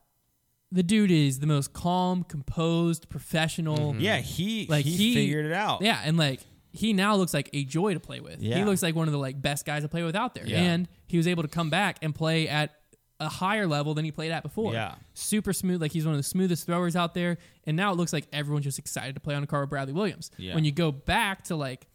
the 0.72 0.84
dude 0.84 1.12
is 1.12 1.40
the 1.40 1.48
most 1.48 1.74
calm, 1.74 2.24
composed, 2.24 3.10
professional. 3.10 3.94
Mm-hmm. 3.94 4.00
yeah, 4.00 4.18
he 4.18 4.66
Like 4.68 4.86
he, 4.86 4.96
he 4.96 5.14
figured 5.14 5.46
it 5.46 5.54
out. 5.54 5.82
Yeah, 5.82 6.02
and 6.04 6.18
like 6.18 6.42
he 6.72 6.92
now 6.94 7.16
looks 7.16 7.34
like 7.34 7.50
a 7.54 7.64
joy 7.64 7.94
to 7.94 8.00
play 8.00 8.20
with. 8.20 8.42
He 8.42 8.64
looks 8.64 8.84
like 8.84 8.96
one 8.96 9.08
of 9.08 9.14
the 9.14 9.18
like 9.18 9.42
best 9.42 9.66
guys 9.66 9.84
to 9.84 9.90
play 9.90 10.04
with 10.04 10.16
out 10.16 10.36
there. 10.36 10.46
Yeah. 10.46 10.60
And 10.60 10.90
he 11.08 11.18
was 11.18 11.28
able 11.28 11.44
to 11.44 11.50
come 11.50 11.70
back 11.70 11.98
and 12.02 12.14
play 12.14 12.50
at 12.50 12.72
a 13.20 13.30
higher 13.30 13.66
level 13.66 13.94
than 13.94 14.04
he 14.06 14.12
played 14.12 14.32
at 14.32 14.44
before. 14.44 14.74
Yeah. 14.74 14.96
Super 15.14 15.54
smooth, 15.54 15.82
like 15.82 15.92
he's 15.92 16.06
one 16.06 16.14
of 16.14 16.20
the 16.20 16.24
smoothest 16.24 16.66
throwers 16.66 16.96
out 16.96 17.14
there. 17.14 17.38
And 17.66 17.78
now 17.78 17.92
it 17.92 17.96
looks 17.98 18.12
like 18.12 18.28
everyone's 18.34 18.66
just 18.66 18.80
excited 18.80 19.16
to 19.16 19.22
play 19.22 19.36
on 19.36 19.44
a 19.44 19.48
car 19.48 19.62
with 19.62 19.70
Bradley 19.70 19.94
Williams. 19.94 20.32
Yeah. 20.38 20.54
When 20.56 20.66
you 20.66 20.72
go 20.72 20.92
back 20.92 21.44
to 21.46 21.56
like 21.56 21.88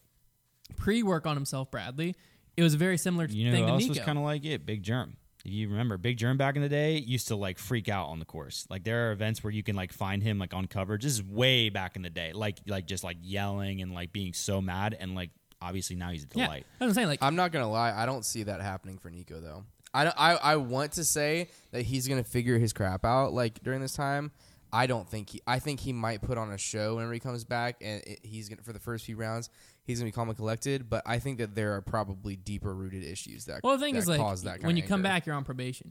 pre 0.77 1.03
work 1.03 1.27
on 1.27 1.37
himself, 1.37 1.71
Bradley, 1.71 2.15
it 2.57 2.63
was 2.63 2.75
a 2.75 2.79
very 2.79 2.97
similar 2.97 3.27
You 3.27 3.47
know 3.47 3.53
thing 3.53 3.63
who 3.65 3.67
to 3.67 3.73
else 3.73 3.83
Nikko. 3.83 3.91
was 3.93 4.05
kind 4.05 4.19
of 4.19 4.25
like 4.25 4.45
it? 4.45 4.65
Big 4.65 4.83
Jerm. 4.83 5.13
If 5.45 5.53
you 5.53 5.69
remember, 5.71 5.97
Big 5.97 6.19
Jerm 6.19 6.37
back 6.37 6.57
in 6.57 6.63
the 6.63 6.69
day 6.69 6.99
used 6.99 7.29
to 7.29 7.37
like 7.37 7.59
freak 7.59 7.89
out 7.89 8.09
on 8.09 8.19
the 8.19 8.27
course. 8.27 8.67
Like 8.69 8.85
there 8.85 9.09
are 9.09 9.13
events 9.13 9.43
where 9.43 9.53
you 9.53 9.63
can 9.63 9.75
like 9.77 9.93
find 9.93 10.23
him 10.23 10.39
like 10.39 10.53
on 10.53 10.67
coverage. 10.67 11.03
This 11.03 11.13
is 11.15 11.23
way 11.23 11.71
back 11.71 11.97
in 11.97 12.03
the 12.03 12.11
day. 12.11 12.33
Like 12.33 12.59
like 12.67 12.87
just 12.87 13.05
like 13.05 13.17
yelling 13.23 13.81
and 13.81 13.93
like 13.95 14.13
being 14.13 14.33
so 14.35 14.61
mad 14.61 14.97
and 14.99 15.15
like 15.15 15.31
obviously 15.63 15.97
now 15.97 16.11
he's 16.11 16.25
a 16.25 16.27
yeah, 16.35 16.45
delight. 16.45 16.67
that's 16.73 16.81
what 16.81 16.87
I'm 16.89 16.95
saying. 16.95 17.09
Like 17.09 17.23
I'm 17.23 17.37
not 17.37 17.53
gonna 17.53 17.71
lie, 17.71 17.93
I 17.95 18.05
don't 18.07 18.25
see 18.25 18.43
that 18.45 18.61
happening 18.61 18.99
for 18.99 19.11
Nikko 19.11 19.41
though. 19.41 19.65
I, 19.93 20.05
don't- 20.05 20.17
I 20.19 20.35
I 20.37 20.57
want 20.57 20.93
to 20.93 21.05
say 21.05 21.49
that 21.73 21.83
he's 21.83 22.07
gonna 22.09 22.25
figure 22.25 22.59
his 22.59 22.73
crap 22.73 23.05
out 23.05 23.33
like 23.33 23.63
during 23.63 23.81
this 23.81 23.95
time. 23.95 24.31
I 24.73 24.87
don't 24.87 25.09
think 25.09 25.31
he. 25.31 25.41
I 25.49 25.59
think 25.59 25.81
he 25.81 25.93
might 25.93 26.23
put 26.23 26.39
on 26.39 26.53
a 26.53 26.59
show 26.59 26.95
whenever 26.95 27.13
he 27.13 27.19
comes 27.19 27.43
back, 27.45 27.77
and 27.81 28.01
it, 28.07 28.21
he's 28.23 28.49
gonna 28.49 28.63
for 28.63 28.73
the 28.73 28.79
first 28.79 29.05
few 29.05 29.17
rounds. 29.17 29.51
He's 29.85 29.99
gonna 29.99 30.07
be 30.09 30.13
calm 30.13 30.29
and 30.29 30.37
collected, 30.39 30.89
but 30.89 31.03
I 31.07 31.19
think 31.19 31.39
that 31.39 31.57
there 31.57 31.75
are 31.75 31.81
probably 31.81 32.37
deeper 32.37 32.73
rooted 32.73 33.03
issues 33.03 33.47
that. 33.47 33.63
Well, 33.65 33.77
the 33.77 33.85
thing 33.85 33.95
that 33.95 34.01
is, 34.01 34.09
like, 34.09 34.21
cause 34.21 34.45
that 34.45 34.63
when 34.63 34.77
you 34.77 34.85
come 34.85 35.01
anger. 35.01 35.09
back, 35.09 35.27
you're 35.27 35.35
on 35.35 35.43
probation. 35.43 35.91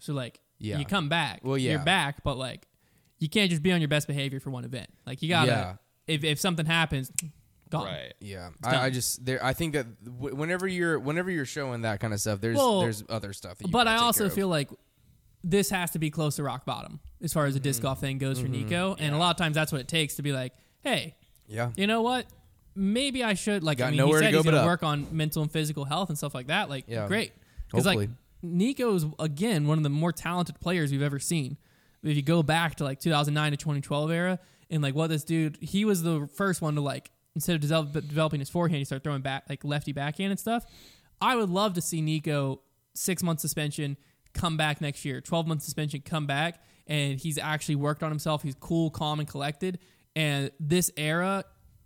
So, 0.00 0.12
like, 0.12 0.40
Yeah. 0.58 0.78
you 0.78 0.84
come 0.84 1.08
back. 1.08 1.40
Well, 1.44 1.56
yeah 1.56 1.72
You're 1.72 1.84
back, 1.84 2.24
but, 2.24 2.36
like, 2.36 2.66
you 3.20 3.28
can't 3.28 3.48
just 3.48 3.62
be 3.62 3.70
on 3.72 3.80
your 3.80 3.86
best 3.88 4.08
behavior 4.08 4.40
for 4.40 4.50
one 4.50 4.64
event. 4.64 4.88
Like, 5.06 5.22
you 5.22 5.28
gotta, 5.28 5.46
Yeah. 5.46 5.74
if, 6.08 6.24
if 6.24 6.40
something 6.40 6.66
happens, 6.66 7.12
gone. 7.70 7.94
Yeah. 8.20 8.50
I, 8.62 8.86
I 8.86 8.90
just 8.90 9.24
there. 9.24 9.44
I 9.44 9.52
think 9.52 9.74
that 9.74 10.04
w- 10.04 10.34
whenever 10.34 10.66
you're 10.66 10.98
whenever 10.98 11.30
you're 11.30 11.44
showing 11.44 11.82
that 11.82 12.00
kind 12.00 12.12
of 12.14 12.20
stuff, 12.20 12.40
there's 12.40 12.56
Well, 12.56 12.80
there's 12.80 13.02
other 13.08 13.32
stuff. 13.32 13.58
That 13.58 13.66
you 13.66 13.72
But 13.72 13.88
I 13.88 13.94
take 13.96 14.02
also 14.02 14.18
care 14.20 14.26
of. 14.28 14.32
feel 14.34 14.48
like 14.48 14.70
this 15.44 15.70
has 15.70 15.90
to 15.92 15.98
be 15.98 16.10
close 16.10 16.36
to 16.36 16.42
rock 16.42 16.64
bottom 16.64 17.00
as 17.22 17.32
far 17.32 17.46
as 17.46 17.54
the 17.54 17.60
Mm-hmm. 17.60 17.64
disc 17.64 17.82
golf 17.82 18.00
thing 18.00 18.18
goes 18.18 18.40
for 18.40 18.48
Nikko. 18.48 18.96
And 18.98 19.14
a 19.14 19.18
lot 19.18 19.30
of 19.30 19.36
times 19.36 19.54
that's 19.54 19.70
what 19.72 19.80
it 19.80 19.88
takes 19.88 20.16
to 20.16 20.22
be 20.22 20.32
like, 20.32 20.52
hey, 20.82 21.14
yeah, 21.46 21.70
you 21.76 21.86
know 21.86 22.02
what? 22.02 22.26
Maybe 22.74 23.22
I 23.24 23.34
should 23.34 23.62
like. 23.62 23.78
Got 23.78 23.86
I 23.86 23.90
mean, 23.90 23.98
nowhere 23.98 24.20
he 24.20 24.26
to 24.26 24.26
said 24.26 24.32
go 24.32 24.38
he's 24.38 24.44
gonna 24.44 24.56
up. 24.58 24.66
work 24.66 24.82
on 24.82 25.06
mental 25.16 25.42
and 25.42 25.50
physical 25.50 25.84
health 25.84 26.08
and 26.08 26.18
stuff 26.18 26.34
like 26.34 26.48
that. 26.48 26.68
Like, 26.68 26.84
Yeah. 26.88 27.06
great. 27.06 27.32
Because 27.70 27.86
like 27.86 27.98
Hopefully. 27.98 28.16
Nikko's 28.42 29.06
again 29.18 29.66
one 29.66 29.78
of 29.78 29.82
the 29.84 29.90
more 29.90 30.12
talented 30.12 30.60
players 30.60 30.92
we've 30.92 31.02
ever 31.02 31.18
seen. 31.18 31.56
If 32.02 32.14
you 32.16 32.22
go 32.22 32.42
back 32.42 32.76
to 32.76 32.84
like 32.84 33.00
2009 33.00 33.52
to 33.52 33.56
2012 33.56 34.10
era, 34.10 34.38
and 34.70 34.82
like 34.82 34.94
what 34.94 35.08
this 35.08 35.24
dude, 35.24 35.58
he 35.60 35.84
was 35.84 36.02
the 36.02 36.28
first 36.34 36.60
one 36.60 36.74
to 36.74 36.80
like 36.80 37.10
instead 37.36 37.54
of 37.54 37.60
develop, 37.60 37.92
developing 37.92 38.40
his 38.40 38.48
forehand, 38.48 38.78
he 38.78 38.84
started 38.84 39.04
throwing 39.04 39.22
back 39.22 39.44
like 39.48 39.64
lefty 39.64 39.92
backhand 39.92 40.32
and 40.32 40.40
stuff. 40.40 40.66
I 41.20 41.36
would 41.36 41.50
love 41.50 41.74
to 41.74 41.80
see 41.80 42.00
Nikko 42.00 42.62
six 42.94 43.22
month 43.22 43.38
suspension 43.38 43.96
come 44.34 44.56
back 44.56 44.80
next 44.80 45.04
year, 45.04 45.20
12 45.20 45.46
month 45.46 45.62
suspension 45.62 46.00
come 46.00 46.26
back, 46.26 46.60
and 46.88 47.20
he's 47.20 47.38
actually 47.38 47.76
worked 47.76 48.02
on 48.02 48.10
himself. 48.10 48.42
He's 48.42 48.56
cool, 48.56 48.90
calm, 48.90 49.20
and 49.20 49.28
collected. 49.28 49.78
And 50.16 50.50
this 50.58 50.90
era, 50.96 51.44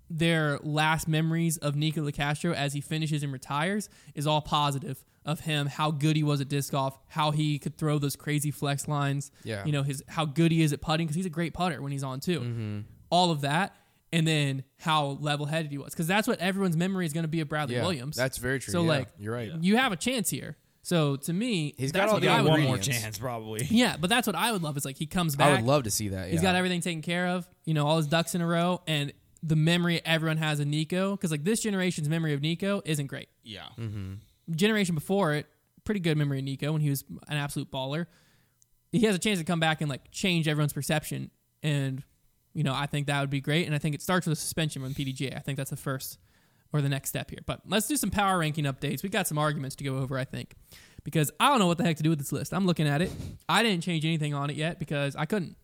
their 0.08 0.58
last 0.62 1.08
memories 1.08 1.58
of 1.58 1.76
Nikko 1.76 2.08
Locastro 2.08 2.54
as 2.54 2.72
he 2.72 2.80
finishes 2.80 3.22
and 3.22 3.32
retires 3.32 3.88
is 4.14 4.26
all 4.26 4.40
positive 4.40 5.04
of 5.24 5.40
him, 5.40 5.66
how 5.66 5.90
good 5.90 6.16
he 6.16 6.22
was 6.22 6.40
at 6.40 6.48
disc 6.48 6.72
golf, 6.72 6.98
how 7.08 7.30
he 7.30 7.58
could 7.58 7.76
throw 7.76 7.98
those 7.98 8.16
crazy 8.16 8.50
flex 8.50 8.88
lines. 8.88 9.30
Yeah. 9.44 9.64
You 9.64 9.72
know, 9.72 9.82
his 9.82 10.02
how 10.08 10.24
good 10.24 10.50
he 10.52 10.62
is 10.62 10.72
at 10.72 10.80
putting 10.80 11.06
because 11.06 11.16
he's 11.16 11.26
a 11.26 11.30
great 11.30 11.54
putter 11.54 11.82
when 11.82 11.92
he's 11.92 12.04
on 12.04 12.20
too. 12.20 12.40
Mm-hmm. 12.40 12.80
All 13.10 13.30
of 13.30 13.42
that. 13.42 13.74
And 14.12 14.26
then 14.26 14.64
how 14.78 15.18
level 15.20 15.46
headed 15.46 15.70
he 15.70 15.78
was. 15.78 15.92
Because 15.92 16.08
that's 16.08 16.26
what 16.26 16.40
everyone's 16.40 16.76
memory 16.76 17.06
is 17.06 17.12
going 17.12 17.22
to 17.22 17.28
be 17.28 17.40
of 17.40 17.48
Bradley 17.48 17.76
yeah, 17.76 17.82
Williams. 17.82 18.16
That's 18.16 18.38
very 18.38 18.58
true. 18.58 18.72
So, 18.72 18.82
yeah, 18.82 18.88
like, 18.88 19.08
you're 19.18 19.32
right. 19.32 19.52
you 19.60 19.76
have 19.76 19.92
a 19.92 19.96
chance 19.96 20.28
here. 20.28 20.56
So 20.82 21.16
to 21.16 21.32
me, 21.32 21.74
He's 21.76 21.92
that's 21.92 22.06
got 22.06 22.14
all 22.14 22.20
the 22.20 22.28
I 22.28 22.40
would 22.40 22.48
one 22.48 22.60
want. 22.60 22.68
more 22.68 22.78
chance 22.78 23.18
probably. 23.18 23.66
Yeah, 23.70 23.96
but 24.00 24.10
that's 24.10 24.26
what 24.26 24.36
I 24.36 24.52
would 24.52 24.62
love. 24.62 24.76
Is 24.76 24.84
like 24.84 24.96
he 24.96 25.06
comes 25.06 25.36
back. 25.36 25.48
I 25.48 25.52
would 25.56 25.64
love 25.64 25.84
to 25.84 25.90
see 25.90 26.08
that. 26.08 26.30
He's 26.30 26.42
got 26.42 26.54
everything 26.54 26.80
taken 26.80 27.02
care 27.02 27.28
of. 27.28 27.48
You 27.64 27.74
know, 27.74 27.86
all 27.86 27.98
his 27.98 28.06
ducks 28.06 28.34
in 28.34 28.40
a 28.40 28.46
row, 28.46 28.82
and 28.86 29.12
the 29.42 29.56
memory 29.56 30.00
everyone 30.04 30.38
has 30.38 30.58
of 30.60 30.66
Nikko. 30.66 31.12
Because 31.12 31.30
like 31.30 31.44
this 31.44 31.60
generation's 31.60 32.08
memory 32.08 32.32
of 32.32 32.40
Nikko 32.40 32.82
isn't 32.84 33.06
great. 33.06 33.28
Yeah. 33.42 33.66
Mm-hmm. 33.78 34.14
Generation 34.54 34.94
before 34.94 35.34
it, 35.34 35.46
pretty 35.84 36.00
good 36.00 36.16
memory 36.16 36.38
of 36.38 36.44
Nikko 36.44 36.72
when 36.72 36.80
he 36.80 36.90
was 36.90 37.04
an 37.28 37.36
absolute 37.36 37.70
baller. 37.70 38.06
He 38.90 39.00
has 39.00 39.14
a 39.14 39.18
chance 39.18 39.38
to 39.38 39.44
come 39.44 39.60
back 39.60 39.80
and 39.80 39.90
like 39.90 40.10
change 40.10 40.48
everyone's 40.48 40.72
perception, 40.72 41.30
and 41.62 42.02
you 42.54 42.62
know 42.64 42.74
I 42.74 42.86
think 42.86 43.06
that 43.06 43.20
would 43.20 43.30
be 43.30 43.40
great. 43.40 43.66
And 43.66 43.74
I 43.74 43.78
think 43.78 43.94
it 43.94 44.02
starts 44.02 44.26
with 44.26 44.36
a 44.38 44.40
suspension 44.40 44.82
from 44.82 44.94
PDGA. 44.94 45.36
I 45.36 45.40
think 45.40 45.56
that's 45.56 45.70
the 45.70 45.76
first 45.76 46.18
or 46.72 46.80
the 46.80 46.88
next 46.88 47.08
step 47.08 47.30
here. 47.30 47.40
But 47.46 47.62
let's 47.66 47.88
do 47.88 47.96
some 47.96 48.10
power 48.10 48.38
ranking 48.38 48.64
updates. 48.64 49.02
We 49.02 49.08
got 49.08 49.26
some 49.26 49.38
arguments 49.38 49.76
to 49.76 49.84
go 49.84 49.98
over, 49.98 50.16
I 50.18 50.24
think, 50.24 50.54
because 51.04 51.30
I 51.40 51.48
don't 51.48 51.58
know 51.58 51.66
what 51.66 51.78
the 51.78 51.84
heck 51.84 51.96
to 51.96 52.02
do 52.02 52.10
with 52.10 52.18
this 52.18 52.32
list. 52.32 52.52
I'm 52.54 52.66
looking 52.66 52.86
at 52.86 53.02
it. 53.02 53.10
I 53.48 53.62
didn't 53.62 53.82
change 53.82 54.04
anything 54.04 54.34
on 54.34 54.50
it 54.50 54.56
yet 54.56 54.78
because 54.78 55.16
I 55.16 55.24
couldn't. 55.24 55.56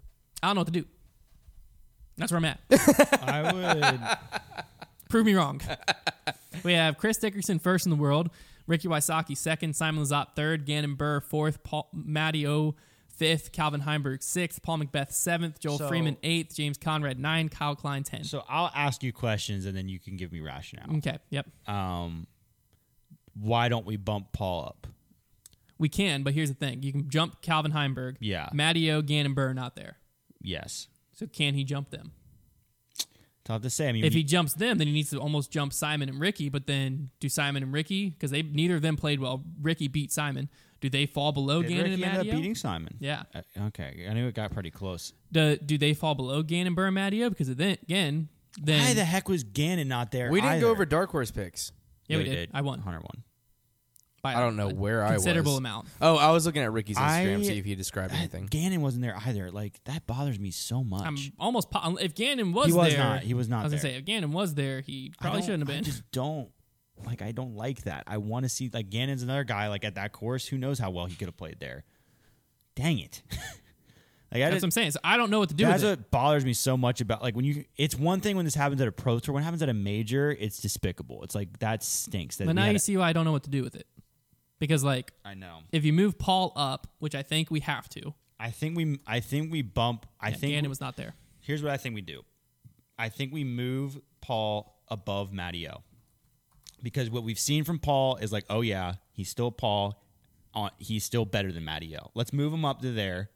I 0.43 0.49
don't 0.49 0.57
know 0.57 0.61
what 0.61 0.67
to 0.73 0.81
do. 0.81 0.85
That's 2.17 2.33
where 2.33 2.39
I'm 2.39 2.45
at. 2.47 2.61
I 3.23 3.53
would 3.53 4.19
Prove 5.09 5.27
me 5.27 5.35
wrong. 5.35 5.61
we 6.65 6.73
have 6.73 6.99
Chris 6.99 7.19
Dickerson 7.19 7.59
first 7.59 7.87
in 7.87 7.91
the 7.91 7.97
world, 7.97 8.31
Ricky 8.67 8.89
Wysocki 8.89 9.37
second, 9.37 9.77
Simon 9.77 10.03
Lizotte 10.05 10.35
third, 10.35 10.67
Gannon 10.67 10.97
Buhr 10.97 11.21
fourth, 11.23 11.63
Paul 11.63 11.89
Matty 11.93 12.47
O 12.47 12.75
fifth, 13.17 13.53
Calvin 13.53 13.81
Heimberg 13.83 14.23
sixth, 14.23 14.63
Paul 14.63 14.79
McBeth 14.79 15.13
seventh, 15.13 15.59
Joel 15.61 15.79
So- 15.79 15.89
Freeman 15.89 16.17
eighth, 16.23 16.55
James 16.55 16.79
Conrad 16.79 17.19
nine, 17.19 17.49
Kyle 17.49 17.75
Klein 17.77 18.03
ten. 18.05 18.25
So 18.25 18.45
I'll 18.49 18.71
ask 18.75 19.03
you 19.03 19.13
questions 19.13 19.67
and 19.67 19.77
then 19.77 19.89
you 19.89 19.99
can 19.99 20.17
give 20.17 20.33
me 20.33 20.41
rationale. 20.41 20.97
okay, 20.99 21.19
yep. 21.31 21.47
Um 21.69 22.27
why 23.39 23.69
don't 23.69 23.85
we 23.85 23.97
bump 23.97 24.33
Paul 24.33 24.65
up? 24.67 24.87
We 25.79 25.89
can, 25.91 26.23
but 26.23 26.33
here's 26.33 26.49
the 26.49 26.55
thing: 26.55 26.83
you 26.83 26.91
can 26.93 27.09
jump 27.11 27.43
Calvin 27.43 27.73
Heimberg. 27.73 28.17
Yeah. 28.21 28.49
Matty 28.53 28.91
O, 28.93 29.03
Gannon 29.03 29.35
Buhr 29.35 29.55
not 29.55 29.77
there. 29.77 29.99
Yes. 30.41 30.89
So 31.13 31.27
can 31.27 31.55
he 31.55 31.65
jump 31.65 31.91
them? 31.91 32.13
Tough 33.45 33.63
to 33.63 33.71
say. 33.71 33.89
I 33.89 33.93
mean, 33.93 34.05
If 34.05 34.13
he 34.13 34.25
jumps 34.25 34.55
them, 34.55 34.79
then 34.79 34.87
he 34.89 34.93
needs 34.93 35.11
to 35.11 35.19
almost 35.21 35.53
jump 35.53 35.73
Simon 35.73 36.09
and 36.09 36.19
Ricky. 36.19 36.49
But 36.49 36.67
then 36.67 37.11
do 37.21 37.29
Simon 37.29 37.63
and 37.63 37.73
Ricky 37.73 38.11
because 38.11 38.31
they 38.31 38.43
neither 38.43 38.75
of 38.77 38.83
them 38.83 38.97
played 38.97 39.21
well. 39.21 39.45
Ricky 39.61 39.87
beat 39.89 40.11
Simon. 40.13 40.49
Do 40.81 40.91
they 40.91 41.07
fall 41.07 41.33
below 41.33 41.63
did 41.63 41.69
Gannon 41.71 41.91
Ricky 41.93 42.03
and 42.03 42.19
end 42.19 42.29
up 42.29 42.35
beating 42.37 42.55
Simon. 42.55 42.97
Yeah. 43.01 43.23
Uh, 43.35 43.41
okay, 43.69 44.07
I 44.09 44.13
knew 44.13 44.27
it 44.29 44.35
got 44.35 44.53
pretty 44.53 44.71
close. 44.71 45.13
Do, 45.33 45.57
do 45.57 45.79
they 45.79 45.95
fall 45.95 46.15
below 46.15 46.43
Gannon, 46.43 46.75
Burr, 46.75 46.87
and 46.87 46.95
Matty 46.95 47.25
O? 47.25 47.31
Because 47.31 47.55
then 47.55 47.79
again, 47.83 48.29
then 48.61 48.81
Why 48.83 48.95
the 48.95 49.05
heck 49.05 49.29
was 49.29 49.43
Gannon 49.45 49.89
not 49.89 50.11
there? 50.13 50.31
We 50.31 50.41
didn't 50.41 50.55
either? 50.57 50.61
go 50.67 50.71
over 50.71 50.85
dark 50.85 51.11
horse 51.11 51.31
picks. 51.31 51.73
yeah, 52.09 52.19
we 52.19 52.25
did. 52.25 52.51
I 52.55 52.61
won. 52.61 52.81
Hunter 52.81 53.01
won. 53.01 53.23
By 54.23 54.35
I 54.35 54.41
don't 54.41 54.57
know 54.57 54.69
where 54.71 55.03
I 55.05 55.13
was. 55.13 55.23
considerable 55.23 55.53
was. 55.53 55.59
amount. 55.59 55.87
Oh, 56.01 56.17
I 56.17 56.31
was 56.33 56.47
looking 56.47 56.63
at 56.63 56.73
Ricky's 56.73 56.97
I- 56.99 57.25
Instagram 57.25 57.45
see 57.45 57.59
if 57.59 57.65
he 57.65 57.75
described 57.75 58.13
That- 58.13 58.19
anything. 58.19 58.47
Gannon 58.47 58.81
wasn't 58.81 59.03
there 59.03 59.17
either. 59.27 59.51
Like 59.53 59.79
that 59.85 60.07
bothers 60.07 60.39
me 60.41 60.51
so 60.51 60.83
much. 60.83 61.05
I'm 61.07 61.17
almost 61.39 61.71
po- 61.71 61.97
if 61.97 62.15
Gannon 62.15 62.53
was, 62.53 62.67
there. 62.67 62.75
he 62.75 62.79
was 62.87 62.95
there. 62.95 63.05
not. 63.05 63.23
He 63.23 63.35
was 63.35 63.49
not 63.49 63.61
I 63.61 63.63
was 63.65 63.73
there. 63.73 63.79
gonna 63.81 63.93
say 63.95 63.99
if 63.99 64.05
Gannon 64.05 64.33
was 64.33 64.55
there, 64.55 64.81
he 64.81 65.13
I 65.19 65.23
probably 65.23 65.41
don't- 65.41 65.47
shouldn't 65.47 65.63
have 65.69 65.71
I 65.71 65.79
been. 65.79 65.85
just 65.85 66.11
don't 66.13 66.49
like. 67.05 67.23
I 67.23 67.33
don't 67.33 67.57
like 67.57 67.83
that. 67.83 68.05
I 68.07 68.19
want 68.19 68.45
to 68.45 68.49
see 68.49 68.71
like 68.73 68.91
Gannon's 68.91 69.23
another 69.23 69.45
guy. 69.45 69.69
Like 69.69 69.85
at 69.85 69.97
that 69.97 70.13
course, 70.13 70.47
who 70.47 70.59
knows 70.59 70.79
how 70.79 70.91
well 70.91 71.07
he 71.07 71.15
could 71.15 71.29
have 71.29 71.37
played 71.37 71.61
there. 71.61 71.85
Dang 72.75 72.99
it! 72.99 73.23
like 73.31 73.41
I 74.33 74.39
That's 74.39 74.55
just, 74.55 74.63
what 74.63 74.67
I'm 74.67 74.71
saying. 74.71 74.91
So 74.93 75.01
I 75.03 75.17
don't 75.17 75.31
know 75.31 75.39
what 75.39 75.49
to 75.49 75.55
do 75.55 75.65
that's 75.65 75.83
with 75.83 75.93
it. 75.93 75.99
what 75.99 76.11
bothers 76.11 76.45
me 76.45 76.53
so 76.53 76.77
much 76.77 77.01
about 77.01 77.23
like 77.23 77.35
when 77.35 77.45
you. 77.45 77.65
It's 77.77 77.95
one 77.97 78.21
thing 78.21 78.37
when 78.37 78.45
this 78.45 78.55
happens 78.55 78.81
at 78.81 78.89
a 78.89 78.93
pro 78.93 79.19
tour. 79.19 79.35
When 79.35 79.43
it 79.43 79.45
happens 79.45 79.63
at 79.63 79.69
a 79.69 79.75
major, 79.75 80.31
it's 80.31 80.59
despicable. 80.61 81.23
It's 81.25 81.35
like 81.35 81.59
that 81.61 81.83
stinks. 81.83 82.37
That 82.37 82.47
But 82.47 82.55
now 82.55 82.67
you 82.67 82.77
a- 82.77 82.79
see 82.79 82.97
why 82.97 83.09
I 83.09 83.13
don't 83.13 83.25
know 83.25 83.33
what 83.33 83.45
to 83.45 83.51
do 83.51 83.63
with 83.63 83.75
it. 83.75 83.87
Because 84.59 84.83
like 84.83 85.13
I 85.25 85.35
know. 85.35 85.59
if 85.73 85.85
you 85.85 85.93
move 85.93 86.19
Paul 86.19 86.53
up, 86.57 86.87
which 86.99 87.15
I 87.15 87.23
think 87.23 87.51
we 87.51 87.61
have 87.61 87.89
to, 87.91 88.15
I 88.41 88.51
think 88.51 88.77
we. 88.77 89.01
I 89.07 89.21
think 89.21 89.53
we 89.53 89.63
bump. 89.63 90.07
I 90.21 90.29
yeah, 90.29 90.37
think 90.37 90.53
Gannon 90.53 90.69
was 90.69 90.81
not 90.81 90.97
there. 90.97 91.15
Here's 91.41 91.63
what 91.63 91.73
I 91.73 91.77
think 91.77 91.95
we 91.95 92.01
do. 92.01 92.23
I 92.99 93.09
think 93.09 93.33
we 93.33 93.45
move 93.45 94.01
Paul 94.21 94.83
above 94.89 95.33
Matty 95.33 95.69
O. 95.69 95.83
Because 96.83 97.11
what 97.11 97.23
we've 97.25 97.39
seen 97.39 97.65
from 97.65 97.79
Paul 97.79 98.17
is 98.17 98.33
like, 98.33 98.45
oh 98.51 98.61
yeah, 98.61 98.95
he's 99.13 99.29
still 99.29 99.51
Paul. 99.51 100.03
On, 100.55 100.71
he's 100.79 101.05
still 101.05 101.25
better 101.25 101.53
than 101.53 101.65
Matty 101.65 101.97
O. 101.97 102.11
Let's 102.15 102.33
move 102.33 102.53
him 102.53 102.65
up 102.65 102.81
to 102.83 102.93
there. 102.93 103.31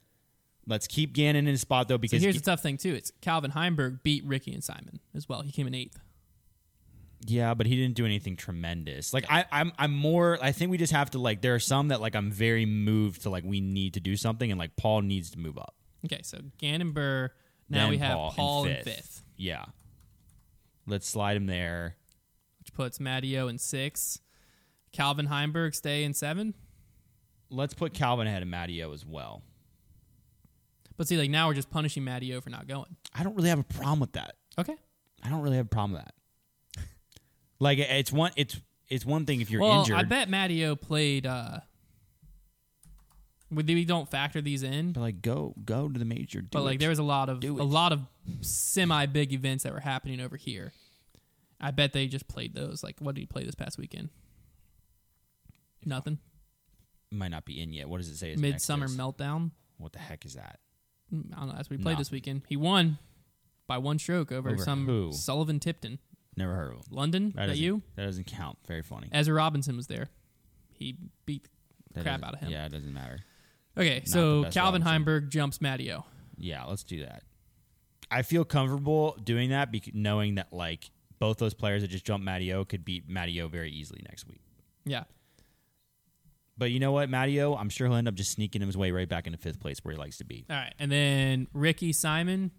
Let's 0.66 0.86
keep 0.86 1.12
Gannon 1.14 1.46
in 1.46 1.50
his 1.52 1.60
spot 1.62 1.88
though, 1.88 1.94
So 1.94 1.98
because 1.98 2.22
here's 2.22 2.36
the 2.36 2.42
tough 2.42 2.60
thing 2.62 2.76
too. 2.76 2.94
It's 2.94 3.12
Calvin 3.20 3.50
Heimberg 3.50 4.02
beat 4.02 4.24
Ricky 4.24 4.52
and 4.52 4.62
Simon 4.62 5.00
as 5.14 5.28
well. 5.28 5.42
He 5.42 5.50
came 5.52 5.66
in 5.66 5.74
eighth. 5.74 5.98
yeah, 7.26 7.54
but 7.54 7.66
he 7.66 7.76
didn't 7.76 7.96
do 7.96 8.04
anything 8.06 8.36
tremendous. 8.36 9.12
Like 9.12 9.24
I, 9.28 9.44
I'm, 9.50 9.72
I'm 9.78 9.92
more. 9.92 10.38
I 10.40 10.52
think 10.52 10.70
we 10.70 10.78
just 10.78 10.92
have 10.92 11.10
to 11.10 11.18
like. 11.18 11.40
There 11.42 11.54
are 11.54 11.58
some 11.60 11.88
that 11.88 12.00
like 12.00 12.14
I'm 12.14 12.30
very 12.30 12.66
moved 12.66 13.22
to 13.22 13.30
like 13.30 13.44
we 13.44 13.60
need 13.60 13.94
to 13.94 14.00
do 14.00 14.16
something, 14.16 14.50
and 14.50 14.58
like 14.58 14.76
Paul 14.76 15.02
needs 15.02 15.30
to 15.30 15.38
move 15.38 15.58
up. 15.58 15.74
Okay, 16.04 16.20
so 16.22 16.38
Gannon 16.58 16.92
Buhr. 16.92 17.30
Now 17.68 17.80
Then 17.80 17.90
we 17.90 17.98
have 17.98 18.14
Paul 18.16 18.28
in 18.30 18.34
Paul, 18.36 18.64
in 18.64 18.74
fifth. 18.76 18.84
fifth, 18.84 19.22
Yeah, 19.36 19.64
let's 20.86 21.08
slide 21.08 21.36
him 21.36 21.46
there. 21.46 21.96
Puts 22.80 22.98
Matty 22.98 23.38
O 23.38 23.46
in 23.48 23.58
six. 23.58 24.20
Calvin 24.90 25.26
Heimberg 25.26 25.74
stay 25.74 26.02
in 26.02 26.14
seven. 26.14 26.54
Let's 27.50 27.74
put 27.74 27.92
Calvin 27.92 28.26
ahead 28.26 28.40
of 28.40 28.48
Matty 28.48 28.82
O 28.82 28.94
as 28.94 29.04
well. 29.04 29.42
But 30.96 31.06
see, 31.06 31.18
like 31.18 31.28
now 31.28 31.48
we're 31.48 31.54
just 31.54 31.68
punishing 31.68 32.04
Matty 32.04 32.34
O 32.34 32.40
for 32.40 32.48
not 32.48 32.66
going. 32.66 32.96
I 33.14 33.22
don't 33.22 33.36
really 33.36 33.50
have 33.50 33.58
a 33.58 33.64
problem 33.64 34.00
with 34.00 34.12
that. 34.12 34.36
Okay. 34.58 34.76
I 35.22 35.28
don't 35.28 35.42
really 35.42 35.58
have 35.58 35.66
a 35.66 35.68
problem 35.68 35.92
with 35.92 36.04
that. 36.04 36.14
Like 37.58 37.78
it's 37.80 38.10
one 38.10 38.32
it's 38.34 38.58
it's 38.88 39.04
one 39.04 39.26
thing 39.26 39.42
if 39.42 39.50
you're 39.50 39.60
well, 39.60 39.80
injured, 39.80 39.96
I 39.96 40.04
bet 40.04 40.30
Matty 40.30 40.64
O 40.64 40.74
played. 40.74 41.26
uh 41.26 41.60
we, 43.50 43.62
we 43.62 43.84
don't 43.84 44.10
factor 44.10 44.40
these 44.40 44.62
in, 44.62 44.92
but 44.92 45.02
like 45.02 45.20
go 45.20 45.54
go 45.66 45.86
to 45.86 45.98
the 45.98 46.06
major. 46.06 46.42
But 46.50 46.62
like 46.62 46.76
it. 46.76 46.78
there 46.78 46.88
was 46.88 46.98
a 46.98 47.02
lot 47.02 47.28
of 47.28 47.44
a 47.44 47.50
lot 47.50 47.92
of 47.92 48.00
semi 48.40 49.04
big 49.04 49.34
events 49.34 49.64
that 49.64 49.74
were 49.74 49.80
happening 49.80 50.18
over 50.18 50.38
here. 50.38 50.72
I 51.60 51.70
bet 51.72 51.92
they 51.92 52.06
just 52.06 52.26
played 52.28 52.54
those. 52.54 52.82
Like, 52.82 52.96
what 53.00 53.14
did 53.14 53.20
he 53.20 53.26
play 53.26 53.44
this 53.44 53.54
past 53.54 53.78
weekend? 53.78 54.08
Nothing. 55.84 56.18
might 57.10 57.28
not 57.30 57.44
be 57.44 57.60
in 57.60 57.72
yet. 57.72 57.88
What 57.88 57.98
does 57.98 58.08
it 58.08 58.16
say? 58.16 58.30
his 58.30 58.40
next 58.40 58.52
Midsummer 58.54 58.86
is? 58.86 58.96
Meltdown. 58.96 59.50
What 59.78 59.92
the 59.92 59.98
heck 59.98 60.24
is 60.24 60.34
that? 60.34 60.60
Mm, 61.12 61.34
I 61.34 61.40
don't 61.40 61.48
know. 61.48 61.54
That's 61.56 61.68
what 61.70 61.78
he 61.78 61.82
played 61.82 61.98
this 61.98 62.10
weekend. 62.10 62.42
He 62.48 62.56
won 62.56 62.98
by 63.66 63.78
one 63.78 63.98
stroke 63.98 64.30
over, 64.30 64.50
Over 64.50 64.62
some 64.62 64.86
who? 64.86 65.12
Sullivan 65.12 65.58
Tipton. 65.58 65.98
Never 66.36 66.54
heard 66.54 66.68
of 66.72 66.76
him. 66.78 66.82
London. 66.90 67.26
That 67.30 67.34
That, 67.34 67.46
doesn't- 67.48 67.62
you? 67.62 67.82
That 67.96 68.04
doesn't 68.04 68.26
count. 68.26 68.58
Very 68.66 68.82
funny. 68.82 69.08
Ezra 69.10 69.34
Robinson 69.34 69.76
was 69.76 69.86
there. 69.88 70.08
He 70.72 70.96
beat. 71.26 71.48
That 71.94 72.02
crap 72.02 72.20
doesn't- 72.20 72.24
out 72.24 72.34
of 72.34 72.40
him. 72.40 72.50
Yeah, 72.50 72.66
it 72.66 72.72
doesn't 72.72 72.92
matter. 72.92 73.20
Okay, 73.76 74.00
the 74.00 74.06
so 74.10 74.42
best 74.44 74.54
Calvin 74.54 74.82
Robinson. 74.82 75.04
Heimberg 75.24 75.30
jumps 75.30 75.60
Matty 75.60 75.92
O. 75.92 76.04
Yeah, 76.36 76.64
let's 76.64 76.84
do 76.84 77.00
that. 77.04 77.24
I 78.10 78.22
feel 78.22 78.44
comfortable 78.44 79.16
doing 79.22 79.50
that 79.50 79.70
because 79.72 79.94
knowing 79.94 80.36
that 80.36 80.52
like 80.52 80.90
both 81.20 81.38
those 81.38 81.54
players 81.54 81.82
that 81.82 81.88
just 81.88 82.04
jumped 82.04 82.24
Matty 82.24 82.52
O 82.52 82.64
could 82.64 82.84
beat 82.84 83.08
Matty 83.08 83.40
O 83.40 83.46
very 83.46 83.70
easily 83.70 84.02
next 84.08 84.26
week. 84.26 84.40
Yeah. 84.84 85.04
But 86.58 86.70
you 86.72 86.80
know 86.80 86.92
what, 86.92 87.08
Matty 87.08 87.40
O, 87.40 87.54
I'm 87.54 87.68
sure 87.70 87.86
he'll 87.86 87.96
end 87.96 88.08
up 88.08 88.14
just 88.14 88.32
sneaking 88.32 88.60
his 88.62 88.76
way 88.76 88.90
right 88.90 89.08
back 89.08 89.26
into 89.26 89.38
fifth 89.38 89.60
place 89.60 89.78
where 89.82 89.92
he 89.92 89.98
likes 89.98 90.18
to 90.18 90.24
be. 90.24 90.44
All 90.50 90.56
right, 90.56 90.74
and 90.78 90.90
then 90.90 91.46
Ricky 91.54 91.92
Simon. 91.92 92.50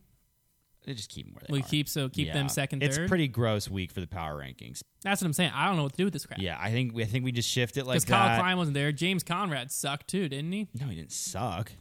They 0.83 0.95
just 0.95 1.11
keep 1.11 1.27
them 1.27 1.35
where 1.35 1.43
they 1.47 1.53
We 1.53 1.59
are. 1.59 1.63
keep 1.67 1.87
so 1.87 2.09
keep 2.09 2.33
them 2.33 2.45
Yeah. 2.45 2.47
second, 2.47 2.81
It's 2.81 2.97
third. 2.97 3.07
pretty 3.07 3.27
gross 3.27 3.69
week 3.69 3.91
for 3.91 3.99
the 4.01 4.07
power 4.07 4.35
rankings. 4.41 4.81
That's 5.03 5.21
what 5.21 5.27
I'm 5.27 5.33
saying. 5.33 5.51
I 5.53 5.67
don't 5.67 5.75
know 5.77 5.83
what 5.83 5.91
to 5.91 5.97
do 5.97 6.05
with 6.05 6.13
this 6.13 6.25
crap. 6.25 6.39
Yeah, 6.39 6.57
I 6.59 6.71
think 6.71 6.95
we, 6.95 7.03
I 7.03 7.05
think 7.05 7.23
we 7.23 7.31
just 7.31 7.47
shift 7.47 7.77
it 7.77 7.85
like 7.85 7.97
Because 8.01 8.05
Kyle. 8.05 8.39
Klein 8.39 8.57
wasn't 8.57 8.73
there. 8.73 8.91
James 8.91 9.21
Conrad 9.23 9.71
sucked 9.71 10.07
too, 10.07 10.27
didn't 10.27 10.51
he? 10.51 10.67
No, 10.79 10.87
he 10.87 10.95
didn't 10.95 11.11
suck. 11.11 11.71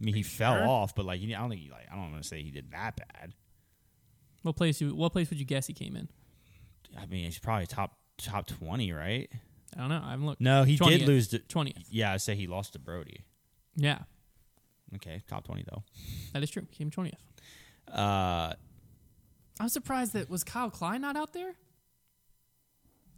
I 0.00 0.04
mean, 0.04 0.14
he 0.16 0.24
fell 0.24 0.68
off, 0.68 0.96
but 0.96 1.04
like 1.04 1.20
I 1.22 1.26
don't 1.26 1.48
think 1.48 1.60
he 1.62 1.70
like 1.70 1.86
I 1.88 1.94
don't 1.94 2.10
want 2.10 2.22
to 2.24 2.28
say 2.28 2.42
he 2.42 2.50
did 2.50 2.72
that 2.72 2.96
bad. 2.96 3.34
What 4.44 4.56
place? 4.56 4.80
You, 4.80 4.94
what 4.94 5.12
place 5.12 5.28
would 5.30 5.38
you 5.40 5.44
guess 5.44 5.66
he 5.66 5.72
came 5.72 5.96
in? 5.96 6.08
I 6.96 7.06
mean, 7.06 7.24
he's 7.24 7.38
probably 7.38 7.66
top 7.66 7.96
top 8.18 8.46
twenty, 8.46 8.92
right? 8.92 9.28
I 9.76 9.80
don't 9.80 9.88
know. 9.88 10.02
I 10.04 10.10
haven't 10.12 10.26
looked. 10.26 10.40
No, 10.40 10.62
he 10.62 10.78
20th. 10.78 10.98
did 10.98 11.08
lose 11.08 11.28
to. 11.28 11.40
Twentieth. 11.40 11.86
Yeah, 11.90 12.12
I 12.12 12.18
say 12.18 12.36
he 12.36 12.46
lost 12.46 12.74
to 12.74 12.78
Brody. 12.78 13.24
Yeah, 13.74 13.98
Okay, 14.94 15.22
top 15.28 15.44
twenty 15.44 15.64
though. 15.68 15.82
that 16.32 16.42
is 16.44 16.50
true. 16.50 16.66
He 16.70 16.76
came 16.76 16.90
twentieth. 16.90 17.18
Uh, 17.92 18.52
I'm 19.58 19.68
surprised 19.68 20.12
that 20.12 20.30
was 20.30 20.44
Kyle 20.44 20.70
Klein 20.70 21.00
not 21.00 21.16
out 21.16 21.32
there. 21.32 21.54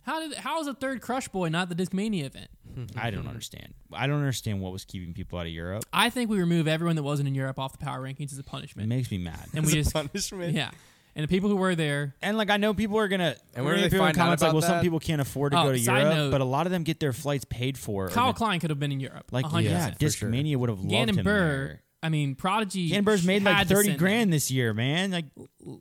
How 0.02 0.20
did 0.20 0.38
how 0.38 0.58
was 0.58 0.68
a 0.68 0.74
third 0.74 1.00
Crush 1.02 1.28
Boy 1.28 1.48
not 1.48 1.68
the 1.68 1.74
Discmania 1.74 2.24
event? 2.24 2.48
I 2.96 3.10
don't 3.10 3.26
understand. 3.26 3.74
I 3.92 4.06
don't 4.06 4.18
understand 4.18 4.60
what 4.60 4.72
was 4.72 4.84
keeping 4.84 5.12
people 5.12 5.38
out 5.38 5.46
of 5.46 5.52
Europe. 5.52 5.84
I 5.92 6.10
think 6.10 6.30
we 6.30 6.38
remove 6.38 6.68
everyone 6.68 6.94
that 6.96 7.02
wasn't 7.02 7.26
in 7.28 7.34
Europe 7.34 7.58
off 7.58 7.72
the 7.72 7.78
power 7.84 8.00
rankings 8.00 8.32
as 8.32 8.38
a 8.38 8.44
punishment. 8.44 8.86
It 8.86 8.94
makes 8.94 9.10
me 9.10 9.18
mad. 9.18 9.48
and 9.54 9.66
we 9.66 9.72
just 9.72 9.92
punishment. 9.92 10.54
yeah, 10.54 10.70
and 11.16 11.24
the 11.24 11.28
people 11.28 11.48
who 11.50 11.56
were 11.56 11.74
there. 11.74 12.14
And 12.22 12.36
like 12.38 12.50
I 12.50 12.56
know 12.58 12.72
people 12.74 12.98
are 12.98 13.08
gonna 13.08 13.34
And 13.54 13.64
we're 13.64 13.70
where 13.70 13.74
do 13.74 13.80
gonna 13.80 13.88
they 13.88 13.94
people 13.96 14.06
in 14.06 14.12
find 14.14 14.18
out 14.18 14.22
comments 14.22 14.42
like, 14.42 14.50
about 14.50 14.54
well, 14.54 14.62
some 14.62 14.76
that? 14.76 14.82
people 14.84 15.00
can't 15.00 15.20
afford 15.20 15.50
to 15.52 15.58
Oh, 15.60 15.64
go 15.64 15.72
to 15.72 15.78
side 15.80 16.02
Europe, 16.02 16.14
note- 16.16 16.30
but 16.30 16.40
a 16.40 16.44
lot 16.44 16.66
of 16.66 16.72
them 16.72 16.84
get 16.84 17.00
their 17.00 17.12
flights 17.12 17.44
paid 17.46 17.76
for. 17.76 18.08
Kyle 18.08 18.32
Klein 18.32 18.60
could 18.60 18.70
have 18.70 18.78
been 18.78 18.92
in 18.92 19.00
Europe. 19.00 19.32
like 19.32 19.44
100%. 19.46 19.62
yeah, 19.64 19.90
for 19.94 20.08
sure. 20.10 20.30
Discmania 20.30 20.56
would 20.56 20.68
have 20.68 20.78
loved 20.78 20.90
Gannon 20.90 21.18
him 21.18 21.24
Burr. 21.24 21.32
there. 21.68 21.82
I 22.02 22.08
mean, 22.10 22.34
Prodigy. 22.36 22.90
Gannon 22.90 23.04
Buhr's 23.04 23.24
made 23.24 23.42
like 23.42 23.56
had 23.56 23.68
to 23.68 23.74
thirty 23.74 23.88
send 23.88 23.98
grand 23.98 24.32
this 24.32 24.50
year, 24.50 24.72
man. 24.74 25.10
Like 25.10 25.24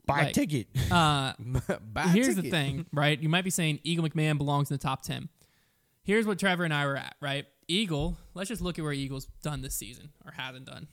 buy 0.07 0.22
a 0.22 0.24
Like, 0.26 0.34
ticket. 0.34 0.68
Uh, 0.90 1.34
Buy 1.40 2.03
a 2.03 2.07
here's 2.07 2.30
the 2.36 2.36
ticket. 2.41 2.52
thing, 2.52 2.86
right? 2.94 3.22
You 3.22 3.30
might 3.30 3.44
be 3.44 3.49
saying 3.52 3.80
Eagle 3.84 4.07
McMahon 4.10 4.38
belongs 4.38 4.72
in 4.72 4.76
the 4.78 4.82
top 4.82 5.03
10. 5.03 5.30
Here's 6.03 6.26
what 6.26 6.40
Trevor 6.40 6.64
and 6.64 6.74
I 6.74 6.86
were 6.86 6.95
at, 6.95 7.16
right? 7.22 7.45
Eagle, 7.68 8.18
let's 8.34 8.48
just 8.48 8.62
look 8.62 8.80
at 8.80 8.84
where 8.84 8.94
Eagle's 8.94 9.26
done 9.44 9.62
this 9.62 9.76
season 9.76 10.10
or 10.26 10.32
hasn't 10.32 10.66
done. 10.66 10.88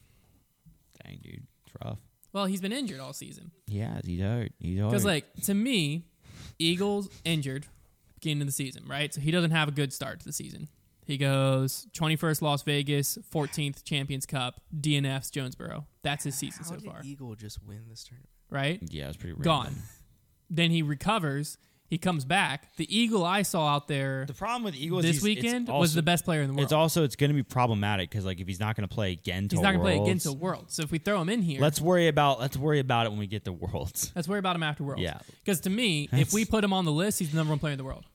Dang, 1.05 1.19
dude, 1.23 1.43
it's 1.66 1.74
rough. 1.85 1.98
Well, 2.32 2.46
he's 2.46 2.60
been 2.60 2.72
injured 2.72 3.00
all 3.00 3.12
season. 3.12 3.50
Yeah, 3.66 4.00
he's 4.04 4.20
hurt. 4.20 4.52
He's 4.59 4.78
hurt. 4.78 4.90
Because, 4.90 5.04
like, 5.04 5.32
to 5.44 5.54
me, 5.54 6.04
Eagles 6.59 7.09
injured 7.24 7.66
beginning 8.14 8.42
of 8.42 8.48
the 8.48 8.52
season, 8.52 8.84
right? 8.86 9.12
So 9.12 9.20
he 9.20 9.30
doesn't 9.30 9.50
have 9.50 9.68
a 9.68 9.72
good 9.72 9.92
start 9.92 10.20
to 10.20 10.24
the 10.26 10.32
season. 10.32 10.68
He 11.04 11.18
goes 11.18 11.86
21st 11.94 12.42
Las 12.42 12.62
Vegas, 12.62 13.18
14th 13.32 13.82
Champions 13.84 14.24
Cup, 14.24 14.60
DNFs 14.74 15.30
Jonesboro. 15.32 15.86
That's 16.02 16.24
his 16.24 16.36
season 16.36 16.62
How 16.64 16.70
so 16.70 16.76
did 16.76 16.84
far, 16.84 17.00
Eagle 17.04 17.34
just 17.34 17.59
win 17.66 17.80
this 17.88 18.04
tournament? 18.04 18.28
right? 18.50 18.78
yeah, 18.88 19.09
it's 19.09 19.16
pretty 19.16 19.32
random. 19.32 19.44
Gone. 19.44 19.74
Then 20.48 20.70
he 20.70 20.82
recovers. 20.82 21.59
He 21.93 21.98
comes 21.98 22.24
back. 22.24 22.74
The 22.77 22.89
Eagle 22.98 23.23
I 23.23 23.43
saw 23.43 23.69
out 23.74 23.86
there 23.86 24.24
The 24.27 24.32
problem 24.32 24.62
with 24.62 24.74
Eagles 24.74 25.02
this 25.02 25.23
he's- 25.23 25.36
it's 25.36 25.43
weekend 25.43 25.69
also, 25.69 25.78
was 25.81 25.93
the 25.93 26.02
best 26.02 26.24
player 26.24 26.40
in 26.40 26.47
the 26.48 26.55
world. 26.55 26.62
It's 26.64 26.73
also 26.73 27.05
it's 27.05 27.16
going 27.16 27.28
to 27.28 27.35
be 27.35 27.43
problematic 27.43 28.09
because 28.09 28.24
like 28.24 28.40
if 28.40 28.47
he's 28.48 28.59
not 28.60 28.77
going 28.77 28.89
to 28.89 28.94
play 28.94 29.12
again, 29.12 29.47
to 29.51 29.56
He's 29.56 29.62
not 29.62 29.74
going 29.74 29.85
to 29.85 29.98
play 29.98 30.02
against 30.02 30.24
a 30.24 30.32
world. 30.32 30.70
So 30.70 30.85
if 30.85 30.90
we 30.90 30.97
throw 30.97 31.20
him 31.20 31.28
in 31.28 31.43
here, 31.43 31.60
Let's 31.60 31.82
worry 31.82 32.09
about 32.09 32.40
let's 32.40 32.56
worry 32.56 32.78
about 32.78 33.05
it 33.05 33.10
when 33.10 33.19
we 33.19 33.27
get 33.27 33.44
to 33.44 33.52
worlds. 33.52 34.10
let's 34.16 34.27
worry 34.27 34.39
about 34.39 34.56
him 34.56 34.62
after 34.62 34.85
worlds. 34.85 35.02
Yeah. 35.02 35.19
Because 35.44 35.60
to 35.60 35.69
me, 35.70 36.09
if 36.12 36.32
we 36.32 36.47
put 36.47 36.64
him 36.64 36.73
on 36.73 36.86
the 36.86 36.93
list, 36.93 37.19
he's 37.19 37.31
the 37.31 37.36
number 37.36 37.51
one 37.51 37.59
player 37.59 37.73
in 37.73 37.78
the 37.78 37.85
world. 37.85 38.06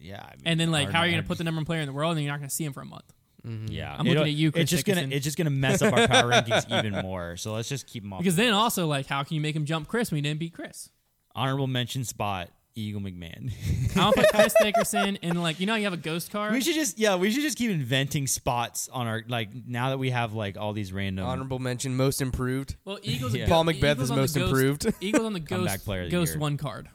Yeah, 0.00 0.22
I 0.24 0.30
mean, 0.36 0.42
And 0.46 0.58
then 0.58 0.70
like, 0.70 0.84
hard 0.84 0.94
how 0.94 1.00
are 1.02 1.06
you 1.06 1.12
going 1.12 1.22
to 1.24 1.28
put 1.28 1.36
the 1.36 1.44
number 1.44 1.58
one 1.58 1.66
player 1.66 1.80
in 1.82 1.86
the 1.88 1.92
world 1.92 2.16
and 2.16 2.24
you're 2.24 2.32
not 2.32 2.38
going 2.38 2.48
to 2.48 2.54
see 2.54 2.64
him 2.64 2.72
for 2.72 2.80
a 2.80 2.86
month? 2.86 3.12
Mm-hmm. 3.46 3.66
Yeah, 3.70 3.92
I'm 3.92 3.98
looking 3.98 4.12
It'll- 4.12 4.22
at 4.24 4.30
you, 4.30 4.50
Chris 4.50 4.62
It's 4.62 4.70
just 4.70 4.86
gonna 4.86 4.96
Dickerson. 5.02 5.12
it's 5.12 5.24
just 5.24 5.36
gonna 5.36 5.50
mess 5.50 5.82
up 5.82 5.92
our 5.92 6.08
power 6.08 6.30
rankings 6.32 6.66
even 6.78 7.02
more. 7.02 7.36
So 7.36 7.52
let's 7.52 7.68
just 7.68 7.86
keep 7.86 8.02
them 8.02 8.14
off. 8.14 8.20
Because 8.20 8.34
the 8.36 8.44
then 8.44 8.54
also 8.54 8.86
like, 8.86 9.06
how 9.06 9.22
can 9.24 9.34
you 9.34 9.42
make 9.42 9.54
him 9.54 9.66
jump 9.66 9.88
Chris 9.88 10.10
when 10.10 10.16
he 10.16 10.22
didn't 10.22 10.40
beat 10.40 10.54
Chris? 10.54 10.88
honorable 11.34 11.66
mention 11.68 12.04
spot 12.04 12.48
Eagle 12.78 13.00
McMahon. 13.00 13.52
I'll 13.96 14.12
put 14.12 14.28
Chris 14.28 14.54
Dickerson 14.62 15.16
in 15.16 15.42
like 15.42 15.58
you 15.60 15.66
know 15.66 15.74
you 15.74 15.84
have 15.84 15.92
a 15.92 15.96
ghost 15.98 16.30
card. 16.30 16.52
we 16.52 16.60
should 16.60 16.74
just 16.74 16.98
yeah, 16.98 17.16
we 17.16 17.30
should 17.30 17.42
just 17.42 17.58
keep 17.58 17.70
inventing 17.70 18.26
spots 18.26 18.88
on 18.92 19.06
our 19.06 19.24
like 19.28 19.48
now 19.66 19.90
that 19.90 19.98
we 19.98 20.10
have 20.10 20.32
like 20.34 20.56
all 20.56 20.72
these 20.72 20.92
random 20.92 21.26
Honorable 21.26 21.58
mention, 21.58 21.96
most 21.96 22.20
improved. 22.22 22.76
well, 22.84 22.98
Eagles. 23.02 23.34
Yeah. 23.34 23.48
Paul 23.48 23.64
McBeth 23.64 23.92
Eagles 23.92 24.00
is 24.02 24.10
on 24.10 24.16
the 24.16 24.22
most 24.22 24.34
ghost- 24.36 24.50
improved. 24.52 24.86
Eagles 25.00 25.24
on 25.24 25.32
the 25.32 25.40
ghost 25.40 25.84
player 25.84 26.04
the 26.04 26.10
ghost 26.10 26.32
year. 26.34 26.40
one 26.40 26.56
card. 26.56 26.88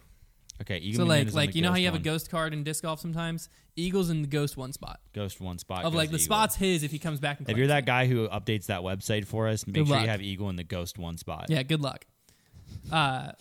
Okay, 0.61 0.77
Eagle 0.77 1.05
So 1.05 1.05
McMahon 1.05 1.09
like 1.09 1.27
is 1.27 1.33
on 1.33 1.37
like 1.37 1.51
the 1.51 1.55
you 1.57 1.61
know 1.63 1.71
how 1.71 1.75
you 1.77 1.85
have 1.87 1.95
a 1.95 1.99
ghost 1.99 2.29
card 2.29 2.53
in 2.53 2.63
disc 2.63 2.83
golf 2.83 2.99
sometimes. 3.01 3.49
Eagles 3.75 4.09
in 4.11 4.21
the 4.21 4.27
ghost 4.27 4.55
one 4.55 4.71
spot 4.71 4.99
ghost 5.13 5.41
one 5.41 5.57
spot 5.57 5.83
of 5.83 5.95
like 5.95 6.09
the 6.11 6.15
Eagle. 6.17 6.25
spot's 6.25 6.55
his 6.55 6.83
if 6.83 6.91
he 6.91 6.99
comes 6.99 7.19
back. 7.19 7.39
And 7.39 7.49
If 7.49 7.57
you're 7.57 7.67
that 7.67 7.85
guy 7.87 8.05
who 8.07 8.27
updates 8.29 8.67
that 8.67 8.81
website 8.81 9.25
for 9.25 9.47
us, 9.47 9.65
make 9.65 9.73
Good 9.73 9.87
sure 9.87 9.95
luck. 9.95 10.03
you 10.05 10.09
have 10.09 10.21
Eagle 10.21 10.49
in 10.49 10.55
the 10.55 10.63
ghost 10.63 10.97
one 10.99 11.17
spot. 11.17 11.47
yeah, 11.49 11.63
good 11.63 11.81
luck. 11.81 12.05
Uh, 12.91 13.31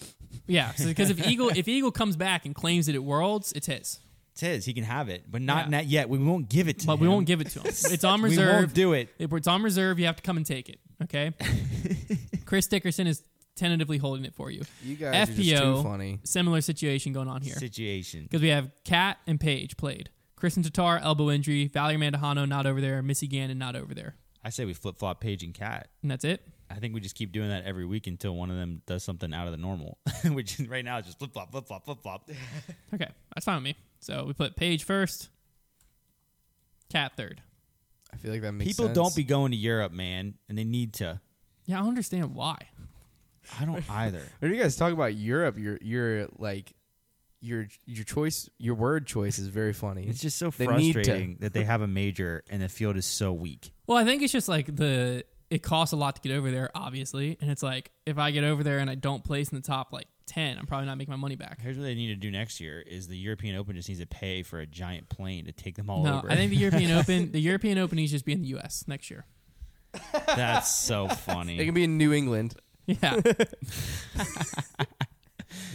yeah, 0.47 0.73
because 0.87 1.11
if 1.11 1.27
Eagle 1.27 1.49
if 1.51 1.69
Eagle 1.69 1.93
comes 1.93 2.17
back 2.17 2.47
and 2.47 2.55
claims 2.55 2.87
that 2.87 2.93
it 2.95 2.97
at 2.97 3.05
Worlds, 3.05 3.53
it's 3.53 3.67
his. 3.67 3.99
It's 4.33 4.41
his. 4.41 4.65
He 4.65 4.73
can 4.73 4.85
have 4.85 5.09
it, 5.09 5.25
but 5.31 5.43
not 5.43 5.67
Yeah. 5.67 5.71
not 5.71 5.87
yet. 5.87 6.09
We 6.09 6.19
won't 6.19 6.49
give 6.49 6.69
it 6.69 6.79
to 6.81 6.87
But 6.87 6.95
him. 6.95 6.99
But 7.01 7.03
we 7.03 7.09
won't 7.09 7.27
give 7.27 7.41
it 7.41 7.51
to 7.51 7.61
him. 7.61 7.67
It's 7.93 8.05
on 8.05 8.23
reserve. 8.23 8.39
We 8.39 8.45
reserve. 8.45 8.61
won't 8.63 8.75
do 8.75 8.93
it. 8.95 9.09
If 9.19 9.33
it's 9.33 9.47
on 9.49 9.63
reserve, 9.63 9.99
you 9.99 10.07
have 10.07 10.17
to 10.17 10.23
come 10.23 10.37
and 10.39 10.47
take 10.47 10.69
it. 10.69 10.79
Okay. 11.03 11.33
Chris 12.47 12.67
Dickerson 12.67 13.07
is 13.07 13.23
tentatively 13.57 13.99
holding 13.99 14.25
it 14.25 14.35
for 14.35 14.51
you. 14.51 14.63
You 14.83 14.97
guys 14.97 15.29
are 15.29 15.33
just 15.33 15.49
too 15.49 15.55
FPO. 15.57 15.83
funny. 15.83 16.21
Similar 16.25 16.61
situation 16.63 17.13
going 17.13 17.29
on 17.29 17.43
here 17.43 17.55
Situation. 17.55 18.23
because 18.23 18.41
we 18.41 18.49
have 18.49 18.71
Cat 18.85 19.19
and 19.27 19.39
Paige 19.39 19.77
played. 19.77 20.09
Kristin 20.41 20.65
Tattar 20.67 21.01
elbow 21.03 21.31
injury. 21.31 21.69
Valerie 21.69 21.97
Mandujano 21.99 22.49
not 22.49 22.67
over 22.67 22.81
there. 22.81 23.03
Missy 23.03 23.27
Gannon 23.27 23.59
not 23.59 23.77
over 23.77 23.95
there. 23.95 24.17
I 24.45 24.49
say 24.51 24.65
we 24.65 24.73
flip 24.73 24.99
flop 24.99 25.21
Paige 25.21 25.45
and 25.45 25.55
Cat. 25.55 25.89
And 26.03 26.11
that's 26.11 26.25
it. 26.25 26.43
I 26.75 26.79
think 26.79 26.95
we 26.95 27.01
just 27.01 27.15
keep 27.15 27.33
doing 27.33 27.51
that 27.51 27.65
every 27.65 27.85
week 27.85 28.07
until 28.07 28.35
one 28.35 28.51
of 28.51 28.57
them 28.57 28.83
does 28.87 29.05
something 29.05 29.33
out 29.35 29.47
of 29.47 29.53
the 29.53 29.59
normal. 29.59 29.99
Which 30.25 30.59
right 30.69 30.85
now 30.85 30.99
is 30.99 31.07
just 31.07 31.19
flip 31.19 31.33
flop, 31.33 31.51
flip 31.53 31.67
flop, 31.67 31.85
flip 31.85 31.99
flop. 32.03 32.31
Okay, 32.95 33.09
that's 33.35 33.45
fine 33.45 33.57
with 33.57 33.65
me. 33.65 33.77
So 34.01 34.25
we 34.27 34.33
put 34.33 34.57
Paige 34.57 34.85
first, 34.85 35.29
Cat 36.91 37.13
third. 37.17 37.41
I 38.13 38.17
feel 38.19 38.31
like 38.33 38.43
that 38.43 38.53
makes 38.53 38.71
People 38.73 38.87
sense. 38.87 38.95
don't 38.97 39.17
be 39.17 39.25
going 39.25 39.53
to 39.53 39.57
Europe, 39.57 39.93
man, 39.93 40.35
and 40.49 40.59
they 40.59 40.65
need 40.65 40.95
to. 40.95 41.21
Yeah, 41.65 41.77
I 41.77 41.81
don't 41.81 41.89
understand 41.91 42.35
why. 42.35 42.59
I 43.59 43.65
don't 43.65 43.83
either. 43.91 44.23
When 44.41 44.53
you 44.55 44.61
guys 44.61 44.77
talk 44.77 44.93
about 44.93 45.15
Europe, 45.15 45.59
your 45.59 45.79
your 45.81 46.29
like 46.39 46.73
your 47.41 47.67
your 47.87 48.05
choice, 48.05 48.51
your 48.59 48.75
word 48.75 49.07
choice 49.07 49.39
is 49.39 49.49
very 49.49 49.73
funny. 49.73 50.07
It's 50.07 50.21
just 50.21 50.39
so 50.39 50.51
They 50.51 50.67
need 50.67 50.93
to. 50.93 50.99
frustrating 50.99 51.39
that 51.41 51.55
they 51.55 51.65
have 51.65 51.81
a 51.81 51.87
major 51.89 52.45
and 52.51 52.61
the 52.63 52.69
field 52.69 52.97
is 52.97 53.07
so 53.07 53.33
weak. 53.33 53.73
Well, 53.87 53.97
I 53.99 54.05
think 54.05 54.23
it's 54.23 54.33
just 54.33 54.49
like 54.49 54.77
the 54.77 55.25
it 55.53 55.63
costs 55.63 55.93
a 55.93 55.97
lot 55.97 56.17
to 56.17 56.23
get 56.27 56.35
over 56.35 56.51
there, 56.51 56.71
obviously, 56.75 57.37
and 57.41 57.51
it's 57.51 57.63
like 57.63 57.91
if 58.07 58.19
I 58.19 58.31
get 58.31 58.43
over 58.45 58.63
there 58.65 58.79
and 58.79 58.89
I 58.89 58.95
don't 58.95 59.23
place 59.23 59.51
in 59.51 59.57
the 59.57 59.63
top 59.67 59.93
like 59.93 60.07
ten, 60.27 60.57
I'm 60.59 60.67
probably 60.67 60.87
not 60.87 60.97
making 60.99 61.13
my 61.13 61.17
money 61.19 61.37
back. 61.37 61.61
Here's 61.61 61.77
what 61.77 61.85
they 61.85 61.95
need 61.95 62.09
to 62.09 62.15
do 62.17 62.31
next 62.31 62.61
year: 62.61 62.81
is 62.81 63.07
the 63.09 63.17
European 63.19 63.57
Open 63.57 63.77
just 63.77 63.89
needs 63.89 64.01
to 64.01 64.07
pay 64.07 64.43
for 64.43 64.61
a 64.61 64.67
giant 64.67 65.09
plane 65.09 65.45
to 65.45 65.53
take 65.53 65.77
them 65.77 65.91
all 65.91 66.03
No, 66.05 66.19
over. 66.19 66.31
I 66.31 66.37
think 66.37 66.51
the 66.51 66.57
European 66.57 66.91
Open, 66.99 67.33
the 67.33 67.41
European 67.41 67.79
Open 67.79 67.97
needs 67.97 68.11
to 68.13 68.17
just 68.17 68.25
be 68.25 68.33
in 68.33 68.41
the 68.43 68.49
U.S. 68.49 68.85
next 68.89 69.11
year. 69.11 69.27
that's 70.27 70.71
so 70.75 71.07
funny. 71.09 71.55
it 71.55 71.57
funny. 71.59 71.65
can 71.67 71.75
be 71.75 71.85
in 71.85 71.99
New 71.99 72.13
England, 72.15 72.55
Yeah, 72.87 72.97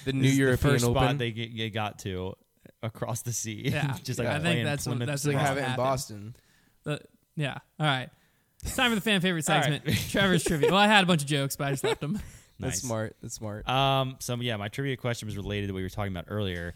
the 0.06 0.14
New 0.14 0.22
This 0.24 0.32
is 0.32 0.38
European 0.40 0.58
the 0.74 0.74
first 0.74 0.86
Open. 0.86 0.96
spot 1.04 1.18
they, 1.18 1.32
get, 1.32 1.56
they 1.56 1.70
got 1.70 2.00
to 2.00 2.34
across 2.82 3.22
the 3.22 3.34
sea. 3.34 3.64
Yeah. 3.66 3.96
just 4.04 4.20
like 4.20 4.28
I 4.28 4.34
think 4.34 4.44
playing 4.44 4.66
that's 4.66 4.86
what- 4.88 4.94
Plymouth 4.98 5.08
that's 5.08 5.26
like 5.26 5.36
what 5.36 5.46
have 5.46 5.58
it 5.58 5.66
in. 5.70 5.76
Boston. 5.76 6.36
The- 6.84 7.02
yeah. 7.36 7.58
All 7.80 7.86
right, 7.86 8.10
it's 8.64 8.76
time 8.76 8.92
for 8.92 8.96
the 8.96 9.02
fan 9.02 9.22
favorite 9.22 9.48
All 9.50 9.62
segment, 9.62 9.84
right. 9.86 9.96
Trevor's 10.10 10.44
trivia. 10.44 10.70
Well, 10.72 10.80
I 10.80 10.88
had 10.88 11.04
a 11.04 11.08
bunch 11.08 11.22
of 11.22 11.28
jokes, 11.28 11.56
but 11.56 11.68
I 11.68 11.72
just 11.72 11.84
left 11.84 12.02
them. 12.02 12.14
That's 12.60 12.78
Nice. 12.78 12.82
smart. 12.82 13.16
That's 13.22 13.36
smart. 13.36 13.70
Um, 13.70 14.16
so 14.20 14.36
yeah, 14.38 14.58
my 14.58 14.68
trivia 14.68 14.98
question 14.98 15.28
was 15.28 15.38
related 15.38 15.68
to 15.68 15.74
what 15.74 15.78
we 15.78 15.84
were 15.84 15.90
talking 15.90 16.12
about 16.12 16.26
earlier. 16.28 16.74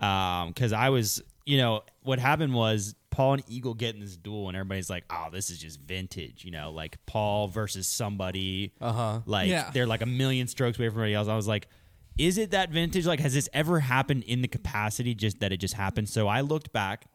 Um, 0.00 0.48
because 0.48 0.72
I 0.72 0.90
was, 0.90 1.20
you 1.44 1.58
know, 1.58 1.82
what 2.02 2.18
happened 2.20 2.54
was 2.54 2.94
Paul 3.10 3.34
and 3.34 3.42
Eagle 3.48 3.74
get 3.74 3.94
in 3.94 4.00
this 4.00 4.16
duel, 4.16 4.46
and 4.48 4.56
everybody's 4.56 4.88
like, 4.90 5.04
"Oh, 5.10 5.28
this 5.32 5.48
is 5.50 5.58
just 5.58 5.80
vintage," 5.80 6.44
you 6.44 6.50
know, 6.50 6.70
like 6.70 6.98
Paul 7.06 7.48
versus 7.48 7.86
somebody. 7.88 8.72
Uh 8.80 8.92
huh. 8.92 9.20
Like 9.26 9.48
Yeah. 9.48 9.70
they're 9.72 9.86
like 9.86 10.02
a 10.02 10.06
million 10.06 10.46
strokes 10.48 10.78
away 10.78 10.88
from 10.90 10.98
everybody 10.98 11.14
else. 11.14 11.26
I 11.28 11.34
was 11.34 11.48
like, 11.48 11.66
is 12.18 12.36
it 12.38 12.50
that 12.52 12.70
vintage? 12.70 13.06
Like, 13.06 13.20
has 13.20 13.34
this 13.34 13.48
ever 13.52 13.80
happened 13.80 14.22
in 14.24 14.42
the 14.42 14.48
capacity 14.48 15.14
just 15.14 15.40
that 15.40 15.50
it 15.50 15.56
just 15.56 15.74
happened? 15.74 16.08
So 16.08 16.28
I 16.28 16.42
looked 16.42 16.72
back 16.72 17.06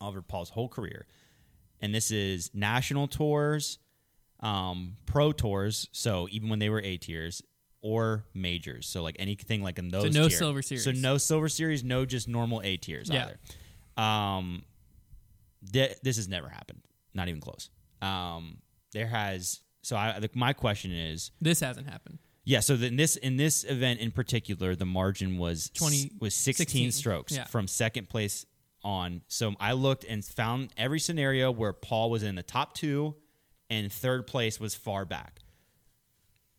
over 0.00 0.20
Paul's 0.22 0.50
whole 0.50 0.68
career, 0.68 1.06
and 1.80 1.94
this 1.94 2.10
is 2.10 2.50
national 2.54 3.08
tours, 3.08 3.78
um, 4.40 4.96
pro 5.06 5.32
tours. 5.32 5.88
So 5.92 6.28
even 6.30 6.48
when 6.48 6.58
they 6.58 6.68
were 6.70 6.80
A 6.80 6.96
tiers 6.96 7.42
or 7.82 8.24
majors, 8.34 8.86
so 8.86 9.02
like 9.02 9.16
anything 9.18 9.62
like 9.62 9.78
in 9.78 9.88
those. 9.88 10.14
no 10.14 10.28
tier. 10.28 10.38
Silver 10.38 10.62
Series. 10.62 10.84
So 10.84 10.92
no 10.92 11.18
silver 11.18 11.48
series, 11.48 11.84
no 11.84 12.04
just 12.06 12.28
normal 12.28 12.60
A 12.64 12.76
tiers 12.76 13.10
Yeah. 13.10 13.28
either. 13.96 14.02
Um, 14.02 14.64
th- 15.72 15.96
this 16.02 16.16
has 16.16 16.28
never 16.28 16.48
happened. 16.48 16.80
Not 17.14 17.28
even 17.28 17.40
close. 17.40 17.70
Um, 18.02 18.58
there 18.92 19.06
has. 19.06 19.60
So 19.82 19.96
I, 19.96 20.18
the, 20.18 20.30
my 20.34 20.52
question 20.52 20.92
is, 20.92 21.30
This 21.40 21.60
hasn't 21.60 21.88
happened. 21.88 22.18
yeah. 22.44 22.60
So 22.60 22.74
in 22.74 22.96
this 22.96 23.16
in 23.16 23.36
this 23.36 23.64
event 23.64 24.00
in 24.00 24.10
particular, 24.10 24.74
the 24.74 24.86
margin 24.86 25.36
was 25.38 25.70
20 25.74 26.12
was 26.20 26.34
sixteen 26.34 26.90
16, 26.90 26.92
strokes 26.92 27.32
yeah. 27.36 27.44
from 27.44 27.68
second 27.68 28.08
place 28.08 28.46
on. 28.84 29.22
So 29.28 29.54
I 29.58 29.72
looked 29.72 30.04
and 30.04 30.24
found 30.24 30.72
every 30.76 31.00
scenario 31.00 31.50
where 31.50 31.72
Paul 31.72 32.10
was 32.10 32.22
in 32.22 32.34
the 32.34 32.42
top 32.42 32.74
two, 32.74 33.14
and 33.70 33.92
third 33.92 34.26
place 34.26 34.60
was 34.60 34.74
far 34.74 35.04
back. 35.04 35.40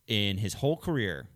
In 0.06 0.38
his 0.38 0.54
whole 0.54 0.76
career, 0.76 1.28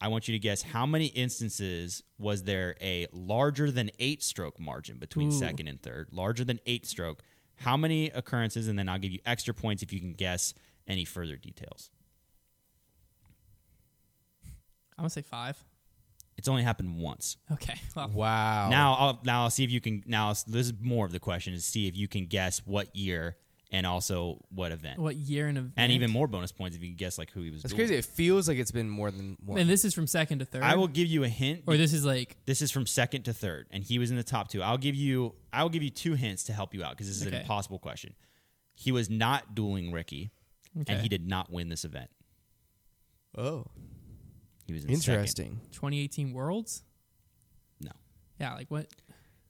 I 0.00 0.08
want 0.08 0.28
you 0.28 0.32
to 0.32 0.38
guess 0.38 0.62
how 0.62 0.86
many 0.86 1.06
instances 1.06 2.02
was 2.18 2.44
there 2.44 2.76
a 2.80 3.06
larger 3.12 3.70
than 3.70 3.90
eight 3.98 4.22
stroke 4.22 4.60
margin 4.60 4.98
between 4.98 5.28
Ooh. 5.28 5.32
second 5.32 5.68
and 5.68 5.80
third? 5.80 6.08
Larger 6.12 6.44
than 6.44 6.60
eight 6.66 6.86
stroke. 6.86 7.22
How 7.56 7.76
many 7.76 8.10
occurrences? 8.10 8.68
And 8.68 8.78
then 8.78 8.88
I'll 8.88 8.98
give 8.98 9.12
you 9.12 9.20
extra 9.24 9.54
points 9.54 9.82
if 9.82 9.92
you 9.92 10.00
can 10.00 10.12
guess 10.12 10.52
any 10.86 11.04
further 11.04 11.36
details. 11.36 11.90
I'm 14.98 15.02
gonna 15.02 15.10
say 15.10 15.22
five. 15.22 15.62
It's 16.38 16.48
only 16.48 16.62
happened 16.62 16.98
once. 16.98 17.36
Okay. 17.52 17.74
Well, 17.94 18.08
Wow. 18.10 18.68
Now, 18.70 18.94
I'll 18.94 19.20
now 19.24 19.42
I'll 19.44 19.50
see 19.50 19.64
if 19.64 19.70
you 19.70 19.80
can. 19.80 20.02
Now 20.06 20.30
this 20.32 20.66
is 20.66 20.72
more 20.80 21.06
of 21.06 21.12
the 21.12 21.20
question: 21.20 21.54
is 21.54 21.64
see 21.64 21.86
if 21.88 21.96
you 21.96 22.08
can 22.08 22.26
guess 22.26 22.60
what 22.66 22.94
year 22.94 23.36
and 23.72 23.84
also 23.84 24.38
what 24.50 24.70
event, 24.70 24.98
what 25.00 25.16
year 25.16 25.48
and 25.48 25.58
event? 25.58 25.72
and 25.76 25.90
even 25.90 26.08
more 26.10 26.28
bonus 26.28 26.52
points 26.52 26.76
if 26.76 26.82
you 26.82 26.88
can 26.90 26.96
guess 26.96 27.18
like 27.18 27.30
who 27.32 27.40
he 27.42 27.50
was. 27.50 27.62
that's 27.62 27.72
dueling. 27.74 27.88
crazy. 27.88 27.98
It 27.98 28.04
feels 28.04 28.46
like 28.48 28.58
it's 28.58 28.70
been 28.70 28.88
more 28.88 29.10
than 29.10 29.36
one. 29.44 29.58
And 29.58 29.68
this 29.68 29.84
is 29.84 29.92
from 29.94 30.06
second 30.06 30.38
to 30.38 30.44
third. 30.44 30.62
I 30.62 30.76
will 30.76 30.86
give 30.86 31.08
you 31.08 31.24
a 31.24 31.28
hint. 31.28 31.62
Or 31.66 31.76
this 31.76 31.92
is 31.92 32.04
like 32.04 32.36
This 32.46 32.60
is 32.62 32.70
from 32.70 32.86
second 32.86 33.22
to 33.24 33.32
third, 33.32 33.66
and 33.72 33.82
he 33.82 33.98
was 33.98 34.10
in 34.10 34.16
the 34.16 34.22
top 34.22 34.48
two. 34.48 34.62
I'll 34.62 34.78
give 34.78 34.94
you. 34.94 35.34
I 35.52 35.62
will 35.62 35.70
give 35.70 35.82
you 35.82 35.90
two 35.90 36.14
hints 36.14 36.44
to 36.44 36.52
help 36.52 36.74
you 36.74 36.84
out 36.84 36.90
because 36.90 37.08
this 37.08 37.16
is 37.20 37.26
Okay. 37.26 37.36
an 37.36 37.42
impossible 37.42 37.78
question. 37.78 38.14
He 38.74 38.92
was 38.92 39.08
not 39.10 39.54
dueling 39.54 39.90
Ricky, 39.90 40.30
okay, 40.82 40.92
and 40.92 41.02
he 41.02 41.08
did 41.08 41.26
not 41.26 41.50
win 41.50 41.70
this 41.70 41.84
event. 41.84 42.10
oh, 43.38 43.64
He 44.66 44.72
was 44.72 44.84
in 44.84 44.96
second. 44.96 45.14
interesting. 45.14 45.60
2018 45.72 46.32
Worlds. 46.32 46.82
No, 47.80 47.92
Yeah, 48.40 48.54
like 48.54 48.70
what? 48.70 48.88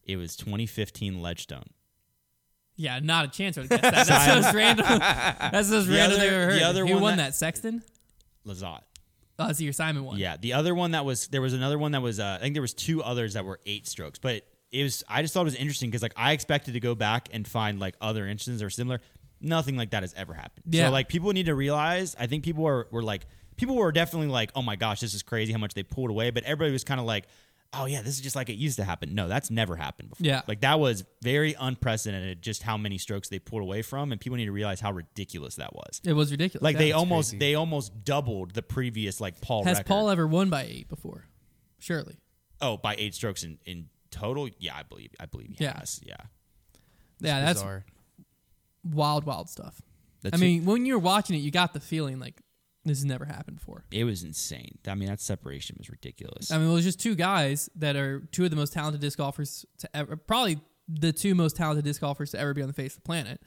it 0.04 0.16
was 0.16 0.36
2015 0.36 1.20
Ledgestone. 1.22 1.64
Yeah, 2.76 2.98
not 3.02 3.24
a 3.24 3.28
chance. 3.28 3.56
I 3.56 3.62
would 3.62 3.70
guess 3.70 3.80
that. 3.80 4.06
That's 4.06 4.46
so 4.50 4.52
random. 4.56 4.86
That's 4.86 5.68
so 5.68 5.80
The 5.82 5.94
random. 5.96 6.20
other- 6.20 6.26
I've 6.26 6.32
ever 6.32 6.44
heard. 6.52 6.60
the 6.60 6.64
other 6.66 6.86
Who 6.86 6.92
one 6.94 7.02
won 7.02 7.16
that- 7.16 7.28
that? 7.28 7.34
Sexton. 7.34 7.82
Lizotte. 8.46 8.82
Oh, 9.38 9.48
it's 9.50 9.60
your 9.60 9.72
Simon 9.72 10.04
one. 10.04 10.18
Yeah, 10.18 10.36
the 10.38 10.52
other 10.54 10.74
one 10.74 10.92
that 10.92 11.04
was 11.04 11.26
there 11.28 11.42
was 11.42 11.52
another 11.52 11.78
one 11.78 11.92
that 11.92 12.00
was 12.02 12.18
uh, 12.20 12.36
I 12.38 12.42
think 12.42 12.54
there 12.54 12.62
was 12.62 12.72
two 12.74 13.02
others 13.02 13.34
that 13.34 13.44
were 13.44 13.60
eight 13.66 13.86
strokes, 13.86 14.18
but 14.18 14.42
it 14.72 14.82
was 14.82 15.04
I 15.08 15.20
just 15.22 15.34
thought 15.34 15.42
it 15.42 15.44
was 15.44 15.54
interesting 15.56 15.90
because 15.90 16.00
like 16.02 16.14
I 16.16 16.32
expected 16.32 16.72
to 16.74 16.80
go 16.80 16.94
back 16.94 17.28
and 17.32 17.46
find 17.46 17.78
like 17.78 17.96
other 18.00 18.26
instances 18.26 18.62
or 18.62 18.70
similar. 18.70 19.00
Nothing 19.40 19.76
like 19.76 19.90
that 19.90 20.02
has 20.02 20.14
ever 20.14 20.32
happened. 20.32 20.64
Yeah. 20.70 20.86
So 20.86 20.92
like 20.92 21.08
people 21.08 21.32
need 21.32 21.46
to 21.46 21.54
realize. 21.54 22.16
I 22.18 22.26
think 22.28 22.44
people 22.44 22.62
were 22.64 22.88
were 22.90 23.02
like 23.02 23.26
people 23.56 23.76
were 23.76 23.92
definitely 23.92 24.28
like, 24.28 24.50
oh 24.54 24.62
my 24.62 24.76
gosh, 24.76 25.00
this 25.00 25.14
is 25.14 25.22
crazy 25.22 25.52
how 25.52 25.58
much 25.58 25.74
they 25.74 25.82
pulled 25.82 26.10
away, 26.10 26.30
but 26.30 26.44
everybody 26.44 26.72
was 26.72 26.84
kind 26.84 27.00
of 27.00 27.06
like. 27.06 27.26
Oh 27.72 27.84
yeah, 27.84 28.00
this 28.00 28.14
is 28.14 28.20
just 28.20 28.36
like 28.36 28.48
it 28.48 28.54
used 28.54 28.76
to 28.76 28.84
happen. 28.84 29.14
No, 29.14 29.26
that's 29.26 29.50
never 29.50 29.74
happened 29.74 30.08
before. 30.10 30.24
Yeah. 30.24 30.42
like 30.46 30.60
that 30.60 30.78
was 30.78 31.04
very 31.20 31.56
unprecedented. 31.58 32.40
Just 32.40 32.62
how 32.62 32.76
many 32.78 32.96
strokes 32.96 33.28
they 33.28 33.40
pulled 33.40 33.60
away 33.60 33.82
from, 33.82 34.12
and 34.12 34.20
people 34.20 34.36
need 34.38 34.46
to 34.46 34.52
realize 34.52 34.78
how 34.80 34.92
ridiculous 34.92 35.56
that 35.56 35.74
was. 35.74 36.00
It 36.04 36.12
was 36.12 36.30
ridiculous. 36.30 36.62
Like 36.62 36.74
yeah. 36.74 36.78
they 36.78 36.92
almost 36.92 37.32
crazy. 37.32 37.38
they 37.38 37.54
almost 37.56 38.04
doubled 38.04 38.54
the 38.54 38.62
previous 38.62 39.20
like 39.20 39.40
Paul. 39.40 39.64
has 39.64 39.78
record. 39.78 39.88
Paul 39.88 40.10
ever 40.10 40.28
won 40.28 40.48
by 40.48 40.62
eight 40.62 40.88
before? 40.88 41.26
Surely. 41.78 42.16
Oh, 42.62 42.76
by 42.76 42.94
eight 42.98 43.14
strokes 43.14 43.42
in, 43.42 43.58
in 43.66 43.88
total? 44.12 44.48
Yeah, 44.58 44.76
I 44.76 44.84
believe 44.84 45.10
I 45.18 45.26
believe 45.26 45.48
he 45.58 45.64
Yeah. 45.64 45.78
has. 45.78 46.00
Yeah. 46.06 46.16
yeah, 47.18 47.44
that's 47.44 47.64
wild, 48.84 49.24
wild 49.24 49.50
stuff. 49.50 49.82
That's 50.22 50.36
I 50.36 50.40
mean, 50.40 50.64
when 50.64 50.86
you're 50.86 50.98
watching 50.98 51.36
it, 51.36 51.40
you 51.40 51.50
got 51.50 51.74
the 51.74 51.80
feeling 51.80 52.18
like 52.18 52.40
this 52.88 52.98
has 52.98 53.04
never 53.04 53.24
happened 53.24 53.58
before. 53.58 53.84
it 53.90 54.04
was 54.04 54.22
insane. 54.22 54.78
I 54.86 54.94
mean, 54.94 55.08
that 55.08 55.20
separation 55.20 55.76
was 55.78 55.90
ridiculous. 55.90 56.50
I 56.50 56.58
mean, 56.58 56.70
it 56.70 56.72
was 56.72 56.84
just 56.84 57.00
two 57.00 57.14
guys 57.14 57.68
that 57.76 57.96
are 57.96 58.20
two 58.32 58.44
of 58.44 58.50
the 58.50 58.56
most 58.56 58.72
talented 58.72 59.00
disc 59.00 59.18
golfers 59.18 59.64
to 59.78 59.96
ever, 59.96 60.16
probably 60.16 60.60
the 60.88 61.12
two 61.12 61.34
most 61.34 61.56
talented 61.56 61.84
disc 61.84 62.00
golfers 62.00 62.30
to 62.30 62.38
ever 62.40 62.54
be 62.54 62.62
on 62.62 62.68
the 62.68 62.74
face 62.74 62.92
of 62.96 63.02
the 63.02 63.06
planet, 63.06 63.40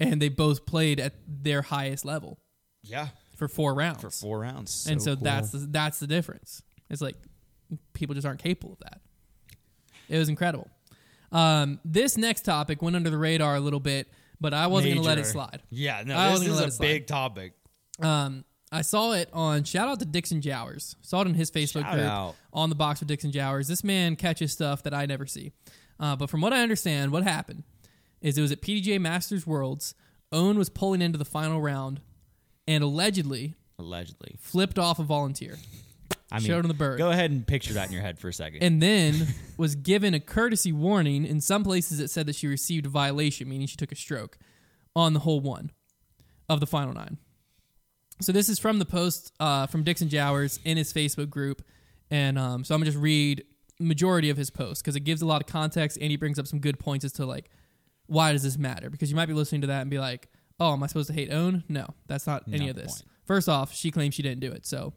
and 0.00 0.20
they 0.20 0.28
both 0.28 0.66
played 0.66 0.98
at 1.00 1.14
their 1.26 1.62
highest 1.62 2.04
level 2.04 2.38
yeah, 2.82 3.08
for 3.36 3.48
four 3.48 3.74
rounds. 3.74 4.00
for 4.00 4.10
four 4.10 4.40
rounds. 4.40 4.86
and 4.88 5.00
so 5.02 5.14
cool. 5.14 5.24
that's 5.24 5.50
the, 5.50 5.58
that's 5.58 5.98
the 5.98 6.06
difference. 6.06 6.62
It's 6.90 7.02
like 7.02 7.16
people 7.92 8.14
just 8.14 8.26
aren't 8.26 8.42
capable 8.42 8.74
of 8.74 8.78
that. 8.80 9.00
It 10.08 10.18
was 10.18 10.28
incredible. 10.28 10.68
Um, 11.30 11.80
this 11.84 12.18
next 12.18 12.42
topic 12.42 12.82
went 12.82 12.96
under 12.96 13.08
the 13.08 13.16
radar 13.18 13.56
a 13.56 13.60
little 13.60 13.80
bit, 13.80 14.08
but 14.40 14.52
I 14.52 14.66
wasn't 14.66 14.94
going 14.94 15.02
to 15.02 15.08
let 15.08 15.18
it 15.18 15.26
slide. 15.26 15.62
Yeah, 15.70 16.02
no, 16.04 16.16
I 16.16 16.24
this 16.24 16.32
wasn't 16.32 16.48
gonna 16.48 16.60
let 16.60 16.64
it 16.64 16.68
is 16.68 16.78
a 16.78 16.80
big 16.80 17.06
topic. 17.06 17.52
Um, 18.00 18.44
I 18.72 18.82
saw 18.82 19.12
it 19.12 19.28
on 19.32 19.64
shout 19.64 19.88
out 19.88 19.98
to 20.00 20.04
Dixon 20.06 20.40
Jowers. 20.40 20.96
Saw 21.02 21.20
it 21.20 21.28
in 21.28 21.34
his 21.34 21.50
Facebook 21.50 21.82
Shout 21.82 21.92
group 21.92 22.06
out. 22.06 22.34
on 22.52 22.70
the 22.70 22.74
box 22.74 23.00
with 23.00 23.08
Dixon 23.08 23.30
Jowers. 23.30 23.68
This 23.68 23.84
man 23.84 24.16
catches 24.16 24.52
stuff 24.52 24.82
that 24.84 24.94
I 24.94 25.06
never 25.06 25.26
see. 25.26 25.52
Uh, 26.00 26.16
but 26.16 26.30
from 26.30 26.40
what 26.40 26.52
I 26.52 26.62
understand, 26.62 27.12
what 27.12 27.22
happened 27.22 27.64
is 28.20 28.38
it 28.38 28.40
was 28.42 28.50
at 28.50 28.62
PDJ 28.62 28.98
Masters 29.00 29.46
Worlds. 29.46 29.94
Ohn 30.32 30.56
was 30.56 30.70
pulling 30.70 31.02
into 31.02 31.18
the 31.18 31.24
final 31.26 31.60
round 31.60 32.00
and 32.66 32.82
allegedly 32.82 33.54
Allegedly, 33.78 34.36
flipped 34.40 34.78
off 34.78 34.98
a 34.98 35.02
volunteer 35.02 35.56
I 36.30 36.38
mean, 36.38 36.46
Showed 36.46 36.64
him 36.64 36.68
the 36.68 36.74
bird. 36.74 36.96
Go 36.98 37.10
ahead 37.10 37.30
and 37.30 37.46
picture 37.46 37.74
that 37.74 37.88
in 37.88 37.92
your 37.92 38.00
head 38.00 38.18
for 38.18 38.28
a 38.28 38.32
second. 38.32 38.62
and 38.62 38.80
then 38.80 39.26
was 39.58 39.74
given 39.74 40.14
a 40.14 40.20
courtesy 40.20 40.72
warning. 40.72 41.26
In 41.26 41.42
some 41.42 41.62
places, 41.62 42.00
it 42.00 42.08
said 42.08 42.24
that 42.26 42.34
she 42.36 42.46
received 42.46 42.86
a 42.86 42.88
violation, 42.88 43.50
meaning 43.50 43.66
she 43.66 43.76
took 43.76 43.92
a 43.92 43.96
stroke 43.96 44.38
on 44.96 45.12
the 45.12 45.20
hole 45.20 45.40
one 45.40 45.72
of 46.48 46.60
the 46.60 46.66
final 46.66 46.94
nine. 46.94 47.18
So 48.22 48.32
this 48.32 48.48
is 48.48 48.58
from 48.58 48.78
the 48.78 48.84
post 48.84 49.32
uh, 49.40 49.66
from 49.66 49.82
Dixon 49.82 50.08
Jowers 50.08 50.58
in 50.64 50.76
his 50.76 50.92
Facebook 50.92 51.30
group, 51.30 51.62
and 52.10 52.38
um, 52.38 52.64
so 52.64 52.74
I'm 52.74 52.80
gonna 52.80 52.90
just 52.90 53.02
read 53.02 53.44
majority 53.80 54.30
of 54.30 54.36
his 54.36 54.50
post 54.50 54.82
because 54.82 54.96
it 54.96 55.00
gives 55.00 55.22
a 55.22 55.26
lot 55.26 55.40
of 55.40 55.46
context 55.48 55.98
and 56.00 56.10
he 56.10 56.16
brings 56.16 56.38
up 56.38 56.46
some 56.46 56.60
good 56.60 56.78
points 56.78 57.04
as 57.04 57.12
to 57.12 57.26
like 57.26 57.50
why 58.06 58.32
does 58.32 58.42
this 58.42 58.58
matter? 58.58 58.90
Because 58.90 59.10
you 59.10 59.16
might 59.16 59.26
be 59.26 59.32
listening 59.32 59.62
to 59.62 59.68
that 59.68 59.80
and 59.80 59.90
be 59.90 59.98
like, 59.98 60.28
oh, 60.60 60.72
am 60.74 60.82
I 60.82 60.86
supposed 60.86 61.08
to 61.08 61.14
hate 61.14 61.32
Ohn? 61.32 61.64
No, 61.68 61.94
that's 62.06 62.26
not 62.26 62.42
any 62.48 62.66
Not 62.66 62.70
of 62.70 62.76
this. 62.76 62.92
point. 62.92 63.04
First 63.24 63.48
off, 63.48 63.74
she 63.74 63.90
claims 63.90 64.14
she 64.14 64.22
didn't 64.22 64.40
do 64.40 64.52
it, 64.52 64.66
so 64.66 64.92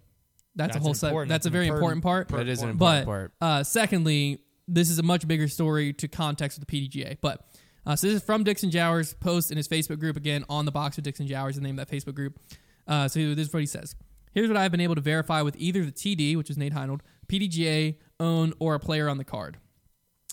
that's, 0.55 0.75
a 0.75 0.79
whole 0.79 0.93
side. 0.93 1.09
important. 1.09 1.29
That's 1.29 1.45
a 1.45 1.49
very 1.49 1.67
an 1.67 1.75
important 1.75 2.03
part. 2.03 2.27
That 2.29 2.47
is 2.47 2.61
an 2.61 2.75
But 2.77 2.99
important 2.99 3.39
part. 3.39 3.59
uh, 3.59 3.63
secondly, 3.63 4.39
this 4.67 4.89
is 4.89 4.99
a 4.99 5.03
much 5.03 5.27
bigger 5.27 5.47
story 5.47 5.93
to 5.93 6.07
context 6.07 6.59
with 6.59 6.67
the 6.67 6.89
PDGA. 6.89 7.17
But 7.21 7.45
uh, 7.85 7.95
so 7.95 8.07
this 8.07 8.17
is 8.17 8.23
from 8.23 8.43
Dixon 8.43 8.71
Jowers' 8.71 9.13
post 9.13 9.51
in 9.51 9.57
his 9.57 9.67
Facebook 9.67 9.99
group 9.99 10.17
again 10.17 10.43
on 10.49 10.65
the 10.65 10.71
box 10.71 10.95
with 10.95 11.05
Dixon 11.05 11.27
Jowers, 11.27 11.55
the 11.55 11.61
name 11.61 11.77
of 11.79 11.87
that 11.87 11.95
Facebook 11.95 12.15
group. 12.15 12.39
Uh, 12.87 13.07
so 13.07 13.33
this 13.33 13.47
is 13.47 13.53
what 13.53 13.61
he 13.61 13.65
says. 13.65 13.95
Here's 14.33 14.49
what 14.49 14.57
I've 14.57 14.71
been 14.71 14.81
able 14.81 14.95
to 14.95 15.01
verify 15.01 15.41
with 15.41 15.55
either 15.57 15.85
the 15.85 15.91
TD, 15.91 16.35
which 16.35 16.49
is 16.49 16.57
Nate 16.57 16.73
Heinold, 16.73 16.99
PDGA, 17.27 17.95
Ohn, 18.19 18.53
or 18.59 18.75
a 18.75 18.79
player 18.79 19.07
on 19.07 19.17
the 19.17 19.23
card. 19.23 19.57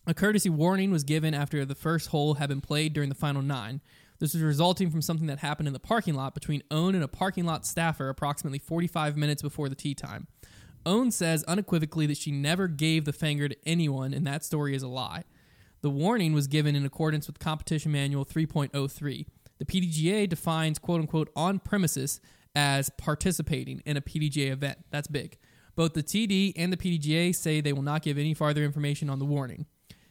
A 0.06 0.14
courtesy 0.14 0.50
warning 0.50 0.90
was 0.90 1.04
given 1.04 1.32
after 1.34 1.64
the 1.64 1.76
first 1.76 2.08
hole 2.08 2.34
had 2.34 2.48
been 2.48 2.60
played 2.60 2.92
during 2.92 3.08
the 3.08 3.14
final 3.14 3.40
nine. 3.40 3.80
This 4.18 4.34
was 4.34 4.42
resulting 4.42 4.90
from 4.90 5.02
something 5.02 5.28
that 5.28 5.38
happened 5.38 5.68
in 5.68 5.72
the 5.72 5.80
parking 5.80 6.14
lot 6.14 6.34
between 6.34 6.62
Ohn 6.70 6.96
and 6.96 7.04
a 7.04 7.08
parking 7.08 7.44
lot 7.44 7.64
staffer 7.64 8.08
approximately 8.08 8.58
45 8.58 9.16
minutes 9.16 9.42
before 9.42 9.68
the 9.68 9.76
tee 9.76 9.94
time. 9.94 10.26
Ohn 10.84 11.12
says 11.12 11.44
unequivocally 11.44 12.06
that 12.06 12.16
she 12.16 12.32
never 12.32 12.66
gave 12.66 13.04
the 13.04 13.12
finger 13.12 13.48
to 13.48 13.56
anyone, 13.64 14.12
and 14.12 14.26
that 14.26 14.44
story 14.44 14.74
is 14.74 14.82
a 14.82 14.88
lie. 14.88 15.22
The 15.80 15.90
warning 15.90 16.32
was 16.32 16.46
given 16.46 16.74
in 16.74 16.84
accordance 16.84 17.26
with 17.26 17.38
Competition 17.38 17.92
Manual 17.92 18.24
3.03. 18.24 19.26
The 19.58 19.64
PDGA 19.64 20.28
defines 20.28 20.78
quote 20.80 21.00
unquote 21.00 21.30
on 21.36 21.60
premises 21.60 22.20
as 22.54 22.90
participating 22.98 23.82
in 23.86 23.96
a 23.96 24.00
PDGA 24.02 24.50
event. 24.50 24.78
That's 24.90 25.08
big. 25.08 25.38
Both 25.74 25.94
the 25.94 26.02
TD 26.02 26.52
and 26.56 26.72
the 26.72 26.76
PDGA 26.76 27.34
say 27.34 27.60
they 27.60 27.72
will 27.72 27.82
not 27.82 28.02
give 28.02 28.18
any 28.18 28.34
farther 28.34 28.62
information 28.62 29.08
on 29.08 29.18
the 29.18 29.24
warning. 29.24 29.66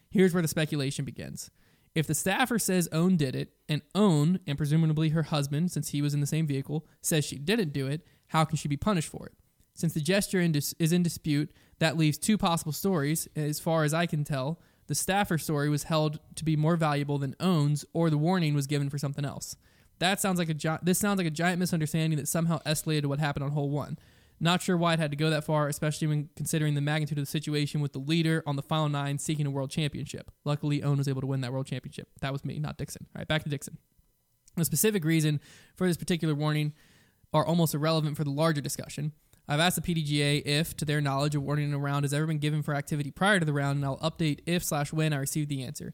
Here's 0.09 0.34
where 0.34 0.41
the 0.41 0.47
speculation 0.47 1.05
begins. 1.05 1.51
If 1.93 2.07
the 2.07 2.15
staffer 2.15 2.57
says 2.57 2.89
Ohn 2.91 3.18
did 3.18 3.35
it, 3.35 3.53
and 3.68 3.81
Ohn, 3.93 4.39
and 4.47 4.57
presumably 4.57 5.09
her 5.09 5.23
husband, 5.23 5.72
since 5.72 5.89
he 5.89 6.01
was 6.01 6.13
in 6.13 6.22
the 6.22 6.27
same 6.27 6.47
vehicle, 6.47 6.88
says 7.01 7.26
she 7.26 7.38
didn't 7.38 7.73
do 7.73 7.88
it, 7.88 8.07
how 8.27 8.45
can 8.45 8.57
she 8.57 8.68
be 8.68 8.77
punished 8.77 9.09
for 9.09 9.27
it? 9.27 9.34
Since 9.73 9.93
the 9.93 10.01
gesture 10.01 10.39
in 10.39 10.53
dis- 10.53 10.73
is 10.80 10.93
in 10.93 11.03
dispute, 11.03 11.51
that 11.80 11.97
leaves 11.97 12.18
two 12.18 12.38
possible 12.38 12.72
stories. 12.72 13.27
As 13.35 13.59
far 13.59 13.84
as 13.84 13.93
I 13.93 14.05
can 14.05 14.23
tell, 14.23 14.61
the 14.88 14.95
staffer 14.95 15.38
story 15.38 15.69
was 15.69 15.84
held 15.84 16.19
to 16.35 16.45
be 16.45 16.55
more 16.55 16.76
valuable 16.77 17.18
than 17.18 17.35
Ohn's, 17.39 17.85
or 17.93 18.09
the 18.09 18.18
warning 18.18 18.53
was 18.53 18.68
given 18.68 18.89
for 18.89 18.97
something 18.97 19.26
else. 19.26 19.55
That 20.02 20.19
sounds 20.19 20.40
like 20.40 20.49
a 20.49 20.56
gi- 20.56 20.80
this 20.82 20.98
sounds 20.98 21.19
like 21.19 21.28
a 21.28 21.32
giant 21.32 21.60
misunderstanding 21.60 22.18
that 22.18 22.28
somehow 22.28 22.60
escalated 22.65 23.03
to 23.03 23.10
what 23.10 23.19
happened 23.19 23.44
on 23.45 23.52
hole 23.52 23.69
one. 23.69 23.99
Not 24.40 24.64
sure 24.64 24.76
why 24.76 24.94
it 24.94 24.99
had 24.99 25.11
to 25.11 25.15
go 25.15 25.30
that 25.30 25.44
far, 25.44 25.68
especially 25.68 26.07
when 26.07 26.30
considering 26.36 26.73
the 26.73 26.82
magnitude 26.82 27.19
of 27.19 27.22
the 27.22 27.30
situation 27.30 27.82
with 27.82 27.94
the 27.94 27.99
leader 27.99 28.41
on 28.48 28.56
the 28.56 28.64
final 28.64 28.90
nine 28.90 29.19
seeking 29.19 29.45
a 29.45 29.52
world 29.52 29.69
championship. 29.69 30.32
Luckily, 30.44 30.82
Ohn 30.82 30.98
was 30.98 31.07
able 31.07 31.22
to 31.22 31.28
win 31.28 31.41
that 31.41 31.53
world 31.53 31.68
championship. 31.68 32.07
That 32.22 32.34
was 32.34 32.44
me, 32.44 32.57
not 32.57 32.80
Dixon. 32.80 33.06
All 33.15 33.19
right, 33.19 33.28
back 33.28 33.44
to 33.44 33.49
Dixon. 33.49 33.78
The 34.57 34.65
specific 34.65 35.06
reason 35.06 35.40
for 35.76 35.86
this 35.86 35.98
particular 35.98 36.34
warning 36.34 36.73
are 37.32 37.45
almost 37.45 37.76
irrelevant 37.76 38.18
for 38.18 38.23
the 38.23 38.32
larger 38.32 38.60
discussion. 38.60 39.11
I've 39.48 39.60
asked 39.60 39.80
the 39.80 39.94
PDGA 39.94 40.41
if, 40.44 40.76
to 40.78 40.86
their 40.86 40.99
knowledge, 40.99 41.36
a 41.36 41.40
warning 41.40 41.69
in 41.69 41.76
a 41.76 41.80
round 41.80 42.06
has 42.06 42.14
ever 42.14 42.26
been 42.26 42.40
given 42.40 42.64
for 42.64 42.73
activity 42.73 43.11
prior 43.11 43.40
to 43.40 43.45
the 43.45 43.53
round, 43.53 43.76
and 43.78 43.86
I'll 43.86 43.99
update 43.99 44.40
if 44.48 44.64
slash 44.64 44.91
when 44.91 45.14
I 45.14 45.18
receive 45.18 45.48
the 45.48 45.64
answer. 45.64 45.94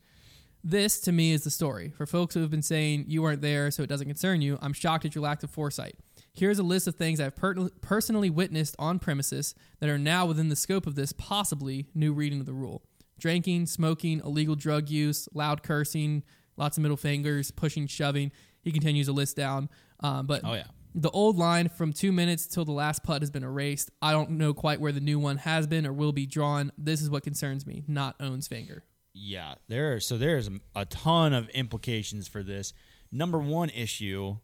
This, 0.70 1.00
to 1.02 1.14
me, 1.14 1.32
is 1.32 1.46
the 1.46 1.50
story. 1.50 1.94
For 1.96 2.06
folks 2.06 2.34
who 2.34 2.42
have 2.42 2.50
been 2.52 2.62
saying 2.62 3.06
you 3.08 3.22
weren't 3.22 3.42
there, 3.42 3.72
so 3.72 3.84
it 3.84 3.88
doesn't 3.88 4.08
concern 4.08 4.42
you, 4.42 4.60
I'm 4.62 4.74
shocked 4.74 5.06
at 5.06 5.16
your 5.16 5.22
lack 5.22 5.42
of 5.42 5.50
foresight. 5.50 5.96
Here's 6.34 6.60
a 6.60 6.64
list 6.64 6.90
of 6.90 6.96
things 6.96 7.22
I've 7.22 7.38
per- 7.38 7.70
personally 7.80 8.30
witnessed 8.30 8.76
on 8.78 9.00
premises 9.00 9.56
that 9.80 9.90
are 9.90 9.98
now 9.98 10.26
within 10.26 10.50
the 10.50 10.58
scope 10.58 10.86
of 10.86 10.96
this 10.96 11.14
possibly 11.14 11.88
new 11.96 12.12
reading 12.12 12.42
of 12.42 12.46
the 12.46 12.54
rule 12.54 12.82
drinking, 13.18 13.66
smoking, 13.68 14.20
illegal 14.26 14.56
drug 14.56 14.90
use, 14.90 15.30
loud 15.34 15.64
cursing, 15.64 16.22
lots 16.58 16.78
of 16.78 16.82
middle 16.82 16.98
fingers, 16.98 17.50
pushing, 17.50 17.88
shoving. 17.88 18.30
He 18.62 18.74
continues 18.74 19.08
to 19.08 19.14
list 19.14 19.38
down. 19.38 19.70
Um, 20.02 20.28
but 20.28 20.42
Oh, 20.44 20.54
yeah. 20.54 20.66
the 20.94 21.10
old 21.12 21.38
line 21.38 21.70
from 21.70 21.94
two 21.94 22.12
minutes 22.12 22.46
till 22.46 22.66
the 22.66 22.74
last 22.74 23.04
putt 23.04 23.22
has 23.22 23.32
been 23.32 23.44
erased. 23.44 23.90
I 24.02 24.12
don't 24.12 24.32
know 24.32 24.54
quite 24.54 24.82
where 24.82 24.92
the 24.92 25.00
new 25.00 25.18
one 25.18 25.38
has 25.38 25.66
been 25.66 25.88
or 25.88 25.94
will 25.94 26.12
be 26.12 26.26
drawn. 26.26 26.74
This 26.78 27.02
is 27.02 27.10
what 27.10 27.24
concerns 27.24 27.66
me, 27.66 27.86
not 27.88 28.18
Ohn's 28.20 28.50
finger. 28.50 28.84
Yeah, 29.20 29.56
there. 29.68 29.94
Are, 29.96 30.00
so 30.00 30.18
there's 30.18 30.48
a, 30.48 30.60
a 30.76 30.86
ton 30.86 31.34
of 31.34 31.50
implications 31.50 32.28
for 32.28 32.44
this. 32.44 32.74
Number 33.12 33.40
one 33.40 33.70
issue 33.70 34.38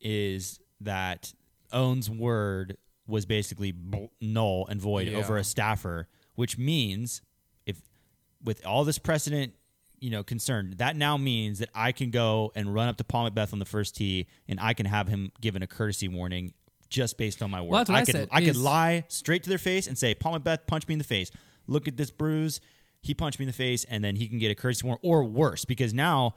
is 0.00 0.60
that 0.80 1.32
Ohn's 1.72 2.08
word 2.10 2.76
was 3.06 3.26
basically 3.26 3.74
null 4.20 4.66
and 4.68 4.80
void 4.80 5.08
Yeah. 5.08 5.18
over 5.18 5.36
a 5.36 5.44
staffer, 5.44 6.08
which 6.34 6.56
means 6.56 7.20
if 7.66 7.76
with 8.42 8.64
all 8.66 8.84
this 8.84 8.98
precedent, 8.98 9.54
you 9.98 10.10
know, 10.10 10.22
concerned, 10.22 10.78
that 10.78 10.96
now 10.96 11.16
means 11.16 11.58
that 11.58 11.70
I 11.74 11.92
can 11.92 12.10
go 12.10 12.52
and 12.54 12.72
run 12.72 12.88
up 12.88 12.96
to 12.98 13.04
Paul 13.04 13.28
McBeth 13.30 13.52
on 13.52 13.58
the 13.58 13.64
first 13.64 13.96
tee, 13.96 14.26
and 14.48 14.58
I 14.60 14.74
can 14.74 14.86
have 14.86 15.08
him 15.08 15.32
given 15.40 15.62
a 15.62 15.66
courtesy 15.66 16.08
warning 16.08 16.52
just 16.88 17.16
based 17.18 17.42
on 17.42 17.50
my 17.50 17.60
word. 17.60 17.70
Well, 17.70 17.80
what 17.80 17.90
I 17.90 18.04
could 18.04 18.28
I 18.30 18.44
could 18.44 18.56
lie 18.56 19.04
straight 19.08 19.42
to 19.44 19.48
their 19.48 19.58
face 19.58 19.86
and 19.86 19.96
say, 19.96 20.14
Paul 20.14 20.38
McBeth 20.38 20.66
punched 20.66 20.88
me 20.88 20.92
in 20.94 20.98
the 20.98 21.04
face. 21.04 21.30
Look 21.66 21.88
at 21.88 21.96
this 21.96 22.10
bruise. 22.10 22.60
He 23.02 23.14
punched 23.14 23.38
me 23.38 23.44
in 23.44 23.48
the 23.48 23.52
face, 23.52 23.84
and 23.84 24.02
then 24.02 24.16
he 24.16 24.28
can 24.28 24.38
get 24.38 24.50
a 24.50 24.54
courtesy 24.54 24.86
warning, 24.86 25.00
or 25.02 25.24
worse, 25.24 25.64
because 25.64 25.92
now 25.92 26.34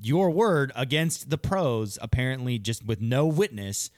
your 0.00 0.30
word 0.30 0.72
against 0.74 1.28
the 1.28 1.36
pros, 1.38 1.98
apparently 2.00 2.58
just 2.58 2.84
with 2.86 3.00
no 3.00 3.26
witness, 3.26 3.90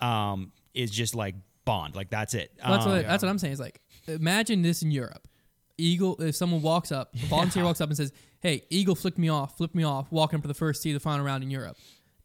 um, 0.00 0.52
is 0.74 0.90
just 0.90 1.14
like 1.14 1.34
bond. 1.64 1.94
Like 1.96 2.10
that's 2.10 2.34
it. 2.34 2.52
Well, 2.62 2.72
that's 2.74 2.86
Um, 2.86 2.92
what 2.92 3.06
that's 3.06 3.22
what 3.22 3.28
I'm 3.28 3.38
saying. 3.38 3.52
Is 3.54 3.60
like 3.60 3.80
imagine 4.06 4.62
this 4.62 4.82
in 4.82 4.90
Europe. 4.90 5.26
Eagle, 5.76 6.20
if 6.20 6.34
someone 6.34 6.60
walks 6.62 6.90
up, 6.90 7.14
a 7.14 7.26
volunteer 7.26 7.62
walks 7.68 7.80
up 7.80 7.88
and 7.88 7.96
says, 7.96 8.12
"Hey, 8.40 8.64
Eagle 8.70 8.94
flicked 8.94 9.18
me 9.18 9.28
off, 9.28 9.56
flipped 9.56 9.74
me 9.74 9.84
off, 9.84 10.10
walking 10.10 10.40
to 10.42 10.48
the 10.48 10.54
first 10.54 10.82
tee 10.82 10.90
of 10.90 10.94
the 10.94 11.00
final 11.00 11.24
round 11.24 11.42
in 11.44 11.50
Europe," 11.50 11.76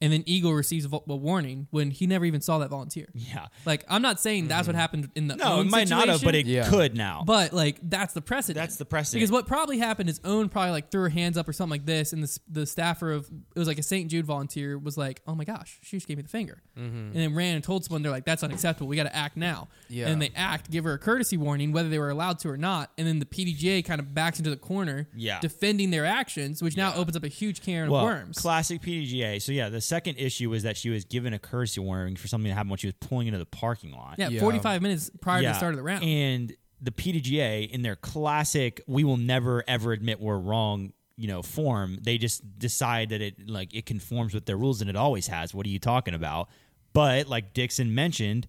and 0.04 0.12
then 0.14 0.24
Eagle 0.26 0.54
receives 0.54 0.86
a, 0.86 0.90
vo- 0.90 1.04
a 1.08 1.16
warning 1.16 1.68
when 1.72 1.90
he 1.92 2.06
never 2.08 2.26
even 2.26 2.42
saw 2.42 2.58
that 2.60 2.70
volunteer. 2.70 3.08
yeah. 3.16 3.48
Like 3.66 3.86
I'm 3.88 4.02
not 4.02 4.20
saying 4.20 4.48
that's 4.50 4.68
what 4.68 4.76
happened 4.76 5.10
in 5.16 5.28
the 5.28 5.36
Mm-hmm. 5.36 5.50
No, 5.50 5.62
it 5.62 5.68
might 5.70 5.90
not 5.90 6.08
have, 6.10 6.22
but 6.24 6.36
it 6.36 6.46
Yeah. 6.46 6.70
could 6.70 6.96
now. 6.96 7.24
but 7.26 7.54
like 7.54 7.78
that's 7.82 8.14
the 8.14 8.22
precedent. 8.22 8.62
That's 8.62 8.76
the 8.76 8.86
precedent. 8.86 9.20
Because 9.22 9.32
what 9.32 9.48
probably 9.48 9.78
happened 9.80 10.10
is 10.10 10.20
Ohn 10.26 10.50
probably 10.50 10.72
like 10.72 10.92
threw 10.92 11.02
her 11.04 11.10
hands 11.10 11.38
up 11.38 11.48
or 11.48 11.54
something 11.54 11.72
like 11.72 11.86
this, 11.86 12.14
and 12.14 12.22
the 12.24 12.40
the 12.50 12.66
staffer 12.66 13.12
of 13.12 13.30
it 13.56 13.60
was 13.60 13.68
like 13.68 13.80
a 13.80 13.84
St. 13.84 14.12
Jude 14.12 14.26
volunteer 14.26 14.78
was 14.78 14.98
like, 14.98 15.22
"Oh 15.26 15.34
my 15.36 15.44
gosh, 15.46 15.80
she 15.82 15.98
just 15.98 16.08
gave 16.08 16.18
me 16.18 16.24
the 16.24 16.30
finger," 16.30 16.62
and 16.76 17.14
then 17.14 17.34
ran 17.34 17.56
and 17.56 17.64
told 17.64 17.86
someone 17.86 18.02
they're 18.04 18.12
like, 18.12 18.26
"That's 18.26 18.44
unacceptable. 18.44 18.88
We 18.88 18.96
got 18.96 19.04
to 19.04 19.16
act 19.16 19.38
now." 19.38 19.70
Yeah. 19.90 20.08
And 20.10 20.22
they 20.22 20.32
act, 20.36 20.70
give 20.70 20.84
her 20.84 20.94
a 20.94 20.98
courtesy 21.00 21.38
warning, 21.38 21.72
whether 21.72 21.88
they 21.90 22.00
were 22.00 22.10
allowed 22.10 22.40
to 22.40 22.50
or 22.50 22.58
not, 22.58 22.92
and 22.98 23.08
then 23.08 23.20
the 23.20 23.26
PDGA 23.26 23.84
kind 23.86 24.00
of 24.02 24.14
backs 24.14 24.38
into 24.40 24.50
the 24.50 24.58
corner, 24.58 25.08
Yeah. 25.16 25.40
defending 25.40 25.92
their 25.92 26.06
actions, 26.06 26.62
which 26.62 26.76
now 26.76 26.90
Yeah. 26.90 26.98
opens 27.00 27.16
up 27.16 27.24
a 27.24 27.28
huge 27.28 27.62
can 27.62 27.90
well, 27.90 28.02
of 28.02 28.06
worms. 28.06 28.38
classic 28.38 28.82
PDGA. 28.82 29.40
So 29.42 29.52
yeah, 29.52 29.70
the 29.70 29.82
second 29.94 30.15
issue 30.18 30.49
was 30.49 30.64
that 30.64 30.76
she 30.78 30.90
was 30.90 31.06
given 31.06 31.34
a 31.34 31.40
courtesy 31.40 31.80
warning 31.80 32.15
for 32.15 32.28
something 32.28 32.49
that 32.49 32.56
happened 32.56 32.72
when 32.72 32.78
she 32.80 32.88
was 32.88 32.95
pulling 32.99 33.28
into 33.28 33.40
the 33.40 33.45
parking 33.45 33.91
lot. 33.91 34.15
yeah, 34.18 34.30
Yeah. 34.30 34.40
45 34.40 34.82
minutes 34.82 35.11
prior 35.22 35.41
to 35.41 35.48
the 35.48 35.53
start 35.53 35.74
of 35.74 35.78
the 35.78 35.84
round. 35.84 36.03
And 36.03 36.53
the 36.82 36.91
PDGA, 36.91 37.70
in 37.70 37.82
their 37.82 37.95
classic, 37.95 38.82
we 38.88 39.03
will 39.03 39.18
never 39.18 39.64
ever 39.68 39.91
admit 39.94 40.20
we're 40.20 40.38
wrong, 40.38 40.94
you 41.15 41.28
know, 41.28 41.41
form, 41.41 41.99
they 42.02 42.18
just 42.18 42.41
decide 42.60 43.10
that 43.10 43.22
it 43.22 43.48
like 43.48 43.74
it 43.74 43.86
conforms 43.86 44.34
with 44.34 44.45
their 44.45 44.57
rules, 44.57 44.82
and 44.82 44.90
it 44.90 44.95
always 44.95 45.28
has. 45.28 45.53
What 45.53 45.65
are 45.65 45.70
you 45.70 45.80
talking 45.80 46.14
about? 46.14 46.49
But 46.91 47.28
like 47.28 47.53
Dixon 47.53 47.94
mentioned, 47.95 48.48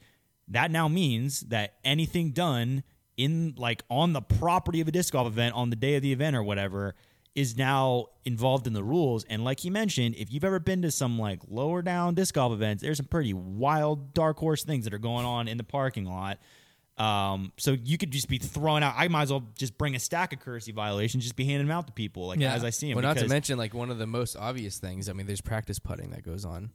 that 0.49 0.71
now 0.71 0.89
means 0.89 1.41
that 1.43 1.75
anything 1.85 2.31
done 2.33 2.83
in 3.17 3.55
like 3.57 3.83
on 3.89 4.13
the 4.13 4.21
property 4.23 4.81
of 4.81 4.89
a 4.89 4.93
disc 4.93 5.13
golf 5.13 5.27
event 5.27 5.55
on 5.55 5.71
the 5.71 5.77
day 5.77 5.95
of 5.95 6.03
the 6.03 6.13
event 6.13 6.35
or 6.35 6.43
whatever 6.43 6.95
is 7.35 7.57
now 7.57 8.07
involved 8.25 8.67
in 8.67 8.73
the 8.75 8.85
rules. 8.85 9.25
And 9.25 9.43
like 9.45 9.61
he 9.61 9.69
mentioned, 9.71 10.15
if 10.17 10.33
you've 10.33 10.45
ever 10.45 10.61
been 10.61 10.83
to 10.83 10.91
some 10.91 11.19
like 11.19 11.41
lower 11.49 11.83
down 11.83 12.15
disc 12.15 12.35
golf 12.35 12.53
events, 12.53 12.83
there's 12.83 12.99
some 12.99 13.07
pretty 13.07 13.35
wild 13.35 14.15
dark 14.15 14.39
horse 14.39 14.63
things 14.65 14.85
that 14.85 14.95
are 14.95 14.99
going 14.99 15.27
on 15.27 15.49
in 15.49 15.57
the 15.57 15.65
parking 15.65 16.05
lot. 16.05 16.39
Um, 16.97 17.53
so 17.57 17.73
you 17.83 17.99
could 17.99 18.13
just 18.13 18.29
be 18.29 18.39
throwing 18.39 18.85
out. 18.85 18.95
I 18.97 19.09
might 19.09 19.23
as 19.23 19.31
well 19.33 19.49
just 19.59 19.77
bring 19.77 19.97
a 19.97 19.99
stack 19.99 20.33
of 20.33 20.39
courtesy 20.39 20.71
violations, 20.71 21.25
just 21.25 21.35
be 21.35 21.45
handing 21.45 21.67
them 21.67 21.77
out 21.77 21.89
to 21.89 21.93
people 21.93 22.29
like 22.29 22.39
Yeah. 22.39 22.55
as 22.55 22.63
I 22.63 22.71
see 22.71 22.87
them. 22.87 23.03
Well, 23.03 23.13
not 23.15 23.21
to 23.21 23.27
mention 23.27 23.59
like 23.59 23.75
one 23.75 23.91
of 23.91 23.99
the 23.99 24.07
most 24.07 24.37
obvious 24.37 24.79
things. 24.79 25.09
I 25.09 25.13
mean, 25.13 25.27
there's 25.27 25.41
practice 25.41 25.81
putting 25.81 26.11
that 26.11 26.23
goes 26.23 26.45
on. 26.45 26.71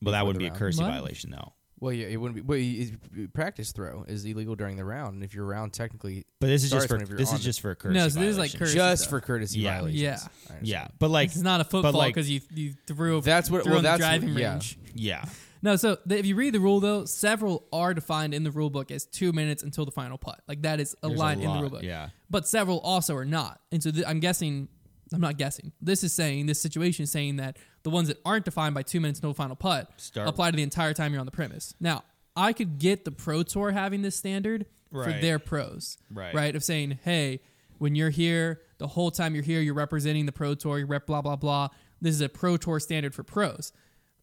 well, 0.00 0.12
that 0.12 0.24
would 0.24 0.36
the 0.36 0.38
be 0.40 0.44
a 0.46 0.48
round. 0.50 0.58
courtesy 0.60 0.82
What? 0.84 0.90
violation 0.90 1.30
though. 1.30 1.54
Well, 1.82 1.92
yeah, 1.92 2.06
it 2.06 2.16
wouldn't 2.16 2.36
be. 2.36 2.40
Well, 2.42 2.58
you- 2.58 2.92
you- 3.12 3.28
practice 3.28 3.72
throw 3.72 4.04
is 4.06 4.24
illegal 4.24 4.54
during 4.54 4.76
the 4.76 4.84
round, 4.84 5.14
and 5.14 5.24
if 5.24 5.34
your 5.34 5.44
round 5.46 5.72
technically 5.72 6.24
But 6.40 6.46
this 6.46 6.62
is 6.62 6.70
just 6.70 6.86
for 6.86 6.96
this 6.98 7.32
is 7.32 7.40
just 7.42 7.60
for 7.60 7.72
a 7.72 7.76
courtesy. 7.76 7.98
No, 7.98 8.08
so 8.08 8.20
this 8.20 8.28
is 8.28 8.38
like 8.38 8.52
violation. 8.52 8.58
courtesy 8.60 8.76
just 8.78 9.02
stuff. 9.02 9.10
for 9.10 9.20
courtesy 9.20 9.58
Yeah. 9.60 9.74
violations. 9.74 10.00
Yeah. 10.00 10.18
I. 10.48 10.54
Yeah, 10.62 10.88
but 11.00 11.10
like 11.10 11.30
It's 11.30 11.38
not 11.38 11.60
a 11.60 11.64
football 11.64 11.92
like- 11.94 12.14
because 12.14 12.30
you 12.30 12.40
you 12.54 12.74
threw 12.86 13.20
That's 13.20 13.50
what- 13.50 13.64
threw 13.64 13.72
well, 13.72 13.78
on 13.78 13.82
the 13.82 13.88
that's 13.88 14.00
what- 14.00 14.08
driving 14.20 14.28
yeah. 14.38 14.52
range. 14.52 14.78
yeah, 14.94 15.24
No, 15.60 15.74
so 15.74 15.96
th- 16.08 16.20
if 16.20 16.24
you 16.26 16.36
read 16.36 16.54
the 16.54 16.60
rule 16.60 16.78
though, 16.78 17.04
several 17.04 17.66
are 17.72 17.94
defined 17.94 18.32
in 18.32 18.44
the 18.44 18.52
rule 18.52 18.70
book 18.70 18.92
as 18.92 19.04
two 19.04 19.32
minutes 19.32 19.64
until 19.64 19.84
the 19.84 19.90
final 19.92 20.18
putt. 20.18 20.40
Like 20.46 20.62
that 20.62 20.78
is 20.78 20.94
a 21.02 21.08
There's 21.08 21.18
a 21.18 21.22
line 21.22 21.40
in 21.40 21.52
the 21.52 21.60
rule 21.60 21.70
book. 21.70 21.82
yeah. 21.82 22.10
But 22.30 22.46
several 22.46 22.78
also 22.78 23.16
are 23.16 23.24
not. 23.24 23.60
And 23.72 23.82
so 23.82 23.90
th- 23.90 24.04
I'm 24.06 24.20
guessing, 24.20 24.68
I'm 25.12 25.20
not 25.20 25.36
guessing. 25.36 25.72
This 25.80 26.04
is 26.04 26.12
saying 26.14 26.46
this 26.46 26.60
situation 26.60 27.02
is 27.04 27.10
saying 27.10 27.36
that 27.36 27.58
the 27.82 27.90
ones 27.90 28.08
that 28.08 28.18
aren't 28.24 28.44
defined 28.44 28.74
by 28.74 28.82
two 28.82 29.00
minutes 29.00 29.20
the 29.20 29.32
final 29.34 29.56
putt 29.56 29.90
Start- 29.96 30.28
apply 30.28 30.50
to 30.50 30.56
the 30.56 30.62
entire 30.62 30.92
time 30.94 31.12
you're 31.12 31.20
on 31.20 31.26
the 31.26 31.32
premise. 31.32 31.74
Now 31.80 32.04
I 32.36 32.52
could 32.52 32.78
get 32.78 33.04
the 33.04 33.10
pro 33.12 33.42
tour 33.42 33.72
having 33.72 34.02
this 34.02 34.16
standard 34.16 34.66
for 34.90 35.10
their 35.12 35.38
pros, 35.38 35.96
Right. 36.10 36.34
Right 36.34 36.54
of 36.56 36.62
saying, 36.62 36.98
hey, 37.02 37.40
when 37.78 37.94
you're 37.94 38.10
here, 38.10 38.60
the 38.78 38.86
whole 38.88 39.10
time 39.10 39.34
you're 39.34 39.42
here, 39.44 39.60
you're 39.60 39.74
representing 39.74 40.26
the 40.26 40.32
pro 40.32 40.54
tour. 40.54 40.78
You 40.78 40.86
rep 40.86 41.06
blah 41.06 41.22
blah 41.22 41.36
blah. 41.36 41.68
This 42.00 42.14
is 42.14 42.20
a 42.20 42.28
pro 42.28 42.56
tour 42.56 42.78
standard 42.80 43.14
for 43.14 43.22
pros 43.22 43.72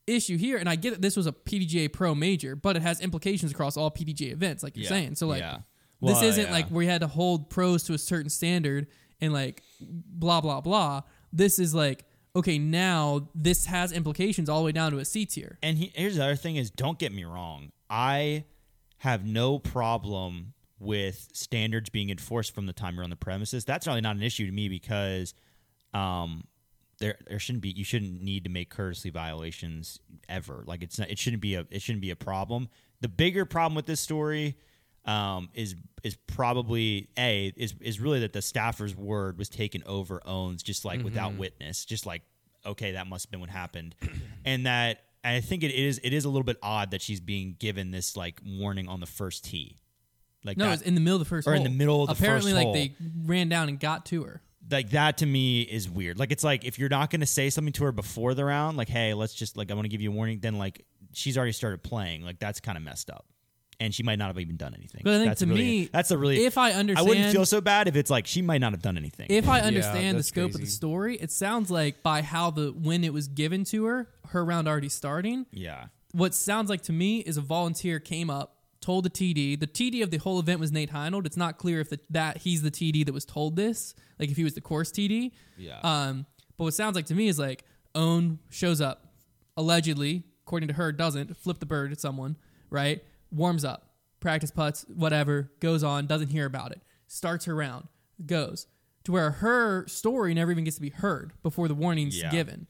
issue 0.07 0.38
here, 0.38 0.57
and 0.57 0.68
I 0.68 0.76
get 0.76 0.91
that 0.91 1.02
this 1.03 1.15
was 1.15 1.27
a 1.27 1.31
PDGA 1.31 1.88
Pro 1.94 2.15
major, 2.15 2.56
but 2.56 2.76
it 2.76 2.81
has 2.81 2.99
implications 2.99 3.52
across 3.52 3.77
all 3.77 3.91
PDGA 3.91 4.31
events, 4.31 4.64
like 4.64 4.76
you're 4.76 4.84
Yeah. 4.86 4.90
saying. 4.90 5.15
So 5.15 5.27
like, 5.27 5.41
Yeah. 5.41 5.60
this 6.02 6.23
isn't 6.23 6.45
yeah. 6.48 6.52
like 6.52 6.72
we 6.72 6.88
had 6.88 7.02
to 7.02 7.07
hold 7.07 7.49
pros 7.52 7.84
to 7.84 7.94
a 7.94 7.98
certain 7.99 8.30
standard 8.31 8.88
and 9.22 9.34
like 9.34 9.61
blah 9.80 10.41
blah 10.41 10.61
blah. 10.61 11.02
This 11.31 11.60
is 11.60 11.76
like 11.76 12.06
okay, 12.36 12.58
now 12.58 13.30
this 13.34 13.66
has 13.66 13.92
implications 13.92 14.50
all 14.50 14.60
the 14.60 14.66
way 14.66 14.72
down 14.72 14.92
to 14.92 15.00
a 15.00 15.06
C 15.06 15.26
tier. 15.26 15.58
And 15.62 15.78
he, 15.78 15.92
here's 15.96 16.18
the 16.18 16.24
other 16.24 16.36
thing: 16.36 16.56
is 16.56 16.70
don't 16.70 17.00
get 17.00 17.14
me 17.14 17.24
wrong, 17.24 17.72
I 17.90 18.46
have 19.00 19.26
no 19.26 19.60
problem 19.60 20.54
with 20.80 21.30
standards 21.34 21.90
being 21.90 22.10
enforced 22.10 22.56
from 22.56 22.66
the 22.66 22.74
time 22.74 22.96
you're 22.96 23.04
on 23.04 23.10
the 23.10 23.16
premises. 23.16 23.66
That's 23.66 23.86
really 23.88 24.02
not 24.02 24.16
an 24.16 24.24
issue 24.24 24.46
to 24.46 24.52
me 24.52 24.70
because 24.70 25.34
um, 25.94 26.46
there 27.00 27.18
there 27.28 27.40
shouldn't 27.40 27.62
be 27.62 27.70
you 27.70 27.84
shouldn't 27.84 28.22
need 28.22 28.44
to 28.44 28.50
make 28.50 28.70
courtesy 28.70 29.10
violations 29.10 30.00
ever. 30.28 30.64
Like 30.66 30.84
it's 30.84 31.00
not 31.00 31.10
it 31.10 31.18
shouldn't 31.18 31.42
be 31.42 31.56
a 31.56 31.66
it 31.70 31.82
shouldn't 31.82 32.02
be 32.02 32.12
a 32.12 32.16
problem. 32.16 32.70
The 33.02 33.10
bigger 33.10 33.46
problem 33.46 33.76
with 33.76 33.86
this 33.86 34.00
story 34.00 34.58
um, 35.06 35.50
is 35.54 35.76
is 36.04 36.16
probably 36.28 37.10
a 37.18 37.52
is 37.56 37.74
is 37.82 38.00
really 38.00 38.20
that 38.22 38.34
the 38.34 38.42
staffer's 38.42 38.96
word 38.96 39.38
was 39.38 39.50
taken 39.50 39.84
over 39.86 40.22
Ohn's 40.26 40.64
just 40.64 40.86
like 40.86 41.04
without 41.04 41.36
witness, 41.36 41.86
just 41.86 42.06
like 42.06 42.22
okay 42.66 42.92
that 42.94 43.08
must 43.08 43.26
have 43.26 43.32
been 43.32 43.40
what 43.40 43.50
happened, 43.50 43.96
and 44.46 44.66
that 44.66 45.02
and 45.24 45.36
I 45.36 45.42
think 45.42 45.64
it 45.64 45.72
is 45.72 46.00
it 46.04 46.14
is 46.14 46.26
a 46.26 46.30
little 46.30 46.44
bit 46.44 46.58
odd 46.64 46.92
that 46.92 47.02
she's 47.02 47.20
being 47.20 47.56
given 47.60 47.92
this 47.92 48.16
like 48.16 48.40
warning 48.46 48.88
on 48.88 49.00
the 49.00 49.06
first 49.06 49.44
tee, 49.46 49.78
like 50.44 50.58
No, 50.58 50.70
that, 50.70 50.82
in 50.84 50.96
the 50.96 51.02
middle 51.02 51.16
of 51.16 51.20
the 51.20 51.30
first 51.30 51.48
or 51.48 51.56
in 51.56 51.64
the 51.64 51.70
middle 51.70 52.02
of 52.04 52.08
the 52.08 52.14
Apparently, 52.14 52.54
like 52.54 52.64
hole. 52.66 52.74
they 52.74 52.94
ran 53.26 53.50
down 53.50 53.68
and 53.70 53.80
got 53.80 54.06
to 54.08 54.24
her. 54.24 54.42
like 54.72 54.92
that 54.92 55.18
to 55.18 55.26
me 55.26 55.62
is 55.62 55.90
weird. 55.90 56.20
Like 56.20 56.32
it's 56.32 56.44
like 56.44 56.64
if 56.66 56.78
you're 56.80 56.90
not 56.90 57.10
going 57.10 57.22
to 57.22 57.26
say 57.26 57.50
something 57.50 57.74
to 57.74 57.84
her 57.86 57.92
before 57.92 58.34
the 58.34 58.46
round, 58.46 58.78
like 58.78 58.90
hey, 58.90 59.14
let's 59.14 59.34
just 59.34 59.58
like 59.58 59.72
I 59.72 59.74
want 59.74 59.86
to 59.86 59.90
give 59.90 60.02
you 60.02 60.12
a 60.12 60.14
warning. 60.14 60.40
Then 60.40 60.58
like 60.58 60.86
she's 61.14 61.38
already 61.38 61.52
started 61.54 61.84
playing. 61.84 62.22
Like 62.22 62.40
that's 62.40 62.60
kind 62.62 62.78
of 62.78 62.84
messed 62.84 63.10
up, 63.10 63.26
and 63.80 63.94
she 63.94 64.04
might 64.04 64.18
not 64.20 64.28
have 64.28 64.40
even 64.40 64.58
done 64.58 64.74
anything. 64.76 65.02
But 65.04 65.14
I 65.14 65.18
think 65.18 65.30
that's 65.30 65.40
to 65.42 65.48
really, 65.48 65.62
me, 65.62 65.90
that's 65.92 66.12
a 66.12 66.18
really. 66.18 66.46
if 66.46 66.58
I 66.58 66.72
understand, 66.74 66.98
I 67.00 67.02
wouldn't 67.02 67.18
understand- 67.26 67.38
feel 67.38 67.46
so 67.46 67.62
bad 67.62 67.88
if 67.88 67.96
it's 67.96 68.10
like 68.10 68.28
she 68.28 68.42
might 68.42 68.60
not 68.60 68.74
have 68.74 68.82
done 68.82 68.98
anything. 68.98 69.28
If 69.30 69.48
I 69.48 69.60
Yeah, 69.60 69.66
understand 69.66 70.16
the 70.16 70.20
that's 70.20 70.28
scope 70.30 70.54
of 70.56 70.62
the 70.62 70.68
story, 70.68 71.16
it 71.18 71.32
sounds 71.32 71.72
like 71.72 72.04
by 72.04 72.22
how 72.22 72.52
the 72.52 72.72
when 72.72 73.04
it 73.04 73.14
was 73.14 73.28
given 73.28 73.64
to 73.66 73.86
her, 73.86 74.10
her 74.30 74.44
round 74.44 74.68
already 74.68 74.90
starting. 74.90 75.46
yeah, 75.52 75.86
what 76.12 76.34
sounds 76.34 76.70
like 76.70 76.82
to 76.84 76.92
me 76.94 77.20
is 77.20 77.38
a 77.38 77.42
volunteer 77.42 78.00
came 78.00 78.30
up, 78.30 78.58
told 78.82 79.06
the 79.06 79.10
TD. 79.10 79.60
The 79.60 79.68
TD 79.68 80.02
of 80.04 80.12
the 80.12 80.18
whole 80.18 80.40
event 80.40 80.60
was 80.60 80.72
Nate 80.72 80.92
Heinold. 80.92 81.26
It's 81.26 81.38
not 81.38 81.58
clear 81.58 81.80
if 81.80 81.90
the, 81.90 82.00
that 82.10 82.38
he's 82.38 82.62
the 82.64 82.72
TD 82.72 83.06
that 83.06 83.14
was 83.14 83.26
told 83.26 83.56
this, 83.56 83.94
like 84.20 84.30
if 84.30 84.38
he 84.38 84.44
was 84.44 84.56
the 84.56 84.62
course 84.62 84.92
TD. 84.92 85.32
Yeah. 85.58 85.80
Um, 85.84 86.26
but 86.58 86.64
what 86.66 86.74
sounds 86.74 86.96
like 86.96 87.06
to 87.08 87.16
me 87.16 87.28
is 87.28 87.38
like 87.40 87.64
Ohn 87.96 88.40
shows 88.50 88.82
up, 88.82 89.14
allegedly, 89.58 90.24
according 90.46 90.68
to 90.70 90.74
her, 90.76 90.92
doesn't 90.92 91.38
flip 91.38 91.60
the 91.60 91.66
bird 91.66 91.92
at 91.92 92.00
someone, 92.00 92.36
right? 92.70 93.04
Warms 93.32 93.64
up, 93.64 93.90
practice 94.20 94.52
putts, 94.52 94.86
whatever, 94.94 95.52
goes 95.60 95.84
on, 95.84 96.08
doesn't 96.08 96.30
hear 96.30 96.46
about 96.46 96.72
it, 96.72 96.82
starts 97.08 97.46
her 97.46 97.56
round, 97.56 97.88
goes 98.26 98.68
to 99.04 99.12
where 99.12 99.32
her 99.32 99.88
story 99.88 100.34
never 100.34 100.52
even 100.52 100.64
gets 100.64 100.76
to 100.78 100.82
be 100.82 100.90
heard 100.90 101.34
before 101.44 101.68
the 101.68 101.76
warning's 101.76 102.18
Yeah. 102.20 102.32
given. 102.32 102.68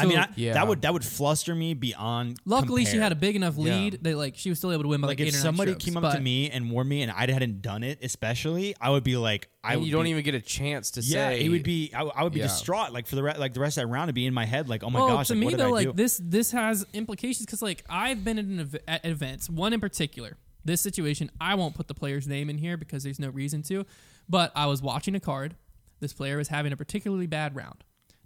I 0.00 0.06
mean 0.06 0.18
I, 0.18 0.28
Yeah. 0.36 0.54
that 0.54 0.66
would 0.68 0.82
that 0.82 0.92
would 0.92 1.04
fluster 1.04 1.54
me 1.54 1.74
beyond. 1.74 2.38
Luckily, 2.44 2.84
she 2.84 2.96
had 2.96 3.12
a 3.12 3.14
big 3.14 3.36
enough 3.36 3.54
Yeah. 3.56 3.64
lead 3.74 3.98
that 4.02 4.16
like 4.16 4.36
she 4.36 4.48
was 4.48 4.58
still 4.58 4.72
able 4.72 4.82
to 4.84 4.88
win 4.88 5.00
by 5.00 5.08
like, 5.08 5.18
like 5.18 5.28
if 5.28 5.34
somebody 5.34 5.72
strokes, 5.72 5.84
came 5.84 5.96
up 5.96 6.02
but- 6.02 6.14
to 6.14 6.20
me 6.20 6.50
and 6.50 6.70
warned 6.70 6.88
me 6.88 7.02
and 7.02 7.10
I 7.12 7.30
hadn't 7.30 7.62
done 7.62 7.82
it, 7.82 7.98
especially, 8.02 8.74
I 8.80 8.90
would 8.90 9.04
be 9.04 9.16
like, 9.16 9.48
I 9.62 9.72
And 9.72 9.80
would 9.80 9.86
you 9.86 9.92
don't 9.92 10.04
be- 10.04 10.10
even 10.10 10.24
get 10.24 10.34
a 10.34 10.40
chance 10.40 10.90
to 10.92 11.00
Yeah, 11.00 11.28
say 11.30 11.44
it 11.44 11.48
would 11.50 11.62
be. 11.62 11.92
I, 11.94 12.02
I 12.02 12.22
would 12.24 12.32
be 12.32 12.40
Yeah. 12.40 12.46
distraught. 12.46 12.92
Like 12.92 13.06
for 13.06 13.16
the 13.16 13.22
re- 13.22 13.36
like 13.38 13.54
the 13.54 13.60
rest 13.60 13.76
of 13.78 13.82
that 13.82 13.86
round, 13.88 14.08
to 14.08 14.12
be 14.12 14.26
in 14.26 14.34
my 14.34 14.46
head. 14.46 14.68
Like, 14.68 14.82
oh 14.82 14.90
my 14.90 15.00
well, 15.00 15.08
gosh, 15.08 15.28
to 15.28 15.34
like, 15.34 15.38
me 15.40 15.44
what 15.46 15.50
did 15.52 15.60
though, 15.60 15.66
I 15.68 15.70
like 15.70 15.86
do? 15.88 15.92
this 15.92 16.20
this 16.22 16.50
has 16.52 16.86
implications 16.92 17.46
because 17.46 17.62
like 17.62 17.84
I've 17.88 18.24
been 18.24 18.38
at, 18.38 18.44
an 18.46 18.60
ev- 18.60 18.76
at 18.88 19.04
events, 19.04 19.48
one 19.50 19.72
in 19.72 19.80
particular. 19.80 20.36
This 20.64 20.80
situation, 20.82 21.30
I 21.40 21.54
won't 21.54 21.74
put 21.74 21.88
the 21.88 21.94
player's 21.94 22.26
name 22.28 22.50
in 22.50 22.58
here 22.58 22.76
because 22.76 23.02
there's 23.02 23.18
no 23.18 23.30
reason 23.30 23.62
to. 23.64 23.86
But 24.28 24.52
I 24.54 24.66
was 24.66 24.82
watching 24.82 25.14
a 25.14 25.20
card. 25.20 25.56
This 26.00 26.12
player 26.12 26.36
was 26.36 26.48
having 26.48 26.72
a 26.72 26.76
particularly 26.76 27.26
bad 27.26 27.56
round. 27.56 27.82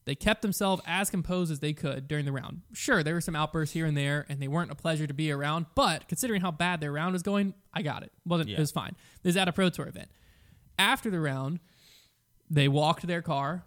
They 0.07 0.15
kept 0.15 0.43
themselves 0.43 0.83
as 0.87 1.09
composed 1.09 1.51
as 1.51 1.61
they 1.61 1.73
could 1.73 2.07
during 2.09 2.27
the 2.27 2.33
round. 2.33 2.61
Sure, 2.75 3.03
there 3.03 3.15
were 3.15 3.23
some 3.23 3.35
outbursts 3.35 3.73
here 3.73 3.87
and 3.87 3.97
there, 3.97 4.27
and 4.29 4.39
they 4.41 4.49
weren't 4.49 4.71
a 4.71 4.75
pleasure 4.75 5.07
to 5.07 5.15
be 5.15 5.31
around. 5.31 5.65
But 5.75 6.09
considering 6.09 6.43
how 6.43 6.51
bad 6.51 6.81
their 6.81 6.93
round 6.93 7.15
was 7.15 7.23
going, 7.23 7.55
I 7.73 7.81
got 7.83 8.03
it. 8.03 8.13
It 8.31 8.49
Yeah. 8.49 8.59
was 8.61 8.71
fine. 8.71 8.97
This 9.23 9.31
is 9.31 9.37
at 9.39 9.49
a 9.49 9.53
pro 9.53 9.71
tour 9.71 9.87
event. 9.89 10.11
After 10.79 11.11
the 11.11 11.21
round, 11.21 11.61
they 12.51 12.69
walk 12.69 13.01
to 13.01 13.07
their 13.07 13.23
car, 13.23 13.65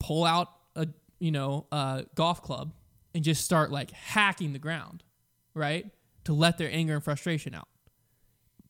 pull 0.00 0.24
out 0.24 0.48
a 0.74 0.88
you 1.18 1.30
know 1.30 1.66
a 1.72 2.06
golf 2.14 2.40
club 2.42 2.72
and 3.14 3.22
just 3.24 3.44
start 3.44 3.70
like 3.70 3.90
hacking 3.90 4.52
the 4.54 4.58
ground, 4.58 5.02
right? 5.54 5.90
To 6.24 6.32
let 6.32 6.56
their 6.58 6.70
anger 6.72 6.94
and 6.94 7.04
frustration 7.04 7.54
out. 7.54 7.68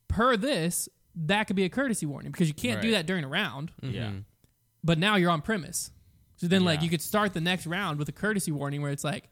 Per 0.08 0.36
this, 0.36 0.88
that 1.14 1.44
could 1.46 1.56
be 1.56 1.64
a 1.64 1.68
courtesy 1.68 2.06
warning 2.06 2.32
because 2.32 2.48
you 2.48 2.54
can't 2.54 2.80
do 2.82 2.90
that 2.92 3.06
during 3.06 3.22
a 3.24 3.28
round. 3.28 3.70
yeah, 3.82 4.12
But 4.84 4.98
now 4.98 5.16
you're 5.16 5.30
on 5.30 5.42
premise. 5.42 5.90
So 6.36 6.46
then 6.48 6.64
like 6.64 6.82
you 6.82 6.90
could 6.90 7.00
start 7.02 7.32
the 7.34 7.40
next 7.40 7.66
round 7.66 7.98
with 7.98 8.08
a 8.08 8.12
courtesy 8.12 8.52
warning 8.52 8.82
where 8.82 8.90
it's 8.90 9.04
like, 9.04 9.24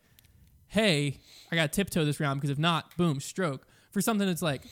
hey, 0.69 1.19
I 1.53 1.57
got 1.57 1.73
to 1.73 1.77
tiptoe 1.77 2.05
this 2.05 2.19
round 2.21 2.41
because 2.41 2.51
if 2.51 2.59
not, 2.59 2.97
boom, 2.97 3.21
stroke. 3.21 3.67
For 3.93 4.01
something 4.01 4.27
that's 4.27 4.43
like 4.43 4.63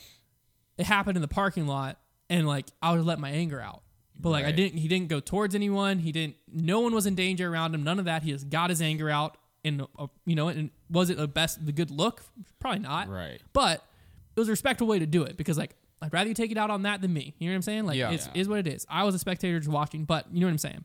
it 0.77 0.85
happened 0.85 1.15
in 1.17 1.21
the 1.21 1.27
parking 1.27 1.67
lot 1.67 1.97
and 2.29 2.47
like 2.47 2.65
I 2.81 2.89
would 2.91 2.97
have 2.97 3.05
let 3.05 3.19
my 3.19 3.29
anger 3.29 3.61
out. 3.61 3.83
But 4.19 4.29
like 4.29 4.45
I 4.45 4.51
didn't 4.51 4.77
he 4.79 4.87
didn't 4.87 5.07
go 5.07 5.19
towards 5.19 5.55
anyone. 5.55 5.99
He 5.99 6.11
didn't 6.11 6.35
no 6.51 6.79
one 6.81 6.93
was 6.93 7.05
in 7.05 7.15
danger 7.15 7.51
around 7.51 7.73
him. 7.73 7.83
None 7.83 7.99
of 7.99 8.05
that. 8.05 8.23
He 8.23 8.31
just 8.31 8.49
got 8.49 8.69
his 8.69 8.81
anger 8.81 9.09
out 9.09 9.37
and 9.63 9.85
uh, 9.97 10.07
you 10.25 10.35
know, 10.35 10.49
and 10.49 10.71
was 10.89 11.09
it 11.09 11.17
the 11.17 11.27
best 11.27 11.65
the 11.65 11.71
good 11.71 11.89
look? 11.89 12.21
Probably 12.59 12.79
not. 12.79 13.09
Right. 13.09 13.39
But 13.53 13.83
it 14.35 14.39
was 14.39 14.49
a 14.49 14.51
respectful 14.51 14.87
way 14.87 14.99
to 14.99 15.05
do 15.05 15.23
it 15.23 15.37
because 15.37 15.57
like 15.57 15.75
I'd 16.01 16.11
rather 16.11 16.27
you 16.27 16.33
take 16.35 16.51
it 16.51 16.57
out 16.57 16.69
on 16.69 16.81
that 16.83 17.01
than 17.01 17.13
me. 17.13 17.33
You 17.39 17.47
know 17.47 17.53
what 17.53 17.57
I'm 17.57 17.61
saying? 17.61 17.85
Like 17.85 17.97
Yeah. 17.97 18.11
it's 18.11 18.25
Yeah. 18.27 18.41
is 18.41 18.49
what 18.49 18.59
it 18.59 18.67
is. 18.67 18.85
I 18.89 19.03
was 19.03 19.15
a 19.15 19.19
spectator 19.19 19.57
just 19.59 19.71
watching, 19.71 20.03
but 20.05 20.25
you 20.33 20.41
know 20.41 20.47
what 20.47 20.51
I'm 20.51 20.57
saying? 20.57 20.83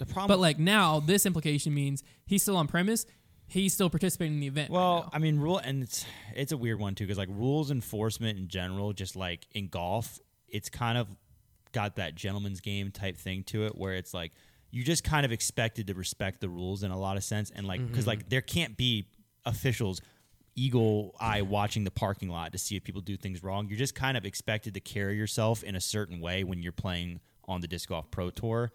The 0.00 0.06
problem. 0.06 0.28
But 0.28 0.40
like 0.40 0.58
now, 0.58 0.98
this 0.98 1.24
implication 1.24 1.72
means 1.72 2.02
he's 2.26 2.42
still 2.42 2.56
on 2.56 2.66
premise. 2.66 3.06
He's 3.46 3.72
still 3.72 3.90
participating 3.90 4.34
in 4.34 4.40
the 4.40 4.46
event. 4.46 4.70
well, 4.70 5.02
now. 5.04 5.10
I 5.12 5.18
mean, 5.18 5.38
rule 5.38 5.58
and 5.58 5.82
it's 5.82 6.04
it's 6.34 6.50
a 6.50 6.56
weird 6.56 6.80
one 6.80 6.96
too 6.96 7.04
because 7.04 7.18
like 7.18 7.28
rules 7.30 7.70
enforcement 7.70 8.38
in 8.38 8.48
general, 8.48 8.92
just 8.92 9.14
like 9.14 9.46
in 9.52 9.68
golf, 9.68 10.18
it's 10.48 10.68
kind 10.68 10.98
of 10.98 11.08
got 11.72 11.96
that 11.96 12.14
gentleman's 12.14 12.60
game 12.60 12.90
type 12.90 13.16
thing 13.16 13.44
to 13.44 13.66
it 13.66 13.76
where 13.76 13.94
it's 13.94 14.12
like 14.12 14.32
you 14.70 14.84
just 14.84 15.04
kind 15.04 15.24
of 15.24 15.32
expected 15.32 15.86
to 15.86 15.94
respect 15.94 16.40
the 16.40 16.48
rules 16.48 16.82
in 16.82 16.90
a 16.90 16.98
lot 16.98 17.16
of 17.16 17.24
sense 17.24 17.50
and 17.54 17.66
like 17.66 17.84
because 17.86 18.02
mm-hmm. 18.02 18.10
like 18.10 18.28
there 18.28 18.40
can't 18.40 18.76
be 18.76 19.06
officials 19.44 20.00
eagle 20.56 21.14
eye 21.20 21.42
watching 21.42 21.84
the 21.84 21.90
parking 21.90 22.28
lot 22.28 22.52
to 22.52 22.58
see 22.58 22.76
if 22.76 22.82
people 22.84 23.00
do 23.00 23.16
things 23.16 23.42
wrong 23.42 23.68
you're 23.68 23.78
just 23.78 23.94
kind 23.94 24.16
of 24.16 24.24
expected 24.24 24.74
to 24.74 24.80
carry 24.80 25.16
yourself 25.16 25.62
in 25.62 25.76
a 25.76 25.80
certain 25.80 26.20
way 26.20 26.44
when 26.44 26.60
you're 26.62 26.72
playing 26.72 27.20
on 27.46 27.60
the 27.60 27.68
disc 27.68 27.88
golf 27.88 28.10
pro 28.10 28.30
tour 28.30 28.72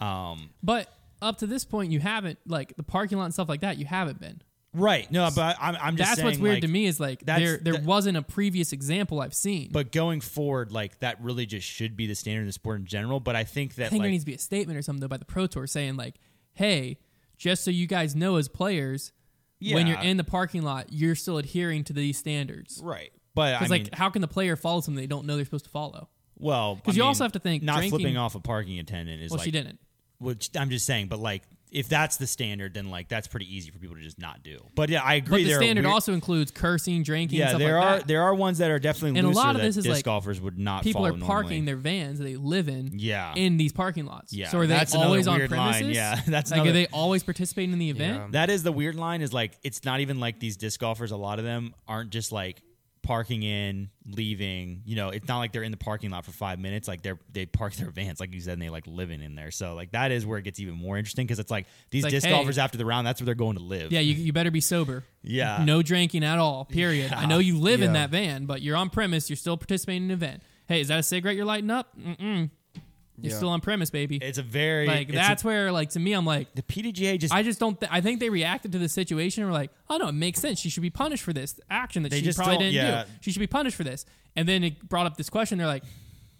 um, 0.00 0.50
but 0.62 0.88
up 1.20 1.38
to 1.38 1.46
this 1.46 1.64
point, 1.64 1.90
you 1.92 2.00
haven't 2.00 2.38
like 2.46 2.76
the 2.76 2.82
parking 2.82 3.18
lot 3.18 3.24
and 3.24 3.34
stuff 3.34 3.48
like 3.48 3.60
that. 3.62 3.78
You 3.78 3.86
haven't 3.86 4.20
been. 4.20 4.40
right 4.74 5.10
no 5.10 5.30
but 5.34 5.56
i'm, 5.60 5.76
I'm 5.80 5.96
just 5.96 6.10
That's 6.10 6.16
saying, 6.16 6.26
what's 6.26 6.38
weird 6.38 6.56
like, 6.56 6.62
to 6.62 6.68
me 6.68 6.84
is 6.84 7.00
like 7.00 7.24
there 7.24 7.56
there 7.56 7.72
that- 7.72 7.84
wasn't 7.84 8.18
a 8.18 8.22
previous 8.22 8.72
example 8.72 9.20
I've 9.20 9.34
seen. 9.34 9.70
But 9.72 9.90
going 9.92 10.20
forward, 10.20 10.70
like 10.72 10.98
that 11.00 11.20
really 11.22 11.46
just 11.46 11.66
should 11.66 11.96
be 11.96 12.06
the 12.06 12.14
standard 12.14 12.42
in 12.42 12.46
the 12.46 12.52
sport 12.52 12.78
in 12.80 12.86
general. 12.86 13.18
But 13.18 13.34
I 13.34 13.44
think 13.44 13.76
that 13.76 13.86
I 13.86 13.88
think 13.88 14.00
like 14.00 14.04
there 14.06 14.10
needs 14.12 14.24
to 14.24 14.30
be 14.30 14.34
a 14.34 14.38
statement 14.38 14.78
or 14.78 14.82
something 14.82 15.00
though 15.00 15.08
by 15.08 15.16
the 15.16 15.24
pro 15.24 15.46
tour 15.46 15.66
saying 15.66 15.96
like, 15.96 16.14
"Hey, 16.52 16.98
just 17.38 17.64
so 17.64 17.70
you 17.70 17.86
guys 17.86 18.14
know 18.14 18.36
as 18.36 18.46
players, 18.48 19.12
when 19.60 19.86
you're 19.86 19.98
in 20.00 20.18
the 20.18 20.24
parking 20.24 20.62
lot, 20.62 20.86
you're 20.92 21.14
still 21.16 21.38
adhering 21.38 21.82
to 21.84 21.92
these 21.94 22.18
standards." 22.18 22.80
right. 22.84 23.10
But 23.34 23.54
I 23.54 23.58
Because 23.58 23.70
mean, 23.70 23.82
like, 23.84 23.94
how 23.94 24.10
can 24.10 24.20
the 24.20 24.28
player 24.28 24.54
follow 24.56 24.80
something 24.80 25.00
they 25.00 25.06
don't 25.06 25.24
know 25.24 25.36
they're 25.36 25.44
supposed 25.44 25.64
to 25.64 25.70
follow? 25.70 26.08
Well, 26.38 26.74
because 26.76 26.96
you 26.96 27.02
mean, 27.02 27.08
also 27.08 27.22
have 27.24 27.32
to 27.32 27.38
think 27.38 27.62
not 27.62 27.76
drinking- 27.78 27.98
flipping 27.98 28.16
off 28.16 28.34
a 28.34 28.40
parking 28.40 28.78
attendant 28.80 29.22
is 29.22 29.30
Well, 29.30 29.38
like 29.38 29.44
she 29.44 29.50
didn't. 29.52 29.78
Which 30.18 30.50
I'm 30.56 30.70
just 30.70 30.84
saying, 30.86 31.08
but 31.08 31.18
like 31.20 31.42
if 31.70 31.86
that's 31.88 32.16
the 32.16 32.26
standard, 32.26 32.72
then 32.72 32.88
like 32.90 33.08
that's 33.08 33.28
pretty 33.28 33.54
easy 33.54 33.70
for 33.70 33.78
people 33.78 33.94
to 33.94 34.02
just 34.02 34.18
not 34.18 34.42
do. 34.42 34.58
But 34.74 34.88
yeah, 34.88 35.02
I 35.02 35.14
agree. 35.16 35.30
But 35.30 35.36
the 35.36 35.44
there 35.50 35.60
standard 35.60 35.84
weird- 35.84 35.92
also 35.92 36.14
includes 36.14 36.50
cursing, 36.50 37.02
drinking. 37.02 37.38
yeah, 37.38 37.48
stuff 37.48 37.58
there 37.60 37.78
like 37.78 37.84
are 37.86 37.96
that. 37.98 38.08
there 38.08 38.22
are 38.22 38.34
ones 38.34 38.58
that 38.58 38.70
are 38.70 38.78
definitely 38.78 39.18
And 39.18 39.28
a 39.28 39.30
lot 39.30 39.54
of 39.54 39.60
this 39.60 39.76
is, 39.76 39.84
disc 39.84 39.94
like, 39.96 40.04
golfers 40.06 40.40
would 40.40 40.58
not. 40.58 40.82
people 40.82 41.04
are 41.06 41.12
parking 41.12 41.26
normally. 41.26 41.60
their 41.66 41.76
vans 41.76 42.18
they 42.18 42.36
live 42.36 42.68
in 42.68 42.92
Yeah. 42.98 43.34
in 43.36 43.58
these 43.58 43.72
parking 43.72 44.06
lots. 44.06 44.32
Yeah, 44.32 44.48
So 44.48 44.58
are 44.60 44.66
they 44.66 44.74
that's 44.74 44.94
always 44.94 45.28
on 45.28 45.36
weird 45.38 45.50
line. 45.52 45.72
premises? 45.74 45.94
Yeah, 45.94 46.18
that's 46.26 46.50
like 46.50 46.58
another- 46.62 46.70
are 46.70 46.72
they 46.72 46.86
always 46.86 47.22
participating 47.22 47.72
in 47.74 47.78
the 47.78 47.90
event? 47.90 48.16
Yeah. 48.16 48.26
That 48.30 48.50
is 48.50 48.62
the 48.62 48.72
weird 48.72 48.94
line. 48.96 49.20
Is 49.20 49.34
like 49.34 49.52
it's 49.62 49.84
not 49.84 50.00
even 50.00 50.18
like 50.20 50.40
these 50.40 50.56
disc 50.56 50.80
golfers. 50.80 51.10
A 51.12 51.16
lot 51.18 51.38
of 51.38 51.44
them 51.44 51.74
aren't 51.86 52.10
just 52.10 52.32
like 52.32 52.62
parking 53.08 53.42
in, 53.42 53.88
leaving. 54.06 54.82
You 54.84 54.96
know, 54.96 55.08
it's 55.08 55.26
not 55.26 55.38
like 55.38 55.50
they're 55.52 55.62
in 55.62 55.70
the 55.70 55.78
parking 55.78 56.10
lot 56.10 56.26
for 56.26 56.30
five 56.30 56.58
minutes. 56.58 56.86
Like 56.86 57.00
they're 57.00 57.18
they 57.32 57.46
park 57.46 57.72
their 57.72 57.88
vans, 57.90 58.20
like 58.20 58.34
you 58.34 58.40
said, 58.40 58.52
and 58.52 58.60
they 58.62 58.68
like 58.68 58.86
living 58.86 59.22
in 59.22 59.34
there. 59.34 59.50
So 59.50 59.74
like 59.74 59.92
that 59.92 60.12
is 60.12 60.26
where 60.26 60.36
it 60.38 60.42
gets 60.42 60.60
even 60.60 60.74
more 60.74 60.98
interesting 60.98 61.24
because 61.26 61.38
it's 61.38 61.50
like 61.50 61.66
these 61.90 62.00
It's 62.00 62.04
like, 62.04 62.10
disc 62.12 62.26
hey- 62.26 62.32
golfers 62.34 62.58
after 62.58 62.76
the 62.76 62.84
round, 62.84 63.06
that's 63.06 63.18
where 63.18 63.24
they're 63.24 63.34
going 63.34 63.56
to 63.56 63.62
live. 63.62 63.92
Yeah, 63.92 64.00
you, 64.00 64.12
you 64.12 64.34
better 64.34 64.50
be 64.50 64.60
sober. 64.60 65.04
Yeah. 65.22 65.64
No 65.64 65.80
drinking 65.80 66.22
at 66.22 66.38
all, 66.38 66.66
period. 66.66 67.14
I 67.14 67.24
know 67.24 67.38
you 67.38 67.58
live 67.58 67.80
in 67.80 67.94
that 67.94 68.10
van, 68.10 68.44
but 68.44 68.60
you're 68.60 68.76
on 68.76 68.90
premise. 68.90 69.30
You're 69.30 69.38
still 69.38 69.56
participating 69.56 70.04
in 70.04 70.10
an 70.10 70.14
event. 70.14 70.42
Hey, 70.66 70.82
is 70.82 70.88
that 70.88 70.98
a 70.98 71.02
cigarette 71.02 71.34
you're 71.34 71.46
lighting 71.46 71.70
up? 71.70 71.98
Mm-mm. 71.98 72.50
You're 73.20 73.32
Yeah. 73.32 73.36
still 73.36 73.48
on 73.48 73.60
premise, 73.60 73.90
baby. 73.90 74.18
It's 74.22 74.38
a 74.38 74.42
very 74.42 74.86
like, 74.86 75.08
it's 75.08 75.16
that's 75.16 75.42
a, 75.42 75.46
where, 75.46 75.72
like, 75.72 75.90
to 75.90 75.98
me, 75.98 76.12
I'm 76.12 76.24
like, 76.24 76.54
the 76.54 76.62
PDGA 76.62 77.18
just 77.18 77.34
I 77.34 77.42
just 77.42 77.58
don't. 77.58 77.78
Th- 77.80 77.90
I 77.92 78.00
think 78.00 78.20
they 78.20 78.30
reacted 78.30 78.72
to 78.72 78.78
the 78.78 78.88
situation 78.88 79.42
and 79.42 79.50
were 79.52 79.58
like, 79.58 79.70
"Oh 79.90 79.96
no, 79.96 80.08
it 80.08 80.12
makes 80.12 80.40
sense. 80.40 80.60
She 80.60 80.68
should 80.70 80.82
be 80.82 80.90
punished 80.90 81.24
for 81.24 81.32
this 81.32 81.58
action 81.68 82.04
that 82.04 82.10
They 82.10 82.18
she 82.20 82.24
just 82.24 82.38
probably 82.38 82.54
don't- 82.54 82.62
didn't 82.72 82.74
yeah. 82.74 83.04
do. 83.04 83.10
She 83.20 83.32
should 83.32 83.40
be 83.40 83.46
punished 83.48 83.76
for 83.76 83.84
this." 83.84 84.06
And 84.36 84.48
then 84.48 84.62
it 84.62 84.88
brought 84.88 85.06
up 85.06 85.16
this 85.16 85.28
question. 85.30 85.58
They're 85.58 85.66
like, 85.66 85.82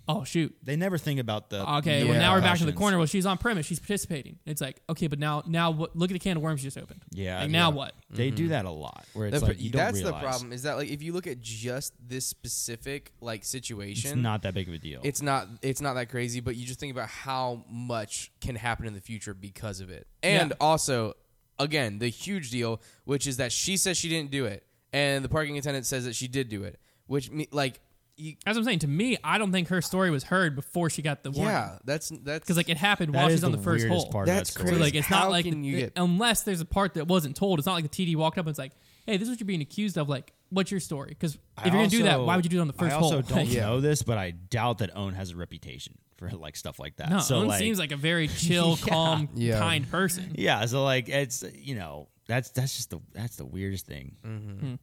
"Oh 0.08 0.24
shoot, 0.24 0.56
they 0.62 0.74
never 0.74 0.96
think 0.98 1.20
about 1.20 1.50
the 1.50 1.68
okay. 1.78 2.02
the 2.02 2.08
Well, 2.08 2.18
now 2.18 2.34
we're 2.34 2.40
back 2.40 2.58
to 2.58 2.64
the 2.64 2.68
repercussions. 2.70 2.78
corner. 2.78 2.96
Well, 2.98 3.06
she's 3.06 3.26
on 3.26 3.36
premise. 3.38 3.66
She's 3.66 3.78
participating. 3.78 4.38
It's 4.46 4.60
like, 4.60 4.80
okay, 4.88 5.06
but 5.06 5.18
now, 5.18 5.42
now 5.46 5.70
what? 5.70 5.94
Look 5.94 6.10
at 6.10 6.14
the 6.14 6.18
can 6.18 6.36
of 6.38 6.42
worms 6.42 6.64
you 6.64 6.68
just 6.70 6.78
opened. 6.78 7.02
Yeah, 7.12 7.40
Like 7.42 7.50
now 7.50 7.68
yeah. 7.70 7.74
what? 7.76 7.92
They 8.10 8.30
do 8.30 8.44
mm-hmm. 8.44 8.50
that 8.52 8.64
a 8.64 8.70
lot. 8.70 9.04
Where 9.12 9.26
it's 9.28 9.40
The- 9.40 9.46
like 9.46 9.60
you 9.60 9.70
don't 9.70 9.78
that's 9.80 9.96
realize 9.98 10.14
the 10.14 10.20
problem. 10.26 10.52
Is 10.52 10.62
that 10.62 10.76
like 10.78 10.88
if 10.88 11.02
you 11.02 11.12
look 11.12 11.26
at 11.26 11.40
just 11.40 11.92
this 12.06 12.24
specific 12.26 13.12
like 13.20 13.40
It's 13.40 13.48
situation, 13.50 14.22
not 14.22 14.42
that 14.42 14.54
big 14.54 14.68
of 14.68 14.74
a 14.74 14.78
deal. 14.78 15.00
it's 15.04 15.20
not 15.22 15.46
it's 15.62 15.80
not 15.80 15.94
that 15.94 16.08
crazy. 16.08 16.40
But 16.40 16.56
you 16.56 16.66
just 16.66 16.80
think 16.80 16.92
about 16.92 17.08
how 17.08 17.64
much 17.70 18.32
can 18.40 18.56
happen 18.56 18.86
in 18.86 18.94
the 18.94 19.00
future 19.00 19.34
because 19.34 19.80
of 19.80 19.90
it, 19.90 20.06
and 20.22 20.50
Yeah. 20.50 20.56
also 20.60 21.14
again 21.58 21.98
the 21.98 22.08
huge 22.08 22.50
deal, 22.50 22.80
which 23.04 23.26
is 23.26 23.36
that 23.36 23.52
she 23.52 23.76
says 23.76 23.96
she 23.98 24.08
didn't 24.08 24.30
do 24.30 24.46
it, 24.46 24.64
and 24.92 25.24
the 25.24 25.28
parking 25.28 25.58
attendant 25.58 25.84
says 25.86 26.04
that 26.06 26.14
she 26.14 26.28
did 26.28 26.48
do 26.48 26.64
it, 26.64 26.78
which 27.06 27.30
me, 27.30 27.46
like 27.52 27.80
you, 28.18 28.34
As 28.44 28.56
I'm 28.56 28.64
saying, 28.64 28.80
to 28.80 28.88
me, 28.88 29.16
I 29.24 29.38
don't 29.38 29.52
think 29.52 29.68
her 29.68 29.80
story 29.80 30.10
was 30.10 30.24
heard 30.24 30.54
before 30.56 30.90
she 30.90 31.00
got 31.02 31.22
the 31.22 31.30
warning. 31.30 31.52
yeah, 31.54 31.78
that's 31.84 32.08
that's 32.22 32.40
because 32.40 32.56
like 32.56 32.68
it 32.68 32.76
happened 32.76 33.14
while 33.14 33.28
is 33.28 33.34
she's 33.34 33.44
on 33.44 33.52
the 33.52 33.58
first 33.58 33.86
hole. 33.86 34.08
part 34.10 34.28
of 34.28 34.34
That's 34.34 34.50
that 34.50 34.60
story. 34.60 34.66
So 34.68 34.72
crazy. 34.76 34.82
like 34.84 34.94
it's 34.96 35.06
How 35.06 35.20
not 35.24 35.30
like 35.30 35.44
can 35.46 35.64
you 35.64 35.76
get- 35.78 35.92
unless 35.96 36.42
there's 36.42 36.60
a 36.60 36.64
part 36.66 36.94
that 36.94 37.06
wasn't 37.06 37.36
told. 37.36 37.58
It's 37.58 37.66
not 37.66 37.74
like 37.74 37.90
the 37.90 38.06
TD 38.06 38.16
walked 38.16 38.36
up 38.38 38.44
and 38.46 38.50
it's 38.50 38.58
like, 38.58 38.72
"Hey, 39.06 39.16
this 39.16 39.28
is 39.28 39.30
what 39.32 39.40
you're 39.40 39.46
being 39.46 39.62
accused 39.62 39.96
of." 39.96 40.08
Like, 40.08 40.32
what's 40.50 40.70
your 40.70 40.80
story? 40.80 41.10
Because 41.10 41.34
if 41.36 41.40
I 41.56 41.64
you're 41.66 41.72
gonna 41.72 41.88
do 41.88 42.02
that, 42.02 42.20
why 42.20 42.36
would 42.36 42.44
you 42.44 42.50
do 42.50 42.58
it 42.58 42.60
on 42.62 42.66
the 42.66 42.72
first 42.72 42.92
hole? 42.94 43.12
I 43.12 43.16
also 43.16 43.22
hole? 43.22 43.36
don't 43.36 43.46
Like, 43.46 43.52
Yeah. 43.54 43.66
know 43.66 43.80
this, 43.80 44.02
but 44.02 44.18
I 44.18 44.32
doubt 44.32 44.78
that 44.78 44.96
Ohn 44.96 45.14
has 45.14 45.30
a 45.30 45.36
reputation 45.36 45.94
for 46.16 46.28
like 46.30 46.56
stuff 46.56 46.78
like 46.80 46.96
that. 46.96 47.10
no, 47.10 47.20
so 47.20 47.36
Ohn 47.36 47.46
like, 47.48 47.58
seems 47.60 47.78
like 47.78 47.92
a 47.92 47.96
very 47.96 48.26
chill, 48.28 48.76
Yeah. 48.80 48.86
calm, 48.88 49.28
Yeah. 49.34 49.58
kind 49.60 49.88
person. 49.90 50.32
yeah. 50.36 50.64
So 50.66 50.82
like, 50.84 51.08
it's 51.08 51.44
you 51.54 51.76
know, 51.76 52.08
that's 52.26 52.50
that's 52.50 52.76
just 52.76 52.90
the 52.90 52.98
that's 53.14 53.36
the 53.36 53.46
weirdest 53.46 53.86
thing. 53.86 54.16
Mm. 54.26 54.78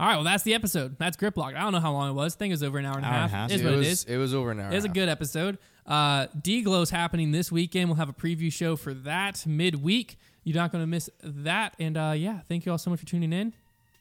All 0.00 0.06
right, 0.08 0.14
well, 0.16 0.24
that's 0.24 0.42
the 0.42 0.54
episode. 0.54 0.96
That's 0.98 1.16
Grip 1.16 1.36
Locked. 1.36 1.56
I 1.56 1.60
don't 1.60 1.72
know 1.72 1.80
how 1.80 1.92
long 1.92 2.10
it 2.10 2.14
was. 2.14 2.34
I 2.34 2.38
think 2.38 2.50
it 2.50 2.54
was 2.54 2.62
over 2.64 2.78
an 2.78 2.84
hour 2.86 2.96
and 2.96 3.04
a 3.04 3.08
Hour 3.08 3.14
and 3.14 3.22
half. 3.22 3.30
a 3.30 3.36
half. 3.36 3.50
Is 3.52 3.60
it 3.60 3.64
what 3.64 3.76
was 3.76 3.86
it 3.86 3.90
is. 3.90 4.04
it 4.04 4.16
was 4.16 4.34
over 4.34 4.50
an 4.50 4.60
hour. 4.60 4.72
It 4.72 4.74
was 4.74 4.84
a 4.84 4.88
and 4.88 4.94
good 4.94 5.08
episode. 5.08 5.58
Uh, 5.86 6.26
D-Glow's 6.40 6.90
happening 6.90 7.30
this 7.30 7.52
weekend. 7.52 7.88
We'll 7.88 7.96
have 7.96 8.08
a 8.08 8.12
preview 8.14 8.52
show 8.52 8.74
for 8.76 8.92
that 8.94 9.44
midweek. 9.46 10.16
You're 10.42 10.56
not 10.56 10.72
going 10.72 10.82
to 10.82 10.86
miss 10.88 11.08
that. 11.22 11.74
And 11.78 11.96
uh, 11.96 12.14
yeah, 12.16 12.40
thank 12.48 12.66
you 12.66 12.72
all 12.72 12.78
so 12.78 12.90
much 12.90 13.00
for 13.00 13.06
tuning 13.06 13.32
in. 13.32 13.52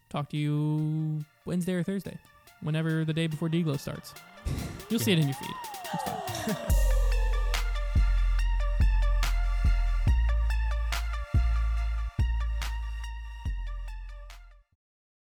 Talk 0.10 0.30
to 0.30 0.38
you 0.38 1.24
Wednesday 1.46 1.74
or 1.74 1.84
Thursday, 1.84 2.18
whenever 2.62 3.06
the 3.06 3.14
day 3.14 3.28
before 3.28 3.50
D-Glow 3.50 3.78
starts. 3.78 4.14
You'll 4.90 5.00
see 5.00 5.12
it 5.12 5.20
in 5.20 5.28
your 5.28 5.36
feed. 5.36 5.50
It's 5.94 6.54
fine. 6.54 6.76